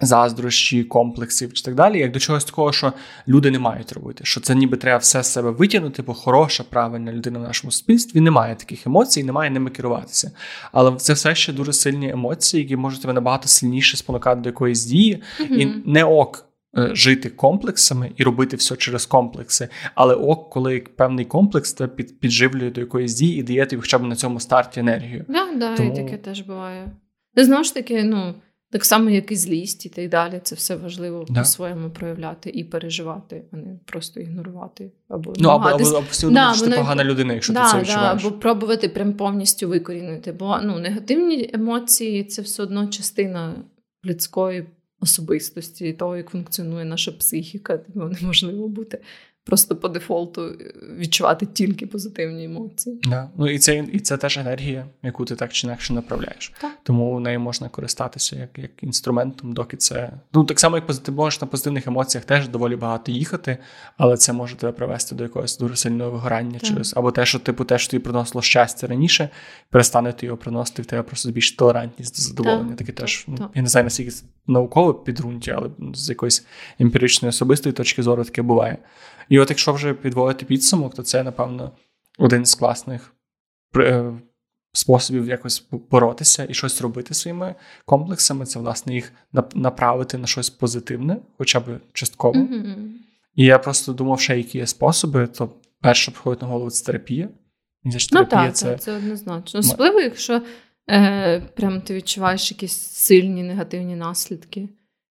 Заздрощі, 0.03 0.83
комплексів 0.83 1.53
чи 1.53 1.63
так 1.63 1.75
далі, 1.75 1.99
як 1.99 2.11
до 2.11 2.19
чогось 2.19 2.45
такого, 2.45 2.71
що 2.71 2.93
люди 3.27 3.51
не 3.51 3.59
мають 3.59 3.91
робити. 3.91 4.25
Що 4.25 4.41
це 4.41 4.55
ніби 4.55 4.77
треба 4.77 4.97
все 4.97 5.23
з 5.23 5.31
себе 5.31 5.51
витягнути, 5.51 6.01
бо 6.01 6.13
хороша, 6.13 6.63
правильна 6.63 7.13
людина 7.13 7.39
в 7.39 7.41
нашому 7.41 7.71
суспільстві 7.71 8.21
не 8.21 8.31
має 8.31 8.55
таких 8.55 8.87
емоцій, 8.87 9.23
не 9.23 9.31
має 9.31 9.49
ними 9.49 9.69
керуватися. 9.69 10.31
Але 10.71 10.95
це 10.95 11.13
все 11.13 11.35
ще 11.35 11.53
дуже 11.53 11.73
сильні 11.73 12.09
емоції, 12.09 12.63
які 12.63 12.75
можуть 12.75 13.01
тебе 13.01 13.13
набагато 13.13 13.47
сильніше 13.47 13.97
спонукати 13.97 14.41
до 14.41 14.49
якоїсь 14.49 14.85
дії, 14.85 15.23
mm-hmm. 15.39 15.55
і 15.55 15.83
не 15.85 16.03
ок 16.03 16.50
жити 16.73 17.29
комплексами 17.29 18.11
і 18.17 18.23
робити 18.23 18.55
все 18.55 18.75
через 18.75 19.05
комплекси. 19.05 19.67
Але 19.95 20.15
ок, 20.15 20.49
коли 20.49 20.79
певний 20.79 21.25
комплекс 21.25 21.73
те 21.73 21.87
під, 21.87 22.19
підживлює 22.19 22.71
до 22.71 22.81
якоїсь 22.81 23.13
дії 23.13 23.39
і 23.39 23.43
дає 23.43 23.65
тобі 23.65 23.81
хоча 23.81 23.99
б 23.99 24.03
на 24.03 24.15
цьому 24.15 24.39
старті 24.39 24.79
енергію. 24.79 25.25
Да, 25.29 25.53
да, 25.55 25.75
Тому... 25.75 25.93
і 25.93 25.95
таке 25.95 26.17
теж 26.17 26.41
буває. 26.41 26.91
Знову 27.35 27.63
ж 27.63 27.73
таки, 27.73 28.03
ну. 28.03 28.33
Так 28.71 28.85
само, 28.85 29.09
як 29.09 29.31
і 29.31 29.35
злість 29.35 29.85
і 29.85 29.89
так 29.89 30.09
далі, 30.09 30.39
це 30.43 30.55
все 30.55 30.75
важливо 30.75 31.25
да. 31.29 31.39
по-своєму 31.39 31.89
проявляти 31.89 32.49
і 32.49 32.63
переживати, 32.63 33.43
а 33.51 33.57
не 33.57 33.79
просто 33.85 34.19
ігнорувати. 34.19 34.91
Або 35.09 35.33
ну, 35.37 35.49
або, 35.49 35.67
або, 35.67 35.83
або 35.83 36.05
всі 36.09 36.29
да, 36.29 36.53
що 36.53 36.65
ти 36.65 36.71
погана 36.71 37.03
людина, 37.03 37.33
якщо 37.33 37.53
да, 37.53 37.63
ти 37.63 37.71
це 37.71 37.79
відчуваєш. 37.79 38.21
Да, 38.21 38.27
Або 38.27 38.37
пробувати 38.37 38.89
прям 38.89 39.13
повністю 39.13 39.67
викорінити. 39.67 40.31
Бо 40.31 40.59
ну, 40.63 40.79
негативні 40.79 41.49
емоції 41.53 42.23
це 42.23 42.41
все 42.41 42.63
одно 42.63 42.87
частина 42.87 43.55
людської 44.05 44.65
особистості, 45.01 45.93
того, 45.93 46.17
як 46.17 46.29
функціонує 46.29 46.85
наша 46.85 47.11
психіка, 47.11 47.77
тому 47.77 48.09
неможливо 48.21 48.67
бути 48.67 48.99
просто 49.43 49.75
по 49.75 49.89
дефолту 49.89 50.41
е, 50.41 50.73
відчувати 50.97 51.45
тільки 51.45 51.87
позитивні 51.87 52.45
емоції. 52.45 52.99
Да. 53.03 53.29
Ну 53.37 53.49
і 53.49 53.59
це 53.59 53.85
і 53.93 53.99
це 53.99 54.17
теж 54.17 54.37
енергія, 54.37 54.85
яку 55.03 55.25
ти 55.25 55.35
так 55.35 55.53
чи 55.53 55.67
інакше 55.67 55.93
направляєш. 55.93 56.53
Так. 56.61 56.71
Тому 56.83 57.19
нею 57.19 57.39
можна 57.39 57.69
користатися 57.69 58.35
як 58.35 58.49
як 58.57 58.71
інструментом, 58.81 59.53
доки 59.53 59.77
це. 59.77 60.11
Ну 60.33 60.43
так 60.43 60.59
само, 60.59 60.75
як 60.75 60.95
ти 60.95 61.11
можеш 61.11 61.41
на 61.41 61.47
позитивних 61.47 61.87
емоціях 61.87 62.25
теж 62.25 62.47
доволі 62.47 62.75
багато 62.75 63.11
їхати, 63.11 63.57
але 63.97 64.17
це 64.17 64.33
може 64.33 64.55
тебе 64.55 64.71
привести 64.71 65.15
до 65.15 65.23
якогось 65.23 65.57
дуже 65.57 65.75
сильного 65.75 66.11
вигорання 66.11 66.59
так. 66.59 66.69
через 66.69 66.93
або 66.97 67.11
те, 67.11 67.25
що 67.25 67.39
типу 67.39 67.63
те, 67.63 67.77
що 67.77 67.91
тобі 67.91 68.03
приносило 68.03 68.41
щастя 68.41 68.87
раніше, 68.87 69.29
перестане 69.69 70.13
ти 70.13 70.25
його 70.25 70.37
приносити 70.37 70.81
в 70.81 70.85
тебе 70.85 71.03
просто 71.03 71.31
більш 71.31 71.51
толерантність 71.51 72.15
до 72.15 72.21
задоволення. 72.21 72.75
Таке 72.75 72.91
теж 72.91 73.25
ну, 73.27 73.49
я 73.55 73.61
не 73.61 73.67
знаю 73.67 73.83
наскільки 73.83 74.11
наукове 74.47 74.93
підґрунтя, 75.05 75.55
але 75.57 75.69
з 75.93 76.09
якоїсь 76.09 76.45
емпіричної 76.79 77.29
особистої 77.29 77.73
точки 77.73 78.03
зору 78.03 78.23
таке 78.23 78.41
буває. 78.41 78.77
І 79.31 79.39
от 79.39 79.49
якщо 79.49 79.73
вже 79.73 79.93
підводити 79.93 80.45
підсумок, 80.45 80.95
то 80.95 81.03
це, 81.03 81.23
напевно, 81.23 81.71
один 82.17 82.45
з 82.45 82.55
класних 82.55 83.13
е, 83.77 84.13
способів 84.73 85.27
якось 85.27 85.67
боротися 85.91 86.47
і 86.49 86.53
щось 86.53 86.81
робити 86.81 87.13
своїми 87.13 87.55
комплексами. 87.85 88.45
Це, 88.45 88.59
власне, 88.59 88.93
їх 88.93 89.13
направити 89.55 90.17
на 90.17 90.27
щось 90.27 90.49
позитивне, 90.49 91.17
хоча 91.37 91.59
б 91.59 91.79
частково. 91.93 92.39
Mm-hmm. 92.39 92.87
І 93.35 93.45
я 93.45 93.59
просто 93.59 93.93
думав, 93.93 94.19
ще 94.19 94.37
які 94.37 94.57
є 94.57 94.67
способи, 94.67 95.27
то 95.27 95.49
перше 95.81 96.11
приходить 96.11 96.41
на 96.41 96.47
голову 96.47 96.69
це 96.69 96.85
терапія. 96.85 97.29
І 97.83 97.89
ну 98.11 98.25
так, 98.25 98.55
це... 98.55 98.77
це 98.77 98.97
однозначно. 98.97 99.59
Особливо, 99.59 99.99
якщо 99.99 100.41
е, 100.89 101.41
прям 101.41 101.81
ти 101.81 101.93
відчуваєш 101.93 102.51
якісь 102.51 102.77
сильні 102.77 103.43
негативні 103.43 103.95
наслідки. 103.95 104.69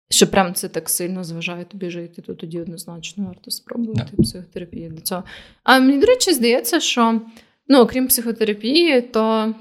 Що 0.10 0.28
прям 0.28 0.53
це 0.53 0.70
так 0.70 0.89
сильно 0.89 1.24
зважає 1.24 1.66
тобі 1.66 1.89
жити, 1.89 2.22
то 2.22 2.34
тоді 2.34 2.60
однозначно 2.60 3.26
варто 3.26 3.51
спробувати 3.51 4.16
yeah. 4.18 4.22
психотерапію 4.22 4.89
для 4.89 5.01
цього. 5.01 5.24
А 5.64 5.80
мені, 5.80 5.99
до 5.99 6.08
речі, 6.08 6.34
здається, 6.34 6.80
що 6.80 7.22
ну, 7.68 7.80
окрім 7.80 8.07
психотерапії, 8.07 9.02
то 9.02 9.56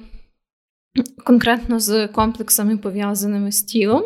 конкретно 1.24 1.80
з 1.80 2.08
комплексами, 2.08 2.76
пов'язаними 2.76 3.52
з 3.52 3.62
тілом, 3.62 4.02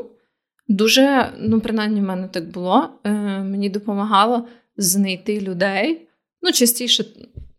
дуже, 0.68 1.32
ну, 1.38 1.60
принаймні, 1.60 2.00
в 2.00 2.04
мене 2.04 2.28
так 2.28 2.50
було. 2.50 2.88
е, 3.04 3.10
Мені 3.42 3.70
допомагало 3.70 4.48
знайти 4.76 5.40
людей. 5.40 6.08
Ну, 6.42 6.52
частіше, 6.52 7.04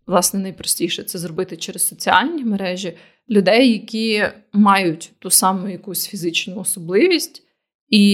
власне, 0.08 0.40
найпростіше 0.40 1.04
це 1.04 1.20
зробити 1.20 1.58
через 1.58 1.88
соціальні 1.88 2.46
мережі 2.46 2.98
людей, 3.30 3.72
які 3.72 4.24
мають 4.54 5.12
ту 5.20 5.30
саму 5.30 5.70
якусь 5.70 6.08
фізичну 6.08 6.60
особливість 6.60 7.44
і 7.90 8.12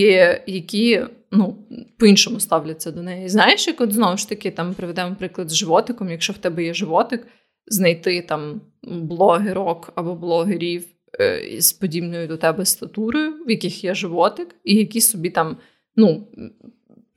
які 0.48 1.02
ну, 1.32 1.58
по-іншому 1.98 2.40
ставляться 2.40 2.92
до 2.92 3.04
неї. 3.04 3.30
Знаєш, 3.30 3.68
як 3.68 3.82
от 3.82 3.94
знову 3.94 4.18
ж 4.18 4.30
таки 4.30 4.52
там 4.52 4.74
приведемо 4.74 5.16
приклад 5.16 5.50
з 5.50 5.56
животиком, 5.56 6.10
якщо 6.10 6.34
в 6.34 6.38
тебе 6.38 6.64
є 6.64 6.74
животик, 6.74 7.28
знайти 7.68 8.22
там 8.22 8.62
блогерок 8.84 9.92
або 9.96 10.16
блогерів 10.16 10.86
е, 11.20 11.62
з 11.62 11.74
подібною 11.74 12.28
до 12.28 12.38
тебе 12.38 12.66
статурою, 12.66 13.32
в 13.48 13.52
яких 13.52 13.84
є 13.84 13.96
животик, 13.96 14.56
і 14.64 14.76
які 14.76 15.02
собі 15.02 15.30
там, 15.30 15.58
ну. 15.96 16.28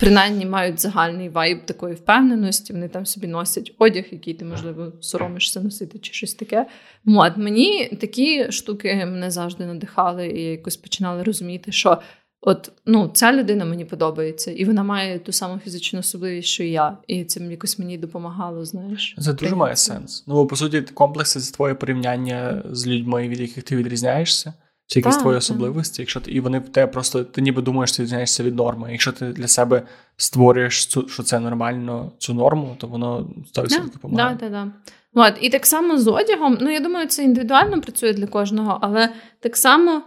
Принаймні 0.01 0.47
мають 0.47 0.81
загальний 0.81 1.29
вайб 1.29 1.67
такої 1.67 1.95
впевненості, 1.95 2.73
вони 2.73 2.89
там 2.89 3.07
собі 3.07 3.27
носять 3.27 3.75
одяг, 3.79 4.05
який 4.11 4.35
ти, 4.35 4.45
можливо, 4.45 4.93
соромишся 5.01 5.61
носити 5.61 5.99
чи 5.99 6.13
щось 6.13 6.35
таке. 6.35 6.67
От 7.07 7.37
мені 7.37 7.85
такі 8.01 8.53
штуки 8.53 8.95
мене 8.95 9.31
завжди 9.31 9.67
надихали, 9.67 10.27
і 10.27 10.43
я 10.43 10.51
якось 10.51 10.77
починала 10.77 11.25
розуміти, 11.25 11.73
що 11.73 11.99
От 12.40 12.73
ну, 12.86 13.10
ця 13.15 13.32
людина 13.32 13.65
мені 13.65 13.85
подобається, 13.85 14.51
і 14.51 14.65
вона 14.65 14.82
має 14.82 15.19
ту 15.19 15.32
саму 15.32 15.59
фізичну 15.59 16.01
особливість, 16.01 16.48
що 16.48 16.65
і 16.65 16.70
я. 16.70 16.98
І 17.06 17.24
це 17.24 17.40
якось 17.40 17.78
мені 17.78 17.98
допомагало. 17.98 18.65
Знаєш, 18.65 19.16
це 19.19 19.32
дуже 19.32 19.55
має 19.55 19.77
сенс. 19.77 20.24
Ну, 20.27 20.47
по 20.47 20.56
суті, 20.56 20.81
комплекси 20.81 21.40
це 21.40 21.52
твоє 21.52 21.74
порівняння 21.74 22.62
з 22.70 22.86
людьми, 22.86 23.28
від 23.28 23.40
яких 23.40 23.65
ти 23.65 23.77
відрізняєшся, 23.77 24.55
чи 24.86 24.98
якісь 24.98 25.15
так, 25.15 25.23
твої 25.23 25.39
особливості. 25.39 25.97
Так. 25.97 26.01
Якщо 26.01 26.20
ти 26.20 26.31
і 26.31 26.40
вони 26.40 26.59
в 26.59 26.69
те 26.69 26.86
просто 26.86 27.24
ти 27.24 27.40
ніби 27.40 27.62
думаєш, 27.62 27.93
ти 27.93 28.02
відрізняєшся 28.02 28.43
від 28.43 28.56
норми. 28.56 28.93
Якщо 28.93 29.12
ти 29.12 29.27
для 29.27 29.48
себе 29.48 29.82
створюєш 30.16 30.86
цю, 30.86 31.09
що 31.09 31.23
це 31.23 31.40
нормально, 31.40 32.12
цю 32.19 32.35
норму, 32.35 32.77
то 32.78 32.86
воно 32.86 33.31
100% 33.56 33.93
допомагає. 33.93 34.36
Так, 34.36 34.51
так, 34.51 34.52
так. 34.52 34.69
От, 35.15 35.35
і 35.40 35.51
так 35.51 35.66
само 35.66 35.98
з 35.98 36.09
одягом. 36.09 36.59
Ну 36.60 36.70
я 36.70 36.81
думаю, 36.81 37.06
це 37.06 37.24
індивідуально 37.24 37.81
працює 37.81 38.12
для 38.12 38.27
кожного, 38.27 38.78
але 38.81 39.09
так 39.40 39.56
само. 39.56 40.02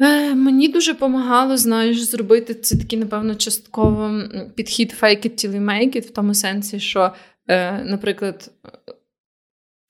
Е, 0.00 0.34
Мені 0.34 0.68
дуже 0.68 0.92
допомагало, 0.92 1.56
знаєш, 1.56 2.02
зробити 2.02 2.54
це 2.54 2.78
такий, 2.78 2.98
напевно, 2.98 3.34
частково 3.34 4.22
підхід 4.54 4.94
fake 5.00 5.26
it 5.26 5.46
till 5.46 5.50
you 5.50 5.64
make 5.64 5.96
it, 5.96 6.06
в 6.06 6.10
тому 6.10 6.34
сенсі, 6.34 6.80
що, 6.80 7.12
е, 7.48 7.84
наприклад, 7.84 8.50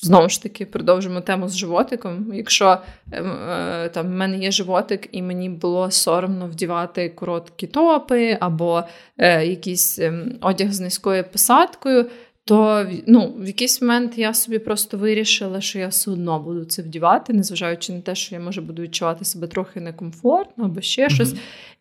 знову 0.04 0.28
ж 0.28 0.42
таки 0.42 0.66
продовжимо 0.66 1.20
тему 1.20 1.48
з 1.48 1.56
животиком. 1.56 2.30
Якщо 2.34 2.78
е, 3.12 3.22
е, 3.22 3.88
там 3.88 4.06
в 4.06 4.10
мене 4.10 4.38
є 4.38 4.50
животик, 4.50 5.08
і 5.12 5.22
мені 5.22 5.48
було 5.48 5.90
соромно 5.90 6.46
вдівати 6.46 7.08
короткі 7.08 7.66
топи 7.66 8.38
або 8.40 8.82
е, 9.18 9.46
якийсь 9.46 9.98
ем, 9.98 10.38
одяг 10.40 10.72
з 10.72 10.80
низькою 10.80 11.24
посадкою, 11.24 12.06
то 12.46 12.86
ну, 13.06 13.34
в 13.38 13.46
якийсь 13.46 13.82
момент 13.82 14.18
я 14.18 14.34
собі 14.34 14.58
просто 14.58 14.98
вирішила, 14.98 15.60
що 15.60 15.78
я 15.78 15.88
все 15.88 16.10
одно 16.10 16.40
буду 16.40 16.64
це 16.64 16.82
вдівати, 16.82 17.32
незважаючи 17.32 17.92
на 17.92 18.00
те, 18.00 18.14
що 18.14 18.34
я 18.34 18.40
може 18.40 18.60
буду 18.60 18.82
відчувати 18.82 19.24
себе 19.24 19.46
трохи 19.46 19.80
некомфортно 19.80 20.64
або 20.64 20.80
ще 20.80 21.06
mm-hmm. 21.06 21.14
щось. 21.14 21.34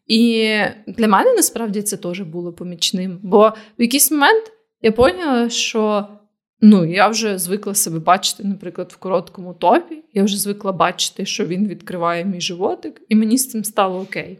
І 0.07 0.49
для 0.87 1.07
мене 1.07 1.33
насправді 1.33 1.81
це 1.81 1.97
теж 1.97 2.21
було 2.21 2.53
помічним. 2.53 3.19
Бо 3.23 3.53
в 3.79 3.81
якийсь 3.81 4.11
момент 4.11 4.51
я 4.81 4.91
поняла, 4.91 5.49
що 5.49 6.07
ну, 6.61 6.85
я 6.85 7.07
вже 7.07 7.37
звикла 7.37 7.75
себе 7.75 7.99
бачити, 7.99 8.43
наприклад, 8.43 8.91
в 8.91 8.97
короткому 8.97 9.53
топі. 9.53 10.03
Я 10.13 10.23
вже 10.23 10.37
звикла 10.37 10.71
бачити, 10.71 11.25
що 11.25 11.45
він 11.45 11.67
відкриває 11.67 12.25
мій 12.25 12.41
животик, 12.41 13.01
і 13.09 13.15
мені 13.15 13.37
з 13.37 13.49
цим 13.49 13.63
стало 13.63 13.99
окей. 13.99 14.39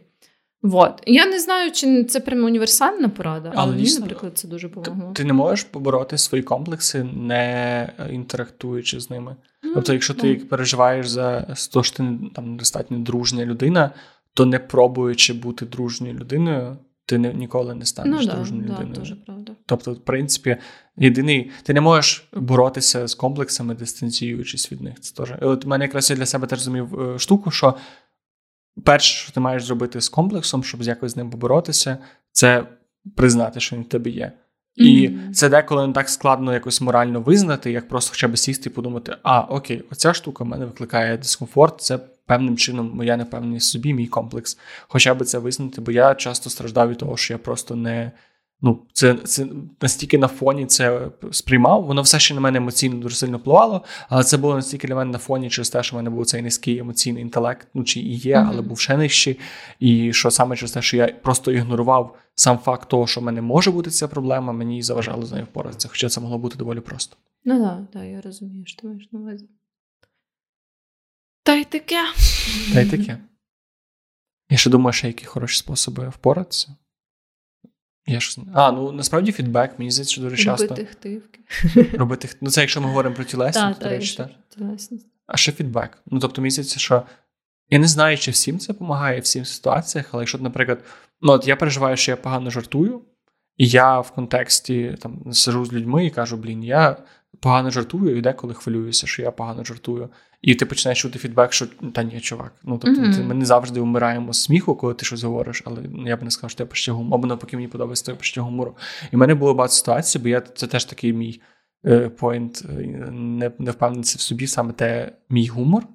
Вот. 0.64 1.02
Я 1.06 1.26
не 1.26 1.40
знаю, 1.40 1.72
чи 1.72 2.04
це 2.04 2.20
прямо 2.20 2.46
універсальна 2.46 3.08
порада, 3.08 3.48
але, 3.52 3.62
але 3.62 3.70
мені, 3.70 3.82
дійсно, 3.82 4.00
наприклад, 4.00 4.38
це 4.38 4.48
дуже 4.48 4.68
допомогло. 4.68 5.12
Ти, 5.12 5.22
ти 5.22 5.24
не 5.24 5.32
можеш 5.32 5.64
побороти 5.64 6.18
свої 6.18 6.44
комплекси, 6.44 7.04
не 7.04 7.92
інтерактуючи 8.10 9.00
з 9.00 9.10
ними. 9.10 9.30
Mm, 9.30 9.70
тобто, 9.74 9.92
якщо 9.92 10.14
ти 10.14 10.26
mm. 10.26 10.44
переживаєш 10.44 11.08
за 11.08 11.40
те, 11.40 11.82
що 11.82 11.96
ти 11.96 12.18
там 12.34 12.56
достатньо 12.56 12.98
дружня 12.98 13.44
людина, 13.44 13.90
то 14.34 14.46
не 14.46 14.58
пробуючи 14.58 15.32
бути 15.32 15.66
дружньою 15.66 16.14
людиною, 16.14 16.76
ти 17.06 17.18
не, 17.18 17.34
ніколи 17.34 17.74
не 17.74 17.84
станеш 17.84 18.26
ну, 18.26 18.32
дружньою 18.32 18.64
да, 18.68 18.72
людиною. 18.72 18.94
Да, 18.94 19.00
дуже 19.00 19.14
правда. 19.14 19.52
Тобто, 19.66 19.92
в 19.92 20.04
принципі, 20.04 20.56
єдиний, 20.96 21.50
ти 21.62 21.74
не 21.74 21.80
можеш 21.80 22.28
боротися 22.32 23.06
з 23.06 23.14
комплексами, 23.14 23.74
дистанціюючись 23.74 24.72
від 24.72 24.80
них. 24.80 25.00
Це 25.00 25.14
теж. 25.14 25.32
От 25.40 25.66
мене 25.66 25.84
якраз 25.84 26.10
я 26.10 26.16
для 26.16 26.26
себе 26.26 26.46
теж 26.46 26.58
зрозумів 26.58 27.00
е, 27.00 27.18
штуку, 27.18 27.50
що 27.50 27.74
перше, 28.84 29.22
що 29.22 29.32
ти 29.32 29.40
маєш 29.40 29.64
зробити 29.64 30.00
з 30.00 30.08
комплексом, 30.08 30.64
щоб 30.64 30.82
якось 30.82 31.12
з 31.12 31.16
ним 31.16 31.30
поборотися, 31.30 31.98
це 32.32 32.66
признати, 33.16 33.60
що 33.60 33.76
він 33.76 33.82
в 33.82 33.88
тебе 33.88 34.10
є. 34.10 34.32
І 34.76 35.08
mm-hmm. 35.08 35.30
це 35.32 35.48
деколи 35.48 35.86
не 35.86 35.92
так 35.92 36.08
складно 36.08 36.52
якось 36.52 36.80
морально 36.80 37.20
визнати, 37.20 37.72
як 37.72 37.88
просто 37.88 38.10
хоча 38.10 38.28
б 38.28 38.38
сісти 38.38 38.70
і 38.70 38.72
подумати: 38.72 39.16
а, 39.22 39.40
окей, 39.40 39.84
оця 39.92 40.14
штука 40.14 40.44
в 40.44 40.46
мене 40.46 40.64
викликає 40.64 41.16
дискомфорт, 41.16 41.80
це 41.80 41.98
певним 42.26 42.56
чином 42.56 42.90
моя 42.94 43.16
непевність 43.16 43.70
собі, 43.70 43.94
мій 43.94 44.06
комплекс. 44.06 44.58
Хоча 44.88 45.14
б 45.14 45.24
це 45.24 45.38
визнати, 45.38 45.80
бо 45.80 45.92
я 45.92 46.14
часто 46.14 46.50
страждав 46.50 46.90
від 46.90 46.98
того, 46.98 47.16
що 47.16 47.34
я 47.34 47.38
просто 47.38 47.76
не 47.76 48.12
Ну, 48.60 48.86
це 48.92 49.14
це 49.14 49.46
настільки 49.80 50.18
на 50.18 50.28
фоні 50.28 50.66
це 50.66 51.10
сприймав. 51.30 51.84
Воно 51.84 52.02
все 52.02 52.18
ще 52.18 52.34
на 52.34 52.40
мене 52.40 52.58
емоційно 52.58 52.96
дуже 52.96 53.16
сильно 53.16 53.38
впливало, 53.38 53.84
але 54.08 54.24
це 54.24 54.36
було 54.36 54.54
настільки 54.54 54.88
для 54.88 54.94
мене 54.94 55.10
на 55.10 55.18
фоні 55.18 55.50
через 55.50 55.70
те, 55.70 55.82
що 55.82 55.96
в 55.96 55.98
мене 55.98 56.10
був 56.10 56.26
цей 56.26 56.42
низький 56.42 56.78
емоційний 56.78 57.22
інтелект, 57.22 57.68
ну 57.74 57.84
чи 57.84 58.00
і 58.00 58.14
є, 58.14 58.36
mm-hmm. 58.36 58.48
але 58.48 58.62
був 58.62 58.78
ще 58.78 58.96
нижчий. 58.96 59.38
І 59.80 60.12
що 60.12 60.30
саме 60.30 60.56
через 60.56 60.72
те, 60.72 60.82
що 60.82 60.96
я 60.96 61.06
просто 61.06 61.52
ігнорував 61.52 62.16
сам 62.34 62.58
факт 62.58 62.88
того, 62.88 63.06
що 63.06 63.20
в 63.20 63.24
мене 63.24 63.42
може 63.42 63.70
бути 63.70 63.90
ця 63.90 64.08
проблема, 64.08 64.52
мені 64.52 64.82
заважало 64.82 65.26
з 65.26 65.32
нею 65.32 65.44
впоратися. 65.44 65.88
Хоча 65.88 66.08
це 66.08 66.20
могло 66.20 66.38
бути 66.38 66.58
доволі 66.58 66.80
просто. 66.80 67.16
Ну 67.44 67.54
так, 67.54 67.62
да, 67.62 67.98
да, 67.98 68.04
я 68.04 68.20
розумію, 68.20 68.66
що 68.66 68.80
ти 68.80 68.86
маєш 68.86 69.08
на 69.12 69.20
увазі. 69.20 69.48
Та 71.42 71.54
й 71.54 71.64
таке. 71.64 72.02
Та 72.74 72.80
й 72.80 72.90
таке. 72.90 73.18
Я 74.50 74.56
ще 74.56 74.70
думаю, 74.70 74.92
що 74.92 75.06
які 75.06 75.24
хороші 75.24 75.58
способи 75.58 76.08
впоратися. 76.08 76.76
Я 78.06 78.20
щось... 78.20 78.38
А, 78.54 78.72
ну 78.72 78.92
насправді 78.92 79.32
фідбек, 79.32 79.78
мені 79.78 79.90
здається, 79.90 80.12
що 80.12 80.22
дуже 80.22 80.36
часто. 80.36 80.66
Робити 80.68 80.86
хтивки. 80.90 81.40
Робити 81.98 82.28
Ну, 82.40 82.50
це 82.50 82.60
якщо 82.60 82.80
ми 82.80 82.86
говоримо 82.86 83.14
про 83.14 83.24
тілесність, 83.24 83.80
до 83.80 83.88
речі, 83.88 84.16
так. 84.16 84.30
А 85.26 85.36
ще 85.36 85.52
фідбек. 85.52 85.98
Ну, 86.06 86.18
тобто, 86.18 86.42
мені 86.42 86.50
здається, 86.50 86.80
що 86.80 87.02
я 87.70 87.78
не 87.78 87.88
знаю, 87.88 88.18
чи 88.18 88.30
всім 88.30 88.58
це 88.58 88.72
допомагає, 88.72 89.20
всім 89.20 89.44
ситуаціях, 89.44 90.08
але 90.12 90.22
якщо, 90.22 90.38
наприклад, 90.38 90.84
ну 91.20 91.32
от 91.32 91.48
я 91.48 91.56
переживаю, 91.56 91.96
що 91.96 92.10
я 92.10 92.16
погано 92.16 92.50
жартую, 92.50 93.02
і 93.56 93.68
я 93.68 94.00
в 94.00 94.10
контексті 94.10 94.96
там 95.00 95.32
сижу 95.32 95.64
з 95.64 95.72
людьми 95.72 96.06
і 96.06 96.10
кажу, 96.10 96.36
блін, 96.36 96.64
я 96.64 96.96
погано 97.40 97.70
жартую, 97.70 98.18
і 98.18 98.20
деколи 98.20 98.54
хвилююся, 98.54 99.06
що 99.06 99.22
я 99.22 99.30
погано 99.30 99.64
жартую. 99.64 100.08
І 100.42 100.54
ти 100.54 100.66
починаєш 100.66 101.02
чути 101.02 101.18
фідбек, 101.18 101.52
що 101.52 101.66
та 101.92 102.02
ні, 102.02 102.20
чувак. 102.20 102.52
Ну 102.64 102.78
тобто 102.78 103.00
mm-hmm. 103.00 103.24
ми 103.24 103.34
не 103.34 103.44
завжди 103.44 103.80
вмираємо 103.80 104.32
з 104.32 104.42
сміху, 104.42 104.74
коли 104.74 104.94
ти 104.94 105.04
щось 105.04 105.22
говориш, 105.22 105.62
але 105.66 105.82
я 106.06 106.16
б 106.16 106.22
не 106.22 106.30
сказав, 106.30 106.50
що 106.50 106.62
я 106.62 106.66
почуття 106.66 106.92
гумор, 106.92 107.14
або 107.14 107.26
навпаки, 107.26 107.56
мені 107.56 107.68
подобається 107.68 108.04
твоє 108.04 108.18
почуття 108.18 108.40
гумору. 108.40 108.76
І 109.12 109.16
в 109.16 109.18
мене 109.18 109.34
було 109.34 109.54
багато 109.54 109.74
ситуацій, 109.74 110.18
бо 110.18 110.28
я 110.28 110.40
це 110.40 110.66
теж 110.66 110.84
такий 110.84 111.12
мій 111.12 111.40
поінт, 112.18 112.62
е, 112.68 112.72
не, 113.10 113.50
не 113.58 113.70
впевнений 113.70 114.02
в 114.02 114.06
собі, 114.06 114.46
саме 114.46 114.72
те 114.72 115.12
мій 115.30 115.46
гумор. 115.46 115.86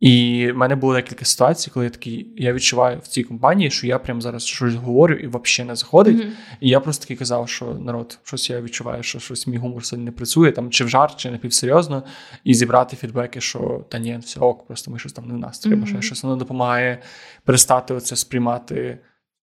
І 0.00 0.46
в 0.52 0.56
мене 0.56 0.76
було 0.76 0.94
декілька 0.94 1.24
ситуацій, 1.24 1.70
коли 1.70 1.84
я 1.84 1.90
такий, 1.90 2.32
я 2.36 2.52
відчуваю 2.52 2.98
в 3.02 3.06
цій 3.06 3.22
компанії, 3.22 3.70
що 3.70 3.86
я 3.86 3.98
прямо 3.98 4.20
зараз 4.20 4.44
щось 4.46 4.74
говорю 4.74 5.14
і 5.14 5.26
взагалі 5.26 5.68
не 5.68 5.76
заходить. 5.76 6.16
Mm-hmm. 6.16 6.30
І 6.60 6.68
я 6.68 6.80
просто 6.80 7.04
таки 7.04 7.16
казав, 7.16 7.48
що 7.48 7.74
народ, 7.74 8.18
щось 8.22 8.50
я 8.50 8.60
відчуваю, 8.60 9.02
що 9.02 9.18
щось 9.18 9.46
мій 9.46 9.56
гумор 9.56 9.84
сьогодні 9.84 10.04
не 10.04 10.12
працює, 10.12 10.52
там 10.52 10.70
чи 10.70 10.84
в 10.84 10.88
жарт, 10.88 11.16
чи 11.16 11.30
напівсерйозно, 11.30 12.02
і 12.44 12.54
зібрати 12.54 12.96
фідбеки, 12.96 13.40
що 13.40 13.84
та 13.88 13.98
ні, 13.98 14.18
все 14.22 14.40
ок, 14.40 14.66
просто 14.66 14.90
ми 14.90 14.98
щось 14.98 15.12
там 15.12 15.28
не 15.28 15.34
в 15.34 15.38
нас 15.38 15.58
треба, 15.58 15.86
mm-hmm. 15.86 16.02
щось 16.02 16.22
воно 16.22 16.36
допомагає 16.36 17.02
перестати 17.44 17.94
оце 17.94 18.16
сприймати 18.16 18.98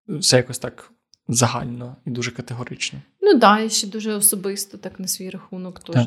все 0.07 0.37
якось 0.37 0.59
так 0.59 0.91
загально 1.27 1.95
і 2.05 2.09
дуже 2.09 2.31
категорично. 2.31 2.99
Ну 3.21 3.31
так, 3.31 3.39
да, 3.39 3.59
і 3.59 3.69
ще 3.69 3.87
дуже 3.87 4.13
особисто, 4.13 4.77
так 4.77 4.99
на 4.99 5.07
свій 5.07 5.29
рахунок, 5.29 5.79
теж 5.79 6.05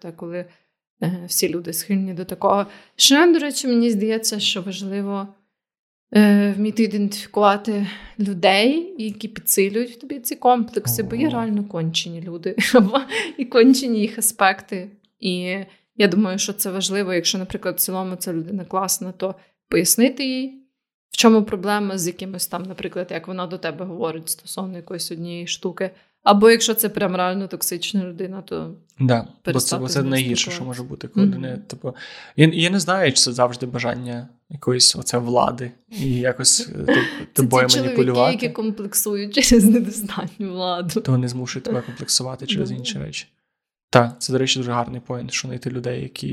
так, 0.00 0.16
коли. 0.16 0.46
Е, 1.02 1.24
всі 1.26 1.48
люди 1.48 1.72
схильні 1.72 2.14
до 2.14 2.24
такого. 2.24 2.66
Ще, 2.96 3.32
до 3.32 3.38
речі, 3.38 3.68
мені 3.68 3.90
здається, 3.90 4.40
що 4.40 4.62
важливо 4.62 5.28
е, 6.14 6.52
вміти 6.56 6.82
ідентифікувати 6.82 7.86
людей, 8.18 8.94
які 8.98 9.28
підсилюють 9.28 9.90
в 9.90 10.00
тобі 10.00 10.20
ці 10.20 10.36
комплекси, 10.36 11.02
бо 11.02 11.16
є 11.16 11.30
реально 11.30 11.64
кончені 11.64 12.22
люди, 12.22 12.56
і 13.38 13.44
кончені 13.44 14.00
їх 14.00 14.18
аспекти. 14.18 14.90
І 15.20 15.56
я 15.96 16.08
думаю, 16.08 16.38
що 16.38 16.52
це 16.52 16.70
важливо, 16.70 17.14
якщо, 17.14 17.38
наприклад, 17.38 17.76
в 17.76 17.80
цілому 17.80 18.16
ця 18.16 18.32
людина 18.32 18.64
класна, 18.64 19.12
то 19.12 19.34
пояснити 19.68 20.24
їй. 20.26 20.60
В 21.10 21.16
чому 21.16 21.42
проблема 21.42 21.98
з 21.98 22.06
якимось 22.06 22.46
там, 22.46 22.62
наприклад, 22.62 23.08
як 23.10 23.28
вона 23.28 23.46
до 23.46 23.58
тебе 23.58 23.84
говорить 23.84 24.28
стосовно 24.28 24.76
якоїсь 24.76 25.12
однієї 25.12 25.46
штуки, 25.46 25.90
або 26.24 26.50
якщо 26.50 26.74
це 26.74 26.88
прям 26.88 27.16
реально 27.16 27.48
токсична 27.48 28.04
людина, 28.04 28.42
то 28.42 28.74
да, 29.00 29.26
бо 29.46 29.60
це, 29.60 29.78
бо 29.78 29.88
це 29.88 30.02
найгірше, 30.02 30.50
що 30.50 30.64
може 30.64 30.82
бути, 30.82 31.08
коли 31.08 31.26
mm-hmm. 31.26 31.38
не 31.38 31.56
типу. 31.56 31.94
Я 32.36 32.50
я 32.52 32.70
не 32.70 32.80
знаю, 32.80 33.12
чи 33.12 33.18
це 33.18 33.32
завжди 33.32 33.66
бажання 33.66 34.28
якоїсь 34.50 34.96
оце 34.96 35.18
влади 35.18 35.70
і 35.90 36.14
якось 36.14 36.68
е, 36.88 36.96
тобою 37.32 37.68
це 37.68 37.82
маніпулювати. 37.82 38.32
які 38.32 38.48
комплексують 38.48 39.34
через 39.34 39.64
недостатню 39.64 40.52
владу. 40.52 41.00
То 41.00 41.12
вони 41.12 41.28
змушують 41.28 41.64
тебе 41.64 41.80
комплексувати 41.80 42.46
через 42.46 42.70
інші 42.70 42.98
речі. 42.98 43.26
Так, 43.90 44.16
це, 44.18 44.32
до 44.32 44.38
речі, 44.38 44.58
дуже 44.58 44.72
гарний 44.72 45.00
поінт, 45.00 45.32
що 45.32 45.48
знайти 45.48 45.70
людей, 45.70 46.02
які 46.02 46.32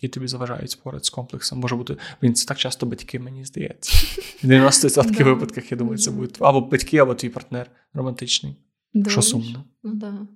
які 0.00 0.08
тобі 0.08 0.26
заважають 0.26 0.70
спорити 0.70 1.04
з 1.04 1.10
комплексом. 1.10 1.58
Може 1.58 1.76
бути, 1.76 1.96
він 2.22 2.34
це 2.34 2.46
так 2.46 2.58
часто 2.58 2.86
батьки, 2.86 3.18
мені 3.18 3.44
здається. 3.44 4.06
В 4.42 4.46
90% 4.46 5.24
випадках, 5.24 5.70
я 5.72 5.76
думаю, 5.76 5.98
це 5.98 6.10
буде 6.10 6.30
або 6.40 6.60
батьки, 6.60 6.98
або 6.98 7.14
твій 7.14 7.28
партнер 7.28 7.70
романтичний. 7.94 8.56
Що 9.06 9.22
сумно. 9.22 9.64
Ну, 9.82 10.28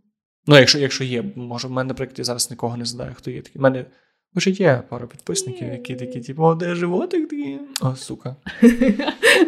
ну 0.47 0.59
якщо 0.59 0.79
якщо 0.79 1.05
є, 1.05 1.25
може, 1.37 1.69
в 1.69 1.71
мене, 1.71 1.89
наприклад, 1.89 2.19
я 2.19 2.25
зараз 2.25 2.51
нікого 2.51 2.77
не 2.77 2.85
знаю, 2.85 3.13
хто 3.15 3.31
є 3.31 3.43
такий. 3.43 3.59
У 3.59 3.63
мене 3.63 3.87
Може, 4.35 4.51
є 4.51 4.83
пара 4.89 5.07
підписників, 5.07 5.69
які 5.69 5.97
такі, 5.97 6.21
типу, 6.21 6.43
о, 6.43 6.55
де 6.55 6.75
животик 6.75 7.29
такий? 7.29 7.59
О, 7.81 7.97
сука. 7.97 8.37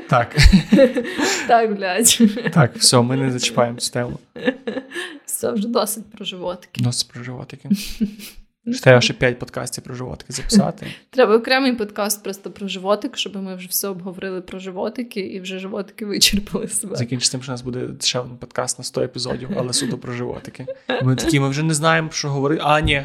Так. 0.09 0.37
Так, 1.49 1.77
блядь. 1.77 2.19
Так, 2.53 2.77
все, 2.77 3.03
ми 3.03 3.17
не 3.17 3.31
зачіпаємо 3.31 3.79
цю 3.79 3.93
тему. 3.93 4.19
Все, 5.25 5.53
вже 5.53 5.69
досить 5.69 6.11
про 6.11 6.25
животики. 6.25 6.85
Досить 6.85 7.09
про 7.13 7.25
животики. 7.25 7.69
Треба 8.83 9.01
ще 9.01 9.13
п'ять 9.13 9.39
подкастів 9.39 9.85
про 9.85 9.95
животики 9.95 10.33
записати. 10.33 10.87
Треба 11.11 11.37
окремий 11.37 11.73
подкаст 11.73 12.23
просто 12.23 12.51
про 12.51 12.69
животик, 12.69 13.17
щоб 13.17 13.37
ми 13.37 13.55
вже 13.55 13.69
все 13.69 13.89
обговорили 13.89 14.41
про 14.41 14.59
животики 14.59 15.21
і 15.21 15.41
вже 15.41 15.59
животики 15.59 16.07
вичерпали 16.07 16.69
себе. 16.69 16.97
Закінчиться 16.97 17.33
тим, 17.33 17.43
що 17.43 17.53
у 17.53 17.55
нас 17.55 17.63
буде 17.63 17.89
ще 18.01 18.19
один 18.19 18.37
подкаст 18.37 18.79
на 18.79 18.85
100 18.85 19.03
епізодів, 19.03 19.49
але 19.57 19.73
суто 19.73 19.99
про 19.99 20.13
животики. 20.13 20.67
Ми 21.03 21.17
такі, 21.17 21.41
ми 21.41 21.49
вже 21.49 21.63
не 21.63 21.75
знаємо, 21.75 22.11
що 22.11 22.29
говорити. 22.29 22.63
А, 22.65 22.81
ні, 22.81 23.05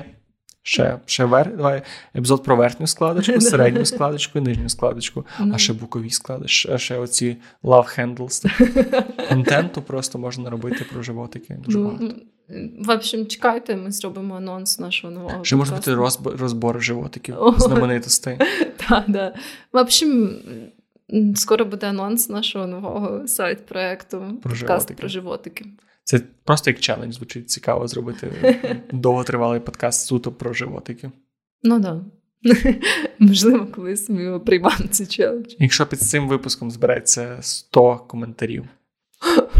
Ще 0.68 0.99
ще 1.06 1.26
вер... 1.26 1.57
Давай 1.57 1.82
епізод 2.15 2.44
про 2.44 2.56
верхню 2.56 2.88
складочку, 2.88 3.41
середню 3.41 3.86
складочку 3.86 4.40
і 4.40 4.41
нижню 4.41 4.69
складочку, 4.69 5.26
а 5.40 5.45
ну. 5.45 5.57
ще 5.57 5.73
букові 5.73 6.10
складочки, 6.10 6.72
а 6.72 6.77
ще 6.77 6.98
оці 6.98 7.38
love 7.64 7.99
handles. 7.99 8.49
Контенту 9.30 9.82
просто 9.82 10.19
можна 10.19 10.49
робити 10.49 10.86
про 10.94 11.03
животики. 11.03 11.57
Дуже 11.65 11.77
ну, 11.77 11.86
багато. 11.86 12.15
В 12.80 12.91
общем, 12.91 13.27
чекайте, 13.27 13.76
ми 13.76 13.91
зробимо 13.91 14.35
анонс 14.35 14.80
нашого 14.80 15.13
нового. 15.13 15.43
Ще 15.43 15.55
може 15.55 15.73
бути 15.73 15.95
розбор 16.38 16.84
животиків 16.84 17.35
знаменитостей. 17.57 18.38
Так, 18.89 19.05
так. 19.13 19.35
В 19.73 19.77
общем, 19.77 20.35
скоро 21.35 21.65
буде 21.65 21.88
анонс 21.88 22.30
нашого 22.30 22.67
нового 22.67 23.27
сайт-проекту 23.27 24.39
подкаст 24.43 24.95
про 24.95 25.07
животики. 25.07 25.65
Це 26.03 26.22
просто 26.43 26.69
як 26.69 26.80
челендж 26.80 27.15
звучить 27.15 27.49
цікаво 27.49 27.88
зробити 27.88 28.31
довготривалий 28.91 29.59
подкаст 29.59 30.07
суто 30.07 30.31
про 30.31 30.53
животики. 30.53 31.11
Ну 31.63 31.81
так. 31.81 31.93
Да. 31.93 32.01
Можливо, 33.19 33.67
колись 33.76 34.09
ми 34.09 34.23
його 34.23 34.39
приймемо 34.39 34.88
цей 34.91 35.07
челендж. 35.07 35.53
Якщо 35.59 35.85
під 35.85 36.01
цим 36.01 36.27
випуском 36.27 36.72
збереться 36.72 37.38
100 37.41 37.97
коментарів, 37.97 38.65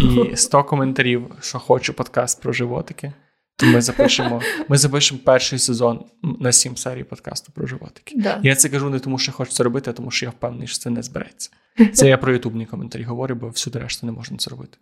і 0.02 0.36
100 0.36 0.64
коментарів, 0.64 1.32
що 1.42 1.60
хочу 1.60 1.94
подкаст 1.94 2.42
про 2.42 2.54
животики, 2.54 3.14
то 3.56 3.66
ми 3.66 3.82
запишемо 3.82 4.42
ми 4.68 4.78
запишемо 4.78 5.20
перший 5.26 5.60
сезон 5.60 6.06
на 6.40 6.52
7 6.52 6.78
серій 6.78 7.04
подкасту 7.04 7.52
про 7.52 7.68
животики. 7.68 8.16
Да. 8.18 8.40
Я 8.44 8.56
це 8.56 8.70
кажу 8.70 8.90
не 8.90 9.00
тому, 9.00 9.18
що 9.18 9.32
хочу 9.32 9.52
це 9.52 9.64
робити, 9.64 9.90
а 9.90 9.94
тому 9.94 10.12
що 10.12 10.26
я 10.26 10.30
впевнений, 10.30 10.68
що 10.68 10.78
це 10.78 10.90
не 10.90 11.04
збереться. 11.04 11.50
Це 11.94 12.08
я 12.08 12.18
про 12.18 12.34
ютубні 12.34 12.66
коментарі 12.66 13.04
говорю, 13.04 13.36
бо 13.36 13.50
всюди 13.50 13.80
решта 13.80 14.06
не 14.06 14.12
можна 14.12 14.38
це 14.38 14.50
робити. 14.50 14.78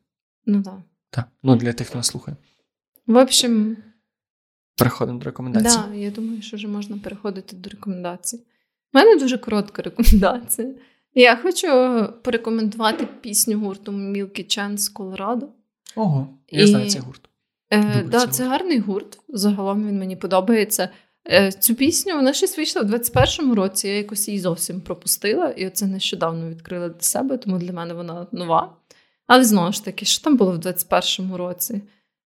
Ну 0.45 0.63
так. 0.63 0.77
Так, 1.09 1.25
ну 1.43 1.55
для 1.55 1.73
тих, 1.73 1.87
хто 1.87 1.97
нас 1.97 2.07
слухає. 2.07 2.37
В 3.07 3.15
общем, 3.15 3.77
переходимо 4.77 5.19
до 5.19 5.25
рекомендацій. 5.25 5.77
Так, 5.77 5.89
да, 5.89 5.95
я 5.95 6.11
думаю, 6.11 6.41
що 6.41 6.57
вже 6.57 6.67
можна 6.67 6.97
переходити 6.97 7.55
до 7.55 7.69
рекомендацій. 7.69 8.37
У 8.37 8.97
мене 8.97 9.15
дуже 9.15 9.37
коротка 9.37 9.81
рекомендація. 9.81 10.73
Я 11.15 11.35
хочу 11.35 11.67
порекомендувати 12.23 13.07
пісню 13.21 13.59
гурту 13.59 13.91
Milky 13.91 14.57
Chance 14.57 14.93
Colorado. 14.93 15.47
Ого, 15.95 16.27
я 16.49 16.63
І... 16.63 16.67
знаю 16.67 16.89
цей 16.89 17.01
гурт. 17.01 17.29
Е, 17.73 18.03
да, 18.11 18.27
Це 18.27 18.43
гарний 18.43 18.79
гурт. 18.79 19.19
Загалом 19.29 19.87
він 19.87 19.99
мені 19.99 20.15
подобається. 20.15 20.89
Е, 21.31 21.51
Цю 21.51 21.75
пісню 21.75 22.15
вона 22.15 22.33
щось 22.33 22.57
вийшла 22.57 22.81
в 22.81 22.85
21-му 22.85 23.55
році. 23.55 23.87
Я 23.87 23.97
якось 23.97 24.27
її 24.27 24.39
зовсім 24.39 24.81
пропустила, 24.81 25.49
і 25.49 25.67
оце 25.67 25.87
нещодавно 25.87 26.49
відкрила 26.49 26.89
для 26.89 27.01
себе, 27.01 27.37
тому 27.37 27.57
для 27.57 27.73
мене 27.73 27.93
вона 27.93 28.27
нова. 28.31 28.75
Але 29.27 29.43
знову 29.43 29.71
ж 29.71 29.85
таки, 29.85 30.05
що 30.05 30.23
там 30.23 30.37
було 30.37 30.51
в 30.51 30.57
21-му 30.57 31.37
році, 31.37 31.81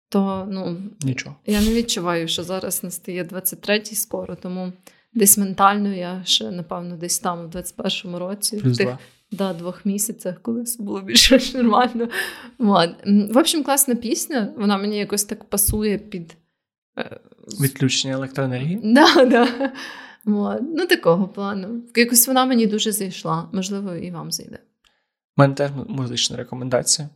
то 0.09 0.47
ну, 0.51 0.77
Нічого. 1.01 1.37
я 1.47 1.61
не 1.61 1.75
відчуваю, 1.75 2.29
що 2.29 2.43
зараз 2.43 2.85
настає 2.85 3.25
23-й 3.25 3.95
скоро, 3.95 4.37
тому 4.37 4.73
десь 5.16 5.38
ментально 5.38 5.94
я 5.94 6.22
ще, 6.24 6.51
напевно, 6.51 6.97
десь 6.97 7.18
там, 7.18 7.47
в 7.47 7.56
21-му 7.56 8.18
році, 8.18 8.56
Плюс 8.56 8.74
в 8.74 8.78
тих 8.78 8.88
да, 9.30 9.52
двох 9.52 9.86
місяцях, 9.86 10.43
коли 10.43 10.62
все 10.62 10.82
було 10.82 11.01
більш 11.01 11.55
нормально. 11.55 12.09
Вот. 12.59 12.90
В 13.06 13.38
общем, 13.38 13.64
класна 13.64 13.94
пісня, 13.94 14.52
вона 14.56 14.78
мені 14.78 14.98
якось 14.98 15.24
так 15.24 15.44
пасує 15.44 15.98
під. 15.98 16.36
Е, 16.98 17.20
Відключення 17.60 18.14
електроенергії? 18.14 18.80
Да, 18.84 19.24
да. 19.24 19.72
Вот. 20.24 20.60
Ну, 20.74 20.86
такого 20.86 21.28
плану. 21.28 21.82
Якось 21.97 22.28
вона 22.28 22.44
мені 22.44 22.66
дуже 22.66 22.93
зайшла, 22.93 23.48
можливо, 23.52 23.94
і 23.94 24.10
вам 24.10 24.32
зайде. 24.32 24.59
У 25.36 25.40
мене 25.40 25.55
теж 25.55 25.70
музична 25.88 26.36
рекомендація. 26.36 27.09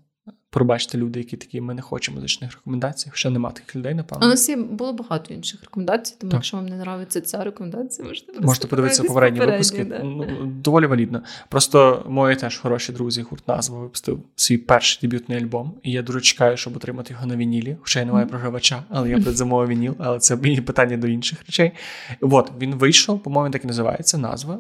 Пробачте 0.53 0.99
люди, 0.99 1.19
які 1.19 1.37
такі, 1.37 1.61
ми 1.61 1.75
не 1.75 1.83
хочемо 1.83 2.15
музичних 2.15 2.53
рекомендацій. 2.53 3.11
Хоча 3.11 3.31
нема 3.31 3.51
таких 3.51 3.77
людей, 3.77 3.95
напевно. 3.95 4.27
У 4.27 4.31
нас 4.31 4.49
є 4.49 4.57
було 4.57 4.93
багато 4.93 5.35
інших 5.35 5.61
рекомендацій, 5.63 6.17
тому 6.21 6.31
так. 6.31 6.39
якщо 6.39 6.57
вам 6.57 6.67
не 6.67 6.79
подобається 6.79 7.21
ця 7.21 7.45
рекомендація, 7.45 8.09
можете 8.09 8.41
можете 8.41 8.69
подивитися 8.69 9.03
попередні 9.03 9.41
випуски. 9.41 9.85
Да. 9.85 10.03
Ну, 10.03 10.47
Доволі 10.47 10.87
валідно. 10.87 11.23
Просто 11.49 12.05
мої 12.09 12.37
теж 12.37 12.59
хороші 12.59 12.93
друзі, 12.93 13.23
гурт 13.23 13.49
назва 13.49 13.79
випустив 13.79 14.23
свій 14.37 14.59
перший 14.59 15.09
дебютний 15.09 15.39
альбом. 15.39 15.75
І 15.83 15.93
я 15.93 16.03
дуже 16.03 16.21
чекаю, 16.21 16.57
щоб 16.57 16.77
отримати 16.77 17.13
його 17.13 17.27
на 17.27 17.37
вінілі. 17.37 17.77
Хоча 17.81 18.01
я 18.01 18.07
не 18.07 18.13
маю 18.13 18.27
програвача, 18.27 18.85
але 18.89 19.11
я 19.11 19.19
предзамовив 19.19 19.69
вініл, 19.69 19.95
але 19.99 20.19
це 20.19 20.37
питання 20.37 20.97
до 20.97 21.07
інших 21.07 21.39
речей. 21.47 21.73
От 22.21 22.53
він 22.61 22.75
вийшов, 22.75 23.23
по-моєму, 23.23 23.53
так 23.53 23.65
і 23.65 23.67
називається 23.67 24.19
назва. 24.19 24.59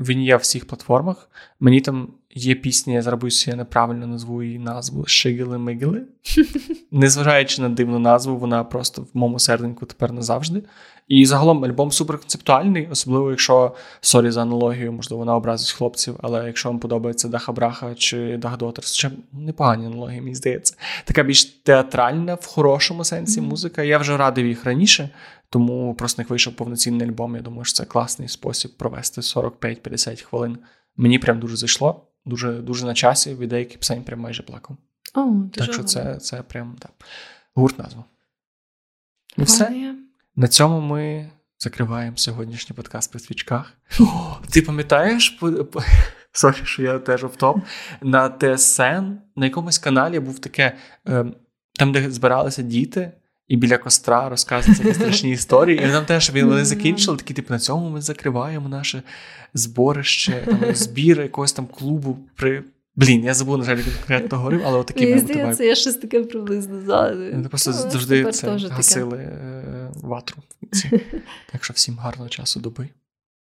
Він 0.00 0.22
є 0.22 0.36
в 0.36 0.40
всіх 0.40 0.66
платформах. 0.66 1.30
Мені 1.60 1.80
там 1.80 2.08
є 2.34 2.54
пісня, 2.54 2.94
я 2.94 3.02
зараз 3.02 3.48
я 3.48 3.56
неправильно 3.56 4.06
назву 4.06 4.42
її 4.42 4.58
назву 4.58 5.02
Шигили-мигили. 5.02 6.00
Незважаючи 6.90 7.62
на 7.62 7.68
дивну 7.68 7.98
назву, 7.98 8.36
вона 8.36 8.64
просто 8.64 9.02
в 9.02 9.08
моєму 9.14 9.38
серденьку 9.38 9.86
тепер 9.86 10.12
назавжди. 10.12 10.62
І 11.08 11.26
загалом 11.26 11.64
альбом 11.64 11.92
суперконцептуальний, 11.92 12.88
особливо 12.90 13.30
якщо 13.30 13.74
sorry 14.00 14.30
за 14.30 14.42
аналогію, 14.42 14.92
можливо, 14.92 15.18
вона 15.18 15.36
образить 15.36 15.72
хлопців, 15.72 16.14
але 16.20 16.46
якщо 16.46 16.68
вам 16.68 16.78
подобається 16.78 17.28
Даха 17.28 17.52
Браха 17.52 17.94
чи 17.94 18.36
Dakh 18.36 18.56
Daughters, 18.56 18.94
ще 18.94 19.10
непогані 19.32 19.86
аналогії, 19.86 20.20
мені 20.20 20.34
здається. 20.34 20.76
Така 21.04 21.22
більш 21.22 21.44
театральна 21.44 22.34
в 22.34 22.46
хорошому 22.46 23.04
сенсі 23.04 23.40
музика. 23.40 23.82
Я 23.82 23.98
вже 23.98 24.16
радив 24.16 24.46
їх 24.46 24.64
раніше. 24.64 25.10
Тому 25.50 25.94
просто 25.94 26.22
як 26.22 26.30
вийшов 26.30 26.56
повноцінний 26.56 27.08
альбом. 27.08 27.36
Я 27.36 27.42
думаю, 27.42 27.64
що 27.64 27.76
це 27.76 27.84
класний 27.84 28.28
спосіб 28.28 28.76
провести 28.76 29.20
45-50 29.20 30.22
хвилин. 30.22 30.58
Мені 30.96 31.18
прям 31.18 31.40
дуже 31.40 31.56
зайшло, 31.56 32.06
дуже 32.24 32.52
дуже 32.52 32.86
на 32.86 32.94
часі. 32.94 33.34
Від 33.34 33.48
деяких 33.48 33.78
пісень 33.78 34.02
прям 34.02 34.20
майже 34.20 34.42
плакав. 34.42 34.76
О, 35.14 35.24
дуже 35.24 35.66
Так 35.66 35.72
що 35.72 35.84
це 35.84 36.16
це 36.16 36.42
прям 36.42 36.76
так. 36.78 36.92
Гурт 37.54 37.78
назва. 37.78 38.04
І 39.36 39.42
все. 39.42 39.94
На 40.36 40.48
цьому 40.48 40.80
ми 40.80 41.30
закриваємо 41.58 42.16
сьогоднішній 42.16 42.76
подкаст 42.76 43.10
при 43.10 43.20
свічках. 43.20 43.72
О, 44.00 44.36
Ти 44.50 44.62
пам'ятаєш? 44.62 45.38
Sorry, 46.32 46.56
що 46.64 46.82
я 46.82 46.98
теж 46.98 47.24
в 47.24 47.36
топ. 47.36 47.58
На 48.02 48.28
ТСН 48.28 48.82
на 49.36 49.46
якомусь 49.46 49.78
каналі 49.78 50.20
був 50.20 50.38
таке, 50.38 50.76
ем, 51.04 51.34
там, 51.72 51.92
де 51.92 52.10
збиралися 52.10 52.62
діти 52.62 53.12
і 53.48 53.56
біля 53.56 53.78
костра 53.78 54.28
розказують 54.28 54.78
такі 54.78 54.94
страшні 54.94 55.30
історії. 55.30 55.78
І 55.78 55.92
там 55.92 56.04
теж 56.04 56.30
вони 56.30 56.64
закінчили 56.64 57.16
такі, 57.16 57.34
типу, 57.34 57.54
на 57.54 57.58
цьому 57.58 57.90
ми 57.90 58.00
закриваємо 58.00 58.68
наше 58.68 59.02
зборище, 59.54 60.42
там, 60.46 60.74
збір 60.74 61.20
якогось 61.20 61.52
там 61.52 61.66
клубу 61.66 62.18
при. 62.34 62.64
Блін, 62.96 63.24
я 63.24 63.34
забув, 63.34 63.58
на 63.58 63.64
жаль, 63.64 63.82
конкретно 63.82 64.38
говорив, 64.38 64.62
але 64.64 64.78
отакі 64.78 65.14
бути 65.14 65.44
вайб. 65.44 65.60
я 65.60 65.74
щось 65.74 65.94
таке 65.94 66.22
приблизно 66.24 66.80
згадую. 66.80 67.32
Вони 67.32 67.48
просто 67.48 67.70
ну, 67.70 67.90
завжди 67.90 68.32
це 68.32 68.56
гасили 68.56 69.18
е, 69.18 69.92
ватру. 69.94 70.42
Так 71.52 71.64
що 71.64 71.74
всім 71.74 71.98
гарного 71.98 72.28
часу 72.28 72.60
доби. 72.60 72.88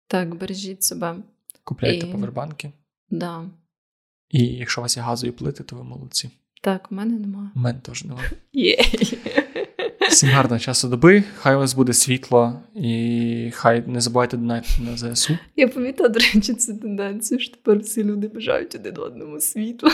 Так, 0.08 0.36
бережіть 0.36 0.84
себе. 0.84 1.16
Купляйте 1.64 2.08
і... 2.08 2.12
повербанки. 2.12 2.72
Да. 3.10 3.46
І 4.30 4.44
якщо 4.44 4.82
у 4.82 4.84
вас 4.84 4.98
є 4.98 5.04
газові 5.04 5.32
плити, 5.32 5.64
то 5.64 5.76
ви 5.76 5.84
молодці. 5.84 6.30
Так, 6.64 6.88
у 6.92 6.96
мене 6.96 7.20
немає. 7.20 7.50
У 7.56 7.60
мене 7.60 7.80
теж 7.80 8.04
немає. 8.06 8.32
Всім 10.10 10.30
гарного 10.30 10.60
часу 10.60 10.88
доби, 10.88 11.24
хай 11.36 11.56
у 11.56 11.60
вас 11.60 11.74
буде 11.74 11.94
світло, 11.94 12.62
і 12.76 13.52
хай 13.54 13.84
не 13.88 14.02
забувайте 14.02 14.38
донати 14.38 14.68
на 14.80 14.98
ЗСУ. 14.98 15.38
Я 15.56 15.68
помітила, 15.68 16.10
до 16.10 16.20
речі, 16.20 16.54
цю 16.54 16.78
тенденцію, 16.78 17.40
що 17.40 17.56
тепер 17.56 17.80
всі 17.80 18.04
люди 18.04 18.28
бажають 18.28 18.76
один 18.76 18.98
одному 18.98 19.40
світла. 19.40 19.92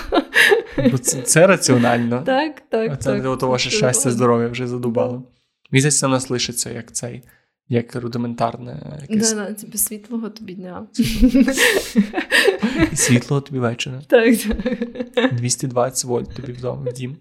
Бо 0.92 0.98
це, 0.98 1.22
це 1.22 1.48
раціонально. 1.48 2.24
Так, 2.26 2.62
так. 2.70 3.02
Це 3.04 3.22
так, 3.22 3.42
ваше 3.42 3.70
щастя, 3.70 4.12
здоров'я 4.12 4.48
вже 4.48 4.68
задубало. 4.68 5.24
Місяць 5.72 6.02
на 6.02 6.08
нас 6.08 6.30
лишиться, 6.30 6.72
як 6.72 6.92
цей, 6.92 7.24
як 7.70 7.96
рудиментарне 7.96 9.00
якесь. 9.10 9.34
Да, 9.34 9.46
да, 9.46 9.54
тобі 9.54 9.78
світлого 9.78 10.30
тобі 10.30 10.54
дня. 10.54 10.88
І 12.92 12.96
світлого 12.96 13.42
тобі 13.42 13.60
вечора. 13.60 14.02
Так, 14.08 14.36
так. 15.16 15.36
220 15.36 16.06
вольт 16.06 16.36
тобі 16.36 16.52
вдома 16.52 16.90
в 16.90 16.94
дім. 16.94 17.18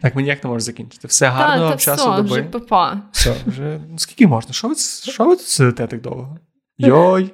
Так, 0.00 0.14
ми 0.16 0.22
ніяк 0.22 0.44
не 0.44 0.48
можемо 0.48 0.60
закінчити. 0.60 1.08
Все 1.08 1.26
та 1.30 1.76
часу 1.76 2.10
все, 2.10 2.22
доби. 2.22 2.28
вже 2.28 2.42
папа. 2.42 3.02
Все, 3.12 3.34
вже 3.46 3.80
ну, 3.90 3.98
скільки 3.98 4.26
можна? 4.26 4.52
Що 4.52 4.68
ви, 4.68 4.74
що 5.02 5.24
ви 5.24 5.36
тут 5.36 5.46
сидите 5.46 5.86
так 5.86 6.00
довго? 6.00 6.38
Йой. 6.78 7.30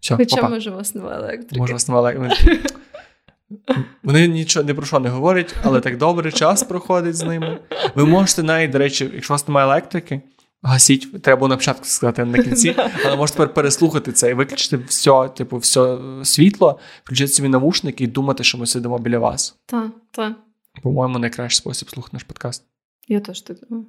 Все, 0.00 0.16
Хоча, 0.16 0.36
папа. 0.36 0.48
може, 0.48 0.70
вас 0.70 0.94
нова 0.94 1.16
електрика. 1.16 1.56
Може, 1.56 1.72
вас 1.72 1.88
немає. 1.88 2.30
Вони 4.02 4.28
нічого 4.28 4.66
не 4.66 4.74
про 4.74 4.86
що 4.86 5.00
не 5.00 5.08
говорять, 5.08 5.54
але 5.62 5.80
так 5.80 5.96
добре 5.96 6.32
час 6.32 6.62
проходить 6.62 7.16
з 7.16 7.22
ними. 7.22 7.58
Ви 7.94 8.04
можете 8.06 8.42
навіть, 8.42 8.70
до 8.70 8.78
речі, 8.78 9.10
якщо 9.14 9.32
у 9.32 9.34
вас 9.34 9.48
немає 9.48 9.66
електрики, 9.66 10.20
гасіть, 10.64 11.22
треба 11.22 11.38
було 11.38 11.48
на 11.48 11.56
початку 11.56 11.84
сказати 11.84 12.22
а 12.22 12.24
не 12.24 12.38
на 12.38 12.44
кінці, 12.44 12.76
але 13.04 13.16
можете 13.16 13.38
тепер 13.38 13.54
переслухати 13.54 14.12
це 14.12 14.30
і 14.30 14.34
виключити 14.34 14.76
все, 14.76 15.28
типу, 15.28 15.56
все 15.56 15.98
світло, 16.24 16.78
включити 17.04 17.32
собі 17.32 17.48
навушники 17.48 18.04
і 18.04 18.06
думати, 18.06 18.44
що 18.44 18.58
ми 18.58 18.66
сидимо 18.66 18.98
біля 18.98 19.18
вас. 19.18 19.56
Так, 19.66 19.90
так. 20.10 20.32
По-моєму, 20.82 21.18
найкращий 21.18 21.56
спосіб 21.56 21.90
слухати 21.90 22.10
наш 22.12 22.22
подкаст. 22.22 22.64
Я 23.08 23.20
теж 23.20 23.40
так 23.40 23.56
думаю. 23.68 23.86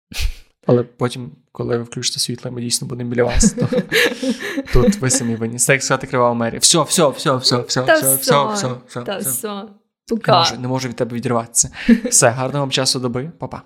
Але 0.66 0.82
потім, 0.82 1.30
коли 1.52 1.76
ви 1.78 1.82
включите 1.82 2.20
світло, 2.20 2.50
ми 2.50 2.60
дійсно 2.60 2.88
будемо 2.88 3.10
біля 3.10 3.24
вас, 3.24 3.52
то 3.52 3.68
тут 4.72 4.96
ви 4.96 5.10
самі 5.10 5.36
винні. 5.36 5.58
Це 5.58 5.72
як 5.72 5.82
сказати 5.82 6.06
кривава 6.06 6.34
мерія. 6.34 6.58
Все, 6.58 6.82
все, 6.82 7.08
все, 7.08 7.36
все, 7.36 7.62
все, 7.62 7.82
все, 7.82 8.16
все, 8.16 8.16
все, 8.16 8.76
все, 8.86 9.02
все. 9.02 9.18
все. 9.18 9.64
Не 10.26 10.32
можу, 10.32 10.58
не 10.58 10.68
можу 10.68 10.88
від 10.88 10.96
тебе 10.96 11.16
відірватися. 11.16 11.70
Все, 12.04 12.28
гарного 12.30 12.62
вам 12.62 12.70
часу 12.70 13.00
доби, 13.00 13.32
Па-па. 13.38 13.62